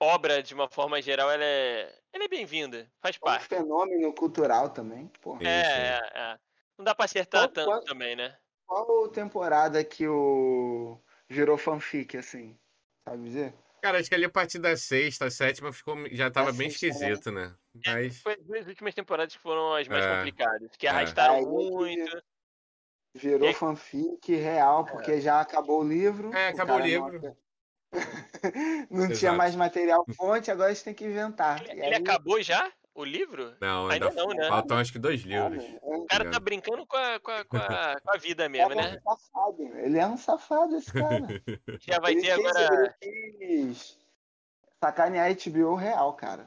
obra, 0.00 0.42
de 0.42 0.54
uma 0.54 0.68
forma 0.68 1.00
geral, 1.02 1.30
ela 1.30 1.44
é, 1.44 1.94
ela 2.12 2.24
é 2.24 2.28
bem-vinda, 2.28 2.90
faz 3.00 3.16
É 3.16 3.18
um 3.18 3.20
parte. 3.20 3.46
fenômeno 3.46 4.12
cultural 4.14 4.70
também, 4.70 5.10
É, 5.40 5.48
é, 5.48 6.00
é. 6.14 6.38
Não 6.78 6.84
dá 6.84 6.94
pra 6.94 7.04
acertar 7.04 7.42
Qual- 7.42 7.52
tanto 7.52 7.68
qual- 7.70 7.84
também, 7.84 8.16
né? 8.16 8.36
Qual 8.66 9.08
temporada 9.08 9.84
que 9.84 10.06
o 10.08 10.98
virou 11.28 11.56
fanfic, 11.58 12.16
assim? 12.16 12.58
Sabe 13.06 13.24
dizer? 13.24 13.54
Cara, 13.82 13.98
acho 13.98 14.08
que 14.08 14.14
ali 14.14 14.24
a 14.24 14.30
partir 14.30 14.58
da 14.58 14.74
sexta, 14.76 15.30
sétima 15.30 15.70
ficou, 15.72 15.94
já 16.10 16.30
tava 16.30 16.52
bem 16.52 16.70
sexta, 16.70 16.86
né? 16.86 16.92
esquisito, 17.12 17.30
né? 17.30 17.54
Mas. 17.86 18.22
Foi 18.22 18.32
as 18.32 18.42
duas 18.42 18.66
últimas 18.66 18.94
temporadas 18.94 19.34
que 19.36 19.42
foram 19.42 19.74
as 19.74 19.86
mais 19.88 20.04
É, 20.04 20.16
complicadas, 20.16 20.70
que 20.76 20.86
é. 20.86 20.90
arrastaram 20.90 21.34
Aí, 21.34 21.44
muito. 21.46 22.22
Virou 23.16 23.48
E- 23.50 23.54
fanfic 23.54 24.34
real, 24.34 24.84
porque 24.86 25.20
já 25.20 25.40
acabou 25.40 25.82
o 25.82 25.86
livro. 25.88 26.34
É, 26.34 26.48
o 26.48 26.54
acabou 26.54 26.76
o 26.76 26.78
cara 26.78 26.88
livro. 26.88 27.20
Não, 27.22 27.36
não 29.08 29.12
tinha 29.12 29.32
mais 29.32 29.54
material 29.54 30.04
fonte, 30.16 30.50
agora 30.50 30.70
eles 30.70 30.82
têm 30.82 30.94
que 30.94 31.04
inventar. 31.04 31.64
E 31.66 31.70
Ele 31.72 31.82
aí- 31.82 31.94
acabou 31.94 32.42
já? 32.42 32.72
O 32.94 33.04
livro? 33.04 33.56
Não, 33.60 33.88
Ainda 33.88 34.08
ainda 34.08 34.22
não, 34.22 34.28
né? 34.32 34.48
faltam 34.48 34.78
acho 34.78 34.92
que 34.92 34.98
dois 35.00 35.20
Ah, 35.24 35.26
livros. 35.48 35.68
meu, 35.68 35.80
O 35.82 36.06
cara 36.06 36.30
tá 36.30 36.38
brincando 36.38 36.86
com 36.86 36.96
a, 36.96 37.18
com 37.18 37.30
a, 37.32 37.44
com 37.44 37.56
a, 37.56 38.00
com 38.02 38.10
a 38.12 38.16
vida 38.16 38.44
é 38.44 38.48
mesmo, 38.48 38.72
um 38.72 38.76
né? 38.76 39.00
safado. 39.02 39.62
Ele 39.78 39.98
é 39.98 40.06
um 40.06 40.16
safado, 40.16 40.76
esse 40.76 40.92
cara. 40.92 41.26
Já 41.80 41.98
vai 41.98 42.12
ele 42.12 42.20
ter 42.22 42.34
quis- 42.38 42.46
agora. 42.46 42.96
Ele 43.00 43.32
quis 43.66 43.98
sacanear 44.80 45.26
a 45.28 45.34
HBO 45.50 45.74
real, 45.74 46.12
cara. 46.14 46.46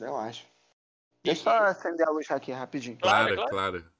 Eu 0.00 0.16
acho. 0.16 0.46
Deixa 1.22 1.40
eu 1.40 1.44
só 1.44 1.58
acender 1.64 2.08
a 2.08 2.10
luz 2.10 2.30
aqui 2.30 2.50
rapidinho. 2.52 2.98
Claro, 2.98 3.34
Claro, 3.34 3.50
claro. 3.50 3.92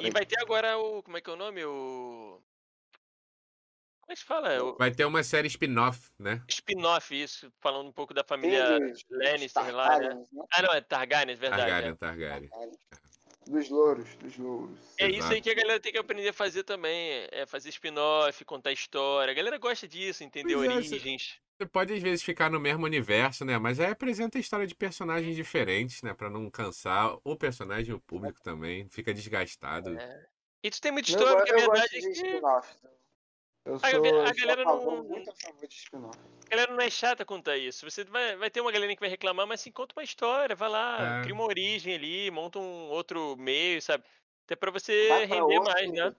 E 0.00 0.10
vai 0.10 0.26
ter 0.26 0.40
agora 0.40 0.76
o. 0.76 1.02
Como 1.04 1.16
é 1.16 1.20
que 1.20 1.30
é 1.30 1.32
o 1.32 1.36
nome? 1.36 1.64
O. 1.64 2.42
Como 4.02 4.12
é 4.12 4.14
que 4.14 4.20
se 4.20 4.26
fala? 4.26 4.74
Vai 4.78 4.90
ter 4.90 5.04
uma 5.04 5.22
série 5.22 5.46
spin-off, 5.48 6.10
né? 6.18 6.42
spin-off, 6.48 7.14
isso, 7.14 7.50
falando 7.60 7.88
um 7.88 7.92
pouco 7.92 8.12
da 8.12 8.22
família 8.24 8.78
dos- 8.78 9.04
Lannister 9.10 9.64
dos 9.64 9.72
lá, 9.74 9.98
né? 9.98 10.08
Né? 10.14 10.24
Ah, 10.52 10.62
não, 10.62 10.74
é 10.74 10.80
Targaryen, 10.80 11.36
verdade. 11.36 11.62
Targaryen, 11.62 11.90
é. 11.92 11.94
Targaryen. 11.94 12.50
Dos 13.46 13.68
louros, 13.70 14.14
dos 14.16 14.36
louros. 14.36 14.78
É 14.98 15.06
isso 15.08 15.14
aí 15.28 15.38
Exato. 15.38 15.42
que 15.42 15.50
a 15.50 15.54
galera 15.54 15.80
tem 15.80 15.92
que 15.92 15.98
aprender 15.98 16.28
a 16.28 16.32
fazer 16.32 16.62
também. 16.64 17.26
É 17.32 17.44
fazer 17.46 17.70
spin-off, 17.70 18.44
contar 18.44 18.70
história. 18.72 19.30
A 19.32 19.34
galera 19.34 19.58
gosta 19.58 19.88
disso, 19.88 20.22
entender 20.22 20.54
Pois 20.54 20.70
é, 20.70 20.74
você- 20.74 20.94
origens. 20.94 21.40
Você 21.58 21.66
pode 21.66 21.92
às 21.94 22.02
vezes 22.02 22.22
ficar 22.24 22.50
no 22.50 22.58
mesmo 22.60 22.84
universo, 22.84 23.44
né? 23.44 23.56
Mas 23.58 23.78
aí 23.80 23.90
apresenta 23.90 24.36
a 24.36 24.40
história 24.40 24.66
de 24.66 24.74
personagens 24.74 25.34
diferentes, 25.36 26.02
né? 26.02 26.12
Pra 26.12 26.28
não 26.30 26.50
cansar 26.50 27.16
o 27.24 27.36
personagem 27.36 27.90
e 27.92 27.94
o 27.94 28.00
público 28.00 28.40
também. 28.42 28.88
Fica 28.88 29.14
desgastado. 29.14 29.96
É. 29.98 30.26
E 30.62 30.70
tu 30.70 30.80
tem 30.80 30.90
muita 30.92 31.10
Eu, 31.10 31.14
história, 31.16 31.34
go- 31.34 31.46
porque 31.46 31.52
a 31.52 31.64
eu 31.64 31.70
verdade 31.70 31.90
de 31.90 31.96
é 31.98 32.00
que 32.00 32.08
spin-off. 32.10 32.68
Eu 33.64 33.78
sou, 33.78 33.86
A 33.86 33.88
a 33.88 33.92
eu 33.92 34.04
sou 34.04 34.34
galera 34.46 34.62
a 34.62 34.64
favor, 34.64 34.96
não- 34.96 35.04
muito 35.04 35.30
a 35.30 35.34
favor 35.34 35.66
de 35.68 35.74
spin-off. 35.74 36.18
a 36.18 36.50
galera 36.50 36.72
não 36.72 36.80
é 36.80 36.90
chata 36.90 37.24
contar 37.24 37.56
isso. 37.56 37.88
Você 37.88 38.02
vai, 38.04 38.36
vai 38.36 38.50
ter 38.50 38.60
uma 38.60 38.72
galera 38.72 38.92
que 38.94 39.00
vai 39.00 39.08
reclamar, 39.08 39.46
mas 39.46 39.60
assim, 39.60 39.70
conta 39.70 39.94
uma 39.96 40.02
história, 40.02 40.56
vai 40.56 40.68
lá, 40.68 41.18
É. 41.18 41.22
cria 41.22 41.34
uma 41.34 41.44
origem 41.44 41.94
ali, 41.94 42.30
monta 42.30 42.58
um 42.58 42.88
outro 42.90 43.36
meio, 43.36 43.80
sabe? 43.80 44.02
Até 44.44 44.56
pra 44.56 44.70
você 44.72 45.08
Vai 45.08 45.26
pra 45.28 45.36
render 45.36 45.58
outro, 45.58 45.72
mais, 45.72 45.92
né? 45.92 46.16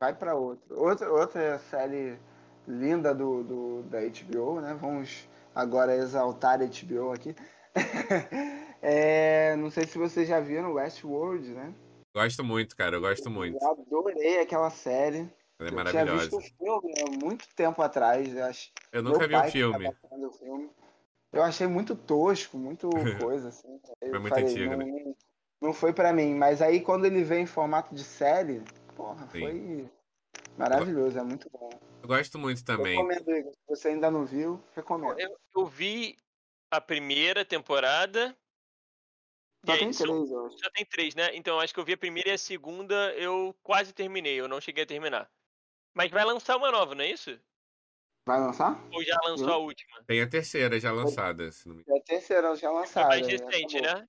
Vai 0.00 0.14
pra 0.14 0.34
outro. 0.34 0.76
Outra, 0.76 1.10
outra 1.12 1.58
série 1.60 2.18
linda 2.66 3.14
do, 3.14 3.44
do, 3.44 3.82
da 3.84 4.00
HBO, 4.00 4.60
né? 4.60 4.74
Vamos 4.80 5.28
agora 5.54 5.94
exaltar 5.94 6.60
a 6.60 6.64
HBO 6.66 7.12
aqui. 7.12 7.34
É, 8.86 9.56
não 9.56 9.70
sei 9.70 9.86
se 9.86 9.96
vocês 9.96 10.28
já 10.28 10.40
viram 10.40 10.74
Westworld, 10.74 11.48
né? 11.52 11.72
Gosto 12.14 12.44
muito, 12.44 12.76
cara. 12.76 12.96
Eu 12.96 13.00
gosto 13.00 13.30
muito. 13.30 13.56
Eu 13.58 13.70
adorei 13.70 14.40
aquela 14.40 14.68
série. 14.68 15.26
Ela 15.58 15.68
é 15.68 15.72
eu 15.72 15.84
tinha 15.84 16.04
maravilhosa. 16.04 16.22
visto 16.22 16.36
o 16.36 16.40
filme 16.40 16.94
há 17.00 17.10
muito 17.10 17.46
tempo 17.54 17.80
atrás. 17.80 18.34
Eu, 18.34 18.44
acho, 18.44 18.72
Eu 18.92 19.02
meu 19.02 19.12
nunca 19.12 19.26
vi 19.26 19.32
pai 19.34 19.48
o 19.48 19.52
filme. 19.52 19.96
o 20.10 20.30
filme. 20.32 20.70
Eu 21.32 21.42
achei 21.42 21.66
muito 21.66 21.96
tosco, 21.96 22.56
muito 22.56 22.88
coisa, 23.18 23.48
assim. 23.48 23.80
Aí 24.02 24.08
Foi 24.08 24.18
eu 24.18 24.20
muito 24.20 24.34
falei, 24.34 24.50
antigo, 24.50 24.76
não, 24.76 24.86
né? 24.86 25.14
não, 25.60 25.72
foi 25.72 25.92
pra 25.92 26.12
mim. 26.12 26.34
Mas 26.34 26.62
aí 26.62 26.80
quando 26.80 27.04
ele 27.04 27.22
veio 27.22 27.42
em 27.42 27.46
formato 27.46 27.94
de 27.94 28.04
série, 28.04 28.62
porra, 28.94 29.28
Sim. 29.28 29.40
foi 29.40 29.90
maravilhoso, 30.56 31.18
é 31.18 31.22
muito 31.22 31.48
bom. 31.50 31.70
Eu 32.02 32.08
gosto 32.08 32.38
muito 32.38 32.64
também. 32.64 32.96
Recomendo, 32.96 33.30
Igor. 33.30 33.52
Se 33.52 33.60
você 33.66 33.88
ainda 33.88 34.10
não 34.10 34.24
viu, 34.26 34.62
recomendo. 34.74 35.18
Eu, 35.18 35.36
eu 35.56 35.66
vi 35.66 36.16
a 36.70 36.80
primeira 36.80 37.44
temporada. 37.44 38.36
Só 39.64 39.72
aí, 39.72 39.78
tem 39.78 39.90
três, 39.90 40.30
eu 40.30 40.46
acho. 40.46 40.58
Já 40.58 40.70
tem 40.70 40.84
três, 40.84 41.14
né? 41.14 41.34
Então 41.34 41.58
acho 41.58 41.72
que 41.72 41.80
eu 41.80 41.84
vi 41.84 41.94
a 41.94 41.98
primeira 41.98 42.28
e 42.28 42.32
a 42.32 42.38
segunda, 42.38 43.12
eu 43.14 43.56
quase 43.62 43.92
terminei, 43.92 44.38
eu 44.38 44.46
não 44.46 44.60
cheguei 44.60 44.84
a 44.84 44.86
terminar. 44.86 45.30
Mas 45.94 46.10
vai 46.10 46.24
lançar 46.24 46.56
uma 46.56 46.72
nova, 46.72 46.94
não 46.94 47.04
é 47.04 47.10
isso? 47.10 47.38
Vai 48.26 48.40
lançar? 48.40 48.78
Ou 48.92 49.04
já 49.04 49.16
lançou 49.24 49.48
Hum. 49.48 49.52
a 49.52 49.58
última? 49.58 50.04
Tem 50.06 50.20
a 50.20 50.28
terceira 50.28 50.80
já 50.80 50.90
lançada, 50.90 51.50
se 51.52 51.68
não 51.68 51.76
me. 51.76 51.84
É 51.86 51.98
a 51.98 52.02
terceira 52.02 52.54
já 52.56 52.68
É 52.68 52.72
lançada. 52.72 53.08
mais 53.08 53.26
já 53.26 53.32
recente, 53.32 53.80
acabou. 53.80 54.00
né? 54.00 54.08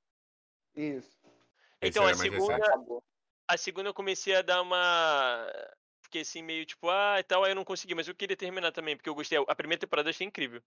Isso. 0.75 1.17
Então 1.81 2.05
a 2.05 2.11
é 2.11 2.15
mais 2.15 2.31
segunda, 2.33 2.57
recente. 2.57 3.03
A 3.47 3.57
segunda 3.57 3.89
eu 3.89 3.93
comecei 3.93 4.35
a 4.35 4.41
dar 4.41 4.61
uma. 4.61 5.47
Fiquei 6.03 6.21
assim, 6.21 6.41
meio 6.41 6.65
tipo, 6.65 6.89
ah, 6.89 7.19
e 7.19 7.23
tal, 7.23 7.43
aí 7.43 7.51
eu 7.51 7.55
não 7.55 7.65
consegui, 7.65 7.93
mas 7.93 8.07
eu 8.07 8.15
queria 8.15 8.37
terminar 8.37 8.71
também, 8.71 8.95
porque 8.95 9.09
eu 9.09 9.15
gostei. 9.15 9.37
A 9.37 9.55
primeira 9.55 9.79
temporada 9.79 10.07
eu 10.07 10.11
achei 10.11 10.25
incrível. 10.25 10.61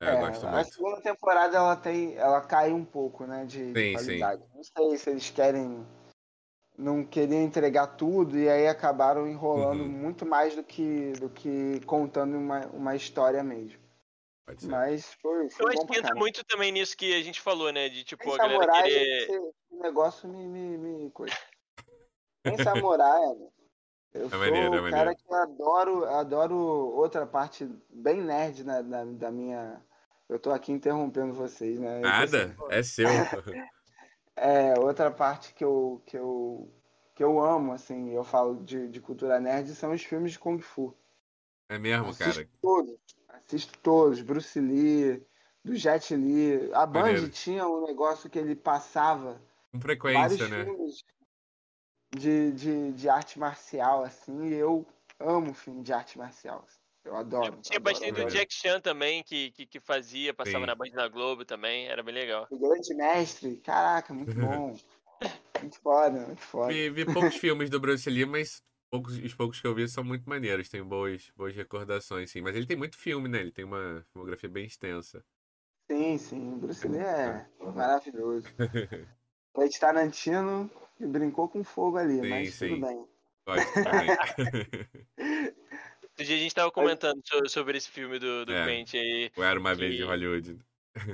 É, 0.00 0.12
eu 0.14 0.18
gosto 0.18 0.46
a 0.46 0.50
muito. 0.52 0.72
segunda 0.72 1.00
temporada 1.02 1.56
ela 1.56 1.76
tem, 1.76 2.16
ela 2.16 2.40
cai 2.40 2.72
um 2.72 2.84
pouco, 2.84 3.26
né, 3.26 3.44
de, 3.44 3.74
de 3.74 3.74
Sim, 3.74 3.98
sim. 3.98 4.18
qualidade. 4.18 4.42
Não 4.54 4.62
sei 4.62 4.96
se 4.96 5.10
eles 5.10 5.30
querem, 5.30 5.84
não 6.78 7.04
queriam 7.04 7.42
entregar 7.42 7.88
tudo 7.88 8.38
e 8.38 8.48
aí 8.48 8.68
acabaram 8.68 9.26
enrolando 9.28 9.80
Uhum. 9.82 9.88
muito 9.88 10.24
mais 10.24 10.54
do 10.54 10.62
que, 10.62 11.12
do 11.14 11.28
que 11.28 11.80
contando 11.84 12.38
uma, 12.38 12.66
uma 12.68 12.94
história 12.94 13.42
mesmo. 13.42 13.80
Pode 14.46 14.62
ser. 14.62 14.68
Mas 14.68 15.12
foi, 15.20 15.50
foi 15.50 15.66
Eu 15.66 15.68
acho 15.70 15.86
que 15.86 15.98
entra 15.98 16.14
muito 16.14 16.44
também 16.44 16.70
nisso 16.70 16.96
que 16.96 17.12
a 17.14 17.20
gente 17.22 17.40
falou, 17.40 17.72
né? 17.72 17.88
De 17.88 18.04
tipo, 18.04 18.22
Tem 18.22 18.32
a 18.32 18.36
galera 18.38 18.60
samurai, 18.60 18.82
querer. 18.84 19.22
esse 19.22 19.42
negócio 19.72 20.28
me, 20.28 20.46
me, 20.46 20.78
me 20.78 21.10
coisa. 21.10 21.36
Tem 22.44 22.56
samurai, 22.56 23.20
né? 23.34 23.48
Eu 24.14 24.30
sou 24.30 24.38
maneiro, 24.38 24.74
é 24.76 24.80
o 24.80 24.90
cara 24.90 25.14
que 25.14 25.34
adoro, 25.34 26.04
adoro 26.06 26.56
outra 26.56 27.26
parte 27.26 27.68
bem 27.90 28.22
nerd 28.22 28.64
na, 28.64 28.82
na- 28.82 29.04
da 29.04 29.30
minha. 29.30 29.82
Eu 30.28 30.38
tô 30.38 30.50
aqui 30.50 30.72
interrompendo 30.72 31.34
vocês, 31.34 31.78
né? 31.78 32.00
Nada, 32.00 32.56
é 32.70 32.82
seu. 32.82 33.06
É, 34.40 34.78
outra 34.78 35.10
parte 35.10 35.52
que 35.54 35.64
eu, 35.64 36.02
que 36.06 36.16
eu, 36.16 36.68
que 37.14 37.22
eu 37.24 37.40
amo, 37.40 37.72
assim, 37.72 38.10
eu 38.10 38.24
falo 38.24 38.62
de, 38.64 38.88
de 38.88 39.00
cultura 39.00 39.40
nerd, 39.40 39.74
são 39.74 39.92
os 39.92 40.02
filmes 40.02 40.32
de 40.32 40.38
Kung 40.38 40.60
Fu. 40.60 40.94
É 41.68 41.78
mesmo, 41.78 42.08
Assisto 42.08 42.24
cara. 42.24 42.48
todos, 42.62 42.96
assisto 43.28 43.78
todos, 43.80 44.20
Bruce 44.22 44.58
Lee, 44.60 45.22
do 45.64 45.74
Jet 45.74 46.14
Li. 46.14 46.72
A 46.72 46.86
Band 46.86 47.02
Maneiro. 47.02 47.28
tinha 47.28 47.66
um 47.66 47.86
negócio 47.86 48.30
que 48.30 48.38
ele 48.38 48.54
passava 48.56 49.40
Com 49.72 49.80
frequência, 49.80 50.48
né? 50.48 50.64
filmes 50.64 51.04
de, 52.16 52.52
de, 52.52 52.92
de 52.92 53.08
arte 53.08 53.38
marcial, 53.38 54.02
assim, 54.04 54.46
e 54.48 54.54
eu 54.54 54.86
amo 55.18 55.54
filme 55.54 55.82
de 55.82 55.92
arte 55.92 56.18
marcial. 56.18 56.64
assim. 56.66 56.77
Eu 57.08 57.16
adoro. 57.16 57.58
Tinha 57.62 57.78
adoro, 57.78 57.94
bastante 57.94 58.12
do. 58.12 58.26
Jack 58.26 58.52
Chan 58.52 58.80
também, 58.80 59.22
que, 59.22 59.50
que, 59.52 59.64
que 59.64 59.80
fazia, 59.80 60.34
passava 60.34 60.60
Sim. 60.60 60.66
na 60.66 60.74
Band 60.74 60.90
da 60.90 61.08
Globo 61.08 61.42
também, 61.42 61.86
era 61.88 62.02
bem 62.02 62.14
legal. 62.14 62.46
O 62.50 62.58
Grande 62.58 62.94
Mestre, 62.94 63.56
caraca, 63.56 64.12
muito 64.12 64.34
bom. 64.36 64.76
muito 65.58 65.80
foda, 65.80 66.26
muito 66.26 66.42
foda. 66.42 66.70
Vi, 66.70 66.90
vi 66.90 67.06
poucos 67.06 67.36
filmes 67.36 67.70
do 67.70 67.80
Bruce 67.80 68.08
Lee, 68.10 68.26
mas 68.26 68.62
poucos, 68.90 69.16
os 69.16 69.34
poucos 69.34 69.58
que 69.58 69.66
eu 69.66 69.74
vi 69.74 69.88
são 69.88 70.04
muito 70.04 70.28
maneiros. 70.28 70.68
Tem 70.68 70.84
boas, 70.84 71.32
boas 71.34 71.56
recordações, 71.56 72.30
sim. 72.30 72.42
Mas 72.42 72.54
ele 72.54 72.66
tem 72.66 72.76
muito 72.76 72.98
filme, 72.98 73.26
né? 73.26 73.40
Ele 73.40 73.52
tem 73.52 73.64
uma 73.64 74.04
filmografia 74.12 74.50
bem 74.50 74.66
extensa. 74.66 75.24
Sim, 75.90 76.18
sim, 76.18 76.52
o 76.52 76.56
Bruce 76.58 76.86
Lee 76.86 77.00
é 77.00 77.46
maravilhoso. 77.74 78.46
Quentin 79.54 79.80
Tarantino 79.80 80.70
brincou 81.00 81.48
com 81.48 81.64
fogo 81.64 81.96
ali, 81.96 82.20
Sim, 82.20 82.28
mas 82.28 82.54
sim. 82.54 82.68
tudo 82.68 82.86
bem. 82.86 83.08
Gosto 83.46 83.72
também. 83.82 85.54
Outro 86.18 86.26
dia 86.26 86.36
a 86.36 86.40
gente 86.40 86.54
tava 86.54 86.72
comentando 86.72 87.20
so- 87.24 87.48
sobre 87.48 87.78
esse 87.78 87.88
filme 87.88 88.18
do, 88.18 88.44
do 88.44 88.52
É. 88.52 88.66
Quentin 88.66 88.96
aí. 88.98 89.30
Eu 89.36 89.44
era 89.44 89.60
uma 89.60 89.72
vez 89.72 90.00
em 90.00 90.02
Hollywood. 90.02 90.58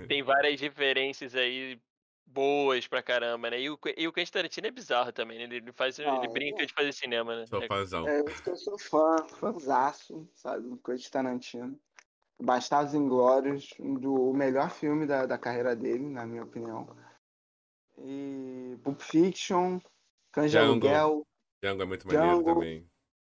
Tem 0.08 0.22
várias 0.22 0.58
referências 0.58 1.34
aí 1.34 1.78
boas 2.24 2.86
pra 2.88 3.02
caramba, 3.02 3.50
né? 3.50 3.60
E 3.60 3.68
o, 3.68 3.78
e 3.98 4.08
o 4.08 4.12
Quentin 4.14 4.32
Tarantino 4.32 4.66
é 4.66 4.70
bizarro 4.70 5.12
também, 5.12 5.36
né? 5.36 5.44
Ele, 5.44 5.56
ele 5.56 5.72
faz, 5.72 6.00
Ah, 6.00 6.16
ele 6.22 6.32
brinca 6.32 6.64
de 6.64 6.72
fazer 6.72 6.90
cinema, 6.92 7.36
né? 7.36 7.46
Sou 7.46 7.62
É- 7.62 7.66
fãzão. 7.66 8.08
É, 8.08 8.20
eu 8.20 8.28
acho 8.28 8.42
que 8.42 8.48
eu 8.48 8.56
sou 8.56 8.78
fã, 8.78 9.22
fãzaço, 9.28 10.26
sabe, 10.32 10.66
do 10.70 10.78
Quentin 10.78 11.10
Tarantino. 11.10 11.78
Bastardos 12.40 12.94
Inglórios, 12.94 13.68
um 13.78 13.94
do, 13.94 14.30
o 14.30 14.32
melhor 14.34 14.70
filme 14.70 15.04
da, 15.06 15.26
da 15.26 15.36
carreira 15.36 15.76
dele, 15.76 16.08
na 16.08 16.24
minha 16.24 16.44
opinião. 16.44 16.96
E 17.98 18.78
Pulp 18.82 19.00
Fiction, 19.00 19.78
Cães 20.32 20.50
de. 20.50 20.56
Aluguel, 20.58 21.26
Django 21.62 21.82
é 21.82 21.84
muito 21.84 22.06
maneiro 22.06 22.36
Django. 22.42 22.54
também. 22.54 22.90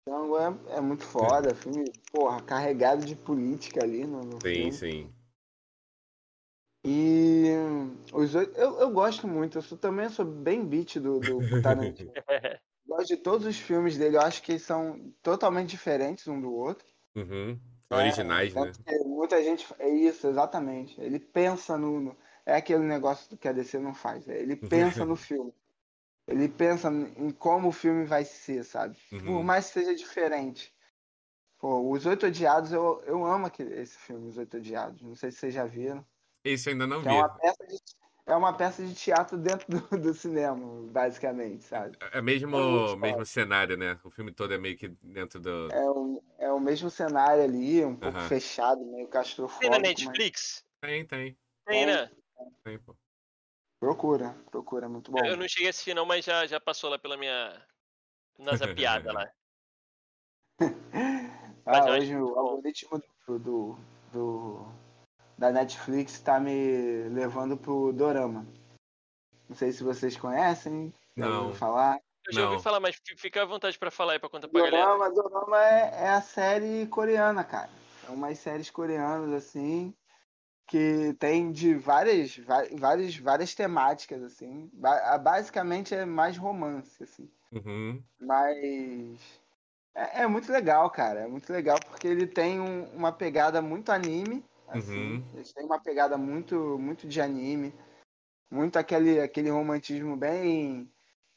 Django 0.09 0.39
é, 0.39 0.77
é 0.79 0.81
muito 0.81 1.05
foda, 1.05 1.55
filme, 1.55 1.93
porra, 2.13 2.43
carregado 2.43 3.05
de 3.05 3.15
política 3.17 3.83
ali 3.83 4.07
no, 4.07 4.25
no 4.25 4.41
Sim, 4.43 4.71
filme. 4.71 4.73
sim. 4.73 5.13
E 6.85 7.51
os 8.13 8.35
oito, 8.35 8.57
eu, 8.59 8.79
eu 8.81 8.91
gosto 8.93 9.27
muito, 9.29 9.59
eu 9.59 9.63
sou, 9.63 9.77
também 9.77 10.09
sou 10.09 10.25
bem 10.25 10.65
beat 10.67 10.97
do, 10.99 11.21
do 11.21 11.43
Tarantino. 11.61 12.13
Gosto 12.87 13.09
de 13.09 13.19
todos 13.19 13.47
os 13.47 13.59
filmes 13.59 13.99
dele, 13.99 14.17
eu 14.17 14.23
acho 14.23 14.43
que 14.43 14.59
são 14.59 15.13
totalmente 15.23 15.71
diferentes 15.71 16.27
um 16.29 16.41
do 16.41 16.53
outro. 16.53 16.87
Uhum. 17.15 17.61
É, 17.91 17.95
Originais, 17.95 18.55
né? 18.55 18.73
muita 19.07 19.43
gente. 19.43 19.67
É 19.79 19.89
isso, 19.89 20.27
exatamente. 20.27 21.01
Ele 21.01 21.19
pensa 21.19 21.77
no, 21.79 22.01
no- 22.01 22.17
É 22.45 22.55
aquele 22.57 22.85
negócio 22.85 23.37
que 23.37 23.49
a 23.49 23.53
DC 23.53 23.79
não 23.79 23.95
faz. 23.95 24.29
é, 24.29 24.41
Ele 24.41 24.57
pensa 24.57 25.05
no 25.05 25.17
filme. 25.17 25.53
Ele 26.29 26.49
pensa 26.49 26.89
em 26.91 27.31
como 27.31 27.69
o 27.69 27.73
filme 27.73 28.05
vai 28.05 28.25
ser, 28.25 28.63
sabe? 28.63 28.99
Por 29.11 29.17
Uhum. 29.23 29.43
mais 29.43 29.67
que 29.67 29.73
seja 29.81 29.95
diferente. 29.95 30.75
Pô, 31.59 31.91
Os 31.91 32.07
Oito 32.07 32.27
Odiados, 32.27 32.73
eu, 32.73 33.03
eu 33.05 33.25
amo 33.25 33.47
aquele, 33.47 33.75
esse 33.81 33.99
filme, 33.99 34.29
Os 34.29 34.37
Oito 34.39 34.59
Odiados. 34.59 35.03
Não 35.03 35.15
sei 35.15 35.31
se 35.31 35.39
vocês 35.39 35.55
já 35.55 35.65
viram. 35.65 36.05
Esse 36.45 36.69
eu 36.69 36.73
ainda 36.73 36.87
não 36.87 37.01
Que 37.03 37.09
vi. 37.09 37.15
é 37.15 37.17
uma 37.17 37.29
peça 37.29 37.67
de, 37.67 37.79
é 38.27 38.37
uma 38.37 38.57
peça 38.57 38.85
de 38.87 38.95
teatro 38.95 39.39
dentro 39.39 39.67
do, 39.69 39.99
do 39.99 40.15
cinema, 40.15 40.59
basicamente, 40.93 41.65
sabe? 41.65 41.97
É 42.13 42.21
mesmo, 42.21 42.51
É 42.51 42.97
mesmo 42.97 42.99
foda. 43.01 43.25
cenário, 43.25 43.77
né? 43.77 43.99
O 44.05 44.11
filme 44.11 44.31
todo 44.33 44.53
é 44.53 44.59
meio 44.59 44.77
que 44.77 44.89
dentro 44.89 45.41
do. 45.41 45.69
É 45.73 45.91
o, 45.91 46.23
é 46.39 46.53
o 46.53 46.61
mesmo 46.61 46.91
cenário 46.91 47.43
ali, 47.43 47.85
um 47.85 47.97
pouco 47.97 48.19
Aham. 48.19 48.29
fechado, 48.29 48.85
meio 48.85 49.07
Tem 49.07 49.11
claustrofóbico. 49.11 49.71
na 49.71 49.79
mas 49.79 49.89
Netflix? 49.89 50.65
Tem, 50.81 51.07
tem. 51.07 51.37
Tem, 51.67 51.87
né? 51.87 52.11
tem 52.65 52.79
pô. 52.79 52.95
Procura, 53.81 54.35
procura, 54.51 54.87
é 54.87 54.89
muito 54.89 55.11
bom. 55.11 55.19
Eu, 55.21 55.33
eu 55.33 55.37
não 55.37 55.47
cheguei 55.49 55.69
a 55.69 55.71
assistir 55.71 55.95
não, 55.95 56.05
mas 56.05 56.25
já, 56.25 56.47
já 56.47 56.59
passou 56.61 56.91
lá 56.91 56.99
pela 56.99 57.17
minha... 57.17 57.65
Na 58.39 58.55
zapiada 58.57 59.13
lá. 59.13 59.31
Ah, 61.71 61.85
hoje 61.91 62.17
o 62.17 62.35
algoritmo 62.39 62.99
do, 63.27 63.39
do, 63.39 63.79
do- 64.11 64.67
da 65.37 65.53
Netflix 65.53 66.19
tá 66.19 66.41
me 66.41 67.09
levando 67.11 67.59
pro 67.59 67.93
Dorama. 67.93 68.47
Não 69.47 69.55
sei 69.55 69.71
se 69.73 69.83
vocês 69.85 70.17
conhecem, 70.17 70.95
já 71.15 71.27
Não. 71.27 71.53
falar. 71.53 71.99
Eu 72.27 72.33
já 72.33 72.43
ouvi 72.45 72.55
Não. 72.57 72.63
falar, 72.63 72.81
mas 72.81 72.97
fi- 72.97 73.17
fica 73.19 73.43
à 73.43 73.45
vontade 73.45 73.79
pra 73.79 73.91
falar 73.91 74.15
aí, 74.15 74.19
pra 74.19 74.31
contar 74.31 74.49
pra 74.49 74.63
galera. 74.63 74.83
Dorama, 74.83 75.11
Dorama 75.11 75.63
é, 75.63 76.05
é 76.05 76.09
a 76.09 76.23
série 76.23 76.87
coreana, 76.87 77.45
cara. 77.45 77.69
É 78.09 78.11
umas 78.11 78.39
séries 78.39 78.71
coreanas, 78.71 79.31
assim, 79.35 79.93
que 80.69 81.15
tem 81.19 81.51
de 81.51 81.75
várias, 81.75 82.37
várias, 82.79 83.17
várias 83.17 83.55
temáticas, 83.55 84.23
assim. 84.23 84.71
Basicamente 85.23 85.95
é 85.95 86.05
mais 86.05 86.37
romance, 86.37 87.03
assim. 87.03 87.31
Uhum. 87.53 88.03
Mas 88.21 89.41
é, 89.95 90.23
é 90.23 90.27
muito 90.27 90.53
legal, 90.53 90.91
cara. 90.91 91.21
É 91.21 91.27
muito 91.27 91.53
legal 91.53 91.79
porque 91.89 92.07
ele 92.09 92.27
tem 92.27 92.61
um- 92.61 92.85
uma 92.95 93.13
pegada 93.13 93.63
muito 93.63 93.91
anime, 93.93 94.45
assim. 94.69 94.99
Uhum. 94.99 95.25
Eles 95.35 95.53
têm 95.53 95.65
uma 95.67 95.81
pegada 95.81 96.19
muito, 96.19 96.79
muito 96.79 97.09
de 97.09 97.21
anime, 97.21 97.75
muito 98.51 98.79
aquele, 98.79 99.21
aquele 99.21 99.51
romantismo 99.51 100.17
bem, 100.17 100.91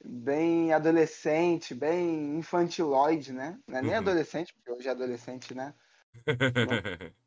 bem 0.03 0.73
adolescente, 0.73 1.75
bem 1.75 2.37
infantiloide, 2.37 3.33
né? 3.33 3.59
Não 3.67 3.79
é 3.79 3.81
nem 3.81 3.91
Uhum. 3.93 3.99
adolescente, 3.99 4.53
porque 4.53 4.71
hoje 4.71 4.87
é 4.87 4.91
adolescente, 4.91 5.53
né? 5.55 5.73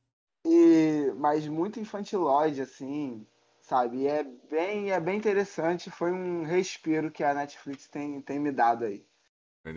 E, 0.46 1.10
mas 1.16 1.46
muito 1.48 1.80
infantiloide, 1.80 2.60
assim, 2.62 3.26
sabe? 3.60 3.98
E 4.02 4.06
é 4.06 4.22
bem, 4.22 4.90
é 4.92 5.00
bem 5.00 5.16
interessante. 5.16 5.90
Foi 5.90 6.12
um 6.12 6.44
respiro 6.44 7.10
que 7.10 7.24
a 7.24 7.32
Netflix 7.34 7.88
tem, 7.88 8.20
tem 8.20 8.38
me 8.38 8.52
dado 8.52 8.84
aí. 8.84 9.06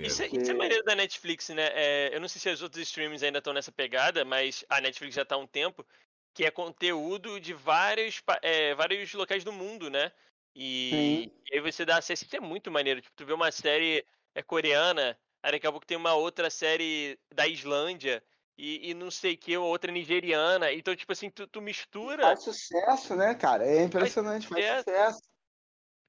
Isso, 0.01 0.21
é- 0.23 0.27
isso 0.27 0.51
é 0.51 0.53
maneiro 0.53 0.83
da 0.83 0.95
Netflix, 0.95 1.49
né? 1.49 1.67
É, 1.73 2.15
eu 2.15 2.19
não 2.21 2.27
sei 2.27 2.39
se 2.41 2.49
os 2.49 2.61
outros 2.61 2.83
streams 2.83 3.23
ainda 3.25 3.39
estão 3.39 3.53
nessa 3.53 3.71
pegada, 3.71 4.23
mas 4.25 4.65
a 4.69 4.81
Netflix 4.81 5.15
já 5.15 5.25
tá 5.25 5.35
há 5.35 5.37
um 5.37 5.47
tempo, 5.47 5.85
que 6.33 6.45
é 6.45 6.51
conteúdo 6.51 7.39
de 7.39 7.53
vários, 7.53 8.21
é, 8.41 8.75
vários 8.75 9.13
locais 9.13 9.43
do 9.43 9.51
mundo, 9.53 9.89
né? 9.89 10.11
E, 10.55 11.31
e 11.51 11.55
aí 11.55 11.61
você 11.61 11.85
dá 11.85 11.97
acesso, 11.97 12.25
isso 12.25 12.35
é 12.35 12.39
muito 12.39 12.71
maneiro. 12.71 13.01
Tipo, 13.01 13.15
tu 13.15 13.25
vê 13.25 13.33
uma 13.33 13.51
série 13.51 14.05
é, 14.35 14.41
coreana, 14.43 15.19
aí 15.41 15.51
daqui 15.53 15.67
a 15.67 15.71
pouco 15.71 15.85
tem 15.85 15.97
uma 15.97 16.13
outra 16.13 16.49
série 16.49 17.19
da 17.33 17.47
Islândia, 17.47 18.23
e, 18.57 18.89
e 18.89 18.93
não 18.93 19.11
sei 19.11 19.35
o 19.35 19.37
que, 19.37 19.55
outra 19.57 19.91
nigeriana. 19.91 20.71
Então, 20.73 20.95
tipo 20.95 21.11
assim, 21.11 21.29
tu, 21.29 21.45
tu 21.47 21.61
mistura, 21.61 22.23
Faz 22.23 22.43
sucesso, 22.43 23.15
né, 23.15 23.35
cara? 23.35 23.65
É 23.65 23.83
impressionante, 23.83 24.47
faz 24.47 24.65
sucesso. 24.65 24.83
sucesso. 24.89 25.21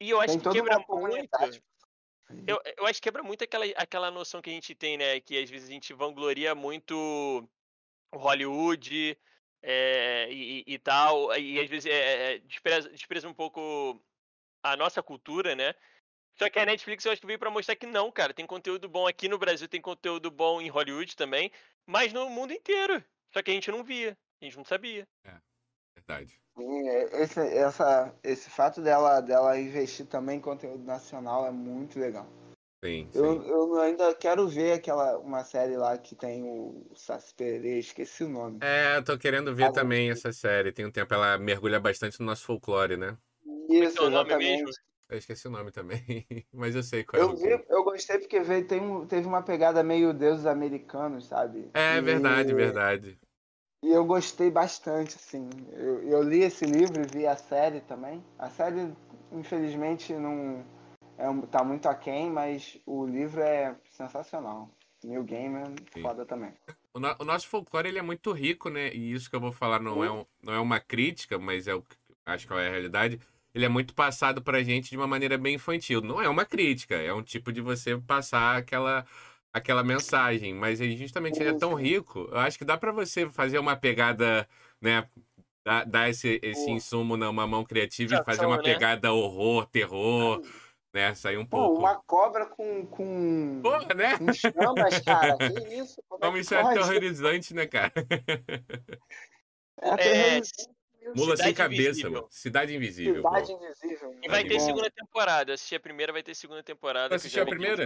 e 0.01 0.11
eu 0.11 0.20
acho 0.20 0.39
que 0.39 0.51
quebra 0.51 0.79
muito. 0.89 1.29
Eu, 2.47 2.61
eu 2.77 2.87
acho 2.87 2.95
que 2.95 3.09
quebra 3.09 3.23
muito 3.23 3.43
aquela, 3.43 3.65
aquela 3.77 4.11
noção 4.11 4.43
que 4.43 4.51
a 4.51 4.53
gente 4.53 4.75
tem, 4.75 4.99
né? 4.99 5.19
Que 5.20 5.43
às 5.43 5.49
vezes 5.49 5.69
a 5.69 5.73
gente 5.73 5.95
vangloria 5.95 6.55
muito 6.55 7.49
Hollywood, 8.15 9.19
é, 9.62 10.29
e, 10.31 10.65
e, 10.66 10.79
tal, 10.79 11.37
e 11.37 11.61
às 11.61 11.69
vezes 11.69 11.87
é, 11.87 12.35
é, 12.35 12.39
despreza, 12.39 12.89
despreza 12.91 13.29
um 13.29 13.35
pouco 13.35 14.01
a 14.62 14.77
nossa 14.77 15.03
cultura, 15.03 15.55
né? 15.55 15.75
Só 16.39 16.49
que 16.49 16.59
a 16.59 16.66
Netflix 16.66 17.05
eu 17.05 17.12
acho 17.12 17.20
que 17.20 17.27
veio 17.27 17.39
para 17.39 17.51
mostrar 17.51 17.75
que 17.75 17.87
não, 17.87 18.12
cara. 18.12 18.33
Tem 18.33 18.47
conteúdo 18.47 18.89
bom 18.89 19.07
aqui 19.07 19.29
no 19.29 19.39
Brasil, 19.39 19.66
tem 19.69 19.81
conteúdo 19.81 20.31
bom 20.31 20.61
em 20.61 20.69
Hollywood 20.69 21.16
também, 21.16 21.51
mas 21.89 22.12
no 22.12 22.28
mundo 22.28 22.52
inteiro. 22.52 23.02
Só 23.32 23.43
que 23.43 23.51
a 23.51 23.55
gente 23.55 23.70
não 23.70 23.82
via, 23.82 24.16
a 24.40 24.44
gente 24.44 24.56
não 24.56 24.65
sabia. 24.65 25.09
É, 25.24 25.32
verdade. 25.97 26.39
É, 26.59 27.23
esse, 27.23 27.40
essa, 27.40 28.15
esse 28.23 28.51
fato 28.51 28.82
dela, 28.82 29.20
dela 29.20 29.59
investir 29.59 30.06
também 30.06 30.39
em 30.39 30.40
conteúdo 30.40 30.85
nacional 30.85 31.47
é 31.47 31.51
muito 31.51 31.98
legal. 31.98 32.27
Sim, 32.85 33.09
sim. 33.10 33.19
Eu, 33.19 33.43
eu 33.43 33.81
ainda 33.81 34.15
quero 34.15 34.47
ver 34.47 34.73
aquela 34.73 35.19
uma 35.19 35.43
série 35.43 35.77
lá 35.77 35.98
que 35.98 36.15
tem 36.15 36.44
o 36.44 36.86
Saci 36.94 37.35
Pererê, 37.35 37.78
esqueci 37.78 38.23
o 38.23 38.28
nome. 38.28 38.59
É, 38.62 38.97
eu 38.97 39.05
tô 39.05 39.19
querendo 39.19 39.55
ver 39.55 39.65
ah, 39.65 39.73
também 39.73 40.10
essa 40.10 40.32
série. 40.32 40.73
Tem 40.73 40.86
um 40.86 40.90
tempo, 40.90 41.12
ela 41.12 41.39
mergulha 41.39 41.81
bastante 41.81 42.20
no 42.20 42.27
nosso 42.27 42.44
folclore, 42.44 42.97
né? 42.97 43.16
Isso, 43.69 44.05
exatamente. 44.05 44.70
Eu 45.09 45.16
esqueci 45.16 45.48
o 45.48 45.51
nome 45.51 45.70
também, 45.70 46.26
mas 46.52 46.74
eu 46.74 46.82
sei 46.82 47.02
qual 47.02 47.22
eu 47.22 47.30
é 47.30 47.32
o 47.32 47.36
vi, 47.36 47.64
Eu 47.68 47.82
gostei 47.82 48.18
porque 48.18 48.40
veio, 48.40 48.66
tem, 48.66 49.06
teve 49.06 49.26
uma 49.26 49.43
pegada 49.43 49.82
meio 49.82 50.12
deuses 50.12 50.44
americanos, 50.44 51.26
sabe? 51.26 51.70
É, 51.72 51.97
e, 51.97 52.01
verdade, 52.02 52.52
verdade. 52.52 53.18
E 53.82 53.90
eu 53.90 54.05
gostei 54.05 54.51
bastante, 54.51 55.16
assim. 55.16 55.48
Eu, 55.72 56.02
eu 56.02 56.22
li 56.22 56.43
esse 56.43 56.64
livro 56.66 57.01
e 57.01 57.06
vi 57.06 57.26
a 57.26 57.36
série 57.36 57.80
também. 57.80 58.22
A 58.39 58.51
série, 58.51 58.93
infelizmente, 59.32 60.12
não 60.12 60.62
é, 61.16 61.24
tá 61.47 61.64
muito 61.64 61.89
aquém, 61.89 62.30
mas 62.30 62.78
o 62.85 63.06
livro 63.06 63.40
é 63.40 63.74
sensacional. 63.90 64.68
New 65.05 65.22
Gamer, 65.22 65.68
Sim. 65.94 66.02
foda 66.02 66.26
também. 66.26 66.52
O, 66.93 66.98
no, 66.98 67.14
o, 67.20 67.24
nosso 67.24 67.48
folclore 67.48 67.89
ele 67.89 67.98
é 68.01 68.02
muito 68.02 68.32
rico, 68.32 68.68
né? 68.68 68.93
E 68.93 69.12
isso 69.12 69.30
que 69.30 69.36
eu 69.36 69.40
vou 69.40 69.52
falar 69.52 69.80
não, 69.80 70.05
é, 70.05 70.10
um, 70.10 70.26
não 70.43 70.52
é 70.52 70.60
uma 70.60 70.80
crítica, 70.80 71.39
mas 71.39 71.68
é 71.68 71.74
o, 71.74 71.82
acho 72.26 72.47
que 72.47 72.52
é 72.52 72.66
a 72.66 72.70
realidade 72.70 73.20
ele 73.55 73.65
é 73.65 73.69
muito 73.69 73.95
passado 73.95 74.43
pra 74.43 74.62
gente 74.62 74.91
de 74.91 74.97
uma 74.97 75.07
maneira 75.07 75.39
bem 75.39 75.55
infantil. 75.55 76.01
Não 76.01 76.20
é 76.20 76.29
uma 76.29 76.45
crítica, 76.45 76.95
é 76.95 77.12
um 77.12 77.23
tipo 77.23 77.53
de 77.53 77.61
você 77.61 77.97
passar 77.99 78.57
aquela 78.57 79.07
aquela 79.53 79.83
mensagem, 79.83 80.55
mas 80.55 80.81
ele 80.81 80.97
justamente 80.97 81.41
ele 81.41 81.51
é 81.51 81.59
tão 81.59 81.75
rico, 81.75 82.29
eu 82.31 82.39
acho 82.39 82.59
que 82.59 82.65
dá 82.65 82.77
para 82.77 82.93
você 82.93 83.29
fazer 83.31 83.59
uma 83.59 83.77
pegada, 83.77 84.47
né, 84.81 85.09
dar, 85.65 85.85
dar 85.85 86.09
esse, 86.09 86.39
esse 86.43 86.70
insumo 86.70 87.16
numa 87.16 87.47
mão 87.47 87.65
criativa 87.65 88.16
e 88.16 88.25
fazer 88.25 88.47
uma 88.47 88.59
né? 88.59 88.62
pegada 88.62 89.12
horror, 89.12 89.66
terror, 89.66 90.43
né, 90.95 91.15
sair 91.15 91.39
um 91.39 91.47
pouco. 91.47 91.75
Pô, 91.75 91.81
uma 91.81 91.97
cobra 91.97 92.47
com 92.47 92.87
com, 92.87 93.61
Porra, 93.62 93.95
né? 93.95 94.19
com 94.19 94.33
chamas, 94.33 95.01
cara. 95.01 95.37
Que 95.37 95.75
isso? 95.75 96.03
Como 96.09 96.37
é, 96.37 96.41
isso 96.41 96.55
é 96.55 96.61
aterrorizante, 96.61 97.55
né, 97.55 97.66
cara? 97.66 97.93
É 99.81 99.91
aterrorizante. 99.91 100.77
Mula 101.14 101.36
Cidade 101.36 101.43
sem 101.43 101.55
cabeça, 101.55 101.82
Invisível. 101.82 102.10
mano. 102.12 102.28
Cidade 102.30 102.76
Invisível. 102.76 103.22
Cidade 103.22 103.52
Invisível. 103.52 104.18
E 104.22 104.28
vai 104.28 104.44
ter 104.44 104.60
segunda 104.60 104.90
temporada. 104.90 105.55
Assisti 105.55 105.74
a 105.74 105.80
primeira, 105.80 106.12
vai 106.12 106.22
ter 106.22 106.35
segunda 106.35 106.62
temporada. 106.62 107.14
Assistiu 107.14 107.43
a 107.43 107.47
primeira? 107.47 107.85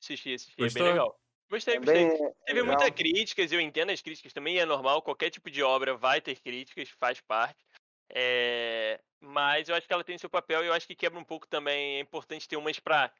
Assisti, 0.00 0.34
assisti. 0.34 0.54
Gostou? 0.56 0.82
É 0.82 0.84
bem 0.84 0.92
legal. 0.92 1.20
Gostei, 1.50 1.78
gostei. 1.78 2.08
Bem, 2.08 2.18
Teve 2.46 2.60
legal. 2.62 2.66
muitas 2.66 2.90
críticas, 2.90 3.52
eu 3.52 3.60
entendo 3.60 3.90
as 3.90 4.00
críticas 4.00 4.32
também, 4.32 4.58
é 4.58 4.64
normal, 4.64 5.02
qualquer 5.02 5.30
tipo 5.30 5.50
de 5.50 5.62
obra 5.62 5.94
vai 5.94 6.20
ter 6.20 6.40
críticas, 6.40 6.88
faz 6.98 7.20
parte. 7.20 7.64
É... 8.08 9.00
Mas 9.20 9.68
eu 9.68 9.74
acho 9.74 9.86
que 9.86 9.92
ela 9.92 10.04
tem 10.04 10.18
seu 10.18 10.28
papel 10.28 10.64
e 10.64 10.66
eu 10.66 10.72
acho 10.72 10.86
que 10.86 10.94
quebra 10.94 11.18
um 11.18 11.24
pouco 11.24 11.46
também. 11.46 11.96
É 11.96 12.00
importante 12.00 12.48
ter 12.48 12.56
umas 12.56 12.78
pra 12.78 13.10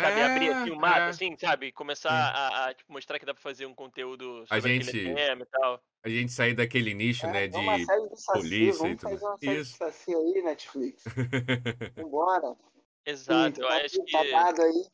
sabe, 0.00 0.20
é, 0.20 0.24
abrir 0.24 0.48
assim 0.50 0.70
o 0.70 0.76
mato, 0.76 0.98
é. 0.98 1.08
assim, 1.08 1.36
sabe? 1.38 1.72
Começar 1.72 2.10
a, 2.10 2.66
a 2.66 2.74
tipo, 2.74 2.92
mostrar 2.92 3.18
que 3.18 3.26
dá 3.26 3.34
pra 3.34 3.42
fazer 3.42 3.66
um 3.66 3.74
conteúdo 3.74 4.46
sobre 4.46 4.56
a 4.56 4.60
gente, 4.60 4.92
tema 4.92 5.42
e 5.42 5.46
tal. 5.46 5.82
A 6.04 6.08
gente 6.08 6.32
sair 6.32 6.54
daquele 6.54 6.94
nicho, 6.94 7.26
é, 7.26 7.32
né, 7.32 7.48
de 7.48 7.84
saci, 7.84 8.32
polícia 8.32 8.78
vamos 8.78 8.92
e 8.92 8.96
tudo. 8.96 9.10
fazer 9.10 9.24
uma 9.24 9.38
série 9.38 9.60
Isso. 9.60 9.76
Saci 9.76 10.14
aí, 10.14 10.42
Netflix. 10.42 11.04
Vambora. 11.96 12.56
Exato, 13.04 13.60
eu 13.60 13.68
tá, 13.68 13.76
acho 13.76 13.96
tá 13.96 14.22
que... 14.22 14.30
Dado 14.30 14.62
aí. 14.62 14.86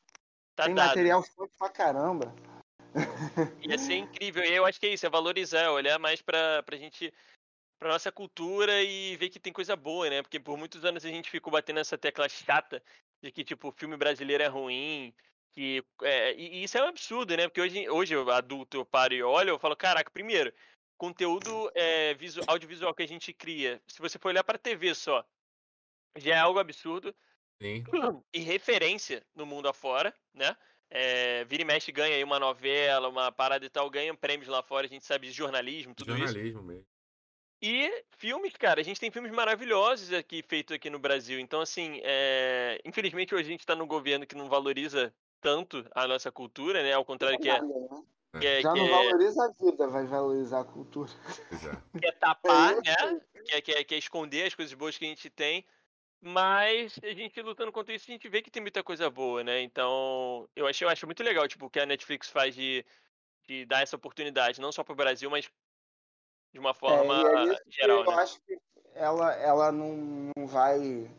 Tá 0.55 0.65
Tem 0.65 0.75
dado. 0.75 0.87
material 0.87 1.23
forte 1.23 1.55
pra 1.59 1.69
caramba. 1.69 2.35
Ia 3.63 3.77
ser 3.77 3.97
incrível. 3.97 4.45
E 4.45 4.53
eu 4.53 4.65
acho 4.65 4.79
que 4.79 4.87
é 4.87 4.95
isso, 4.95 5.05
é 5.05 5.11
valorizar, 5.11 5.71
olhar 5.71 5.99
mais 5.99 6.23
pra, 6.23 6.63
pra 6.63 6.77
gente 6.77 7.13
pra 7.79 7.89
nossa 7.89 8.11
cultura 8.13 8.83
e 8.83 9.17
ver 9.17 9.29
que 9.29 9.41
tem 9.41 9.53
coisa 9.53 9.77
boa, 9.77 10.09
né? 10.09 10.23
Porque 10.23 10.39
por 10.39 10.57
muitos 10.57 10.85
anos 10.85 11.05
a 11.05 11.09
gente 11.09 11.31
ficou 11.31 11.53
batendo 11.53 11.81
essa 11.81 11.99
tecla 11.99 12.29
chata 12.29 12.83
de 13.25 13.33
que, 13.33 13.43
tipo, 13.43 13.73
filme 13.73 13.97
brasileiro 13.97 14.43
é 14.43 14.47
ruim, 14.47 15.15
que 15.53 15.83
é, 16.03 16.35
e 16.35 16.63
isso 16.63 16.77
é 16.77 16.85
um 16.85 16.89
absurdo, 16.89 17.35
né? 17.37 17.49
Porque 17.49 17.61
hoje, 17.61 17.89
hoje 17.89 18.15
eu, 18.15 18.31
adulto, 18.31 18.77
eu 18.77 18.85
paro 18.85 19.15
e 19.15 19.23
olho, 19.23 19.51
eu 19.51 19.59
falo, 19.59 19.75
caraca, 19.75 20.11
primeiro, 20.11 20.53
conteúdo 20.99 21.71
é, 21.75 22.13
visual, 22.15 22.45
audiovisual 22.49 22.95
que 22.95 23.03
a 23.03 23.09
gente 23.09 23.33
cria, 23.33 23.81
se 23.87 23.99
você 24.01 24.19
for 24.19 24.29
olhar 24.29 24.45
para 24.45 24.59
TV 24.59 24.95
só, 24.95 25.25
já 26.17 26.35
é 26.35 26.39
algo 26.39 26.59
absurdo. 26.59 27.15
Sim. 27.61 27.83
E 28.35 28.41
referência 28.41 29.25
no 29.35 29.47
mundo 29.47 29.69
afora, 29.69 30.15
né? 30.35 30.55
É, 30.91 31.45
vira 31.47 31.63
e 31.63 31.65
mexe 31.65 31.91
ganha 31.91 32.15
aí 32.15 32.23
uma 32.23 32.39
novela, 32.39 33.09
uma 33.09 33.33
parada 33.33 33.65
e 33.65 33.71
tal, 33.71 33.89
ganha 33.89 34.15
prêmios 34.15 34.49
lá 34.49 34.63
fora, 34.63 34.87
a 34.87 34.89
gente 34.89 35.05
sabe 35.05 35.29
de 35.29 35.33
jornalismo, 35.33 35.95
tudo 35.95 36.09
jornalismo 36.09 36.41
isso. 36.41 36.53
Jornalismo 36.53 36.63
mesmo. 36.63 36.94
E 37.67 38.05
filmes, 38.19 38.53
cara, 38.59 38.83
a 38.83 38.85
gente 38.85 39.01
tem 39.01 39.11
filmes 39.11 39.33
maravilhosos 39.33 40.13
aqui 40.13 40.43
feitos 40.47 40.77
aqui 40.77 40.91
no 40.91 40.99
Brasil. 40.99 41.41
Então, 41.41 41.63
assim, 41.63 41.99
é... 42.05 42.79
infelizmente 42.85 43.35
hoje 43.35 43.45
a 43.45 43.51
gente 43.53 43.61
está 43.61 43.75
num 43.75 43.87
governo 43.87 44.27
que 44.27 44.35
não 44.35 44.51
valoriza 44.51 45.11
tanto 45.41 45.83
a 45.95 46.07
nossa 46.07 46.31
cultura, 46.31 46.83
né? 46.83 46.93
Ao 46.93 47.07
contrário 47.07 47.39
que 47.39 47.49
é. 47.49 47.63
Né? 47.63 47.69
Que 48.39 48.47
é, 48.47 48.61
Já 48.61 48.71
que 48.71 48.81
não 48.81 48.87
é... 48.87 48.91
valoriza 48.91 49.45
a 49.47 49.65
vida, 49.65 49.89
vai 49.89 50.05
valorizar 50.05 50.61
a 50.61 50.65
cultura. 50.65 51.11
Que 51.99 52.07
é 52.07 52.13
tapar, 52.13 52.73
é 52.73 52.77
né? 52.83 53.21
Que 53.47 53.55
é, 53.55 53.61
que, 53.63 53.73
é, 53.73 53.85
que 53.85 53.95
é 53.95 53.99
esconder 53.99 54.47
as 54.47 54.55
coisas 54.55 54.75
boas 54.75 54.99
que 54.99 55.07
a 55.07 55.09
gente 55.09 55.31
tem. 55.31 55.65
Mas 56.21 57.01
a 57.03 57.15
gente 57.15 57.41
lutando 57.41 57.73
contra 57.73 57.95
isso, 57.95 58.05
a 58.11 58.13
gente 58.13 58.29
vê 58.29 58.43
que 58.43 58.51
tem 58.51 58.61
muita 58.61 58.83
coisa 58.83 59.09
boa, 59.09 59.43
né? 59.43 59.63
Então, 59.63 60.47
eu 60.55 60.67
acho, 60.67 60.85
eu 60.85 60.91
acho 60.91 61.07
muito 61.07 61.23
legal, 61.23 61.49
tipo, 61.49 61.65
o 61.65 61.71
que 61.71 61.81
a 61.81 61.87
Netflix 61.87 62.29
faz 62.29 62.55
de, 62.55 62.85
de 63.49 63.65
dar 63.65 63.83
essa 63.83 63.97
oportunidade, 63.97 64.61
não 64.61 64.71
só 64.71 64.85
para 64.85 64.93
o 64.93 64.97
Brasil, 64.97 65.31
mas 65.31 65.51
de 66.55 66.61
uma 66.61 66.73
forma 66.73 67.21
é, 67.21 67.57
geral, 67.69 68.05
eu 68.05 68.13
né? 68.13 68.23
acho 68.23 68.41
que 68.43 68.57
ela, 68.95 69.35
ela 69.35 69.73
não, 69.73 70.31
não 70.37 70.47
vai 70.47 71.11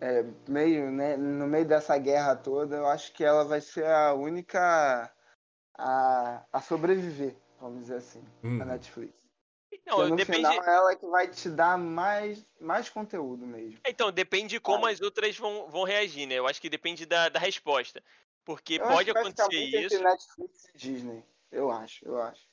é, 0.00 0.24
meio, 0.46 0.92
né, 0.92 1.16
no 1.16 1.48
meio 1.48 1.66
dessa 1.66 1.98
guerra 1.98 2.36
toda, 2.36 2.76
eu 2.76 2.86
acho 2.86 3.12
que 3.12 3.24
ela 3.24 3.44
vai 3.44 3.60
ser 3.60 3.84
a 3.84 4.14
única 4.14 5.12
a, 5.76 6.46
a 6.52 6.60
sobreviver, 6.60 7.34
vamos 7.60 7.80
dizer 7.80 7.96
assim, 7.96 8.24
hum. 8.44 8.62
a 8.62 8.64
Netflix. 8.64 9.12
Não, 9.84 10.08
no 10.08 10.14
depende... 10.14 10.38
final 10.38 10.64
ela 10.64 10.92
é 10.92 10.96
que 10.96 11.06
vai 11.06 11.26
te 11.26 11.50
dar 11.50 11.76
mais, 11.76 12.46
mais 12.60 12.88
conteúdo 12.88 13.44
mesmo. 13.44 13.80
Então, 13.84 14.12
depende 14.12 14.50
de 14.50 14.60
como 14.60 14.86
ah. 14.86 14.90
as 14.90 15.00
outras 15.00 15.36
vão, 15.36 15.68
vão 15.68 15.82
reagir, 15.82 16.26
né? 16.26 16.36
Eu 16.36 16.46
acho 16.46 16.60
que 16.60 16.70
depende 16.70 17.04
da, 17.04 17.28
da 17.28 17.40
resposta. 17.40 18.02
Porque 18.44 18.74
eu 18.74 18.86
pode 18.86 19.10
acho 19.10 19.12
que 19.12 19.18
acontecer 19.18 19.56
isso. 19.56 19.94
Entre 19.94 19.98
Netflix 19.98 20.64
e 20.68 20.78
Disney. 20.78 21.24
Eu 21.50 21.70
acho, 21.70 22.06
eu 22.06 22.22
acho. 22.22 22.48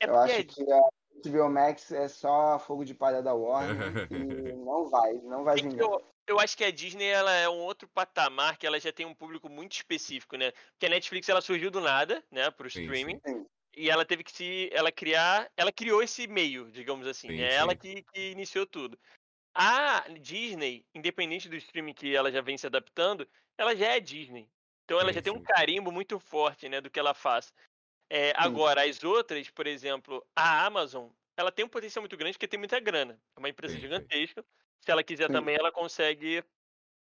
É 0.00 0.08
eu 0.08 0.18
acho 0.18 0.44
que 0.46 0.72
a 0.72 0.80
HBO 1.22 1.48
Max 1.48 1.90
é 1.92 2.08
só 2.08 2.58
fogo 2.58 2.84
de 2.84 2.94
palha 2.94 3.22
da 3.22 3.34
Warner 3.34 4.06
e 4.10 4.52
não 4.64 4.88
vai, 4.88 5.12
não 5.22 5.44
vai 5.44 5.56
vingar. 5.56 5.80
Eu, 5.80 6.02
eu 6.26 6.40
acho 6.40 6.56
que 6.56 6.64
a 6.64 6.70
Disney 6.70 7.06
ela 7.06 7.32
é 7.32 7.48
um 7.48 7.58
outro 7.58 7.88
patamar 7.88 8.56
que 8.56 8.66
ela 8.66 8.80
já 8.80 8.92
tem 8.92 9.06
um 9.06 9.14
público 9.14 9.48
muito 9.48 9.72
específico, 9.72 10.36
né? 10.36 10.52
Porque 10.72 10.86
a 10.86 10.90
Netflix 10.90 11.28
ela 11.28 11.40
surgiu 11.40 11.70
do 11.70 11.80
nada, 11.80 12.22
né, 12.30 12.50
pro 12.50 12.68
streaming. 12.68 13.20
Sim, 13.24 13.32
sim. 13.34 13.46
E 13.76 13.90
ela 13.90 14.04
teve 14.04 14.22
que 14.22 14.32
se 14.32 14.70
ela 14.72 14.92
criar, 14.92 15.50
ela 15.56 15.72
criou 15.72 16.02
esse 16.02 16.26
meio, 16.26 16.70
digamos 16.70 17.06
assim. 17.06 17.28
Sim, 17.28 17.40
é 17.40 17.54
ela 17.54 17.74
que, 17.74 18.02
que 18.02 18.30
iniciou 18.30 18.66
tudo. 18.66 18.98
A 19.52 20.06
Disney, 20.20 20.84
independente 20.94 21.48
do 21.48 21.56
streaming 21.56 21.94
que 21.94 22.14
ela 22.14 22.30
já 22.30 22.40
vem 22.40 22.56
se 22.56 22.66
adaptando, 22.66 23.26
ela 23.58 23.74
já 23.74 23.88
é 23.88 24.00
Disney. 24.00 24.48
Então 24.84 25.00
ela 25.00 25.12
já 25.12 25.22
tem 25.22 25.32
um 25.32 25.42
carimbo 25.42 25.90
muito 25.90 26.18
forte, 26.20 26.68
né, 26.68 26.80
do 26.80 26.90
que 26.90 26.98
ela 27.00 27.14
faz. 27.14 27.52
É, 28.10 28.32
agora, 28.36 28.84
as 28.84 29.02
outras, 29.02 29.48
por 29.50 29.66
exemplo, 29.66 30.24
a 30.36 30.64
Amazon, 30.66 31.08
ela 31.36 31.50
tem 31.50 31.64
um 31.64 31.68
potencial 31.68 32.02
muito 32.02 32.16
grande 32.16 32.34
porque 32.34 32.48
tem 32.48 32.58
muita 32.58 32.78
grana. 32.78 33.20
É 33.34 33.38
uma 33.38 33.48
empresa 33.48 33.76
gigantesca. 33.78 34.44
Se 34.80 34.90
ela 34.90 35.02
quiser 35.02 35.28
Sim. 35.28 35.32
também, 35.32 35.56
ela 35.56 35.72
consegue 35.72 36.44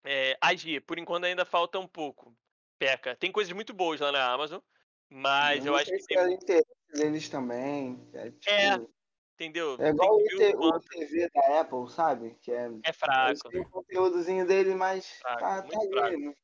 é, 0.05 0.36
agir. 0.40 0.81
Por 0.82 0.98
enquanto 0.98 1.24
ainda 1.24 1.44
falta 1.44 1.78
um 1.78 1.89
pouco. 1.89 2.36
Peca. 2.78 3.16
Tem 3.16 3.32
coisas 3.32 3.52
muito 3.52 3.73
boas 3.73 4.01
lá 4.01 4.12
na 4.12 4.32
Amazon, 4.32 4.61
mas 5.09 5.65
eu, 5.65 5.74
acho 5.74 5.90
que 5.90 6.06
tem... 6.06 6.19
é 6.19 6.32
interesse 6.32 6.66
deles 6.93 7.28
também. 7.28 8.06
É, 8.12 8.31
tipo... 8.31 8.51
é 8.51 8.86
entendeu? 9.35 9.77
É 9.81 9.89
igual 9.89 10.16
o, 10.16 10.81
TV 10.81 11.28
da 11.31 11.61
Apple, 11.61 11.90
sabe? 11.90 12.36
Que 12.40 12.52
é, 12.52 12.70
é 12.85 12.93
fraco. 12.93 13.48
Tem 13.48 13.61
o 13.61 13.69
conteúdozinho 13.69 14.47
dele, 14.47 14.74
mas 14.74 15.09
fraco, 15.20 15.40
tá, 15.40 15.62
tá 15.62 16.05
ali. 16.05 16.27
Né? 16.27 16.35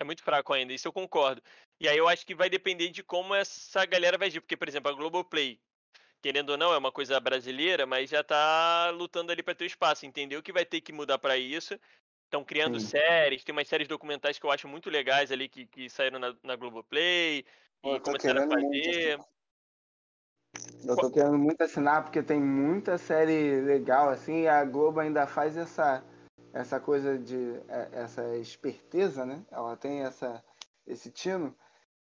É 0.00 0.04
muito 0.04 0.22
fraco 0.22 0.54
ainda, 0.54 0.72
isso 0.72 0.88
eu 0.88 0.92
concordo. 0.92 1.42
E 1.78 1.86
aí 1.86 1.98
eu 1.98 2.08
acho 2.08 2.26
que 2.26 2.34
vai 2.34 2.48
depender 2.48 2.88
de 2.88 3.02
como 3.02 3.34
essa 3.34 3.84
galera 3.84 4.16
vai 4.16 4.28
agir. 4.28 4.40
Porque, 4.40 4.56
por 4.56 4.66
exemplo, 4.66 4.90
a 4.90 4.94
Globoplay, 4.94 5.60
querendo 6.22 6.50
ou 6.50 6.56
não, 6.56 6.72
é 6.72 6.78
uma 6.78 6.90
coisa 6.90 7.20
brasileira, 7.20 7.84
mas 7.84 8.08
já 8.08 8.24
tá 8.24 8.90
lutando 8.90 9.30
ali 9.30 9.42
para 9.42 9.54
ter 9.54 9.64
o 9.64 9.66
espaço. 9.66 10.06
Entendeu 10.06 10.42
que 10.42 10.54
vai 10.54 10.64
ter 10.64 10.80
que 10.80 10.90
mudar 10.90 11.18
para 11.18 11.36
isso. 11.36 11.78
Estão 12.24 12.42
criando 12.42 12.80
Sim. 12.80 12.86
séries, 12.86 13.44
tem 13.44 13.52
umas 13.52 13.68
séries 13.68 13.88
documentais 13.88 14.38
que 14.38 14.46
eu 14.46 14.50
acho 14.50 14.66
muito 14.66 14.88
legais 14.88 15.30
ali 15.30 15.48
que, 15.48 15.66
que 15.66 15.90
saíram 15.90 16.18
na, 16.18 16.34
na 16.42 16.56
Globoplay 16.56 17.44
e 17.84 18.00
começaram 18.00 18.44
a 18.44 18.48
fazer. 18.48 19.18
Eu 20.84 20.96
tô 20.96 21.10
querendo 21.10 21.38
muito 21.38 21.60
assinar 21.60 22.04
porque 22.04 22.22
tem 22.22 22.40
muita 22.40 22.96
série 22.96 23.60
legal, 23.60 24.08
assim, 24.08 24.42
e 24.42 24.48
a 24.48 24.64
Globo 24.64 25.00
ainda 25.00 25.26
faz 25.26 25.56
essa, 25.56 26.02
essa 26.52 26.80
coisa 26.80 27.18
de. 27.18 27.54
é, 27.68 27.88
essa 27.92 28.36
esperteza, 28.36 29.24
né? 29.24 29.44
Ela 29.50 29.76
tem 29.76 30.00
essa, 30.00 30.44
esse 30.86 31.10
tino 31.10 31.56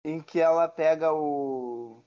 em 0.03 0.22
que 0.22 0.40
ela 0.40 0.68
pega 0.68 1.14
o. 1.14 2.03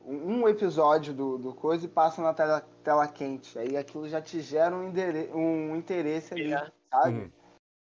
um 0.00 0.48
episódio 0.48 1.12
do, 1.12 1.38
do 1.38 1.54
coisa 1.54 1.86
e 1.86 1.88
passa 1.88 2.22
na 2.22 2.32
tela, 2.32 2.60
tela 2.82 3.08
quente. 3.08 3.58
Aí 3.58 3.76
aquilo 3.76 4.08
já 4.08 4.20
te 4.22 4.40
gera 4.40 4.74
um, 4.74 4.92
um 5.34 5.76
interesse 5.76 6.34
ali, 6.34 6.52
É. 6.52 6.72
sabe? 6.90 7.18
Uhum. 7.18 7.32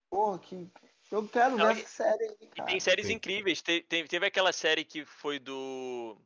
Pô, 0.09 0.37
que. 0.39 0.69
Eu 1.11 1.27
quero 1.27 1.57
Não, 1.57 1.65
ver 1.73 1.81
essa 1.81 2.03
série 2.03 2.37
E 2.39 2.47
cara. 2.47 2.69
tem 2.69 2.79
séries 2.79 3.07
sim. 3.07 3.13
incríveis. 3.13 3.61
Te- 3.61 3.81
te- 3.81 4.05
Teve, 4.05 4.25
aquela 4.25 4.53
série 4.53 4.85
que 4.85 5.05
foi 5.05 5.39
do. 5.39 6.17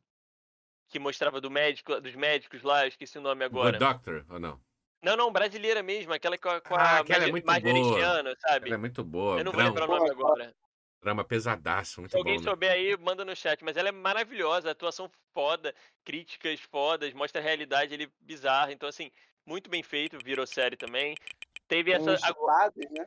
Que 0.88 1.00
mostrava 1.00 1.40
do 1.40 1.50
médico, 1.50 2.00
dos 2.00 2.14
médicos 2.14 2.62
lá, 2.62 2.84
eu 2.84 2.88
esqueci 2.88 3.18
o 3.18 3.20
nome 3.20 3.44
agora. 3.44 3.76
Good 3.76 3.92
Doctor, 3.92 4.24
ou 4.30 4.38
não? 4.38 4.60
Não, 5.02 5.16
não, 5.16 5.30
brasileira 5.32 5.82
mesmo, 5.82 6.12
aquela 6.12 6.36
com 6.38 6.48
a, 6.48 6.60
com 6.60 6.74
Ah, 6.74 6.82
a 6.82 6.98
aquela 7.00 7.24
é 7.24 7.30
muito 7.30 7.44
boa. 7.44 8.36
Sabe? 8.40 8.66
Ela 8.66 8.74
é 8.74 8.78
muito 8.78 9.04
boa. 9.04 9.38
Eu 9.38 9.44
não 9.44 9.52
vou 9.52 9.62
lembrar 9.62 9.84
o 9.84 9.86
Drama, 9.86 9.98
nome 9.98 10.10
agora. 10.10 10.54
drama 11.02 11.24
pesadaço, 11.24 12.00
muito 12.00 12.12
Se 12.12 12.16
alguém 12.18 12.36
bom. 12.36 12.40
Né? 12.44 12.50
souber 12.50 12.72
aí, 12.72 12.96
manda 12.96 13.24
no 13.24 13.36
chat. 13.36 13.62
Mas 13.62 13.76
ela 13.76 13.88
é 13.88 13.92
maravilhosa, 13.92 14.70
atuação 14.70 15.10
foda, 15.32 15.74
críticas 16.04 16.58
fodas, 16.60 17.12
mostra 17.12 17.40
a 17.40 17.44
realidade 17.44 17.94
ele 17.94 18.10
bizarra. 18.20 18.72
Então, 18.72 18.88
assim, 18.88 19.10
muito 19.44 19.70
bem 19.70 19.82
feito, 19.82 20.18
virou 20.24 20.46
série 20.46 20.76
também. 20.76 21.14
Teve 21.68 21.92
Tem 21.92 22.00
essa. 22.00 22.12
os 22.14 22.24
agora- 22.24 22.70
Chipados, 22.72 22.90
né? 22.90 23.06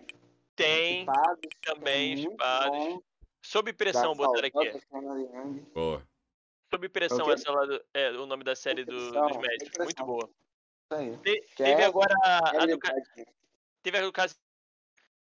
Tem, 0.56 1.00
Chipados, 1.02 1.50
também, 1.62 2.26
é 2.26 2.70
bom. 2.70 3.02
sob 3.42 3.72
pressão, 3.74 4.14
botaram 4.16 4.48
aqui. 4.48 4.82
Boa. 5.74 6.04
Sob 6.70 6.88
pressão, 6.90 7.26
quê? 7.26 7.32
essa 7.32 7.52
lá 7.52 7.66
do, 7.66 7.84
é 7.94 8.12
o 8.12 8.26
nome 8.26 8.44
da 8.44 8.56
série 8.56 8.86
do- 8.86 9.12
dos 9.12 9.38
médicos. 9.38 9.78
Muito 9.86 10.06
boa. 10.06 10.30
Aí. 10.92 11.16
Te- 11.18 11.42
Que 11.42 11.56
teve 11.64 11.82
é 11.82 11.86
agora 11.86 12.14
a, 12.24 12.64
a 12.64 12.66
do, 12.66 12.80
teve 13.84 13.98
a 13.98 14.02
do 14.02 14.12
caso 14.12 14.36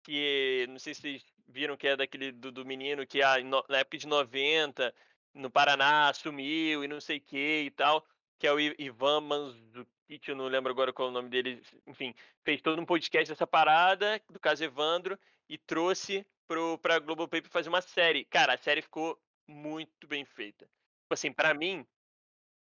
que 0.03 0.67
não 0.69 0.79
sei 0.79 0.95
se 0.95 1.01
vocês 1.01 1.25
viram 1.47 1.77
que 1.77 1.89
é 1.89 1.97
daquele 1.97 2.31
do, 2.33 2.53
do 2.53 2.65
menino 2.65 3.07
que 3.07 3.21
no- 3.45 3.65
na 3.69 3.79
época 3.79 3.99
de 3.99 4.07
90 4.07 4.95
no 5.35 5.51
Paraná 5.51 6.13
sumiu 6.15 6.85
e 6.85 6.89
não 6.89 7.01
sei 7.01 7.19
o 7.19 7.21
que 7.21 7.63
e 7.67 7.71
tal, 7.71 8.07
que 8.39 8.47
é 8.47 8.53
o 8.53 8.59
Ivan 8.61 9.21
Manzukic, 9.21 10.29
eu 10.29 10.37
não 10.37 10.47
lembro 10.47 10.73
agora 10.73 10.93
qual 10.93 11.09
é 11.09 11.11
o 11.11 11.15
nome 11.15 11.29
dele, 11.29 11.63
enfim, 11.87 12.15
fez 12.43 12.61
todo 12.63 12.81
um 12.81 12.87
podcast 12.87 13.29
dessa 13.31 13.47
parada 13.47 14.21
do 14.31 14.41
caso 14.41 14.65
Evandro 14.65 15.19
e 15.49 15.59
trouxe 15.59 16.27
pro 16.47 16.79
pra 16.79 16.99
Globoplay 16.99 17.43
pra 17.43 17.51
fazer 17.51 17.69
uma 17.69 17.83
série. 17.83 18.25
Cara, 18.25 18.55
a 18.55 18.59
série 18.59 18.81
ficou 18.83 19.21
muito 19.47 20.07
bem 20.07 20.25
feita. 20.25 20.65
Tipo 20.65 21.15
assim, 21.15 21.33
pra 21.33 21.53
mim, 21.55 21.87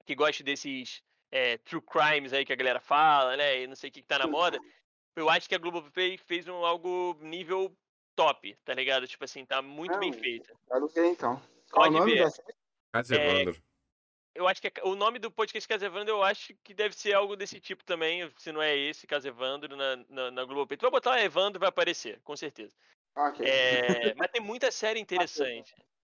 que 0.04 0.14
gosto 0.14 0.42
desses 0.42 1.02
é, 1.36 1.58
true 1.58 1.82
crimes 1.82 2.32
aí 2.32 2.44
que 2.44 2.52
a 2.52 2.56
galera 2.56 2.80
fala, 2.80 3.36
né, 3.36 3.62
e 3.62 3.66
não 3.66 3.76
sei 3.76 3.90
o 3.90 3.92
que 3.92 4.00
que 4.00 4.08
tá 4.08 4.18
na 4.18 4.26
moda, 4.26 4.58
eu 5.14 5.28
acho 5.28 5.48
que 5.48 5.54
a 5.54 5.58
Globoplay 5.58 6.16
fez 6.16 6.48
um 6.48 6.64
algo 6.64 7.16
nível 7.20 7.76
top, 8.14 8.56
tá 8.64 8.72
ligado? 8.72 9.06
Tipo 9.06 9.24
assim, 9.24 9.44
tá 9.44 9.60
muito 9.60 9.98
bem 9.98 10.10
Não, 10.10 10.18
feita. 10.18 10.54
Quero 10.68 10.88
ver 10.88 11.06
então. 11.10 11.36
Qual 11.70 11.88
o 11.88 11.92
Pode 11.92 11.98
nome 11.98 12.14
ver. 12.14 12.32
Caso 12.92 13.14
É, 13.14 13.16
Evandro. 13.16 13.62
Eu 14.34 14.46
acho 14.48 14.60
que 14.60 14.68
a- 14.68 14.84
o 14.84 14.94
nome 14.94 15.18
do 15.18 15.30
podcast 15.30 15.66
Casa 15.66 15.86
Evandro, 15.86 16.14
eu 16.14 16.22
acho 16.22 16.54
que 16.62 16.74
deve 16.74 16.94
ser 16.94 17.14
algo 17.14 17.36
desse 17.36 17.58
tipo 17.60 17.82
também, 17.84 18.30
se 18.36 18.52
não 18.52 18.62
é 18.62 18.76
esse, 18.76 19.06
Casa 19.06 19.28
Evandro, 19.28 19.76
na, 19.76 19.96
na, 20.08 20.30
na 20.30 20.44
Globoplay. 20.44 20.76
Tu 20.76 20.82
vai 20.82 20.90
botar 20.90 21.22
Evandro, 21.22 21.60
vai 21.60 21.68
aparecer, 21.68 22.20
com 22.22 22.36
certeza. 22.36 22.74
Ok. 23.16 23.46
É, 23.46 24.14
mas 24.14 24.30
tem 24.30 24.40
muita 24.40 24.70
série 24.70 25.00
interessante. 25.00 25.74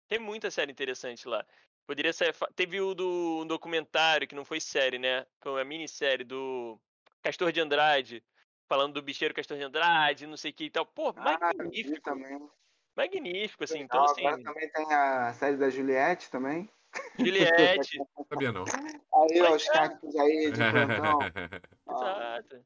Tem 0.09 0.19
muita 0.19 0.51
série 0.51 0.71
interessante 0.71 1.27
lá. 1.27 1.45
Poderia 1.89 2.13
ser. 2.13 2.35
Teve 2.55 2.79
o 2.79 2.93
do 2.93 3.39
um 3.41 3.47
documentário, 3.47 4.27
que 4.27 4.35
não 4.35 4.45
foi 4.45 4.59
série, 4.59 4.99
né? 4.99 5.25
Foi 5.39 5.53
uma 5.53 5.63
minissérie 5.63 6.23
do 6.23 6.79
Castor 7.23 7.51
de 7.51 7.59
Andrade, 7.59 8.23
falando 8.67 8.93
do 8.93 9.01
bicheiro 9.01 9.33
Castor 9.33 9.57
de 9.57 9.63
Andrade, 9.63 10.27
não 10.27 10.37
sei 10.37 10.51
o 10.51 10.53
que 10.53 10.65
e 10.65 10.69
tal. 10.69 10.85
Pô, 10.85 11.11
Ah, 11.17 11.35
magnífico. 11.41 11.99
também. 12.01 12.47
Magnífico, 12.95 13.63
assim. 13.63 13.79
Então, 13.79 14.03
assim, 14.03 14.23
Agora 14.23 14.43
também 14.43 14.69
tem 14.69 14.93
a 14.93 15.33
série 15.33 15.57
da 15.57 15.67
Juliette 15.71 16.29
também. 16.29 16.69
Juliette. 17.17 17.97
Sabia 18.29 18.51
não. 18.51 18.65
Aí, 18.65 19.41
ó, 19.41 19.49
Mas 19.49 19.63
os 19.63 19.67
é. 19.69 19.71
cactos 19.71 20.15
aí 20.15 20.51
de 20.51 20.59
plantão. 20.59 21.19
Exato. 21.89 22.65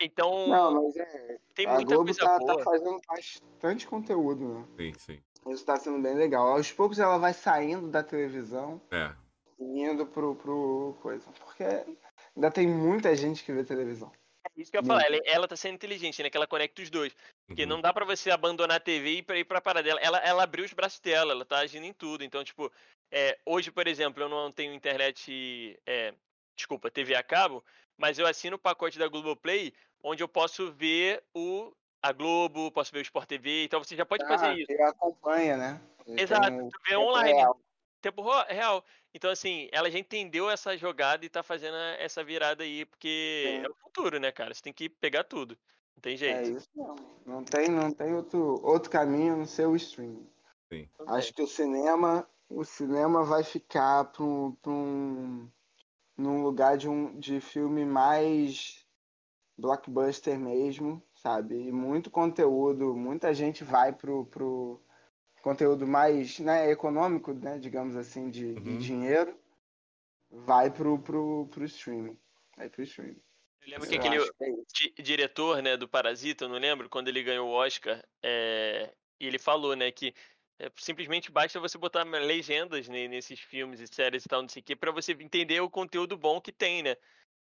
Então, 0.00 0.46
Não, 0.46 0.84
mas 0.84 0.96
é. 0.96 1.38
tem 1.52 1.66
a 1.66 1.72
muita 1.74 1.96
Globo 1.96 2.04
coisa 2.04 2.20
tá, 2.20 2.38
boa. 2.38 2.56
tá 2.58 2.62
fazendo 2.64 3.00
bastante 3.08 3.88
conteúdo, 3.88 4.54
né? 4.54 4.66
sim, 4.76 4.92
sim. 4.96 5.22
Isso 5.48 5.64
tá 5.64 5.76
sendo 5.76 6.00
bem 6.02 6.14
legal. 6.14 6.48
Aos 6.48 6.70
poucos 6.72 6.98
ela 6.98 7.18
vai 7.18 7.32
saindo 7.32 7.88
da 7.88 8.02
televisão 8.02 8.80
É. 8.90 9.12
e 9.58 9.80
indo 9.80 10.06
pro, 10.06 10.34
pro 10.36 10.96
coisa. 11.00 11.26
Porque 11.44 11.64
ainda 11.64 12.50
tem 12.50 12.68
muita 12.68 13.14
gente 13.16 13.44
que 13.44 13.52
vê 13.52 13.64
televisão. 13.64 14.12
É 14.44 14.60
Isso 14.60 14.70
que 14.70 14.76
eu 14.76 14.82
ia 14.82 14.86
falar, 14.86 15.04
ela, 15.04 15.20
ela 15.24 15.48
tá 15.48 15.56
sendo 15.56 15.74
inteligente, 15.74 16.22
né? 16.22 16.30
Que 16.30 16.36
ela 16.36 16.46
conecta 16.46 16.82
os 16.82 16.90
dois. 16.90 17.14
Porque 17.46 17.62
Uhum. 17.62 17.68
não 17.68 17.80
dá 17.80 17.92
pra 17.92 18.04
você 18.04 18.30
abandonar 18.30 18.76
a 18.76 18.80
TV 18.80 19.16
e 19.16 19.22
pra 19.22 19.38
ir 19.38 19.44
pra 19.44 19.60
parada 19.60 19.82
dela. 19.82 20.00
Ela, 20.00 20.18
ela 20.18 20.42
abriu 20.42 20.64
os 20.64 20.72
braços 20.72 21.00
dela, 21.00 21.32
ela 21.32 21.44
tá 21.44 21.58
agindo 21.58 21.84
em 21.84 21.92
tudo. 21.92 22.22
Então, 22.22 22.44
tipo, 22.44 22.70
é, 23.10 23.38
hoje, 23.44 23.70
por 23.70 23.86
exemplo, 23.86 24.22
eu 24.22 24.28
não 24.28 24.52
tenho 24.52 24.72
internet. 24.72 25.78
é, 25.86 26.14
desculpa, 26.56 26.90
TV 26.90 27.14
a 27.14 27.22
cabo, 27.22 27.64
mas 27.96 28.18
eu 28.18 28.26
assino 28.26 28.56
o 28.56 28.58
pacote 28.58 28.98
da 28.98 29.08
Globoplay, 29.08 29.72
onde 30.02 30.22
eu 30.22 30.28
posso 30.28 30.70
ver 30.72 31.22
o, 31.34 31.72
a 32.02 32.12
Globo, 32.12 32.70
posso 32.70 32.92
ver 32.92 33.00
o 33.00 33.02
Sport 33.02 33.28
TV, 33.28 33.64
então 33.64 33.82
você 33.82 33.94
já 33.94 34.06
pode 34.06 34.26
fazer 34.26 34.46
Ah, 34.46 34.54
isso. 34.54 34.72
Ele 34.72 34.82
acompanha, 34.82 35.56
né? 35.56 35.80
Ele 36.06 36.22
Exato, 36.22 36.56
o 36.56 36.68
tu 36.70 36.78
vê 36.86 36.96
online. 36.96 37.34
real. 37.34 37.60
Tempo 38.00 38.22
real. 38.48 38.84
Então, 39.12 39.30
assim, 39.30 39.68
ela 39.72 39.90
já 39.90 39.98
entendeu 39.98 40.48
essa 40.48 40.76
jogada 40.76 41.24
e 41.24 41.28
tá 41.28 41.42
fazendo 41.42 41.76
essa 41.98 42.24
virada 42.24 42.64
aí, 42.64 42.86
porque 42.86 43.44
Sim. 43.44 43.66
é 43.66 43.68
o 43.68 43.74
futuro, 43.74 44.18
né, 44.18 44.32
cara? 44.32 44.54
Você 44.54 44.62
tem 44.62 44.72
que 44.72 44.88
pegar 44.88 45.24
tudo. 45.24 45.58
Não 45.96 46.00
tem 46.00 46.14
É 46.14 46.16
jeito. 46.16 46.58
isso 46.58 46.68
mesmo. 46.74 46.96
Não 47.26 47.44
tem, 47.44 47.68
não 47.68 47.92
tem 47.92 48.14
outro, 48.14 48.60
outro 48.64 48.90
caminho 48.90 49.36
no 49.36 49.46
seu 49.46 49.76
streaming. 49.76 50.26
Não 50.98 51.14
Acho 51.14 51.26
tem. 51.26 51.34
que 51.34 51.42
o 51.42 51.46
cinema, 51.46 52.26
o 52.48 52.64
cinema 52.64 53.22
vai 53.22 53.44
ficar 53.44 54.04
para 54.04 54.22
um, 54.22 54.52
pra 54.52 54.72
um 54.72 55.50
num 56.16 56.42
lugar 56.42 56.76
de 56.76 56.88
um 56.88 57.18
de 57.18 57.40
filme 57.40 57.84
mais 57.84 58.86
blockbuster 59.56 60.38
mesmo, 60.38 61.02
sabe? 61.20 61.54
E 61.68 61.72
muito 61.72 62.10
conteúdo, 62.10 62.96
muita 62.96 63.32
gente 63.34 63.62
vai 63.64 63.92
pro, 63.94 64.24
pro 64.26 64.80
conteúdo 65.42 65.86
mais, 65.86 66.38
né, 66.40 66.70
econômico, 66.70 67.34
né, 67.34 67.58
digamos 67.58 67.96
assim, 67.96 68.30
de, 68.30 68.56
de 68.58 68.60
Uhum. 68.72 68.78
dinheiro, 68.78 69.38
vai 70.30 70.70
pro, 70.72 70.98
pro, 71.02 71.48
pro 71.48 71.64
streaming. 71.64 72.18
Vai 72.56 72.70
pro 72.70 72.82
streaming. 72.82 73.22
Eu 73.60 73.68
lembro 73.70 73.88
que 73.88 73.94
aquele 73.96 74.18
que 74.72 74.94
é 74.98 75.02
diretor, 75.02 75.62
né, 75.62 75.76
do 75.76 75.88
Parasita, 75.88 76.44
eu 76.44 76.48
não 76.48 76.58
lembro, 76.58 76.88
quando 76.88 77.08
ele 77.08 77.22
ganhou 77.22 77.48
o 77.48 77.52
Oscar, 77.52 78.02
é, 78.22 78.94
e 79.18 79.26
ele 79.26 79.38
falou, 79.38 79.74
né, 79.76 79.90
que 79.92 80.14
é, 80.58 80.70
simplesmente 80.78 81.30
basta 81.30 81.58
você 81.60 81.76
botar 81.78 82.04
legendas 82.04 82.88
ne- 82.88 83.08
nesses 83.08 83.40
filmes 83.40 83.80
e 83.80 83.86
séries 83.88 84.24
e 84.24 84.28
tal, 84.28 84.42
não 84.42 84.48
sei 84.48 84.60
o 84.62 84.64
quê, 84.64 84.76
pra 84.76 84.92
você 84.92 85.12
entender 85.12 85.60
o 85.60 85.70
conteúdo 85.70 86.16
bom 86.16 86.40
que 86.40 86.52
tem, 86.52 86.82
né? 86.82 86.96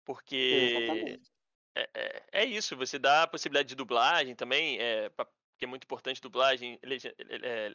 Porque 0.05 0.49
Exatamente. 0.49 1.34
É, 1.75 1.91
é, 1.95 2.23
é 2.33 2.45
isso, 2.45 2.77
você 2.77 2.99
dá 2.99 3.23
a 3.23 3.27
possibilidade 3.27 3.69
de 3.69 3.75
dublagem 3.75 4.35
também, 4.35 4.79
é, 4.79 5.09
pra- 5.11 5.27
que 5.59 5.65
é 5.65 5.69
muito 5.69 5.85
importante 5.85 6.21
dublagem, 6.21 6.79
lege- 6.83 7.15
é, 7.19 7.75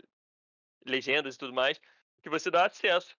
legendas 0.85 1.35
e 1.35 1.37
tudo 1.37 1.53
mais, 1.53 1.79
que 2.21 2.29
você 2.29 2.49
dá 2.51 2.65
acesso 2.65 3.15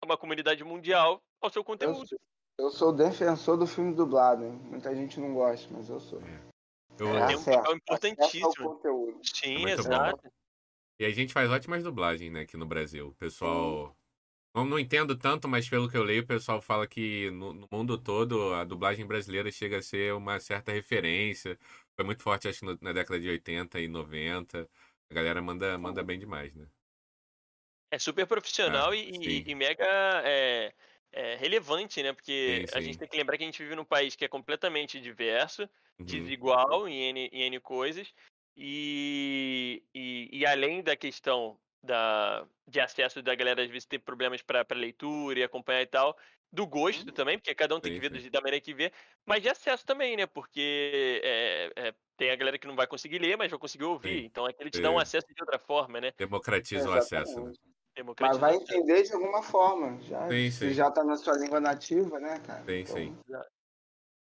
a 0.00 0.06
uma 0.06 0.16
comunidade 0.16 0.62
mundial 0.64 1.22
ao 1.40 1.50
seu 1.50 1.60
Eu, 1.60 1.64
conteúdo. 1.64 2.08
sou- 2.08 2.18
eu 2.58 2.70
sou 2.70 2.92
defensor 2.92 3.56
do 3.56 3.66
filme 3.66 3.94
dublado, 3.94 4.44
hein? 4.44 4.52
Muita 4.64 4.94
gente 4.94 5.18
não 5.20 5.32
gosta, 5.34 5.68
mas 5.72 5.88
eu 5.88 6.00
sou. 6.00 6.20
Eu- 6.20 7.16
É, 7.16 7.26
tem 7.26 7.36
um 7.36 7.44
papel 7.44 7.76
importantíssimo. 7.76 8.80
Sim, 9.22 9.58
muito 9.58 9.82
bom. 9.82 9.88
exato. 9.88 10.32
E 10.98 11.04
a 11.04 11.10
gente 11.10 11.32
faz 11.32 11.50
ótimas 11.50 11.82
dublagens, 11.82 12.30
né, 12.32 12.40
aqui 12.42 12.56
no 12.56 12.66
Brasil. 12.66 13.08
O 13.08 13.14
pessoal. 13.14 13.96
Não, 14.54 14.66
não 14.66 14.78
entendo 14.78 15.16
tanto, 15.16 15.48
mas 15.48 15.68
pelo 15.68 15.88
que 15.88 15.96
eu 15.96 16.02
leio, 16.02 16.22
o 16.22 16.26
pessoal 16.26 16.60
fala 16.60 16.86
que 16.86 17.30
no, 17.30 17.54
no 17.54 17.68
mundo 17.72 17.96
todo 17.98 18.52
a 18.54 18.64
dublagem 18.64 19.06
brasileira 19.06 19.50
chega 19.50 19.78
a 19.78 19.82
ser 19.82 20.12
uma 20.14 20.38
certa 20.40 20.70
referência. 20.72 21.58
Foi 21.96 22.04
muito 22.04 22.22
forte, 22.22 22.48
acho 22.48 22.64
no- 22.64 22.78
na 22.82 22.92
década 22.92 23.18
de 23.20 23.28
80 23.28 23.80
e 23.80 23.88
90. 23.88 24.68
A 25.10 25.14
galera 25.14 25.40
manda, 25.42 25.78
manda 25.78 26.02
bem 26.04 26.18
demais, 26.18 26.54
né? 26.54 26.68
É 27.90 27.98
super 27.98 28.26
profissional 28.26 28.94
Ah, 28.94 28.94
e, 28.94 29.42
e- 29.50 29.54
mega 29.54 29.84
é, 30.24 30.72
é, 31.12 31.34
relevante, 31.36 32.02
né? 32.02 32.12
Porque 32.12 32.64
Sim, 32.64 32.66
a 32.72 32.80
sim. 32.80 32.80
gente 32.80 32.98
tem 32.98 33.08
que 33.08 33.16
lembrar 33.16 33.36
que 33.36 33.42
a 33.44 33.46
gente 33.46 33.62
vive 33.62 33.74
num 33.76 33.84
país 33.84 34.16
que 34.16 34.24
é 34.24 34.28
completamente 34.28 34.98
diverso, 35.00 35.68
Uhum. 35.98 36.34
desigual 36.34 36.88
em 36.88 37.02
N, 37.10 37.28
em 37.32 37.42
N 37.42 37.60
coisas, 37.60 38.14
e, 38.56 39.84
e, 39.94 40.28
e 40.40 40.46
além 40.46 40.82
da 40.82 40.96
questão 40.96 41.60
da, 41.82 42.46
de 42.66 42.80
acesso 42.80 43.22
da 43.22 43.34
galera 43.34 43.62
às 43.62 43.68
vezes 43.70 43.86
ter 43.86 43.98
problemas 43.98 44.42
para 44.42 44.66
leitura 44.74 45.40
e 45.40 45.42
acompanhar 45.42 45.82
e 45.82 45.86
tal, 45.86 46.16
do 46.52 46.66
gosto 46.66 47.10
também, 47.12 47.38
porque 47.38 47.54
cada 47.54 47.74
um 47.74 47.80
tem 47.80 47.92
Sim, 47.92 48.00
que 48.00 48.08
ver 48.08 48.20
sim. 48.20 48.30
da 48.30 48.40
maneira 48.40 48.60
que 48.60 48.74
vê, 48.74 48.92
mas 49.26 49.42
de 49.42 49.48
acesso 49.48 49.84
também, 49.86 50.16
né? 50.16 50.26
Porque 50.26 51.20
é, 51.24 51.88
é, 51.88 51.94
tem 52.16 52.30
a 52.30 52.36
galera 52.36 52.58
que 52.58 52.66
não 52.66 52.76
vai 52.76 52.86
conseguir 52.86 53.18
ler, 53.18 53.36
mas 53.36 53.50
vai 53.50 53.58
conseguir 53.58 53.84
ouvir. 53.84 54.20
Sim. 54.20 54.26
Então 54.26 54.44
aquele 54.46 54.70
te 54.70 54.80
dá 54.80 54.90
um 54.90 54.98
É. 54.98 55.02
acesso 55.02 55.26
de 55.26 55.42
outra 55.42 55.58
forma, 55.58 56.00
né? 56.00 56.12
Democratiza 56.18 56.88
o 56.90 56.92
acesso, 56.92 57.40
né? 57.40 57.50
Exatamente. 57.50 57.60
Mas 58.20 58.38
vai 58.38 58.54
entender 58.54 59.02
de 59.02 59.12
alguma 59.12 59.42
forma. 59.42 60.00
Já, 60.02 60.28
Sim, 60.28 60.50
se 60.50 60.72
já 60.72 60.90
tá 60.90 61.04
na 61.04 61.16
sua 61.16 61.36
língua 61.36 61.60
nativa, 61.60 62.18
né, 62.20 62.38
cara? 62.40 62.64
Sim, 62.66 62.80
Então, 62.80 62.96
sim. 62.96 63.18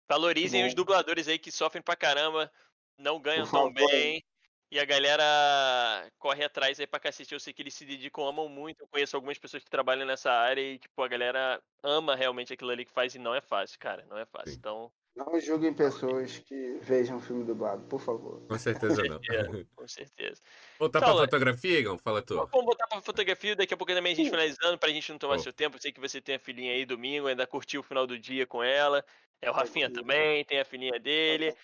Valorizem 0.08 0.62
Bom. 0.62 0.68
os 0.68 0.74
dubladores 0.74 1.28
aí 1.28 1.38
que 1.38 1.52
sofrem 1.52 1.82
pra 1.82 1.94
caramba, 1.96 2.50
não 2.98 3.20
ganham 3.20 3.46
tão 3.46 3.72
bem. 3.72 4.22
E 4.70 4.78
a 4.78 4.84
galera 4.84 6.08
corre 6.16 6.44
atrás 6.44 6.78
aí 6.78 6.86
pra 6.86 7.00
cacete. 7.00 7.34
Eu 7.34 7.40
sei 7.40 7.52
que 7.52 7.60
eles 7.60 7.74
se 7.74 7.84
dedicam, 7.84 8.24
amam 8.24 8.48
muito. 8.48 8.82
Eu 8.82 8.88
conheço 8.88 9.16
algumas 9.16 9.36
pessoas 9.36 9.64
que 9.64 9.70
trabalham 9.70 10.06
nessa 10.06 10.30
área 10.30 10.60
e, 10.60 10.78
tipo, 10.78 11.02
a 11.02 11.08
galera 11.08 11.60
ama 11.82 12.14
realmente 12.14 12.52
aquilo 12.52 12.70
ali 12.70 12.84
que 12.84 12.92
faz 12.92 13.14
e 13.14 13.18
não 13.18 13.34
é 13.34 13.40
fácil, 13.40 13.78
cara. 13.80 14.06
Não 14.08 14.16
é 14.16 14.24
fácil. 14.24 14.54
Então, 14.54 14.92
Não 15.16 15.40
julguem 15.40 15.74
pessoas 15.74 16.38
que 16.38 16.78
vejam 16.80 17.20
filme 17.20 17.42
dublado, 17.42 17.84
por 17.88 18.00
favor. 18.00 18.46
Com 18.46 18.58
certeza 18.58 19.02
não. 19.02 19.18
é, 19.28 19.64
com 19.74 19.88
certeza. 19.88 20.40
Voltar 20.78 21.00
pra 21.00 21.08
Saulo, 21.08 21.24
fotografia, 21.24 21.80
Igor? 21.80 21.98
Fala 21.98 22.22
tu. 22.22 22.36
Vamos 22.36 22.66
botar 22.66 22.86
pra 22.86 23.00
fotografia, 23.00 23.56
daqui 23.56 23.74
a 23.74 23.76
pouco 23.76 23.92
também 23.92 24.12
a 24.12 24.16
gente 24.16 24.30
finalizando, 24.30 24.78
pra 24.78 24.90
gente 24.90 25.10
não 25.10 25.18
tomar 25.18 25.36
Bom. 25.36 25.42
seu 25.42 25.52
tempo. 25.52 25.76
Eu 25.76 25.80
sei 25.80 25.90
que 25.90 26.00
você 26.00 26.20
tem 26.20 26.36
a 26.36 26.38
filhinha 26.38 26.72
aí 26.72 26.86
domingo, 26.86 27.26
ainda 27.26 27.44
curtiu 27.44 27.80
o 27.80 27.84
final 27.84 28.06
do 28.06 28.16
dia 28.16 28.46
com 28.46 28.62
ela. 28.62 29.04
É 29.42 29.50
o 29.50 29.54
Rafinha 29.54 29.90
também, 29.90 30.44
tem 30.44 30.60
a 30.60 30.64
filhinha 30.64 31.00
dele. 31.00 31.56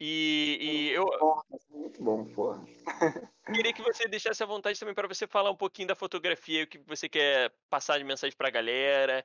E, 0.00 0.58
e 0.60 0.88
eu 0.90 1.04
Bom, 1.18 1.40
muito 1.70 2.02
bom, 2.02 2.24
porra. 2.26 2.64
queria 3.54 3.72
que 3.72 3.82
você 3.82 4.08
deixasse 4.08 4.42
à 4.42 4.46
vontade 4.46 4.78
também 4.78 4.94
para 4.94 5.08
você 5.08 5.26
falar 5.26 5.50
um 5.50 5.56
pouquinho 5.56 5.88
da 5.88 5.94
fotografia, 5.94 6.64
o 6.64 6.66
que 6.66 6.78
você 6.78 7.08
quer 7.08 7.52
passar 7.70 7.98
de 7.98 8.04
mensagem 8.04 8.36
pra 8.36 8.50
galera, 8.50 9.24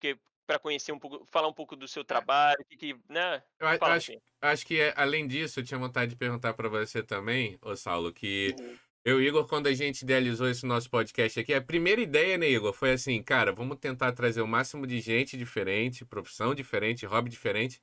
que 0.00 0.18
para 0.46 0.58
conhecer 0.58 0.92
um 0.92 0.98
pouco, 0.98 1.26
falar 1.26 1.48
um 1.48 1.52
pouco 1.52 1.76
do 1.76 1.86
seu 1.86 2.04
trabalho, 2.04 2.58
o 2.62 2.64
que, 2.64 2.76
que, 2.76 3.00
né? 3.08 3.42
Eu 3.60 3.68
a- 3.68 3.76
Fala 3.78 3.94
acho, 3.94 4.12
assim. 4.12 4.20
acho 4.40 4.66
que, 4.66 4.80
além 4.96 5.26
disso, 5.26 5.60
eu 5.60 5.64
tinha 5.64 5.78
vontade 5.78 6.10
de 6.10 6.16
perguntar 6.16 6.54
pra 6.54 6.68
você 6.68 7.02
também, 7.02 7.58
ô 7.62 7.76
Saulo, 7.76 8.12
que 8.12 8.56
Uhum. 8.58 8.78
eu 9.04 9.20
e 9.20 9.26
Igor, 9.26 9.46
quando 9.46 9.66
a 9.66 9.74
gente 9.74 10.02
idealizou 10.02 10.48
esse 10.48 10.64
nosso 10.66 10.88
podcast 10.90 11.38
aqui, 11.40 11.52
a 11.54 11.60
primeira 11.62 12.00
ideia, 12.00 12.38
né, 12.38 12.48
Igor, 12.48 12.72
foi 12.72 12.92
assim, 12.92 13.22
cara, 13.22 13.52
vamos 13.52 13.78
tentar 13.78 14.12
trazer 14.12 14.40
o 14.42 14.46
máximo 14.48 14.86
de 14.86 15.00
gente 15.00 15.36
diferente, 15.36 16.04
profissão 16.04 16.54
diferente, 16.54 17.06
hobby 17.06 17.30
diferente, 17.30 17.80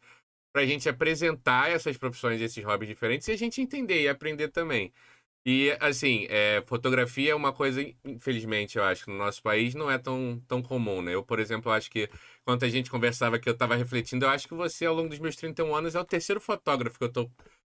pra 0.55 0.65
gente 0.65 0.87
apresentar 0.87 1.69
essas 1.69 1.97
profissões, 1.97 2.39
esses 2.39 2.63
hobbies 2.63 2.87
diferentes 2.87 3.27
e 3.27 3.31
a 3.33 3.37
gente 3.37 3.59
entender 3.61 4.03
e 4.03 4.07
aprender 4.07 4.47
também. 4.47 4.93
E, 5.45 5.75
assim, 5.81 6.27
é, 6.29 6.63
fotografia 6.65 7.33
é 7.33 7.35
uma 7.35 7.51
coisa, 7.51 7.81
infelizmente, 8.05 8.77
eu 8.77 8.83
acho, 8.85 9.03
que 9.03 9.11
no 9.11 9.17
nosso 9.17 9.43
país 9.43 9.75
não 9.75 9.91
é 9.91 9.97
tão, 9.97 10.41
tão 10.47 10.61
comum, 10.61 11.01
né? 11.01 11.13
Eu, 11.13 11.23
por 11.25 11.39
exemplo, 11.39 11.69
acho 11.73 11.91
que, 11.91 12.09
quando 12.45 12.63
a 12.63 12.69
gente 12.69 12.89
conversava 12.89 13.37
que 13.37 13.49
eu 13.49 13.57
tava 13.57 13.75
refletindo, 13.75 14.25
eu 14.25 14.29
acho 14.29 14.47
que 14.47 14.53
você, 14.53 14.85
ao 14.85 14.95
longo 14.95 15.09
dos 15.09 15.19
meus 15.19 15.35
31 15.35 15.75
anos, 15.75 15.93
é 15.93 15.99
o 15.99 16.05
terceiro 16.05 16.39
fotógrafo 16.39 16.97
que 16.97 17.03
eu 17.03 17.11
tô 17.11 17.29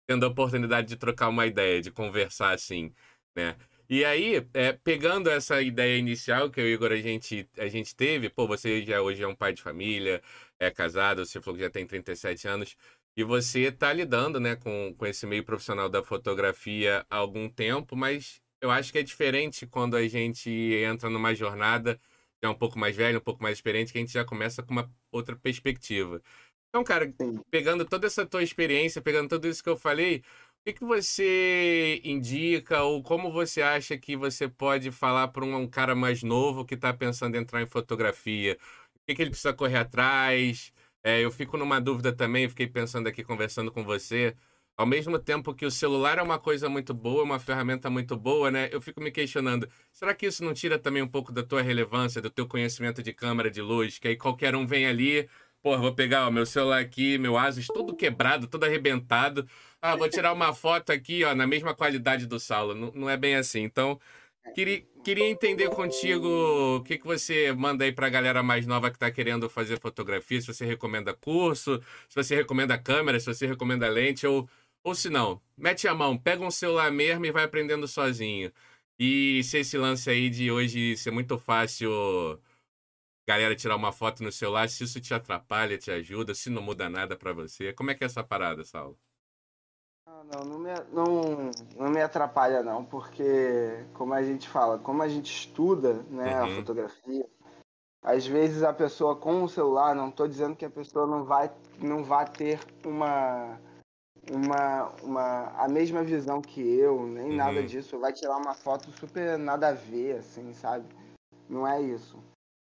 tendo 0.08 0.24
a 0.24 0.30
oportunidade 0.30 0.88
de 0.88 0.96
trocar 0.96 1.28
uma 1.28 1.46
ideia, 1.46 1.82
de 1.82 1.90
conversar 1.90 2.54
assim, 2.54 2.94
né? 3.36 3.56
E 3.92 4.04
aí, 4.04 4.46
é, 4.54 4.72
pegando 4.72 5.28
essa 5.28 5.60
ideia 5.60 5.98
inicial 5.98 6.48
que 6.48 6.60
eu 6.60 6.68
e 6.68 6.72
o 6.72 6.74
Igor 6.74 6.92
a 6.92 6.96
gente, 6.96 7.48
a 7.58 7.66
gente 7.66 7.92
teve, 7.96 8.30
pô, 8.30 8.46
você 8.46 8.84
já 8.84 9.02
hoje 9.02 9.20
é 9.20 9.26
um 9.26 9.34
pai 9.34 9.52
de 9.52 9.60
família, 9.60 10.22
é 10.60 10.70
casado, 10.70 11.26
você 11.26 11.40
falou 11.40 11.58
que 11.58 11.64
já 11.64 11.70
tem 11.70 11.84
37 11.84 12.46
anos, 12.46 12.76
e 13.16 13.24
você 13.24 13.72
tá 13.72 13.92
lidando, 13.92 14.38
né, 14.38 14.54
com, 14.54 14.94
com 14.96 15.06
esse 15.06 15.26
meio 15.26 15.44
profissional 15.44 15.88
da 15.88 16.04
fotografia 16.04 17.04
há 17.10 17.16
algum 17.16 17.48
tempo, 17.48 17.96
mas 17.96 18.40
eu 18.60 18.70
acho 18.70 18.92
que 18.92 18.98
é 18.98 19.02
diferente 19.02 19.66
quando 19.66 19.96
a 19.96 20.06
gente 20.06 20.48
entra 20.48 21.10
numa 21.10 21.34
jornada 21.34 22.00
já 22.42 22.48
um 22.48 22.54
pouco 22.54 22.78
mais 22.78 22.94
velho, 22.94 23.18
um 23.18 23.22
pouco 23.22 23.42
mais 23.42 23.58
experiente, 23.58 23.90
que 23.92 23.98
a 23.98 24.02
gente 24.02 24.12
já 24.12 24.24
começa 24.24 24.62
com 24.62 24.70
uma 24.70 24.88
outra 25.10 25.34
perspectiva. 25.34 26.22
Então, 26.68 26.84
cara, 26.84 27.12
pegando 27.50 27.84
toda 27.84 28.06
essa 28.06 28.24
tua 28.24 28.44
experiência, 28.44 29.02
pegando 29.02 29.28
tudo 29.28 29.48
isso 29.48 29.62
que 29.62 29.68
eu 29.68 29.76
falei, 29.76 30.22
que, 30.64 30.72
que 30.74 30.84
você 30.84 32.00
indica 32.04 32.82
ou 32.82 33.02
como 33.02 33.32
você 33.32 33.62
acha 33.62 33.96
que 33.98 34.16
você 34.16 34.48
pode 34.48 34.90
falar 34.90 35.28
para 35.28 35.44
um, 35.44 35.66
cara 35.68 35.94
mais 35.94 36.22
novo 36.22 36.64
que 36.64 36.74
está 36.74 36.92
pensando 36.92 37.36
em 37.36 37.40
entrar 37.40 37.62
em 37.62 37.66
fotografia? 37.66 38.58
O 38.96 39.00
que, 39.06 39.14
que 39.14 39.22
ele 39.22 39.30
precisa 39.30 39.52
correr 39.54 39.78
atrás? 39.78 40.72
É, 41.02 41.20
eu 41.20 41.30
fico 41.30 41.56
numa 41.56 41.80
dúvida 41.80 42.12
também, 42.12 42.48
fiquei 42.48 42.66
pensando 42.66 43.08
aqui, 43.08 43.24
conversando 43.24 43.72
com 43.72 43.82
você. 43.84 44.36
Ao 44.76 44.86
mesmo 44.86 45.18
tempo 45.18 45.54
que 45.54 45.66
o 45.66 45.70
celular 45.70 46.18
é 46.18 46.22
uma 46.22 46.38
coisa 46.38 46.68
muito 46.68 46.94
boa, 46.94 47.22
uma 47.22 47.38
ferramenta 47.38 47.90
muito 47.90 48.16
boa, 48.16 48.50
né? 48.50 48.68
Eu 48.72 48.80
fico 48.80 49.00
me 49.00 49.10
questionando, 49.10 49.68
será 49.92 50.14
que 50.14 50.26
isso 50.26 50.42
não 50.44 50.54
tira 50.54 50.78
também 50.78 51.02
um 51.02 51.08
pouco 51.08 51.32
da 51.32 51.42
tua 51.42 51.60
relevância, 51.62 52.22
do 52.22 52.30
teu 52.30 52.46
conhecimento 52.46 53.02
de 53.02 53.12
câmera 53.12 53.50
de 53.50 53.60
luz? 53.60 53.98
Que 53.98 54.08
aí 54.08 54.16
qualquer 54.16 54.54
um 54.54 54.66
vem 54.66 54.86
ali, 54.86 55.28
pô, 55.62 55.76
vou 55.78 55.94
pegar 55.94 56.26
o 56.28 56.32
meu 56.32 56.46
celular 56.46 56.80
aqui, 56.80 57.18
meu 57.18 57.36
Asus 57.36 57.66
todo 57.66 57.94
quebrado, 57.94 58.46
todo 58.46 58.64
arrebentado. 58.64 59.46
Ah, 59.82 59.96
vou 59.96 60.08
tirar 60.10 60.32
uma 60.32 60.52
foto 60.54 60.90
aqui, 60.92 61.24
ó, 61.24 61.34
na 61.34 61.46
mesma 61.46 61.74
qualidade 61.74 62.26
do 62.26 62.38
Saulo. 62.38 62.74
Não, 62.74 62.92
não 62.92 63.10
é 63.10 63.16
bem 63.16 63.34
assim. 63.36 63.60
Então, 63.62 63.98
queria, 64.54 64.82
queria 65.02 65.26
entender 65.28 65.70
contigo 65.70 66.28
o 66.76 66.82
que, 66.82 66.98
que 66.98 67.06
você 67.06 67.52
manda 67.52 67.84
aí 67.84 67.92
pra 67.92 68.10
galera 68.10 68.42
mais 68.42 68.66
nova 68.66 68.90
que 68.90 68.98
tá 68.98 69.10
querendo 69.10 69.48
fazer 69.48 69.80
fotografia, 69.80 70.40
se 70.40 70.48
você 70.48 70.66
recomenda 70.66 71.14
curso, 71.14 71.80
se 72.08 72.14
você 72.14 72.36
recomenda 72.36 72.78
câmera, 72.78 73.18
se 73.18 73.26
você 73.26 73.46
recomenda 73.46 73.88
lente, 73.88 74.26
ou, 74.26 74.48
ou 74.84 74.94
se 74.94 75.08
não, 75.08 75.40
mete 75.56 75.88
a 75.88 75.94
mão, 75.94 76.16
pega 76.18 76.44
um 76.44 76.50
celular 76.50 76.90
mesmo 76.92 77.24
e 77.26 77.32
vai 77.32 77.44
aprendendo 77.44 77.88
sozinho. 77.88 78.52
E 78.98 79.42
se 79.44 79.58
esse 79.58 79.78
lance 79.78 80.10
aí 80.10 80.28
de 80.28 80.50
hoje 80.50 80.96
ser 80.96 81.10
muito 81.10 81.38
fácil 81.38 81.90
galera 83.26 83.54
tirar 83.56 83.76
uma 83.76 83.92
foto 83.92 84.22
no 84.22 84.32
celular, 84.32 84.68
se 84.68 84.84
isso 84.84 85.00
te 85.00 85.14
atrapalha, 85.14 85.78
te 85.78 85.90
ajuda, 85.90 86.34
se 86.34 86.50
não 86.50 86.62
muda 86.62 86.88
nada 86.90 87.16
pra 87.16 87.32
você. 87.32 87.72
Como 87.72 87.90
é 87.90 87.94
que 87.94 88.04
é 88.04 88.06
essa 88.06 88.24
parada, 88.24 88.64
Saulo? 88.64 88.98
Não, 90.28 90.44
não, 90.44 90.58
me, 90.58 90.70
não, 90.92 91.52
não 91.76 91.90
me 91.90 92.02
atrapalha 92.02 92.62
não, 92.62 92.84
porque 92.84 93.84
como 93.94 94.12
a 94.12 94.22
gente 94.22 94.48
fala, 94.48 94.78
como 94.78 95.02
a 95.02 95.08
gente 95.08 95.32
estuda 95.32 95.94
né, 96.10 96.38
a 96.38 96.44
Uhum. 96.44 96.50
fotografia, 96.50 97.26
às 98.02 98.26
vezes 98.26 98.62
a 98.62 98.72
pessoa 98.72 99.16
com 99.16 99.42
o 99.42 99.48
celular, 99.48 99.94
não 99.94 100.08
estou 100.10 100.28
dizendo 100.28 100.56
que 100.56 100.64
a 100.64 100.70
pessoa 100.70 101.06
não 101.06 101.24
vai, 101.24 101.50
não 101.78 102.04
vai 102.04 102.26
ter 102.30 102.60
uma, 102.84 103.58
uma, 104.30 104.88
uma 105.02 105.46
a 105.56 105.68
mesma 105.68 106.02
visão 106.02 106.42
que 106.42 106.60
eu, 106.60 107.06
nem 107.06 107.30
Uhum. 107.30 107.36
nada 107.36 107.62
disso, 107.62 107.98
vai 107.98 108.12
tirar 108.12 108.36
uma 108.36 108.54
foto 108.54 108.90
super 108.92 109.38
nada 109.38 109.68
a 109.68 109.72
ver, 109.72 110.18
assim, 110.18 110.52
sabe? 110.52 110.86
Não 111.48 111.66
é 111.66 111.80
isso. 111.80 112.18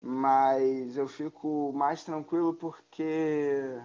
Mas 0.02 0.96
eu 0.96 1.08
fico 1.08 1.72
mais 1.72 2.04
tranquilo 2.04 2.54
porque 2.54 3.80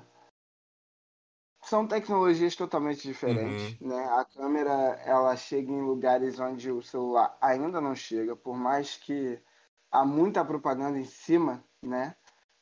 são 1.64 1.88
tecnologias 1.88 2.56
totalmente 2.56 3.04
diferentes, 3.04 3.80
né? 3.80 4.04
A 4.10 4.26
câmera, 4.26 4.72
ela 5.06 5.36
chega 5.36 5.72
em 5.72 5.82
lugares 5.82 6.40
onde 6.40 6.72
o 6.72 6.82
celular 6.82 7.38
ainda 7.42 7.80
não 7.80 7.96
chega, 7.96 8.36
por 8.36 8.56
mais 8.58 8.98
que 8.98 9.42
há 9.92 10.06
muita 10.06 10.44
propaganda 10.46 10.98
em 11.00 11.06
cima, 11.06 11.64
né? 11.84 12.16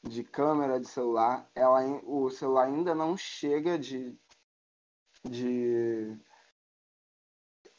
De 0.03 0.23
câmera 0.23 0.79
de 0.79 0.87
celular, 0.87 1.49
ela, 1.55 1.81
o 2.05 2.29
celular 2.29 2.65
ainda 2.67 2.95
não 2.95 3.17
chega 3.17 3.77
de, 3.77 4.17
de 5.23 6.19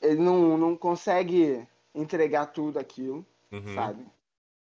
ele 0.01 0.21
não, 0.21 0.57
não 0.59 0.77
consegue 0.77 1.67
entregar 1.95 2.47
tudo 2.47 2.79
aquilo, 2.79 3.27
Uhum. 3.53 3.67
sabe? 3.75 4.07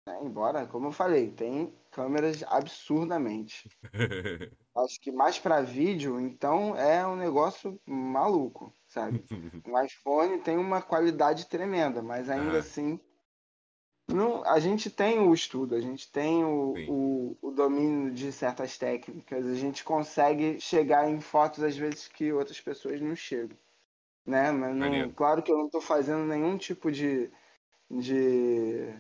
É, 0.08 0.24
embora, 0.24 0.68
como 0.68 0.88
eu 0.88 0.92
falei, 0.92 1.32
tem 1.32 1.74
câmeras 1.92 2.44
absurdamente. 2.44 3.70
Acho 4.76 5.00
que 5.02 5.12
mais 5.12 5.38
para 5.38 5.62
vídeo, 5.62 6.20
então 6.20 6.76
é 6.76 7.06
um 7.06 7.16
negócio 7.16 7.80
maluco, 7.86 8.74
sabe? 8.88 9.26
O 9.66 9.78
iPhone 9.84 10.40
tem 10.40 10.58
uma 10.58 10.82
qualidade 10.82 11.48
tremenda, 11.48 12.02
mas 12.02 12.30
ainda 12.30 12.60
assim, 12.60 13.00
não, 14.08 14.44
a 14.46 14.60
gente 14.60 14.90
tem 14.90 15.20
o 15.20 15.34
estudo, 15.34 15.76
a 15.76 15.80
gente 15.80 16.12
tem 16.12 16.44
o, 16.44 16.74
o, 16.88 17.38
o 17.42 17.52
domínio 17.52 18.14
de 18.14 18.32
certas 18.32 18.78
técnicas, 18.78 19.46
a 19.46 19.56
gente 19.56 19.84
consegue 19.84 20.60
chegar 20.60 21.10
em 21.10 21.20
fotos 21.22 21.64
às 21.64 21.78
vezes 21.78 22.08
que 22.08 22.32
outras 22.34 22.60
pessoas 22.60 23.00
não 23.00 23.16
chegam, 23.16 23.58
né? 24.26 24.52
Mas 24.52 24.76
não, 24.76 25.12
claro 25.12 25.44
que 25.44 25.52
eu 25.52 25.58
não 25.58 25.66
estou 25.68 25.82
fazendo 25.82 26.26
nenhum 26.26 26.58
tipo 26.58 26.92
de, 26.92 27.32
de 27.90 28.94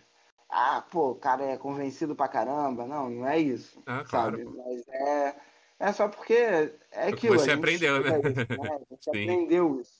ah, 0.49 0.81
pô, 0.91 1.11
o 1.11 1.15
cara 1.15 1.43
é 1.45 1.57
convencido 1.57 2.15
pra 2.15 2.27
caramba, 2.27 2.85
não, 2.85 3.09
não 3.09 3.27
é 3.27 3.39
isso 3.39 3.81
Ah, 3.85 4.03
claro. 4.03 4.37
sabe? 4.37 4.45
pô. 4.45 4.51
Mas 4.51 4.87
é, 4.89 5.35
é 5.81 5.91
só 5.91 6.07
porque 6.07 6.33
é 6.33 7.07
que 7.07 7.13
aquilo. 7.15 7.39
você 7.39 7.51
aprendeu, 7.51 7.99
né? 8.03 8.19
isso, 8.19 8.61
né? 8.61 8.69
A 8.69 8.93
gente 8.93 9.03
Sim. 9.03 9.09
aprendeu 9.09 9.81
isso. 9.81 9.99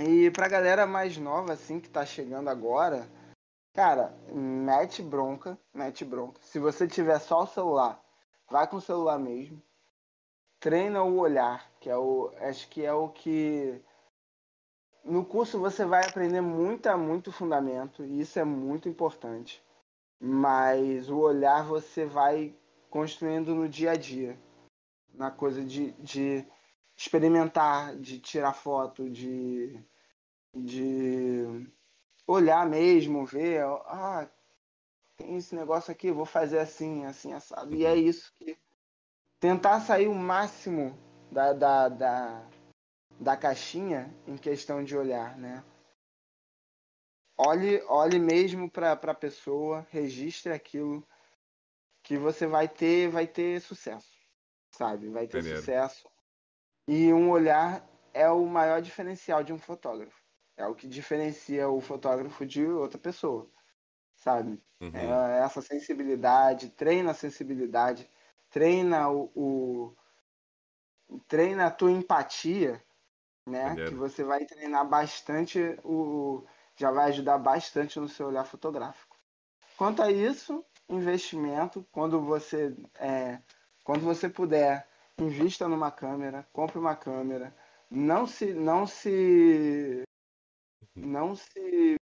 E 0.00 0.30
pra 0.30 0.48
galera 0.48 0.86
mais 0.86 1.18
nova, 1.18 1.52
assim, 1.52 1.78
que 1.78 1.90
tá 1.90 2.06
chegando 2.06 2.48
agora, 2.48 3.06
cara, 3.74 4.16
mete 4.32 5.02
bronca, 5.02 5.58
mete 5.74 6.02
bronca. 6.02 6.40
Se 6.40 6.58
você 6.58 6.88
tiver 6.88 7.18
só 7.18 7.42
o 7.42 7.46
celular, 7.46 8.02
vai 8.48 8.66
com 8.66 8.76
o 8.76 8.80
celular 8.80 9.18
mesmo. 9.18 9.62
Treina 10.58 11.02
o 11.02 11.18
olhar, 11.18 11.70
que 11.78 11.90
é 11.90 11.96
o. 11.96 12.32
Acho 12.40 12.68
que 12.68 12.84
é 12.84 12.92
o 12.92 13.10
que. 13.10 13.82
No 15.04 15.26
curso 15.26 15.60
você 15.60 15.84
vai 15.84 16.06
aprender 16.06 16.40
muita, 16.40 16.96
muito 16.96 17.30
fundamento, 17.30 18.02
e 18.02 18.20
isso 18.20 18.38
é 18.38 18.44
muito 18.44 18.88
importante. 18.88 19.62
Mas 20.18 21.10
o 21.10 21.18
olhar 21.18 21.64
você 21.64 22.06
vai 22.06 22.54
construindo 22.90 23.54
no 23.54 23.68
dia 23.68 23.92
a 23.92 23.96
dia. 23.96 24.38
Na 25.14 25.30
coisa 25.30 25.64
de, 25.64 25.92
de 25.92 26.46
experimentar, 26.96 27.96
de 27.96 28.20
tirar 28.20 28.52
foto, 28.52 29.08
de, 29.08 29.82
de 30.54 31.66
olhar 32.26 32.66
mesmo, 32.66 33.24
ver, 33.24 33.64
ah, 33.86 34.28
tem 35.16 35.36
esse 35.36 35.54
negócio 35.54 35.90
aqui, 35.90 36.12
vou 36.12 36.24
fazer 36.24 36.58
assim, 36.58 37.04
assim, 37.04 37.32
assado. 37.32 37.74
E 37.74 37.84
é 37.84 37.94
isso 37.96 38.32
que. 38.34 38.56
Tentar 39.40 39.80
sair 39.80 40.08
o 40.08 40.14
máximo 40.14 40.98
da, 41.30 41.52
da, 41.52 41.88
da, 41.88 42.48
da 43.20 43.36
caixinha 43.36 44.12
em 44.26 44.36
questão 44.36 44.82
de 44.82 44.96
olhar, 44.96 45.38
né? 45.38 45.64
Olhe, 47.36 47.80
olhe 47.86 48.18
mesmo 48.18 48.68
para 48.68 48.92
a 48.92 49.14
pessoa, 49.14 49.86
registre 49.90 50.52
aquilo 50.52 51.06
que 52.08 52.16
você 52.18 52.46
vai 52.46 52.66
ter, 52.68 53.10
vai 53.10 53.26
ter 53.26 53.60
sucesso, 53.60 54.10
sabe? 54.70 55.10
Vai 55.10 55.28
ter 55.28 55.42
Maneiro. 55.42 55.60
sucesso. 55.60 56.08
E 56.88 57.12
um 57.12 57.30
olhar 57.30 57.88
é 58.14 58.28
o 58.30 58.46
maior 58.46 58.82
diferencial 58.82 59.44
de 59.44 59.52
um 59.52 59.58
fotógrafo. 59.58 60.22
É 60.56 60.66
o 60.66 60.74
que 60.74 60.88
diferencia 60.88 61.68
o 61.68 61.80
fotógrafo 61.80 62.46
de 62.46 62.66
outra 62.66 62.98
pessoa, 62.98 63.50
sabe? 64.16 64.62
Uhum. 64.80 64.94
É 64.94 65.40
essa 65.40 65.62
sensibilidade, 65.62 66.70
treina 66.70 67.12
a 67.12 67.14
sensibilidade, 67.14 68.10
treina 68.50 69.10
o, 69.10 69.32
o- 69.34 69.96
treina 71.26 71.66
a 71.66 71.70
tua 71.70 71.90
empatia, 71.90 72.84
né? 73.46 73.76
Maneiro. 73.76 73.90
Que 73.90 73.94
você 73.94 74.24
vai 74.24 74.46
treinar 74.46 74.88
bastante 74.88 75.60
o 75.84 76.46
já 76.76 76.90
vai 76.92 77.10
ajudar 77.10 77.38
bastante 77.38 78.00
no 78.00 78.08
seu 78.08 78.28
olhar 78.28 78.44
fotográfico. 78.44 79.16
Quanto 79.76 80.02
a 80.02 80.10
isso, 80.10 80.64
investimento, 80.88 81.86
quando 81.92 82.20
você 82.20 82.74
é, 82.98 83.40
quando 83.84 84.02
você 84.02 84.28
puder, 84.28 84.88
invista 85.18 85.68
numa 85.68 85.90
câmera, 85.90 86.46
compre 86.52 86.78
uma 86.78 86.96
câmera, 86.96 87.54
não 87.90 88.26
se 88.26 88.52
não 88.52 88.86
se 88.86 90.02
não 90.94 91.34
se 91.34 91.96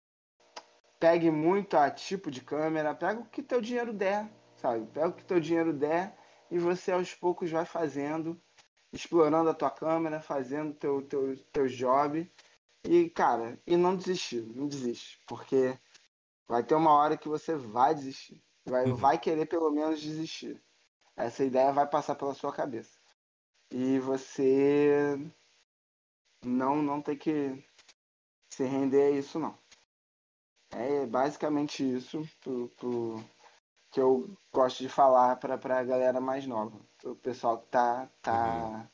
pegue 0.99 1.31
muito 1.31 1.77
a 1.77 1.91
tipo 1.91 2.31
de 2.31 2.43
câmera, 2.43 2.95
pega 2.95 3.21
o 3.21 3.27
que 3.27 3.43
teu 3.43 3.61
dinheiro 3.61 3.93
der, 3.93 4.31
sabe? 4.57 4.87
Pega 4.93 5.09
o 5.09 5.13
que 5.13 5.25
teu 5.25 5.41
dinheiro 5.41 5.73
der 5.73 6.17
e 6.51 6.59
você 6.59 6.93
aos 6.93 7.15
poucos 7.15 7.51
vai 7.51 7.65
fazendo, 7.65 8.41
explorando 8.93 9.51
a 9.51 9.55
tua 9.55 9.71
câmera, 9.71 10.21
fazendo 10.21 10.75
teu 10.75 11.03
teu 11.03 11.37
teu 11.53 11.67
job 11.67 12.31
e 12.85 13.11
cara, 13.11 13.59
e 13.67 13.77
não 13.77 13.97
desistir, 13.97 14.43
não 14.55 14.67
desiste, 14.67 15.21
porque 15.27 15.79
vai 16.49 16.63
ter 16.63 16.75
uma 16.75 16.93
hora 16.93 17.17
que 17.17 17.29
você 17.29 17.55
vai 17.57 17.95
desistir, 17.95 18.43
vai 18.65 18.87
Uhum. 18.87 18.97
vai 18.97 19.19
querer 19.19 19.47
pelo 19.47 19.71
menos 19.71 20.01
desistir. 20.01 20.63
Essa 21.17 21.45
ideia 21.45 21.73
vai 21.73 21.87
passar 21.87 22.15
pela 22.15 22.35
sua 22.35 22.53
cabeça. 22.53 22.99
E 23.71 23.99
você 23.99 25.17
não 26.45 26.83
não 26.83 27.01
tem 27.03 27.17
que 27.17 27.65
se 28.51 28.65
render 28.65 29.03
a 29.03 29.11
isso 29.11 29.39
não. 29.39 29.57
É 30.71 31.07
basicamente 31.07 31.83
isso 31.83 32.23
pro, 32.41 32.69
pro- 32.71 33.25
que 33.91 34.01
eu 34.01 34.35
gosto 34.53 34.79
de 34.83 34.89
falar 34.89 35.37
para 35.37 35.55
a 35.79 35.85
galera 35.85 36.21
mais 36.21 36.47
nova. 36.47 36.81
O 37.05 37.15
pessoal 37.15 37.59
que 37.61 37.67
tá, 37.69 38.09
tá, 38.23 38.91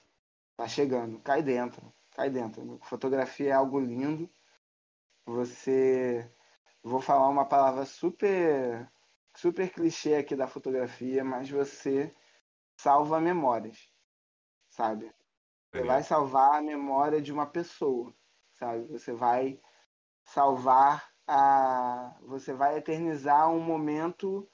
tá 0.57 0.67
chegando. 0.69 1.21
Cai 1.21 1.41
dentro. 1.43 1.93
Cai 2.11 2.29
dentro. 2.31 2.81
Fotografia 2.83 3.51
é 3.51 3.53
algo 3.53 3.79
lindo. 3.79 4.29
Você. 5.25 6.29
Vou 6.83 7.01
falar 7.01 7.29
uma 7.29 7.45
palavra 7.45 7.85
super. 7.85 8.91
Super 9.37 9.73
clichê 9.73 10.17
aqui 10.17 10.35
da 10.35 10.47
fotografia, 10.47 11.25
mas 11.25 11.51
você 11.51 12.15
salva 12.79 13.21
memórias. 13.21 13.91
Sabe? 14.71 15.13
Você 15.73 15.83
vai 15.83 16.03
salvar 16.03 16.55
a 16.55 16.63
memória 16.63 17.21
de 17.21 17.33
uma 17.33 17.47
pessoa, 17.47 18.15
sabe? 18.55 18.87
Você 18.87 19.13
vai 19.13 19.61
salvar 20.25 21.13
a. 21.27 22.19
Você 22.23 22.53
vai 22.55 22.79
eternizar 22.79 23.51
um 23.51 23.61
momento 23.61 24.49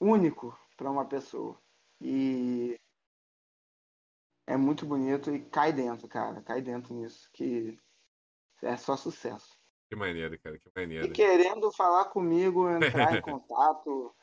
único 0.00 0.58
para 0.76 0.90
uma 0.90 1.06
pessoa. 1.06 1.60
E 2.00 2.78
é 4.46 4.56
muito 4.56 4.84
bonito 4.84 5.34
e 5.34 5.44
cai 5.44 5.72
dentro, 5.72 6.08
cara. 6.08 6.42
Cai 6.42 6.60
dentro 6.60 6.94
nisso, 6.94 7.30
que 7.32 7.78
é 8.62 8.76
só 8.76 8.96
sucesso. 8.96 9.55
Que 9.88 9.96
maneiro, 9.96 10.38
cara, 10.40 10.58
que 10.58 10.68
E 10.68 10.72
maneiro. 10.80 11.12
querendo 11.12 11.70
falar 11.72 12.06
comigo, 12.06 12.68
entrar 12.68 13.16
em 13.16 13.20
contato, 13.22 14.14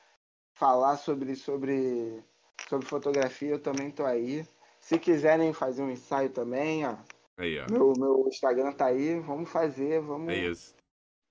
falar 0.56 0.98
sobre, 0.98 1.36
sobre, 1.36 2.24
sobre 2.68 2.86
fotografia, 2.86 3.50
eu 3.52 3.60
também 3.60 3.90
tô 3.92 4.06
aí. 4.06 4.46
Se 4.80 5.00
quiserem 5.00 5.54
fazer 5.54 5.82
um 5.82 5.90
ensaio 5.90 6.30
também, 6.30 6.86
ó, 6.86 6.98
Aí, 7.38 7.58
ó. 7.60 7.66
meu, 7.72 7.94
meu 7.98 8.28
Instagram 8.28 8.74
tá 8.74 8.88
aí, 8.88 9.20
vamos 9.20 9.50
fazer, 9.50 10.02
vamos, 10.02 10.30
É 10.34 10.38
isso. 10.38 10.76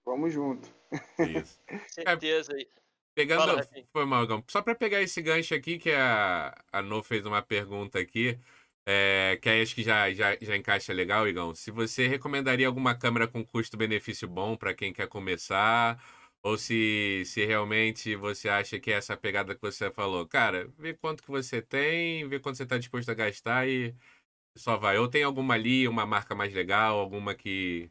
vamos 0.05 0.33
junto. 0.33 0.69
É 1.19 1.25
isso. 1.25 1.61
Certeza. 1.89 2.55
aí. 2.55 2.67
Pegando. 3.15 3.45
Fala. 3.45 3.69
Foi 3.93 4.05
mal. 4.07 4.27
Só 4.49 4.63
pra 4.63 4.75
pegar 4.75 5.03
esse 5.03 5.21
gancho 5.21 5.55
aqui, 5.55 5.79
que 5.79 5.93
a, 5.93 6.55
a 6.73 6.81
No 6.81 7.03
fez 7.03 7.27
uma 7.27 7.43
pergunta 7.43 7.99
aqui. 7.99 8.39
É, 8.87 9.39
que 9.41 9.49
aí 9.49 9.63
acho 9.63 9.75
que 9.77 9.83
já, 9.83 10.13
já, 10.13 10.37
já 10.41 10.57
encaixa 10.57 10.93
legal, 10.93 11.29
Igão. 11.29 11.55
Se 11.55 11.71
você 11.71 12.09
recomendaria 12.09 12.67
alguma 12.67 12.97
câmera 12.97 13.29
com 13.29 13.45
custo-benefício 13.45 14.27
bom 14.29 14.57
para 14.57 14.75
quem 14.75 14.93
quer 14.93 15.07
começar, 15.09 16.03
ou 16.43 16.59
se, 16.59 17.23
se 17.25 17.45
realmente 17.47 18.17
você 18.17 18.49
acha 18.49 18.81
que 18.81 18.91
é 18.93 18.95
essa 18.97 19.17
pegada 19.17 19.55
que 19.55 19.61
você 19.63 19.91
falou, 19.93 20.27
cara, 20.27 20.69
vê 20.77 20.95
quanto 20.95 21.23
que 21.23 21.31
você 21.31 21.63
tem, 21.63 22.29
vê 22.29 22.41
quanto 22.41 22.57
você 22.57 22.65
está 22.65 22.77
disposto 22.77 23.09
a 23.11 23.15
gastar 23.15 23.69
e 23.69 23.95
só 24.59 24.77
vai. 24.77 24.99
Ou 24.99 25.09
tem 25.09 25.23
alguma 25.25 25.55
ali, 25.55 25.89
uma 25.89 26.07
marca 26.07 26.35
mais 26.35 26.53
legal, 26.55 26.99
alguma 26.99 27.35
que 27.35 27.91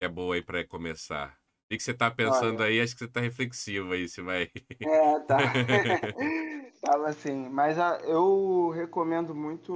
é 0.00 0.08
boa 0.08 0.36
aí 0.36 0.42
para 0.42 0.64
começar. 0.66 1.38
E 1.70 1.76
que 1.76 1.82
você 1.82 1.94
tá 1.94 2.10
pensando 2.10 2.62
aí, 2.62 2.80
acho 2.80 2.94
que 2.94 3.00
você 3.00 3.08
tá 3.08 3.20
reflexivo 3.20 3.92
aí, 3.92 4.08
se 4.08 4.22
vai. 4.22 4.50
É, 4.80 5.18
tá. 5.20 5.38
Tava 6.82 7.08
assim, 7.08 7.48
mas 7.48 7.78
a- 7.78 8.00
eu 8.00 8.68
recomendo 8.70 9.32
muito 9.36 9.72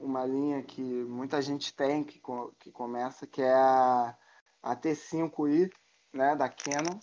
uma 0.00 0.26
linha 0.26 0.60
que 0.64 0.82
muita 0.82 1.40
gente 1.40 1.72
tem 1.72 2.02
que, 2.02 2.20
que 2.58 2.72
começa, 2.72 3.28
que 3.28 3.40
é 3.40 3.52
a, 3.54 4.18
a 4.60 4.74
T5i, 4.74 5.70
né, 6.12 6.34
da 6.34 6.48
Canon. 6.48 6.98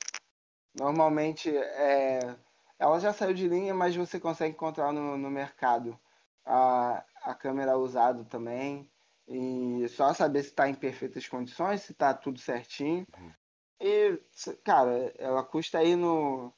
Normalmente 0.77 1.49
é, 1.55 2.35
ela 2.77 2.99
já 2.99 3.13
saiu 3.13 3.33
de 3.33 3.47
linha, 3.47 3.73
mas 3.73 3.95
você 3.95 4.19
consegue 4.19 4.55
encontrar 4.55 4.91
no, 4.91 5.17
no 5.17 5.31
mercado 5.31 5.97
a, 6.45 7.05
a 7.23 7.33
câmera 7.33 7.77
usada 7.77 8.25
também. 8.25 8.91
E 9.27 9.87
só 9.89 10.13
saber 10.13 10.43
se 10.43 10.49
está 10.49 10.67
em 10.69 10.75
perfeitas 10.75 11.27
condições, 11.29 11.81
se 11.83 11.93
está 11.93 12.13
tudo 12.13 12.39
certinho. 12.39 13.07
Uhum. 13.17 13.33
E, 13.79 14.21
cara, 14.65 15.13
ela 15.17 15.43
custa 15.43 15.79
aí 15.79 15.95
no, 15.95 16.53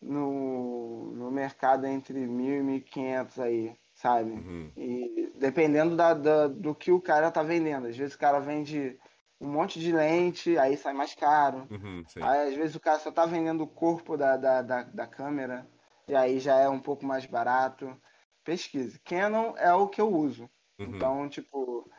no, 0.00 1.12
no 1.14 1.30
mercado 1.30 1.86
entre 1.86 2.14
mil 2.26 2.56
e 2.60 2.62
mil 2.62 2.76
e 2.76 2.80
quinhentos 2.80 3.38
aí, 3.38 3.76
sabe? 3.94 4.30
Uhum, 4.32 4.72
E 4.76 5.32
dependendo 5.38 5.96
da, 5.96 6.14
da- 6.14 6.48
do 6.48 6.74
que 6.74 6.90
o 6.92 7.00
cara 7.00 7.30
tá 7.30 7.42
vendendo. 7.42 7.86
Às 7.88 7.96
vezes 7.96 8.14
o 8.14 8.18
cara 8.18 8.38
vende 8.40 8.98
um 9.40 9.48
monte 9.50 9.80
de 9.80 9.92
lente, 9.92 10.58
aí 10.58 10.76
sai 10.76 10.92
mais 10.92 11.14
caro. 11.14 11.70
uhum. 11.70 12.04
Aí 12.20 12.48
às 12.48 12.54
vezes 12.56 12.76
o 12.76 12.80
cara 12.80 12.98
só 12.98 13.10
tá 13.12 13.26
vendendo 13.26 13.62
o 13.62 13.66
corpo 13.68 14.16
da, 14.16 14.36
da, 14.36 14.62
da, 14.62 14.82
da 14.82 15.06
câmera, 15.06 15.66
e 16.08 16.14
aí 16.14 16.38
já 16.38 16.56
é 16.58 16.68
um 16.68 16.80
pouco 16.80 17.04
mais 17.04 17.26
barato. 17.26 17.96
Pesquise. 18.44 18.98
Canon 19.00 19.54
é 19.56 19.72
o 19.74 19.88
que 19.88 20.00
eu 20.00 20.08
uso. 20.08 20.48
Uhum, 20.78 20.86
Então, 20.96 21.28
tipo, 21.28 21.90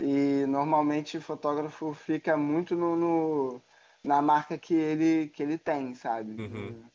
e 0.00 0.46
normalmente 0.46 1.18
o 1.18 1.22
fotógrafo 1.22 1.92
fica 1.94 2.36
muito 2.36 2.74
no, 2.76 2.96
no- 2.96 3.62
na 4.04 4.22
marca 4.22 4.58
que 4.58 4.74
ele, 4.74 5.28
que 5.30 5.42
ele 5.42 5.58
tem, 5.58 5.94
sabe? 5.94 6.32
Uhum. 6.38 6.90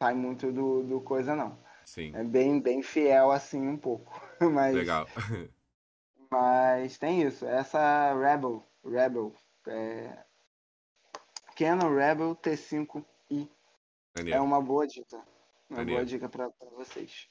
Sai 0.00 0.14
muito 0.14 0.52
do, 0.52 0.82
do 0.84 1.00
coisa, 1.00 1.34
não. 1.34 1.58
sim. 1.84 2.12
É 2.14 2.22
bem, 2.22 2.60
bem 2.60 2.82
fiel 2.82 3.30
assim 3.32 3.60
um 3.66 3.76
pouco. 3.76 4.20
Mas, 4.40 4.74
Legal. 4.74 5.06
mas 6.30 6.96
tem 6.98 7.22
isso. 7.22 7.44
Essa 7.46 8.14
Rebel, 8.14 8.64
Rebel, 8.84 9.34
é... 9.66 10.24
Canon 11.56 11.92
Rebel 11.96 12.36
T5i 12.36 13.48
é 14.14 14.18
Maneiro. 14.20 14.44
uma 14.44 14.60
boa 14.62 14.86
dica. 14.86 15.16
Uma 15.68 15.78
Maneiro. 15.78 16.00
boa 16.00 16.06
dica 16.06 16.28
pra, 16.28 16.50
pra 16.50 16.68
vocês. 16.70 17.28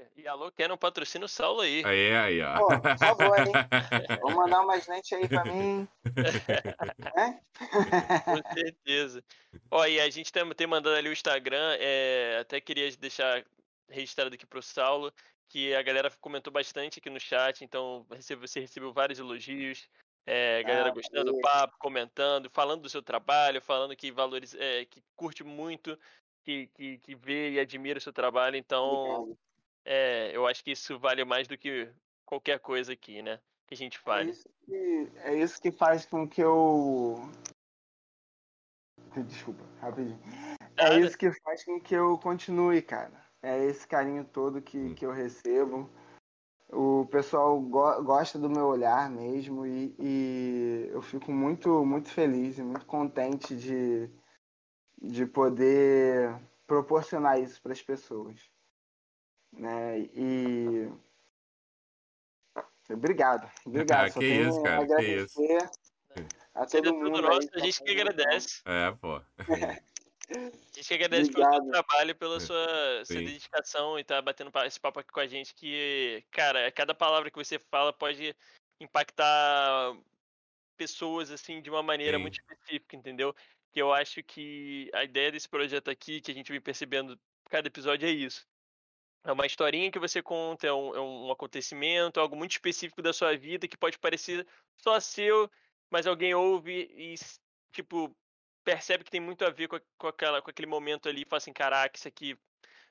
Maravilha. 0.00 0.10
E 0.16 0.26
alô, 0.26 0.50
Canon 0.52 0.76
patrocina 0.76 1.24
o 1.24 1.28
Saulo 1.28 1.60
aí. 1.60 1.84
Aí, 1.84 2.12
aí, 2.14 2.42
ó. 2.42 2.58
Pô, 2.58 2.80
por 2.80 2.98
favor, 2.98 3.46
hein? 3.46 3.52
Vou 4.22 4.32
mandar 4.32 4.62
umas 4.62 4.86
lentes 4.86 5.12
aí 5.12 5.28
pra 5.28 5.44
mim. 5.44 5.88
né? 7.14 7.40
Com 8.24 8.54
certeza. 8.54 9.22
Ó, 9.70 9.84
e 9.86 10.00
a 10.00 10.08
gente 10.10 10.32
tem, 10.32 10.48
tem 10.54 10.66
mandando 10.66 10.96
ali 10.96 11.08
o 11.08 11.12
Instagram, 11.12 11.76
é, 11.78 12.38
até 12.40 12.60
queria 12.60 12.90
deixar 12.96 13.44
registrado 13.88 14.34
aqui 14.34 14.46
pro 14.46 14.62
Saulo, 14.62 15.12
que 15.48 15.74
a 15.74 15.82
galera 15.82 16.10
comentou 16.20 16.52
bastante 16.52 16.98
aqui 16.98 17.10
no 17.10 17.20
chat, 17.20 17.64
então 17.64 18.06
recebe- 18.10 18.46
você 18.46 18.60
recebeu 18.60 18.92
vários 18.92 19.18
elogios, 19.18 19.88
é, 20.26 20.58
a 20.58 20.62
galera 20.62 20.88
Ah, 20.88 20.92
gostando 20.92 21.32
do 21.32 21.40
papo, 21.40 21.76
comentando, 21.78 22.50
falando 22.50 22.82
do 22.82 22.88
seu 22.88 23.02
trabalho, 23.02 23.60
falando 23.60 23.96
que 23.96 24.10
valoriza, 24.12 24.56
é, 24.62 24.84
que 24.84 25.02
curte 25.16 25.42
muito, 25.44 25.98
que, 26.44 26.68
que, 26.68 26.98
que 26.98 27.14
vê 27.14 27.52
e 27.52 27.60
admira 27.60 27.98
o 27.98 28.02
seu 28.02 28.12
trabalho, 28.12 28.56
então 28.56 28.94
Obrigado. 28.94 29.38
É, 29.84 30.30
eu 30.34 30.46
acho 30.46 30.62
que 30.64 30.70
isso 30.72 30.98
vale 30.98 31.24
mais 31.24 31.48
do 31.48 31.56
que 31.56 31.88
qualquer 32.24 32.58
coisa 32.60 32.92
aqui, 32.92 33.22
né? 33.22 33.40
Que 33.66 33.74
a 33.74 33.76
gente 33.76 33.98
É 33.98 34.00
fale. 34.02 34.30
isso, 34.30 34.48
que, 34.66 35.12
é 35.24 35.34
isso 35.34 35.60
que 35.60 35.70
faz 35.72 36.04
com 36.06 36.28
que 36.28 36.40
eu 36.40 37.16
Desculpa, 39.26 39.64
rapidinho. 39.80 40.20
É 40.76 40.98
isso 40.98 41.18
que 41.18 41.32
faz 41.40 41.64
com 41.64 41.80
que 41.80 41.94
eu 41.94 42.16
continue, 42.18 42.80
cara. 42.80 43.24
É 43.42 43.64
esse 43.64 43.86
carinho 43.86 44.24
todo 44.24 44.62
que, 44.62 44.78
Hum. 44.78 44.94
que 44.94 45.04
eu 45.04 45.10
recebo. 45.12 45.90
O 46.72 47.06
pessoal 47.06 47.60
go- 47.60 48.02
gosta 48.04 48.38
do 48.38 48.48
meu 48.48 48.66
olhar 48.66 49.10
mesmo 49.10 49.66
e, 49.66 49.94
e 49.98 50.88
eu 50.92 51.02
fico 51.02 51.32
muito, 51.32 51.84
muito 51.84 52.08
feliz 52.10 52.58
e 52.58 52.62
muito 52.62 52.86
contente 52.86 53.56
de, 53.56 54.08
de 55.02 55.26
poder 55.26 56.40
proporcionar 56.68 57.40
isso 57.40 57.60
para 57.60 57.72
as 57.72 57.82
pessoas. 57.82 58.48
Né? 59.60 59.98
E 60.14 60.90
obrigado, 62.90 63.50
obrigado. 63.66 64.10
Só 64.10 64.20
Que 64.20 64.26
isso, 64.26 64.58
a 64.60 64.62
cara, 64.62 64.86
que 64.86 64.92
agradecer 64.94 65.70
a 66.54 66.66
todo 66.66 66.82
tudo 66.82 66.94
mundo. 66.94 67.20
nosso, 67.20 67.48
aí 67.52 67.60
a 67.60 67.64
gente 67.66 67.78
que 67.78 67.84
tá 67.84 67.92
agradece. 67.92 68.62
É, 68.64 68.90
pô. 68.92 69.20
A 70.30 70.76
gente 70.76 70.86
que 70.88 70.94
agradece 70.94 71.30
pelo 71.32 71.44
seu 71.44 71.58
Obrigado. 71.58 71.70
trabalho, 71.70 72.14
pela 72.14 72.40
sua, 72.40 73.04
sua 73.04 73.16
Sim. 73.16 73.24
dedicação 73.24 73.98
e 73.98 74.04
tá 74.04 74.22
batendo 74.22 74.50
esse 74.64 74.78
papo 74.78 75.00
aqui 75.00 75.12
com 75.12 75.20
a 75.20 75.26
gente. 75.26 75.52
Que, 75.54 76.24
cara, 76.30 76.70
cada 76.70 76.94
palavra 76.94 77.30
que 77.30 77.36
você 77.36 77.58
fala 77.58 77.92
pode 77.92 78.34
impactar 78.80 79.92
pessoas 80.76 81.30
assim 81.32 81.60
de 81.60 81.68
uma 81.68 81.82
maneira 81.82 82.16
Sim. 82.16 82.22
muito 82.22 82.38
específica, 82.38 82.96
entendeu? 82.96 83.34
Que 83.72 83.82
eu 83.82 83.92
acho 83.92 84.22
que 84.22 84.88
a 84.94 85.02
ideia 85.04 85.32
desse 85.32 85.48
projeto 85.48 85.90
aqui, 85.90 86.20
que 86.20 86.30
a 86.30 86.34
gente 86.34 86.50
vem 86.50 86.60
percebendo 86.60 87.18
cada 87.50 87.66
episódio, 87.66 88.08
é 88.08 88.12
isso. 88.12 88.48
É 89.24 89.32
uma 89.32 89.46
historinha 89.46 89.90
que 89.90 89.98
você 89.98 90.22
conta, 90.22 90.66
é 90.66 90.72
um, 90.72 90.94
é 90.94 91.00
um 91.00 91.30
acontecimento, 91.30 92.18
algo 92.18 92.34
muito 92.34 92.52
específico 92.52 93.02
da 93.02 93.12
sua 93.12 93.36
vida 93.36 93.68
que 93.68 93.76
pode 93.76 93.98
parecer 93.98 94.46
só 94.76 94.98
seu, 94.98 95.50
mas 95.90 96.06
alguém 96.06 96.34
ouve 96.34 96.88
e, 96.90 97.14
tipo, 97.72 98.14
percebe 98.64 99.04
que 99.04 99.10
tem 99.10 99.20
muito 99.20 99.44
a 99.44 99.50
ver 99.50 99.68
com, 99.68 99.78
com, 99.98 100.06
aquela, 100.06 100.40
com 100.40 100.50
aquele 100.50 100.66
momento 100.66 101.08
ali 101.08 101.22
e 101.22 101.24
fala 101.26 101.38
assim: 101.38 101.52
caraca, 101.52 101.98
isso 101.98 102.08
aqui 102.08 102.38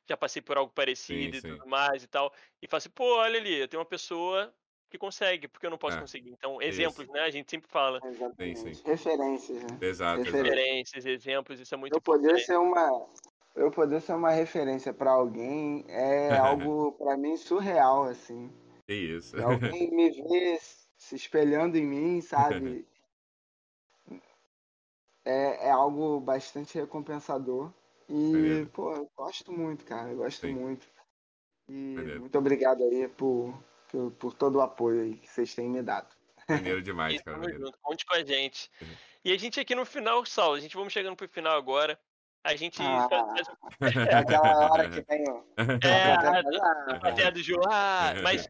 já 0.08 0.16
passei 0.16 0.42
por 0.42 0.58
algo 0.58 0.72
parecido 0.72 1.36
e 1.36 1.42
sim. 1.42 1.50
tudo 1.50 1.68
mais 1.68 2.04
e 2.04 2.08
tal. 2.08 2.32
E 2.62 2.68
fala 2.68 2.78
assim: 2.78 2.90
pô, 2.90 3.18
olha 3.18 3.40
ali, 3.40 3.62
eu 3.62 3.68
tenho 3.68 3.82
uma 3.82 3.90
pessoa 3.90 4.54
que 4.90 4.98
consegue, 4.98 5.48
porque 5.48 5.66
eu 5.66 5.70
não 5.70 5.78
posso 5.78 5.98
É, 5.98 6.00
conseguir? 6.02 6.32
Então, 6.32 6.62
exemplos, 6.62 7.08
né? 7.10 7.22
A 7.22 7.30
gente 7.30 7.50
sempre 7.50 7.70
fala. 7.70 8.00
Exatamente. 8.04 8.60
Sim, 8.60 8.74
sim. 8.74 8.84
Referências, 8.86 9.64
né? 9.64 9.78
Exato, 9.82 10.22
exato. 10.22 10.36
Referências, 10.36 11.06
exemplos, 11.06 11.60
isso 11.60 11.74
é 11.74 11.78
muito 11.78 11.96
Eu 11.96 12.02
poder 12.02 12.24
importante. 12.24 12.46
ser 12.46 12.58
uma 12.58 13.08
eu 13.60 13.70
poder 13.72 14.02
ser 14.02 14.14
uma 14.14 14.32
referência 14.32 14.94
para 14.94 15.12
alguém 15.12 15.84
é 15.88 16.30
algo 16.38 16.94
para 16.94 17.18
mim 17.18 17.36
surreal 17.38 18.04
assim. 18.04 18.52
Que 18.88 18.94
isso. 18.94 19.38
E 19.38 19.44
alguém 19.44 19.92
me 19.92 20.10
vê 20.10 20.60
se 20.98 21.16
espelhando 21.16 21.78
em 21.78 21.86
mim, 21.86 22.22
sabe? 22.22 22.86
É, 25.26 25.68
é 25.68 25.70
algo 25.70 26.20
bastante 26.20 26.80
recompensador. 26.80 27.72
E, 28.10 28.66
pô, 28.74 28.94
eu 28.96 29.12
gosto 29.16 29.52
muito, 29.52 29.86
cara. 29.86 30.10
Eu 30.10 30.18
gosto 30.18 30.48
Sim. 30.48 30.54
muito. 30.54 30.88
E 31.68 31.96
muito 32.20 32.36
obrigado 32.36 32.84
aí 32.84 33.08
por, 33.08 33.54
por, 33.90 34.12
por 34.12 34.34
todo 34.34 34.56
o 34.56 34.62
apoio 34.62 35.02
aí 35.04 35.18
que 35.18 35.30
vocês 35.30 35.54
têm 35.54 35.70
me 35.70 35.84
dado. 35.84 36.16
Maneiro 36.48 36.82
demais, 36.82 37.22
cara. 37.22 37.36
tamo 37.36 37.42
Maneiro. 37.42 37.66
junto, 37.66 37.78
conte 37.80 38.06
com 38.08 38.16
a 38.16 38.24
gente. 38.24 38.72
Uhum. 38.82 38.88
E 39.26 39.32
a 39.32 39.38
gente 39.38 39.60
aqui 39.60 39.76
no 39.76 39.86
final, 39.86 40.26
Saulo, 40.26 40.56
a 40.56 40.60
gente 40.60 40.76
vamos 40.76 40.92
chegando 40.92 41.16
pro 41.16 41.30
final 41.30 41.56
agora. 41.56 42.00
A 42.50 42.56
gente 42.56 42.82
Ah, 42.82 43.08
É 44.10 44.16
aquela 44.16 44.72
hora 44.72 44.90
que 44.90 45.04
tem 45.04 45.24
o. 45.30 45.46
É, 45.86 46.94
a 46.96 47.00
plateia 47.00 47.32
do 47.32 47.44
Ju, 47.44 47.56
ah, 47.68 48.16
mas 48.24 48.48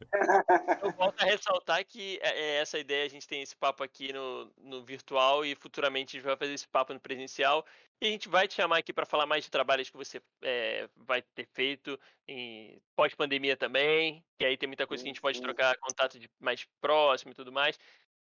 eu 0.81 0.91
volto 0.93 1.21
a 1.21 1.25
ressaltar 1.25 1.85
que 1.85 2.17
é, 2.21 2.29
é 2.29 2.55
essa 2.61 2.79
ideia, 2.79 3.05
a 3.05 3.09
gente 3.09 3.27
tem 3.27 3.41
esse 3.41 3.55
papo 3.57 3.83
aqui 3.83 4.13
no, 4.13 4.49
no 4.57 4.85
virtual 4.85 5.43
e 5.43 5.53
futuramente 5.53 6.15
a 6.15 6.19
gente 6.19 6.27
vai 6.27 6.37
fazer 6.37 6.53
esse 6.53 6.67
papo 6.67 6.93
no 6.93 6.99
presencial. 6.99 7.65
E 8.01 8.07
a 8.07 8.09
gente 8.09 8.29
vai 8.29 8.47
te 8.47 8.53
chamar 8.53 8.77
aqui 8.77 8.93
para 8.93 9.05
falar 9.05 9.25
mais 9.25 9.43
de 9.43 9.51
trabalhos 9.51 9.89
que 9.89 9.97
você 9.97 10.21
é, 10.41 10.87
vai 10.95 11.21
ter 11.21 11.45
feito 11.53 11.99
em 12.25 12.81
pós-pandemia 12.95 13.57
também, 13.57 14.23
que 14.37 14.45
aí 14.45 14.55
tem 14.55 14.67
muita 14.67 14.87
coisa 14.87 15.03
que 15.03 15.09
a 15.09 15.11
gente 15.11 15.21
pode 15.21 15.41
trocar 15.41 15.77
contato 15.77 16.17
de 16.17 16.29
mais 16.39 16.65
próximo 16.79 17.33
e 17.33 17.35
tudo 17.35 17.51
mais. 17.51 17.77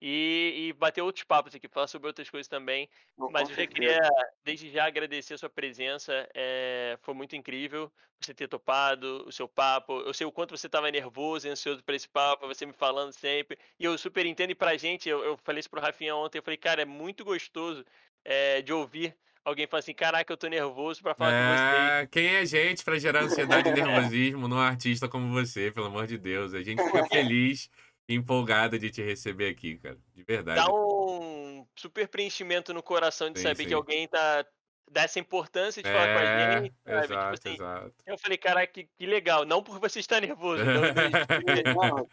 E, 0.02 0.69
e 0.69 0.73
bater 0.73 1.02
outros 1.02 1.23
papos 1.23 1.53
aqui, 1.53 1.68
falar 1.68 1.88
sobre 1.88 2.07
outras 2.07 2.30
coisas 2.30 2.48
também. 2.48 2.90
com 3.15 3.30
Mas 3.32 3.49
eu 3.49 3.56
já 3.56 3.68
queria, 3.68 3.99
desde 4.44 4.69
já, 4.72 4.86
agradecer 4.86 5.36
a 5.36 5.38
sua 5.38 5.49
presença. 5.49 6.28
é, 6.34 6.98
foi 7.02 7.14
muito 7.14 7.36
incrível 7.36 7.91
você 8.19 8.34
ter 8.34 8.48
topado 8.48 9.23
o 9.28 9.32
seu 9.32 9.48
papo. 9.48 9.99
Eu 10.02 10.14
sei 10.14 10.26
o 10.26 10.32
quanto 10.32 10.56
você 10.56 10.68
estava 10.68 10.90
nervoso 10.91 11.48
e 11.48 11.49
ansioso 11.49 11.84
para 11.84 11.95
esse 11.95 12.07
papo, 12.07 12.48
você 12.48 12.65
me 12.65 12.73
falando 12.73 13.11
sempre. 13.11 13.57
E 13.80 13.86
eu 13.86 13.98
super 13.98 14.26
entendo. 14.26 14.52
E 14.52 14.56
pra 14.56 14.78
gente, 14.78 15.10
eu, 15.10 15.23
eu 15.23 15.38
falei 15.38 15.60
isso 15.60 15.69
pro 15.69 15.82
Rafinha 15.82 16.15
ontem, 16.15 16.38
eu 16.38 16.44
falei, 16.44 16.57
cara, 16.57 16.82
é 16.82 16.86
muito 16.86 17.23
gostoso 17.23 17.86
é, 18.23 18.61
de 18.61 18.72
ouvir 18.72 19.15
alguém 19.44 19.65
falar 19.65 19.80
assim, 19.80 19.94
caraca, 19.94 20.32
eu 20.32 20.38
tô 20.38 20.48
nervoso 20.48 21.02
para 21.02 21.15
falar 21.15 21.32
com 21.32 21.57
vocês. 21.57 21.91
É, 21.91 22.07
quem 22.07 22.28
é 22.36 22.45
gente 22.45 22.84
pra 22.84 22.99
gerar 22.99 23.23
ansiedade 23.23 23.69
e 23.69 23.73
nervosismo 23.73 24.48
num 24.48 24.60
artista 24.60 25.07
como 25.07 25.32
você, 25.32 25.72
pelo 25.72 25.88
amor 25.88 26.06
de 26.06 26.18
Deus? 26.18 26.53
A 26.53 26.61
gente 26.61 26.84
fica 26.84 27.06
feliz 27.10 27.69
empolgado 28.14 28.78
de 28.78 28.90
te 28.90 29.02
receber 29.02 29.50
aqui, 29.50 29.78
cara. 29.78 29.98
De 30.14 30.24
verdade. 30.24 30.60
Dá 30.60 30.72
um 30.72 31.66
super 31.76 32.08
preenchimento 32.08 32.74
no 32.74 32.84
coração 32.84 33.32
de 33.32 33.40
Sim, 33.40 33.44
saber 33.44 33.64
sim. 33.64 33.70
que 33.70 33.74
alguém 33.74 34.08
tá 34.08 34.46
dá 34.92 35.04
essa 35.04 35.20
importância 35.20 35.82
de 35.82 35.90
falar 35.90 36.14
com 36.14 36.20
a 36.20 36.24
É, 36.24 36.62
gente, 36.62 36.76
sabe? 36.84 37.02
Tipo 37.02 37.14
exato, 37.14 37.34
assim, 37.34 37.54
exato. 37.54 37.96
Eu 38.06 38.18
falei, 38.18 38.38
caraca, 38.38 38.74
que, 38.74 38.90
que 38.98 39.06
legal. 39.06 39.46
Não 39.46 39.64
por 39.64 39.80
você 39.80 40.00
estar 40.00 40.20
nervoso, 40.20 40.64
não, 40.66 42.10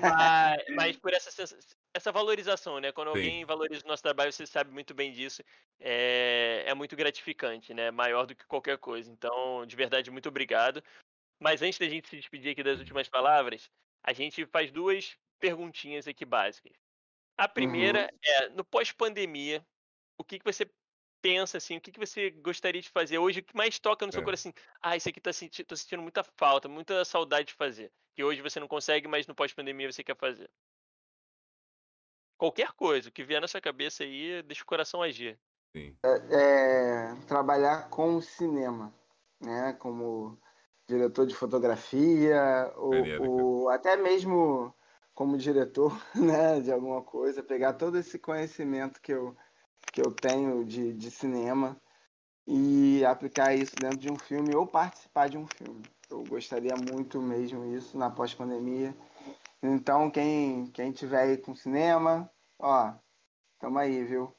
mas, 0.00 0.64
mas 0.74 0.96
por 0.96 1.12
essa, 1.12 1.30
essa 1.94 2.12
valorização, 2.12 2.80
né? 2.80 2.90
Quando 2.90 3.12
Sim. 3.12 3.18
alguém 3.18 3.44
valoriza 3.44 3.84
o 3.84 3.88
nosso 3.88 4.02
trabalho, 4.02 4.32
você 4.32 4.44
sabe 4.46 4.72
muito 4.72 4.94
bem 4.94 5.12
disso. 5.12 5.42
É, 5.80 6.64
é 6.66 6.74
muito 6.74 6.96
gratificante, 6.96 7.72
né? 7.72 7.90
Maior 7.92 8.26
do 8.26 8.34
que 8.34 8.44
qualquer 8.46 8.78
coisa. 8.78 9.10
Então, 9.10 9.64
de 9.64 9.76
verdade, 9.76 10.10
muito 10.10 10.28
obrigado. 10.28 10.82
Mas 11.40 11.62
antes 11.62 11.78
da 11.78 11.88
gente 11.88 12.08
se 12.08 12.16
despedir 12.16 12.52
aqui 12.52 12.62
das 12.62 12.80
últimas 12.80 13.08
palavras, 13.08 13.70
a 14.06 14.12
gente 14.12 14.46
faz 14.46 14.70
duas 14.70 15.16
perguntinhas 15.38 16.06
aqui 16.06 16.24
básicas. 16.24 16.72
A 17.36 17.48
primeira 17.48 18.10
é, 18.24 18.48
no 18.50 18.64
pós-pandemia, 18.64 19.66
o 20.16 20.24
que, 20.24 20.38
que 20.38 20.44
você 20.44 20.70
pensa, 21.20 21.58
assim, 21.58 21.76
o 21.76 21.80
que, 21.80 21.90
que 21.90 21.98
você 21.98 22.30
gostaria 22.30 22.80
de 22.80 22.88
fazer 22.88 23.18
hoje, 23.18 23.40
o 23.40 23.44
que 23.44 23.56
mais 23.56 23.78
toca 23.78 24.06
no 24.06 24.12
seu 24.12 24.22
É. 24.22 24.24
coração? 24.24 24.52
Ah, 24.80 24.96
isso 24.96 25.08
aqui 25.08 25.20
tá 25.20 25.32
senti 25.32 25.64
tô 25.64 25.76
sentindo 25.76 26.00
muita 26.00 26.22
falta, 26.22 26.68
muita 26.68 27.04
saudade 27.04 27.48
de 27.48 27.54
fazer. 27.54 27.92
Que 28.14 28.22
hoje 28.22 28.40
você 28.40 28.60
não 28.60 28.68
consegue, 28.68 29.08
mas 29.08 29.26
no 29.26 29.34
pós-pandemia 29.34 29.90
você 29.90 30.04
quer 30.04 30.16
fazer. 30.16 30.48
Qualquer 32.38 32.72
coisa, 32.72 33.08
o 33.08 33.12
que 33.12 33.24
vier 33.24 33.40
na 33.40 33.48
sua 33.48 33.60
cabeça 33.60 34.04
aí, 34.04 34.42
deixa 34.42 34.62
o 34.62 34.66
coração 34.66 35.02
agir. 35.02 35.38
Sim. 35.74 35.96
É, 36.30 37.14
trabalhar 37.26 37.90
com 37.90 38.16
o 38.16 38.22
cinema, 38.22 38.94
né? 39.40 39.72
Como 39.74 40.38
diretor 40.86 41.26
de 41.26 41.34
fotografia, 41.34 42.72
ou, 42.76 43.68
até 43.70 43.96
mesmo 43.96 44.74
como 45.14 45.36
diretor, 45.36 45.92
né? 46.14 46.60
De 46.60 46.70
alguma 46.70 47.02
coisa, 47.02 47.42
pegar 47.42 47.74
todo 47.74 47.98
esse 47.98 48.18
conhecimento 48.18 49.00
que 49.00 49.12
eu, 49.12 49.36
que 49.92 50.00
eu 50.00 50.12
tenho 50.12 50.64
de, 50.64 50.92
de 50.92 51.10
cinema 51.10 51.80
e 52.46 53.04
aplicar 53.04 53.54
isso 53.54 53.74
dentro 53.76 53.98
de 53.98 54.10
um 54.10 54.18
filme 54.18 54.54
ou 54.54 54.66
participar 54.66 55.28
de 55.28 55.36
um 55.36 55.46
filme. 55.46 55.82
Eu 56.08 56.22
gostaria 56.24 56.74
muito 56.76 57.20
mesmo 57.20 57.64
isso 57.74 57.98
na 57.98 58.08
pós-pandemia. 58.08 58.94
Então, 59.62 60.10
quem, 60.10 60.66
quem 60.70 60.92
tiver 60.92 61.22
aí 61.22 61.36
com 61.36 61.54
cinema, 61.54 62.30
ó, 62.58 62.94
tamo 63.58 63.78
aí, 63.78 64.04
viu? 64.04 64.32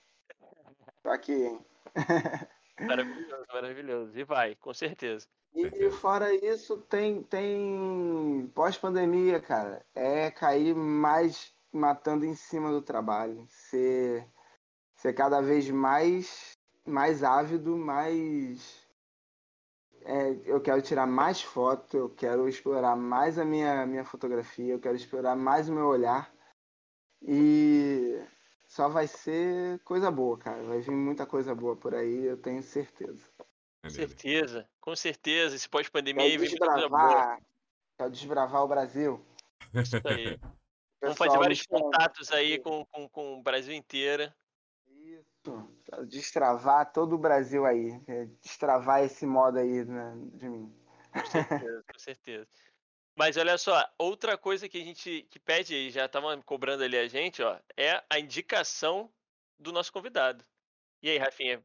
Tô 1.04 1.10
aqui, 1.10 1.34
hein? 1.34 1.66
Maravilhoso, 2.80 3.46
maravilhoso. 3.52 4.20
E 4.20 4.24
vai, 4.24 4.56
com 4.56 4.74
certeza. 4.74 5.28
E 5.60 5.90
fora 5.90 6.32
isso, 6.36 6.78
tem, 6.78 7.24
tem 7.24 8.48
pós-pandemia, 8.54 9.40
cara, 9.42 9.84
é 9.96 10.30
cair 10.30 10.76
mais 10.76 11.52
matando 11.74 12.26
em 12.26 12.36
cima 12.36 12.72
do 12.72 12.80
trabalho, 12.80 13.44
ser, 13.50 14.28
ser 14.96 15.14
cada 15.14 15.42
vez 15.42 15.68
mais, 15.72 16.56
mais 16.86 17.24
ávido, 17.24 17.76
mais. 17.76 18.88
é, 20.04 20.40
eu 20.46 20.62
quero 20.62 20.82
tirar 20.82 21.08
mais 21.08 21.42
foto, 21.42 21.98
eu 21.98 22.10
quero 22.10 22.48
explorar 22.48 22.96
mais 22.96 23.40
a 23.40 23.46
minha, 23.46 23.86
minha 23.88 24.06
fotografia, 24.06 24.74
eu 24.74 24.80
quero 24.80 24.96
explorar 24.96 25.36
mais 25.36 25.70
o 25.70 25.74
meu 25.74 25.88
olhar. 25.88 26.32
E 27.22 28.22
só 28.68 28.88
vai 28.90 29.08
ser 29.08 29.80
coisa 29.84 30.12
boa, 30.12 30.38
cara. 30.38 30.64
Vai 30.64 30.82
vir 30.82 30.92
muita 30.92 31.26
coisa 31.26 31.56
boa 31.56 31.76
por 31.76 31.96
aí, 31.96 32.26
eu 32.26 32.38
tenho 32.38 32.62
certeza. 32.64 33.24
Com 33.84 33.90
certeza, 33.90 34.70
com 34.80 34.96
certeza. 34.96 35.56
Esse 35.56 35.70
pós-pandemia 35.70 36.24
aí 36.24 36.38
vem 36.38 36.50
desbravar, 36.50 37.42
quero 37.98 38.12
desbravar 38.12 38.64
o 38.64 38.68
Brasil. 38.68 39.26
Isso 39.74 39.96
aí. 40.06 40.40
Vamos 41.02 41.18
fazer 41.18 41.38
vários 41.38 41.60
chama. 41.60 41.80
contatos 41.80 42.32
aí 42.32 42.60
com, 42.60 42.84
com, 42.86 43.08
com 43.08 43.40
o 43.40 43.44
Brasil 43.44 43.74
inteiro. 43.74 44.34
Isso. 44.88 45.70
Destravar 46.08 46.92
todo 46.92 47.14
o 47.14 47.18
Brasil 47.20 47.66
aí. 47.66 48.02
é, 48.08 48.26
Destravar 48.42 49.04
esse 49.04 49.26
modo 49.26 49.60
aí 49.60 49.86
né, 49.86 50.14
de 50.34 50.50
mim. 50.50 50.74
Com 51.14 51.26
certeza, 51.26 51.84
com 51.92 52.00
certeza. 52.00 52.48
Mas 53.16 53.38
olha 53.38 53.58
só, 53.58 53.84
outra 53.98 54.38
coisa 54.38 54.70
que 54.70 54.80
a 54.80 54.84
gente 54.84 55.28
que 55.30 55.40
pede 55.40 55.74
aí, 55.74 55.90
já 55.90 56.06
estavam 56.06 56.40
cobrando 56.42 56.84
ali 56.84 56.98
a 56.98 57.08
gente, 57.08 57.42
ó, 57.42 57.60
é 57.76 58.04
a 58.10 58.20
indicação 58.20 59.12
do 59.60 59.72
nosso 59.72 59.92
convidado. 59.92 60.44
E 61.02 61.10
aí, 61.10 61.18
Rafinha, 61.18 61.64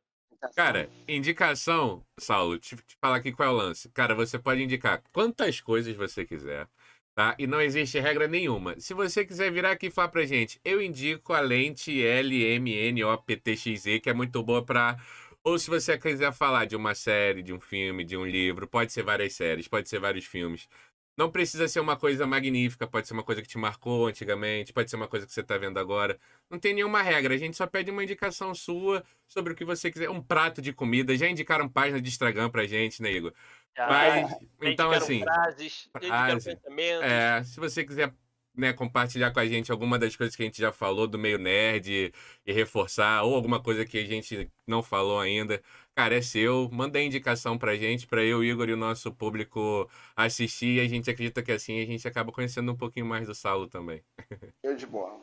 Cara, 0.54 0.90
indicação, 1.08 2.04
Saulo, 2.18 2.58
te, 2.58 2.76
te 2.76 2.96
falar 3.00 3.16
aqui 3.16 3.32
qual 3.32 3.48
é 3.48 3.52
o 3.52 3.54
lance. 3.54 3.88
Cara, 3.90 4.14
você 4.14 4.38
pode 4.38 4.62
indicar 4.62 5.02
quantas 5.12 5.60
coisas 5.60 5.94
você 5.96 6.24
quiser, 6.24 6.68
tá? 7.14 7.34
E 7.38 7.46
não 7.46 7.60
existe 7.60 7.98
regra 7.98 8.26
nenhuma. 8.28 8.78
Se 8.78 8.92
você 8.94 9.24
quiser 9.24 9.50
virar 9.52 9.72
aqui 9.72 9.86
e 9.86 9.90
falar 9.90 10.08
pra 10.08 10.24
gente, 10.26 10.60
eu 10.64 10.82
indico 10.82 11.32
a 11.32 11.40
lente 11.40 11.92
LMNOPTXE, 12.02 14.00
que 14.00 14.10
é 14.10 14.14
muito 14.14 14.42
boa 14.42 14.64
pra. 14.64 14.96
Ou 15.44 15.58
se 15.58 15.68
você 15.70 15.98
quiser 15.98 16.32
falar 16.32 16.66
de 16.66 16.76
uma 16.76 16.94
série, 16.94 17.42
de 17.42 17.52
um 17.52 17.60
filme, 17.60 18.04
de 18.04 18.16
um 18.16 18.24
livro, 18.24 18.66
pode 18.68 18.92
ser 18.92 19.02
várias 19.02 19.34
séries, 19.34 19.66
pode 19.68 19.88
ser 19.88 19.98
vários 19.98 20.24
filmes. 20.24 20.68
Não 21.16 21.30
precisa 21.30 21.68
ser 21.68 21.80
uma 21.80 21.96
coisa 21.96 22.26
magnífica, 22.26 22.86
pode 22.86 23.06
ser 23.06 23.12
uma 23.12 23.22
coisa 23.22 23.42
que 23.42 23.48
te 23.48 23.58
marcou 23.58 24.06
antigamente, 24.06 24.72
pode 24.72 24.88
ser 24.88 24.96
uma 24.96 25.08
coisa 25.08 25.26
que 25.26 25.32
você 25.32 25.42
está 25.42 25.58
vendo 25.58 25.78
agora. 25.78 26.18
Não 26.48 26.58
tem 26.58 26.72
nenhuma 26.72 27.02
regra, 27.02 27.34
a 27.34 27.38
gente 27.38 27.56
só 27.56 27.66
pede 27.66 27.90
uma 27.90 28.02
indicação 28.02 28.54
sua 28.54 29.04
sobre 29.28 29.52
o 29.52 29.56
que 29.56 29.64
você 29.64 29.90
quiser. 29.90 30.08
Um 30.08 30.22
prato 30.22 30.62
de 30.62 30.72
comida, 30.72 31.16
já 31.16 31.28
indicaram 31.28 31.68
página 31.68 32.00
de 32.00 32.08
Instagram 32.08 32.48
pra 32.48 32.66
gente, 32.66 33.02
né, 33.02 33.12
Igor? 33.12 33.32
Já, 33.76 33.86
Mas, 33.86 34.34
então, 34.62 34.90
assim, 34.90 35.20
frases, 35.20 35.88
já 35.94 35.98
indicaram 35.98 36.40
frase. 36.40 36.56
pensamentos. 36.56 37.02
É, 37.02 37.42
se 37.44 37.60
você 37.60 37.84
quiser 37.84 38.14
né, 38.54 38.72
compartilhar 38.72 39.32
com 39.32 39.40
a 39.40 39.46
gente 39.46 39.72
alguma 39.72 39.98
das 39.98 40.14
coisas 40.14 40.36
que 40.36 40.42
a 40.42 40.46
gente 40.46 40.60
já 40.60 40.72
falou 40.72 41.06
do 41.06 41.18
meio 41.18 41.38
nerd 41.38 42.12
e, 42.46 42.52
reforçar, 42.52 43.22
ou 43.22 43.34
alguma 43.34 43.62
coisa 43.62 43.84
que 43.84 43.98
a 43.98 44.04
gente 44.04 44.50
não 44.66 44.82
falou 44.82 45.18
ainda, 45.18 45.62
cara, 45.94 46.14
é 46.16 46.22
seu. 46.22 46.68
Manda 46.70 46.98
a 46.98 47.02
indicação 47.02 47.56
pra 47.58 47.76
gente, 47.76 48.06
pra 48.06 48.22
eu, 48.22 48.44
Igor 48.44 48.68
e 48.68 48.72
o 48.72 48.76
nosso 48.76 49.12
público 49.12 49.88
assistir. 50.16 50.76
E 50.76 50.80
a 50.80 50.88
gente 50.88 51.10
acredita 51.10 51.42
que 51.42 51.52
assim 51.52 51.80
a 51.82 51.86
gente 51.86 52.06
acaba 52.06 52.32
conhecendo 52.32 52.72
um 52.72 52.76
pouquinho 52.76 53.06
mais 53.06 53.26
do 53.26 53.34
Saulo 53.34 53.66
também. 53.68 54.02
Eu 54.62 54.76
de 54.76 54.86
boa. 54.86 55.18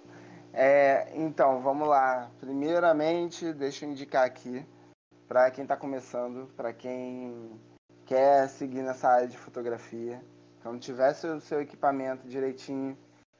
É, 0.51 1.11
então, 1.15 1.61
vamos 1.61 1.87
lá. 1.87 2.31
Primeiramente, 2.39 3.53
deixa 3.53 3.85
eu 3.85 3.91
indicar 3.91 4.25
aqui 4.25 4.65
para 5.27 5.51
quem 5.51 5.61
está 5.61 5.77
começando, 5.77 6.47
para 6.57 6.73
quem 6.73 7.51
quer 8.05 8.49
seguir 8.49 8.81
nessa 8.81 9.07
área 9.07 9.27
de 9.27 9.37
fotografia. 9.37 10.19
Quando 10.63 10.79
tiver 10.79 11.13
seu, 11.13 11.39
seu 11.39 11.61
equipamento 11.61 12.27
direitinho, 12.27 12.97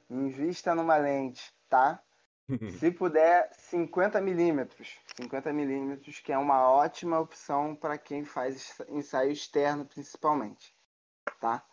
invista 0.09 0.73
numa 0.75 0.97
lente, 0.97 1.53
tá? 1.67 2.03
Se 2.79 2.91
puder, 2.91 3.49
50 3.53 4.21
milímetros. 4.21 4.99
50 5.15 5.51
milímetros, 5.53 6.19
que 6.19 6.31
é 6.31 6.37
uma 6.37 6.69
ótima 6.69 7.19
opção 7.19 7.75
para 7.75 7.97
quem 7.97 8.23
faz 8.25 8.79
ensaio 8.89 9.31
externo, 9.31 9.85
principalmente, 9.85 10.75
tá? 11.39 11.65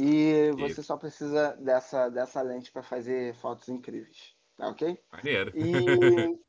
E 0.00 0.52
você 0.52 0.82
só 0.82 0.96
precisa 0.96 1.56
dessa, 1.56 2.08
dessa 2.08 2.40
lente 2.42 2.70
para 2.70 2.82
fazer 2.82 3.34
fotos 3.34 3.68
incríveis, 3.68 4.36
tá 4.56 4.68
ok? 4.68 5.02
Maneiro. 5.12 5.52
E 5.54 5.60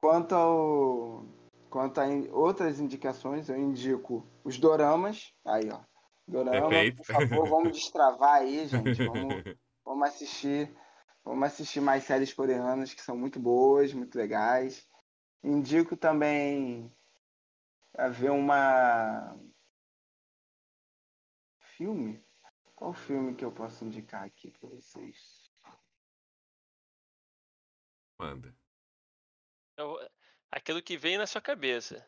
quanto, 0.00 0.34
ao, 0.34 1.24
quanto 1.70 2.00
a 2.00 2.08
in- 2.08 2.28
outras 2.30 2.80
indicações, 2.80 3.48
eu 3.48 3.56
indico 3.56 4.26
os 4.44 4.58
doramas. 4.58 5.32
Aí, 5.44 5.70
ó. 5.70 5.80
Dorama, 6.26 6.70
Perfeito. 6.70 6.96
por 6.96 7.06
favor, 7.06 7.48
vamos 7.48 7.72
destravar 7.72 8.40
aí, 8.40 8.66
gente. 8.66 9.02
Vamos, 9.06 9.44
vamos 9.84 10.08
assistir. 10.08 10.74
Vamos 11.24 11.46
assistir 11.46 11.80
mais 11.80 12.04
séries 12.04 12.32
coreanas 12.32 12.92
que 12.92 13.02
são 13.02 13.16
muito 13.16 13.38
boas, 13.38 13.92
muito 13.92 14.16
legais. 14.16 14.90
Indico 15.42 15.96
também 15.96 16.92
a 17.94 18.08
ver 18.08 18.30
uma 18.30 19.38
filme. 21.76 22.24
Qual 22.74 22.92
filme 22.92 23.34
que 23.34 23.44
eu 23.44 23.52
posso 23.52 23.84
indicar 23.84 24.24
aqui 24.24 24.50
para 24.50 24.68
vocês? 24.68 25.52
Manda. 28.18 28.56
Eu- 29.76 29.98
Aquilo 30.50 30.82
que 30.82 30.98
veio 30.98 31.18
na 31.18 31.26
sua 31.26 31.40
cabeça. 31.40 32.06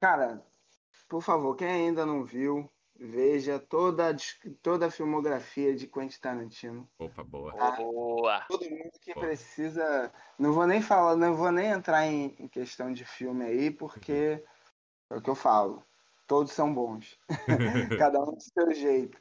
Cara, 0.00 0.46
por 1.08 1.22
favor, 1.22 1.56
quem 1.56 1.68
ainda 1.68 2.06
não 2.06 2.24
viu, 2.24 2.71
veja 3.02 3.58
toda 3.58 4.10
a, 4.10 4.16
toda 4.62 4.86
a 4.86 4.90
filmografia 4.90 5.74
de 5.74 5.88
Quentin 5.88 6.20
Tarantino. 6.20 6.88
Opa, 6.98 7.24
boa. 7.24 7.52
Ah. 7.58 7.76
Boa. 7.76 8.40
Todo 8.48 8.70
mundo 8.70 8.92
que 9.00 9.12
Pô. 9.12 9.20
precisa. 9.20 10.12
Não 10.38 10.52
vou 10.52 10.66
nem 10.66 10.80
falar, 10.80 11.16
não 11.16 11.34
vou 11.34 11.50
nem 11.50 11.70
entrar 11.70 12.06
em, 12.06 12.36
em 12.38 12.46
questão 12.46 12.92
de 12.92 13.04
filme 13.04 13.44
aí, 13.44 13.70
porque 13.70 14.44
é 15.10 15.16
o 15.16 15.20
que 15.20 15.28
eu 15.28 15.34
falo. 15.34 15.82
Todos 16.28 16.52
são 16.52 16.72
bons. 16.72 17.18
Cada 17.98 18.20
um 18.20 18.34
do 18.34 18.40
seu 18.40 18.72
jeito. 18.72 19.18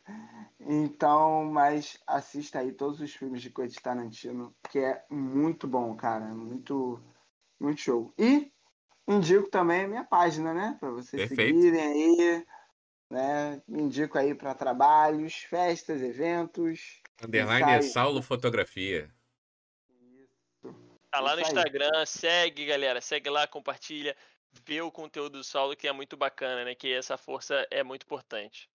Então, 0.59 1.45
mas 1.45 1.97
assista 2.05 2.59
aí 2.59 2.71
todos 2.71 3.01
os 3.01 3.13
filmes 3.13 3.41
de 3.41 3.49
Quentin 3.49 3.81
Tarantino, 3.81 4.55
que 4.69 4.79
é 4.79 5.03
muito 5.09 5.67
bom, 5.67 5.95
cara. 5.95 6.25
Muito, 6.25 7.01
muito 7.59 7.81
show. 7.81 8.13
E 8.17 8.51
indico 9.07 9.49
também 9.49 9.85
a 9.85 9.87
minha 9.87 10.03
página, 10.03 10.53
né? 10.53 10.77
Para 10.79 10.91
vocês 10.91 11.27
Perfeito. 11.27 11.59
seguirem 11.59 11.81
aí. 11.81 12.45
Né? 13.11 13.61
Indico 13.67 14.17
aí 14.17 14.33
para 14.33 14.55
trabalhos, 14.55 15.33
festas, 15.35 16.01
eventos. 16.01 17.01
Underline 17.21 17.71
é. 17.73 17.81
Saulo 17.81 18.21
Fotografia. 18.21 19.13
Tá 21.11 21.19
lá 21.19 21.35
no 21.35 21.41
Isso. 21.41 21.51
Instagram, 21.51 22.05
segue, 22.05 22.65
galera. 22.65 23.01
Segue 23.01 23.29
lá, 23.29 23.45
compartilha. 23.45 24.15
Vê 24.65 24.81
o 24.81 24.89
conteúdo 24.89 25.39
do 25.39 25.43
Saulo, 25.43 25.75
que 25.75 25.89
é 25.89 25.91
muito 25.91 26.15
bacana, 26.15 26.63
né? 26.63 26.73
Que 26.73 26.93
essa 26.93 27.17
força 27.17 27.67
é 27.69 27.83
muito 27.83 28.03
importante. 28.03 28.69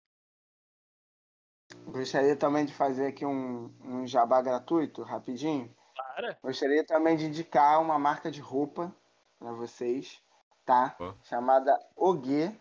Gostaria 1.86 2.36
também 2.36 2.66
de 2.66 2.74
fazer 2.74 3.06
aqui 3.06 3.24
um, 3.24 3.74
um 3.82 4.06
jabá 4.06 4.42
gratuito, 4.42 5.02
rapidinho. 5.02 5.74
Para. 5.96 6.38
Gostaria 6.42 6.84
também 6.84 7.16
de 7.16 7.24
indicar 7.24 7.80
uma 7.80 7.98
marca 7.98 8.30
de 8.30 8.42
roupa 8.42 8.94
para 9.38 9.52
vocês, 9.52 10.22
tá? 10.66 10.94
Ó. 11.00 11.14
Chamada 11.22 11.74
Ogue. 11.96 12.54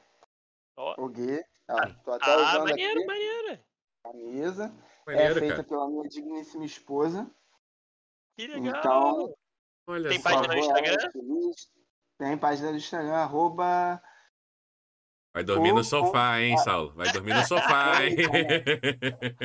Ó. 0.78 1.04
Ogue. 1.04 1.44
Ó, 1.70 1.76
tô 2.04 2.12
até 2.12 2.32
Ah, 2.32 2.38
usando 2.38 2.68
maneiro, 2.70 3.00
aqui 3.00 3.06
maneiro. 3.08 3.60
camisa. 4.04 4.74
É 5.08 5.12
Maneiro, 5.12 5.40
feita 5.40 5.56
cara. 5.58 5.68
pela 5.68 5.88
minha 5.90 6.08
digníssima 6.10 6.66
esposa. 6.66 7.30
Que 8.38 8.48
legal. 8.48 8.76
Então, 8.80 9.36
Olha 9.88 10.10
Tem 10.10 10.20
só. 10.20 10.30
página 10.30 10.48
no 10.54 10.60
Instagram? 10.60 10.96
é. 10.96 11.52
Tem 12.18 12.38
página 12.38 12.72
do 12.72 12.78
Instagram, 12.78 13.14
arroba 13.16 14.02
Vai 15.34 15.44
dormir 15.44 15.72
no 15.74 15.78
Ou- 15.80 15.84
sofá, 15.84 16.40
hein, 16.40 16.58
Saulo? 16.60 16.94
Vai 16.94 17.12
dormir 17.12 17.34
no 17.36 17.46
sofá, 17.46 18.02
hein? 18.06 18.16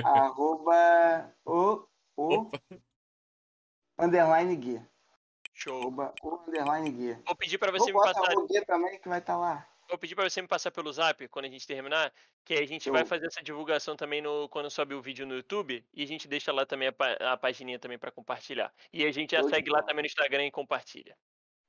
arroba 0.04 1.34
o, 1.44 1.86
o 2.16 2.50
underline 3.98 4.56
Gui. 4.56 4.82
Show. 5.52 5.80
Arroba 5.82 6.14
o 6.22 6.34
underline. 6.46 7.14
Vou 7.26 7.36
pedir 7.36 7.58
pra 7.58 7.70
Ou 7.72 7.78
você 7.78 7.86
me 7.86 7.92
bota 7.92 8.14
passar. 8.14 8.34
o 8.38 8.46
Gui 8.46 8.64
também 8.64 8.98
que 9.00 9.08
vai 9.08 9.18
estar 9.18 9.36
lá. 9.36 9.66
Vou 9.90 9.98
pedir 9.98 10.14
pra 10.14 10.28
você 10.28 10.40
me 10.40 10.46
passar 10.46 10.70
pelo 10.70 10.92
zap 10.92 11.26
quando 11.28 11.46
a 11.46 11.48
gente 11.48 11.66
terminar, 11.66 12.12
que 12.44 12.54
a 12.54 12.64
gente 12.64 12.84
Show. 12.84 12.92
vai 12.92 13.04
fazer 13.04 13.26
essa 13.26 13.42
divulgação 13.42 13.96
também 13.96 14.22
no 14.22 14.48
quando 14.48 14.70
sobe 14.70 14.94
o 14.94 15.02
vídeo 15.02 15.26
no 15.26 15.34
YouTube 15.34 15.84
e 15.92 16.02
a 16.02 16.06
gente 16.06 16.28
deixa 16.28 16.52
lá 16.52 16.64
também 16.64 16.88
a, 16.88 17.32
a 17.32 17.36
pagininha 17.36 17.76
também 17.76 17.98
pra 17.98 18.12
compartilhar. 18.12 18.72
E 18.92 19.04
a 19.04 19.10
gente 19.10 19.32
já 19.32 19.42
segue 19.42 19.68
lá 19.68 19.82
também 19.82 20.02
no 20.02 20.06
Instagram 20.06 20.46
e 20.46 20.50
compartilha. 20.52 21.16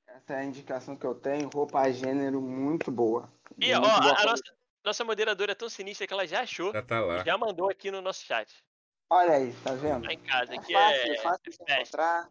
Essa 0.06 0.34
é 0.34 0.36
a 0.36 0.44
indicação 0.44 0.94
que 0.96 1.04
eu 1.04 1.16
tenho. 1.16 1.50
Roupa 1.52 1.90
gênero 1.90 2.40
muito 2.40 2.92
boa. 2.92 3.28
E 3.58 3.72
ó, 3.74 3.80
Muito 3.80 4.00
boa 4.00 4.12
a, 4.12 4.20
a 4.20 4.24
nossa, 4.24 4.42
nossa 4.84 5.04
moderadora 5.04 5.50
é 5.50 5.54
tão 5.56 5.68
sinistra 5.68 6.06
que 6.06 6.12
ela 6.12 6.26
já 6.26 6.42
achou 6.42 6.72
Já 6.72 6.82
tá 6.82 7.00
lá. 7.00 7.24
já 7.24 7.36
mandou 7.36 7.68
aqui 7.68 7.90
no 7.90 8.00
nosso 8.00 8.24
chat. 8.24 8.64
Olha 9.10 9.32
aí, 9.32 9.52
tá 9.64 9.74
vendo? 9.74 10.06
Tá 10.06 10.12
em 10.12 10.18
casa, 10.20 10.54
É 10.54 10.58
aqui 10.58 10.72
fácil, 10.72 11.00
é, 11.00 11.14
é 11.14 11.18
fácil 11.18 11.42
de 11.50 11.72
encontrar. 11.72 12.30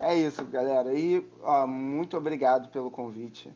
É 0.00 0.14
isso, 0.14 0.44
galera. 0.46 0.94
E 0.94 1.28
ó, 1.42 1.66
muito 1.66 2.16
obrigado 2.16 2.70
pelo 2.70 2.90
convite. 2.90 3.52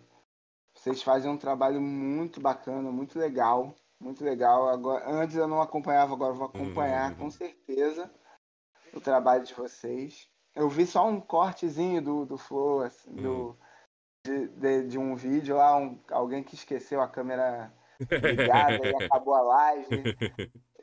Vocês 0.82 1.00
fazem 1.00 1.30
um 1.30 1.36
trabalho 1.38 1.80
muito 1.80 2.40
bacana, 2.40 2.90
muito 2.90 3.16
legal, 3.16 3.72
muito 4.00 4.24
legal. 4.24 4.68
Agora, 4.68 5.08
antes 5.08 5.36
eu 5.36 5.46
não 5.46 5.62
acompanhava, 5.62 6.12
agora 6.12 6.32
eu 6.32 6.36
vou 6.36 6.46
acompanhar 6.46 7.12
Uhum. 7.12 7.18
com 7.18 7.30
certeza 7.30 8.10
o 8.92 9.00
trabalho 9.00 9.44
de 9.44 9.54
vocês. 9.54 10.28
Eu 10.52 10.68
vi 10.68 10.84
só 10.84 11.06
um 11.06 11.20
cortezinho 11.20 12.02
do, 12.02 12.26
do 12.26 12.36
Flow, 12.36 12.80
assim, 12.82 13.14
do, 13.14 13.56
de, 14.26 14.48
de, 14.48 14.88
de 14.88 14.98
um 14.98 15.14
vídeo 15.14 15.56
lá, 15.56 15.76
um- 15.76 16.00
alguém 16.10 16.42
que 16.42 16.56
esqueceu 16.56 17.00
a 17.00 17.06
câmera 17.06 17.72
ligada 18.00 18.84
e 18.84 18.92
acabou 18.96 19.34
a 19.34 19.40
live. 19.40 20.02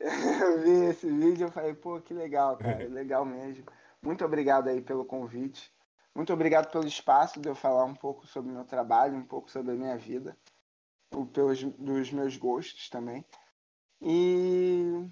Eu 0.00 0.62
vi 0.62 0.70
esse 0.88 1.06
vídeo 1.10 1.48
e 1.48 1.50
falei, 1.50 1.74
pô, 1.74 2.00
que 2.00 2.14
legal, 2.14 2.56
cara, 2.56 2.88
legal 2.88 3.22
mesmo. 3.22 3.66
Muito 4.00 4.24
obrigado 4.24 4.68
aí 4.68 4.80
pelo 4.80 5.04
convite. 5.04 5.70
Muito 6.14 6.32
obrigado 6.32 6.70
pelo 6.70 6.86
espaço 6.86 7.40
de 7.40 7.48
eu 7.48 7.54
falar 7.54 7.84
um 7.84 7.94
pouco 7.94 8.26
sobre 8.26 8.50
o 8.50 8.54
meu 8.54 8.64
trabalho, 8.64 9.16
um 9.16 9.26
pouco 9.26 9.50
sobre 9.50 9.72
a 9.72 9.76
minha 9.76 9.96
vida, 9.96 10.36
pelos, 11.32 11.62
dos 11.62 12.10
meus 12.10 12.36
gostos 12.36 12.88
também. 12.88 13.24
E 14.00 15.06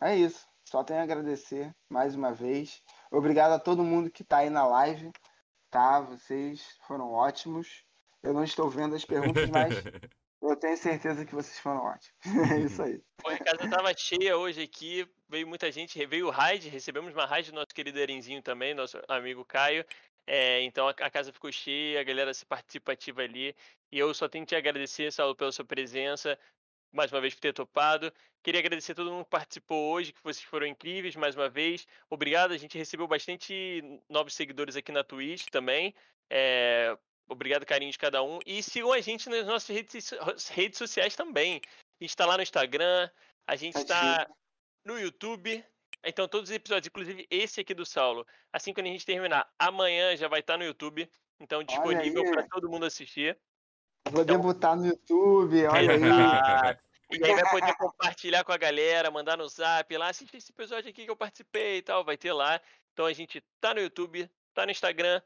é 0.00 0.16
isso. 0.16 0.46
Só 0.64 0.82
tenho 0.82 1.00
a 1.00 1.02
agradecer 1.02 1.74
mais 1.88 2.14
uma 2.14 2.32
vez. 2.32 2.82
Obrigado 3.10 3.52
a 3.52 3.58
todo 3.58 3.84
mundo 3.84 4.10
que 4.10 4.22
está 4.22 4.38
aí 4.38 4.50
na 4.50 4.66
live, 4.66 5.12
tá? 5.70 6.00
Vocês 6.00 6.78
foram 6.86 7.12
ótimos. 7.12 7.84
Eu 8.22 8.32
não 8.32 8.44
estou 8.44 8.70
vendo 8.70 8.94
as 8.94 9.04
perguntas, 9.04 9.48
mas 9.50 9.74
eu 10.42 10.56
tenho 10.56 10.76
certeza 10.76 11.24
que 11.24 11.34
vocês 11.34 11.58
foram 11.58 11.80
ótimos. 11.80 12.14
É 12.52 12.60
isso 12.60 12.82
aí. 12.82 13.02
Pô, 13.18 13.28
a 13.28 13.38
casa 13.38 13.68
tava 13.68 13.94
cheia 13.96 14.36
hoje 14.36 14.62
aqui, 14.62 15.06
veio 15.28 15.46
muita 15.46 15.70
gente, 15.70 16.04
veio 16.06 16.28
o 16.28 16.30
raid, 16.30 16.68
recebemos 16.68 17.12
uma 17.12 17.26
raid 17.26 17.50
do 17.50 17.56
nosso 17.56 17.74
querido 17.74 17.98
Erenzinho 17.98 18.42
também, 18.42 18.74
nosso 18.74 18.98
amigo 19.08 19.44
Caio. 19.44 19.84
É, 20.26 20.62
então 20.62 20.88
a, 20.88 20.94
casa 20.94 21.32
ficou 21.32 21.52
cheia, 21.52 22.00
a 22.00 22.04
galera 22.04 22.32
se 22.32 22.46
participativa 22.46 23.22
ali. 23.22 23.54
E 23.92 23.98
eu 23.98 24.12
só 24.14 24.28
tenho 24.28 24.44
que 24.44 24.50
te 24.50 24.56
agradecer, 24.56 25.12
Saulo, 25.12 25.34
pela 25.36 25.52
sua 25.52 25.64
presença, 25.64 26.38
mais 26.92 27.12
uma 27.12 27.20
vez 27.20 27.34
por 27.34 27.40
ter 27.40 27.52
topado. 27.52 28.12
Queria 28.42 28.60
agradecer 28.60 28.92
a 28.92 28.94
todo 28.94 29.10
mundo 29.10 29.24
que 29.24 29.30
participou 29.30 29.92
hoje, 29.92 30.12
que 30.12 30.22
vocês 30.22 30.44
foram 30.44 30.66
incríveis 30.66 31.16
mais 31.16 31.34
uma 31.34 31.48
vez. 31.48 31.86
Obrigado, 32.08 32.52
a 32.52 32.56
gente 32.56 32.78
recebeu 32.78 33.06
bastante 33.06 33.82
novos 34.08 34.34
seguidores 34.34 34.76
aqui 34.76 34.92
na 34.92 35.04
Twitch 35.04 35.48
também. 35.50 35.94
É, 36.30 36.96
obrigado, 37.28 37.66
carinho 37.66 37.92
de 37.92 37.98
cada 37.98 38.22
um. 38.22 38.38
E 38.46 38.62
sigam 38.62 38.92
a 38.92 39.00
gente 39.00 39.28
nas 39.28 39.46
nossas 39.46 39.68
redes, 39.74 40.10
redes 40.50 40.78
sociais 40.78 41.14
também. 41.14 41.60
A 42.00 42.04
gente 42.04 42.10
está 42.10 42.26
lá 42.26 42.36
no 42.36 42.42
Instagram, 42.42 43.10
a 43.46 43.56
gente 43.56 43.76
está 43.76 44.26
no 44.84 44.98
YouTube. 44.98 45.64
Então, 46.06 46.28
todos 46.28 46.50
os 46.50 46.56
episódios, 46.56 46.86
inclusive 46.86 47.26
esse 47.30 47.60
aqui 47.60 47.74
do 47.74 47.86
Saulo, 47.86 48.26
assim 48.52 48.72
quando 48.72 48.86
a 48.86 48.90
gente 48.90 49.06
terminar, 49.06 49.48
amanhã 49.58 50.16
já 50.16 50.28
vai 50.28 50.40
estar 50.40 50.56
no 50.56 50.64
YouTube. 50.64 51.10
Então, 51.40 51.62
disponível 51.62 52.24
para 52.30 52.46
todo 52.48 52.68
mundo 52.68 52.86
assistir. 52.86 53.38
Vou 54.10 54.22
então... 54.22 54.36
debutar 54.36 54.76
no 54.76 54.86
YouTube, 54.86 55.66
olha 55.66 55.92
aí. 55.92 56.78
E 57.10 57.22
aí 57.22 57.34
vai 57.34 57.50
poder 57.50 57.74
compartilhar 57.76 58.42
com 58.44 58.50
a 58.50 58.56
galera, 58.56 59.10
mandar 59.10 59.36
no 59.36 59.48
zap 59.48 59.94
lá, 59.96 60.08
assiste 60.08 60.36
esse 60.36 60.50
episódio 60.50 60.90
aqui 60.90 61.04
que 61.04 61.10
eu 61.10 61.14
participei 61.14 61.76
e 61.76 61.82
tal, 61.82 62.02
vai 62.02 62.16
ter 62.16 62.32
lá. 62.32 62.60
Então 62.92 63.06
a 63.06 63.12
gente 63.12 63.44
tá 63.60 63.74
no 63.74 63.80
YouTube, 63.80 64.28
tá 64.52 64.64
no 64.64 64.72
Instagram. 64.72 65.20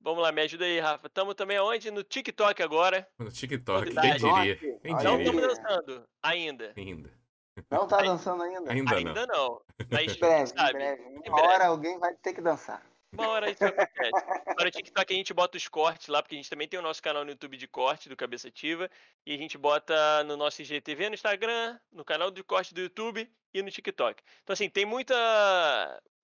Vamos 0.00 0.22
lá, 0.22 0.30
me 0.30 0.42
ajuda 0.42 0.64
aí, 0.64 0.78
Rafa. 0.78 1.08
Tamo 1.08 1.34
também 1.34 1.56
aonde? 1.56 1.90
No 1.90 2.02
TikTok 2.02 2.62
agora. 2.62 3.08
No 3.18 3.30
TikTok, 3.30 3.94
quem 3.94 4.16
diria? 4.16 4.56
Quem 4.56 4.92
Não 4.92 5.20
estamos 5.20 5.42
dançando 5.42 6.08
ainda. 6.22 6.72
Ainda. 6.76 7.10
Não 7.70 7.86
tá 7.86 8.02
dançando 8.02 8.42
ainda? 8.42 8.72
Ainda, 8.72 8.96
ainda 8.96 9.26
não. 9.26 9.34
não. 9.36 9.62
Mas, 9.90 10.14
em 10.14 10.18
breve, 10.18 10.46
sabe, 10.48 10.70
em 10.70 10.72
breve. 10.72 11.02
Uma 11.02 11.18
em 11.18 11.20
breve. 11.20 11.40
hora 11.48 11.66
alguém 11.66 11.98
vai 11.98 12.14
ter 12.14 12.34
que 12.34 12.40
dançar. 12.40 12.82
Uma 13.12 13.28
hora 13.28 13.50
isso 13.50 13.64
acontece. 13.64 14.10
Para 14.56 14.68
o 14.68 14.70
TikTok 14.70 15.12
a 15.12 15.16
gente 15.16 15.32
bota 15.32 15.56
os 15.56 15.68
cortes 15.68 16.08
lá, 16.08 16.22
porque 16.22 16.34
a 16.34 16.38
gente 16.38 16.50
também 16.50 16.68
tem 16.68 16.78
o 16.78 16.82
nosso 16.82 17.02
canal 17.02 17.24
no 17.24 17.30
YouTube 17.30 17.56
de 17.56 17.66
corte 17.66 18.08
do 18.08 18.16
Cabeça 18.16 18.48
Ativa. 18.48 18.90
E 19.24 19.34
a 19.34 19.38
gente 19.38 19.56
bota 19.56 20.22
no 20.24 20.36
nosso 20.36 20.60
IGTV 20.60 21.08
no 21.08 21.14
Instagram, 21.14 21.78
no 21.90 22.04
canal 22.04 22.30
de 22.30 22.42
corte 22.42 22.74
do 22.74 22.80
YouTube 22.80 23.28
e 23.54 23.62
no 23.62 23.70
TikTok. 23.70 24.22
Então, 24.42 24.52
assim, 24.52 24.68
tem 24.68 24.84
muita, 24.84 25.14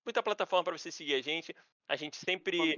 muita 0.05 0.21
plataforma 0.21 0.63
para 0.63 0.77
você 0.77 0.91
seguir 0.91 1.15
a 1.15 1.21
gente. 1.21 1.55
A 1.87 1.95
gente 1.95 2.15
sempre 2.17 2.75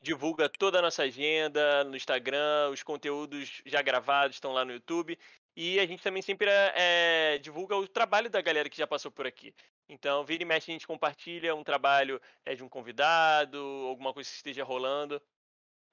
divulga 0.00 0.48
toda 0.48 0.78
a 0.78 0.82
nossa 0.82 1.02
agenda 1.02 1.84
no 1.84 1.96
Instagram, 1.96 2.70
os 2.70 2.82
conteúdos 2.82 3.60
já 3.66 3.82
gravados 3.82 4.36
estão 4.36 4.52
lá 4.52 4.64
no 4.64 4.72
YouTube. 4.72 5.18
E 5.60 5.80
a 5.80 5.86
gente 5.86 6.00
também 6.00 6.22
sempre 6.22 6.48
é, 6.48 7.36
divulga 7.38 7.74
o 7.74 7.88
trabalho 7.88 8.30
da 8.30 8.40
galera 8.40 8.70
que 8.70 8.78
já 8.78 8.86
passou 8.86 9.10
por 9.10 9.26
aqui. 9.26 9.52
Então, 9.88 10.24
vira 10.24 10.44
e 10.44 10.46
mexe, 10.46 10.70
a 10.70 10.72
gente 10.72 10.86
compartilha 10.86 11.52
um 11.52 11.64
trabalho 11.64 12.20
é, 12.44 12.54
de 12.54 12.62
um 12.62 12.68
convidado, 12.68 13.58
alguma 13.88 14.14
coisa 14.14 14.30
que 14.30 14.36
esteja 14.36 14.62
rolando, 14.62 15.20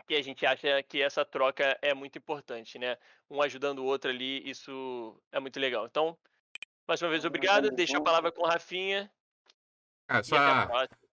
que 0.08 0.14
a 0.14 0.22
gente 0.22 0.46
acha 0.46 0.84
que 0.84 1.02
essa 1.02 1.26
troca 1.26 1.76
é 1.82 1.96
muito 1.96 2.16
importante, 2.16 2.78
né? 2.78 2.96
Um 3.28 3.42
ajudando 3.42 3.80
o 3.80 3.86
outro 3.86 4.12
ali, 4.12 4.48
isso 4.48 5.20
é 5.32 5.40
muito 5.40 5.60
legal. 5.60 5.88
Então, 5.88 6.16
mais 6.88 7.02
uma 7.02 7.10
vez, 7.10 7.26
obrigado. 7.26 7.72
Deixa 7.72 7.98
a 7.98 8.02
palavra 8.02 8.32
com 8.32 8.46
a 8.46 8.52
Rafinha. 8.52 9.12
É, 10.08 10.22
só 10.22 10.38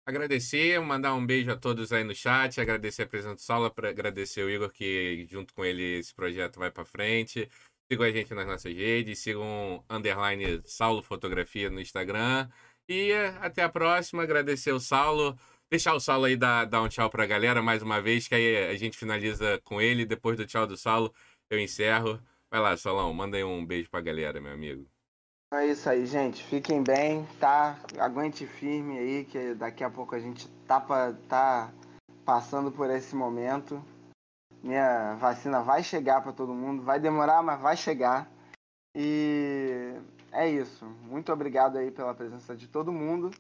agradecer, 0.05 0.81
mandar 0.81 1.15
um 1.15 1.25
beijo 1.25 1.53
a 1.53 1.57
todos 1.57 1.93
aí 1.93 2.03
no 2.03 2.15
chat, 2.15 2.61
agradecer 2.61 3.05
a 3.05 3.07
presença 3.07 3.35
do 3.37 3.41
Sala, 3.41 3.73
agradecer 3.89 4.43
o 4.43 4.51
Igor 4.51 4.73
que 4.73 5.25
junto 5.29 5.55
com 5.55 5.65
ele 5.65 5.99
esse 5.99 6.13
projeto 6.13 6.59
vai 6.59 6.71
para 6.71 6.85
frente. 6.85 7.49
Sigam 7.91 8.07
a 8.07 8.13
gente 8.13 8.33
nas 8.33 8.47
nossas 8.47 8.73
redes, 8.73 9.19
sigam 9.19 9.85
underline 9.91 10.63
Saulo 10.65 11.03
Fotografia 11.03 11.69
no 11.69 11.81
Instagram. 11.81 12.49
E 12.89 13.13
até 13.41 13.65
a 13.65 13.69
próxima. 13.69 14.23
Agradecer 14.23 14.71
o 14.71 14.79
Saulo. 14.79 15.37
Deixar 15.69 15.95
o 15.95 16.01
Saulo 16.01 16.27
aí 16.27 16.37
dar, 16.37 16.67
dar 16.67 16.83
um 16.83 16.89
tchau 16.89 17.11
pra 17.11 17.27
galera 17.27 17.61
mais 17.61 17.83
uma 17.83 18.01
vez, 18.01 18.29
que 18.29 18.35
aí 18.37 18.69
a 18.69 18.77
gente 18.77 18.97
finaliza 18.97 19.61
com 19.65 19.81
ele. 19.81 20.07
Depois 20.07 20.37
do 20.37 20.47
tchau 20.47 20.69
do 20.69 20.77
Saulo, 20.77 21.13
eu 21.51 21.59
encerro. 21.59 22.21
Vai 22.49 22.61
lá, 22.61 22.77
Solão, 22.77 23.13
manda 23.13 23.37
aí 23.37 23.43
um 23.43 23.67
beijo 23.67 23.91
pra 23.91 24.01
galera, 24.01 24.41
meu 24.41 24.53
amigo. 24.53 24.87
É 25.53 25.67
isso 25.67 25.91
aí, 25.91 26.07
gente. 26.07 26.45
Fiquem 26.45 26.85
bem, 26.85 27.27
tá? 27.41 27.77
Aguente 27.99 28.47
firme 28.47 28.99
aí, 28.99 29.25
que 29.25 29.53
daqui 29.55 29.83
a 29.83 29.91
pouco 29.91 30.15
a 30.15 30.21
gente 30.21 30.49
tá, 30.65 30.81
tá 31.29 31.73
passando 32.25 32.71
por 32.71 32.89
esse 32.89 33.17
momento. 33.17 33.85
Minha 34.63 35.15
vacina 35.15 35.63
vai 35.63 35.83
chegar 35.83 36.21
para 36.23 36.33
todo 36.33 36.55
mundo, 36.55 36.83
vai 36.83 37.01
demorar, 37.01 37.43
mas 37.43 37.61
vai 37.61 37.77
chegar. 37.77 38.31
E 38.95 39.95
é 40.33 40.49
isso. 40.49 40.85
Muito 40.85 41.33
obrigado 41.33 41.79
aí 41.79 41.91
pela 41.91 42.15
presença 42.15 42.55
de 42.55 42.69
todo 42.69 42.93
mundo. 42.93 43.31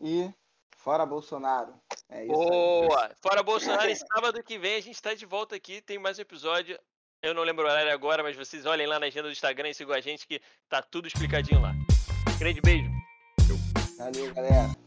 E 0.00 0.30
fora 0.76 1.04
Bolsonaro. 1.04 1.74
É 2.08 2.24
isso 2.24 2.32
Boa! 2.32 3.06
Aí. 3.06 3.12
Fora 3.20 3.42
Bolsonaro, 3.42 3.90
e 3.90 3.96
sábado 3.96 4.42
que 4.42 4.58
vem 4.58 4.76
a 4.76 4.80
gente 4.80 4.94
está 4.94 5.14
de 5.14 5.26
volta 5.26 5.56
aqui. 5.56 5.80
Tem 5.80 5.98
mais 5.98 6.18
um 6.18 6.22
episódio. 6.22 6.78
Eu 7.22 7.34
não 7.34 7.42
lembro 7.42 7.66
o 7.66 7.68
horário 7.68 7.92
agora, 7.92 8.22
mas 8.22 8.36
vocês 8.36 8.64
olhem 8.64 8.86
lá 8.86 8.98
na 8.98 9.06
agenda 9.06 9.28
do 9.28 9.32
Instagram 9.32 9.68
e 9.68 9.74
sigam 9.74 9.94
a 9.94 10.00
gente 10.00 10.26
que 10.26 10.40
tá 10.68 10.80
tudo 10.80 11.06
explicadinho 11.06 11.60
lá. 11.60 11.74
Grande 12.38 12.60
beijo. 12.62 12.90
Valeu, 13.98 14.32
galera. 14.32 14.79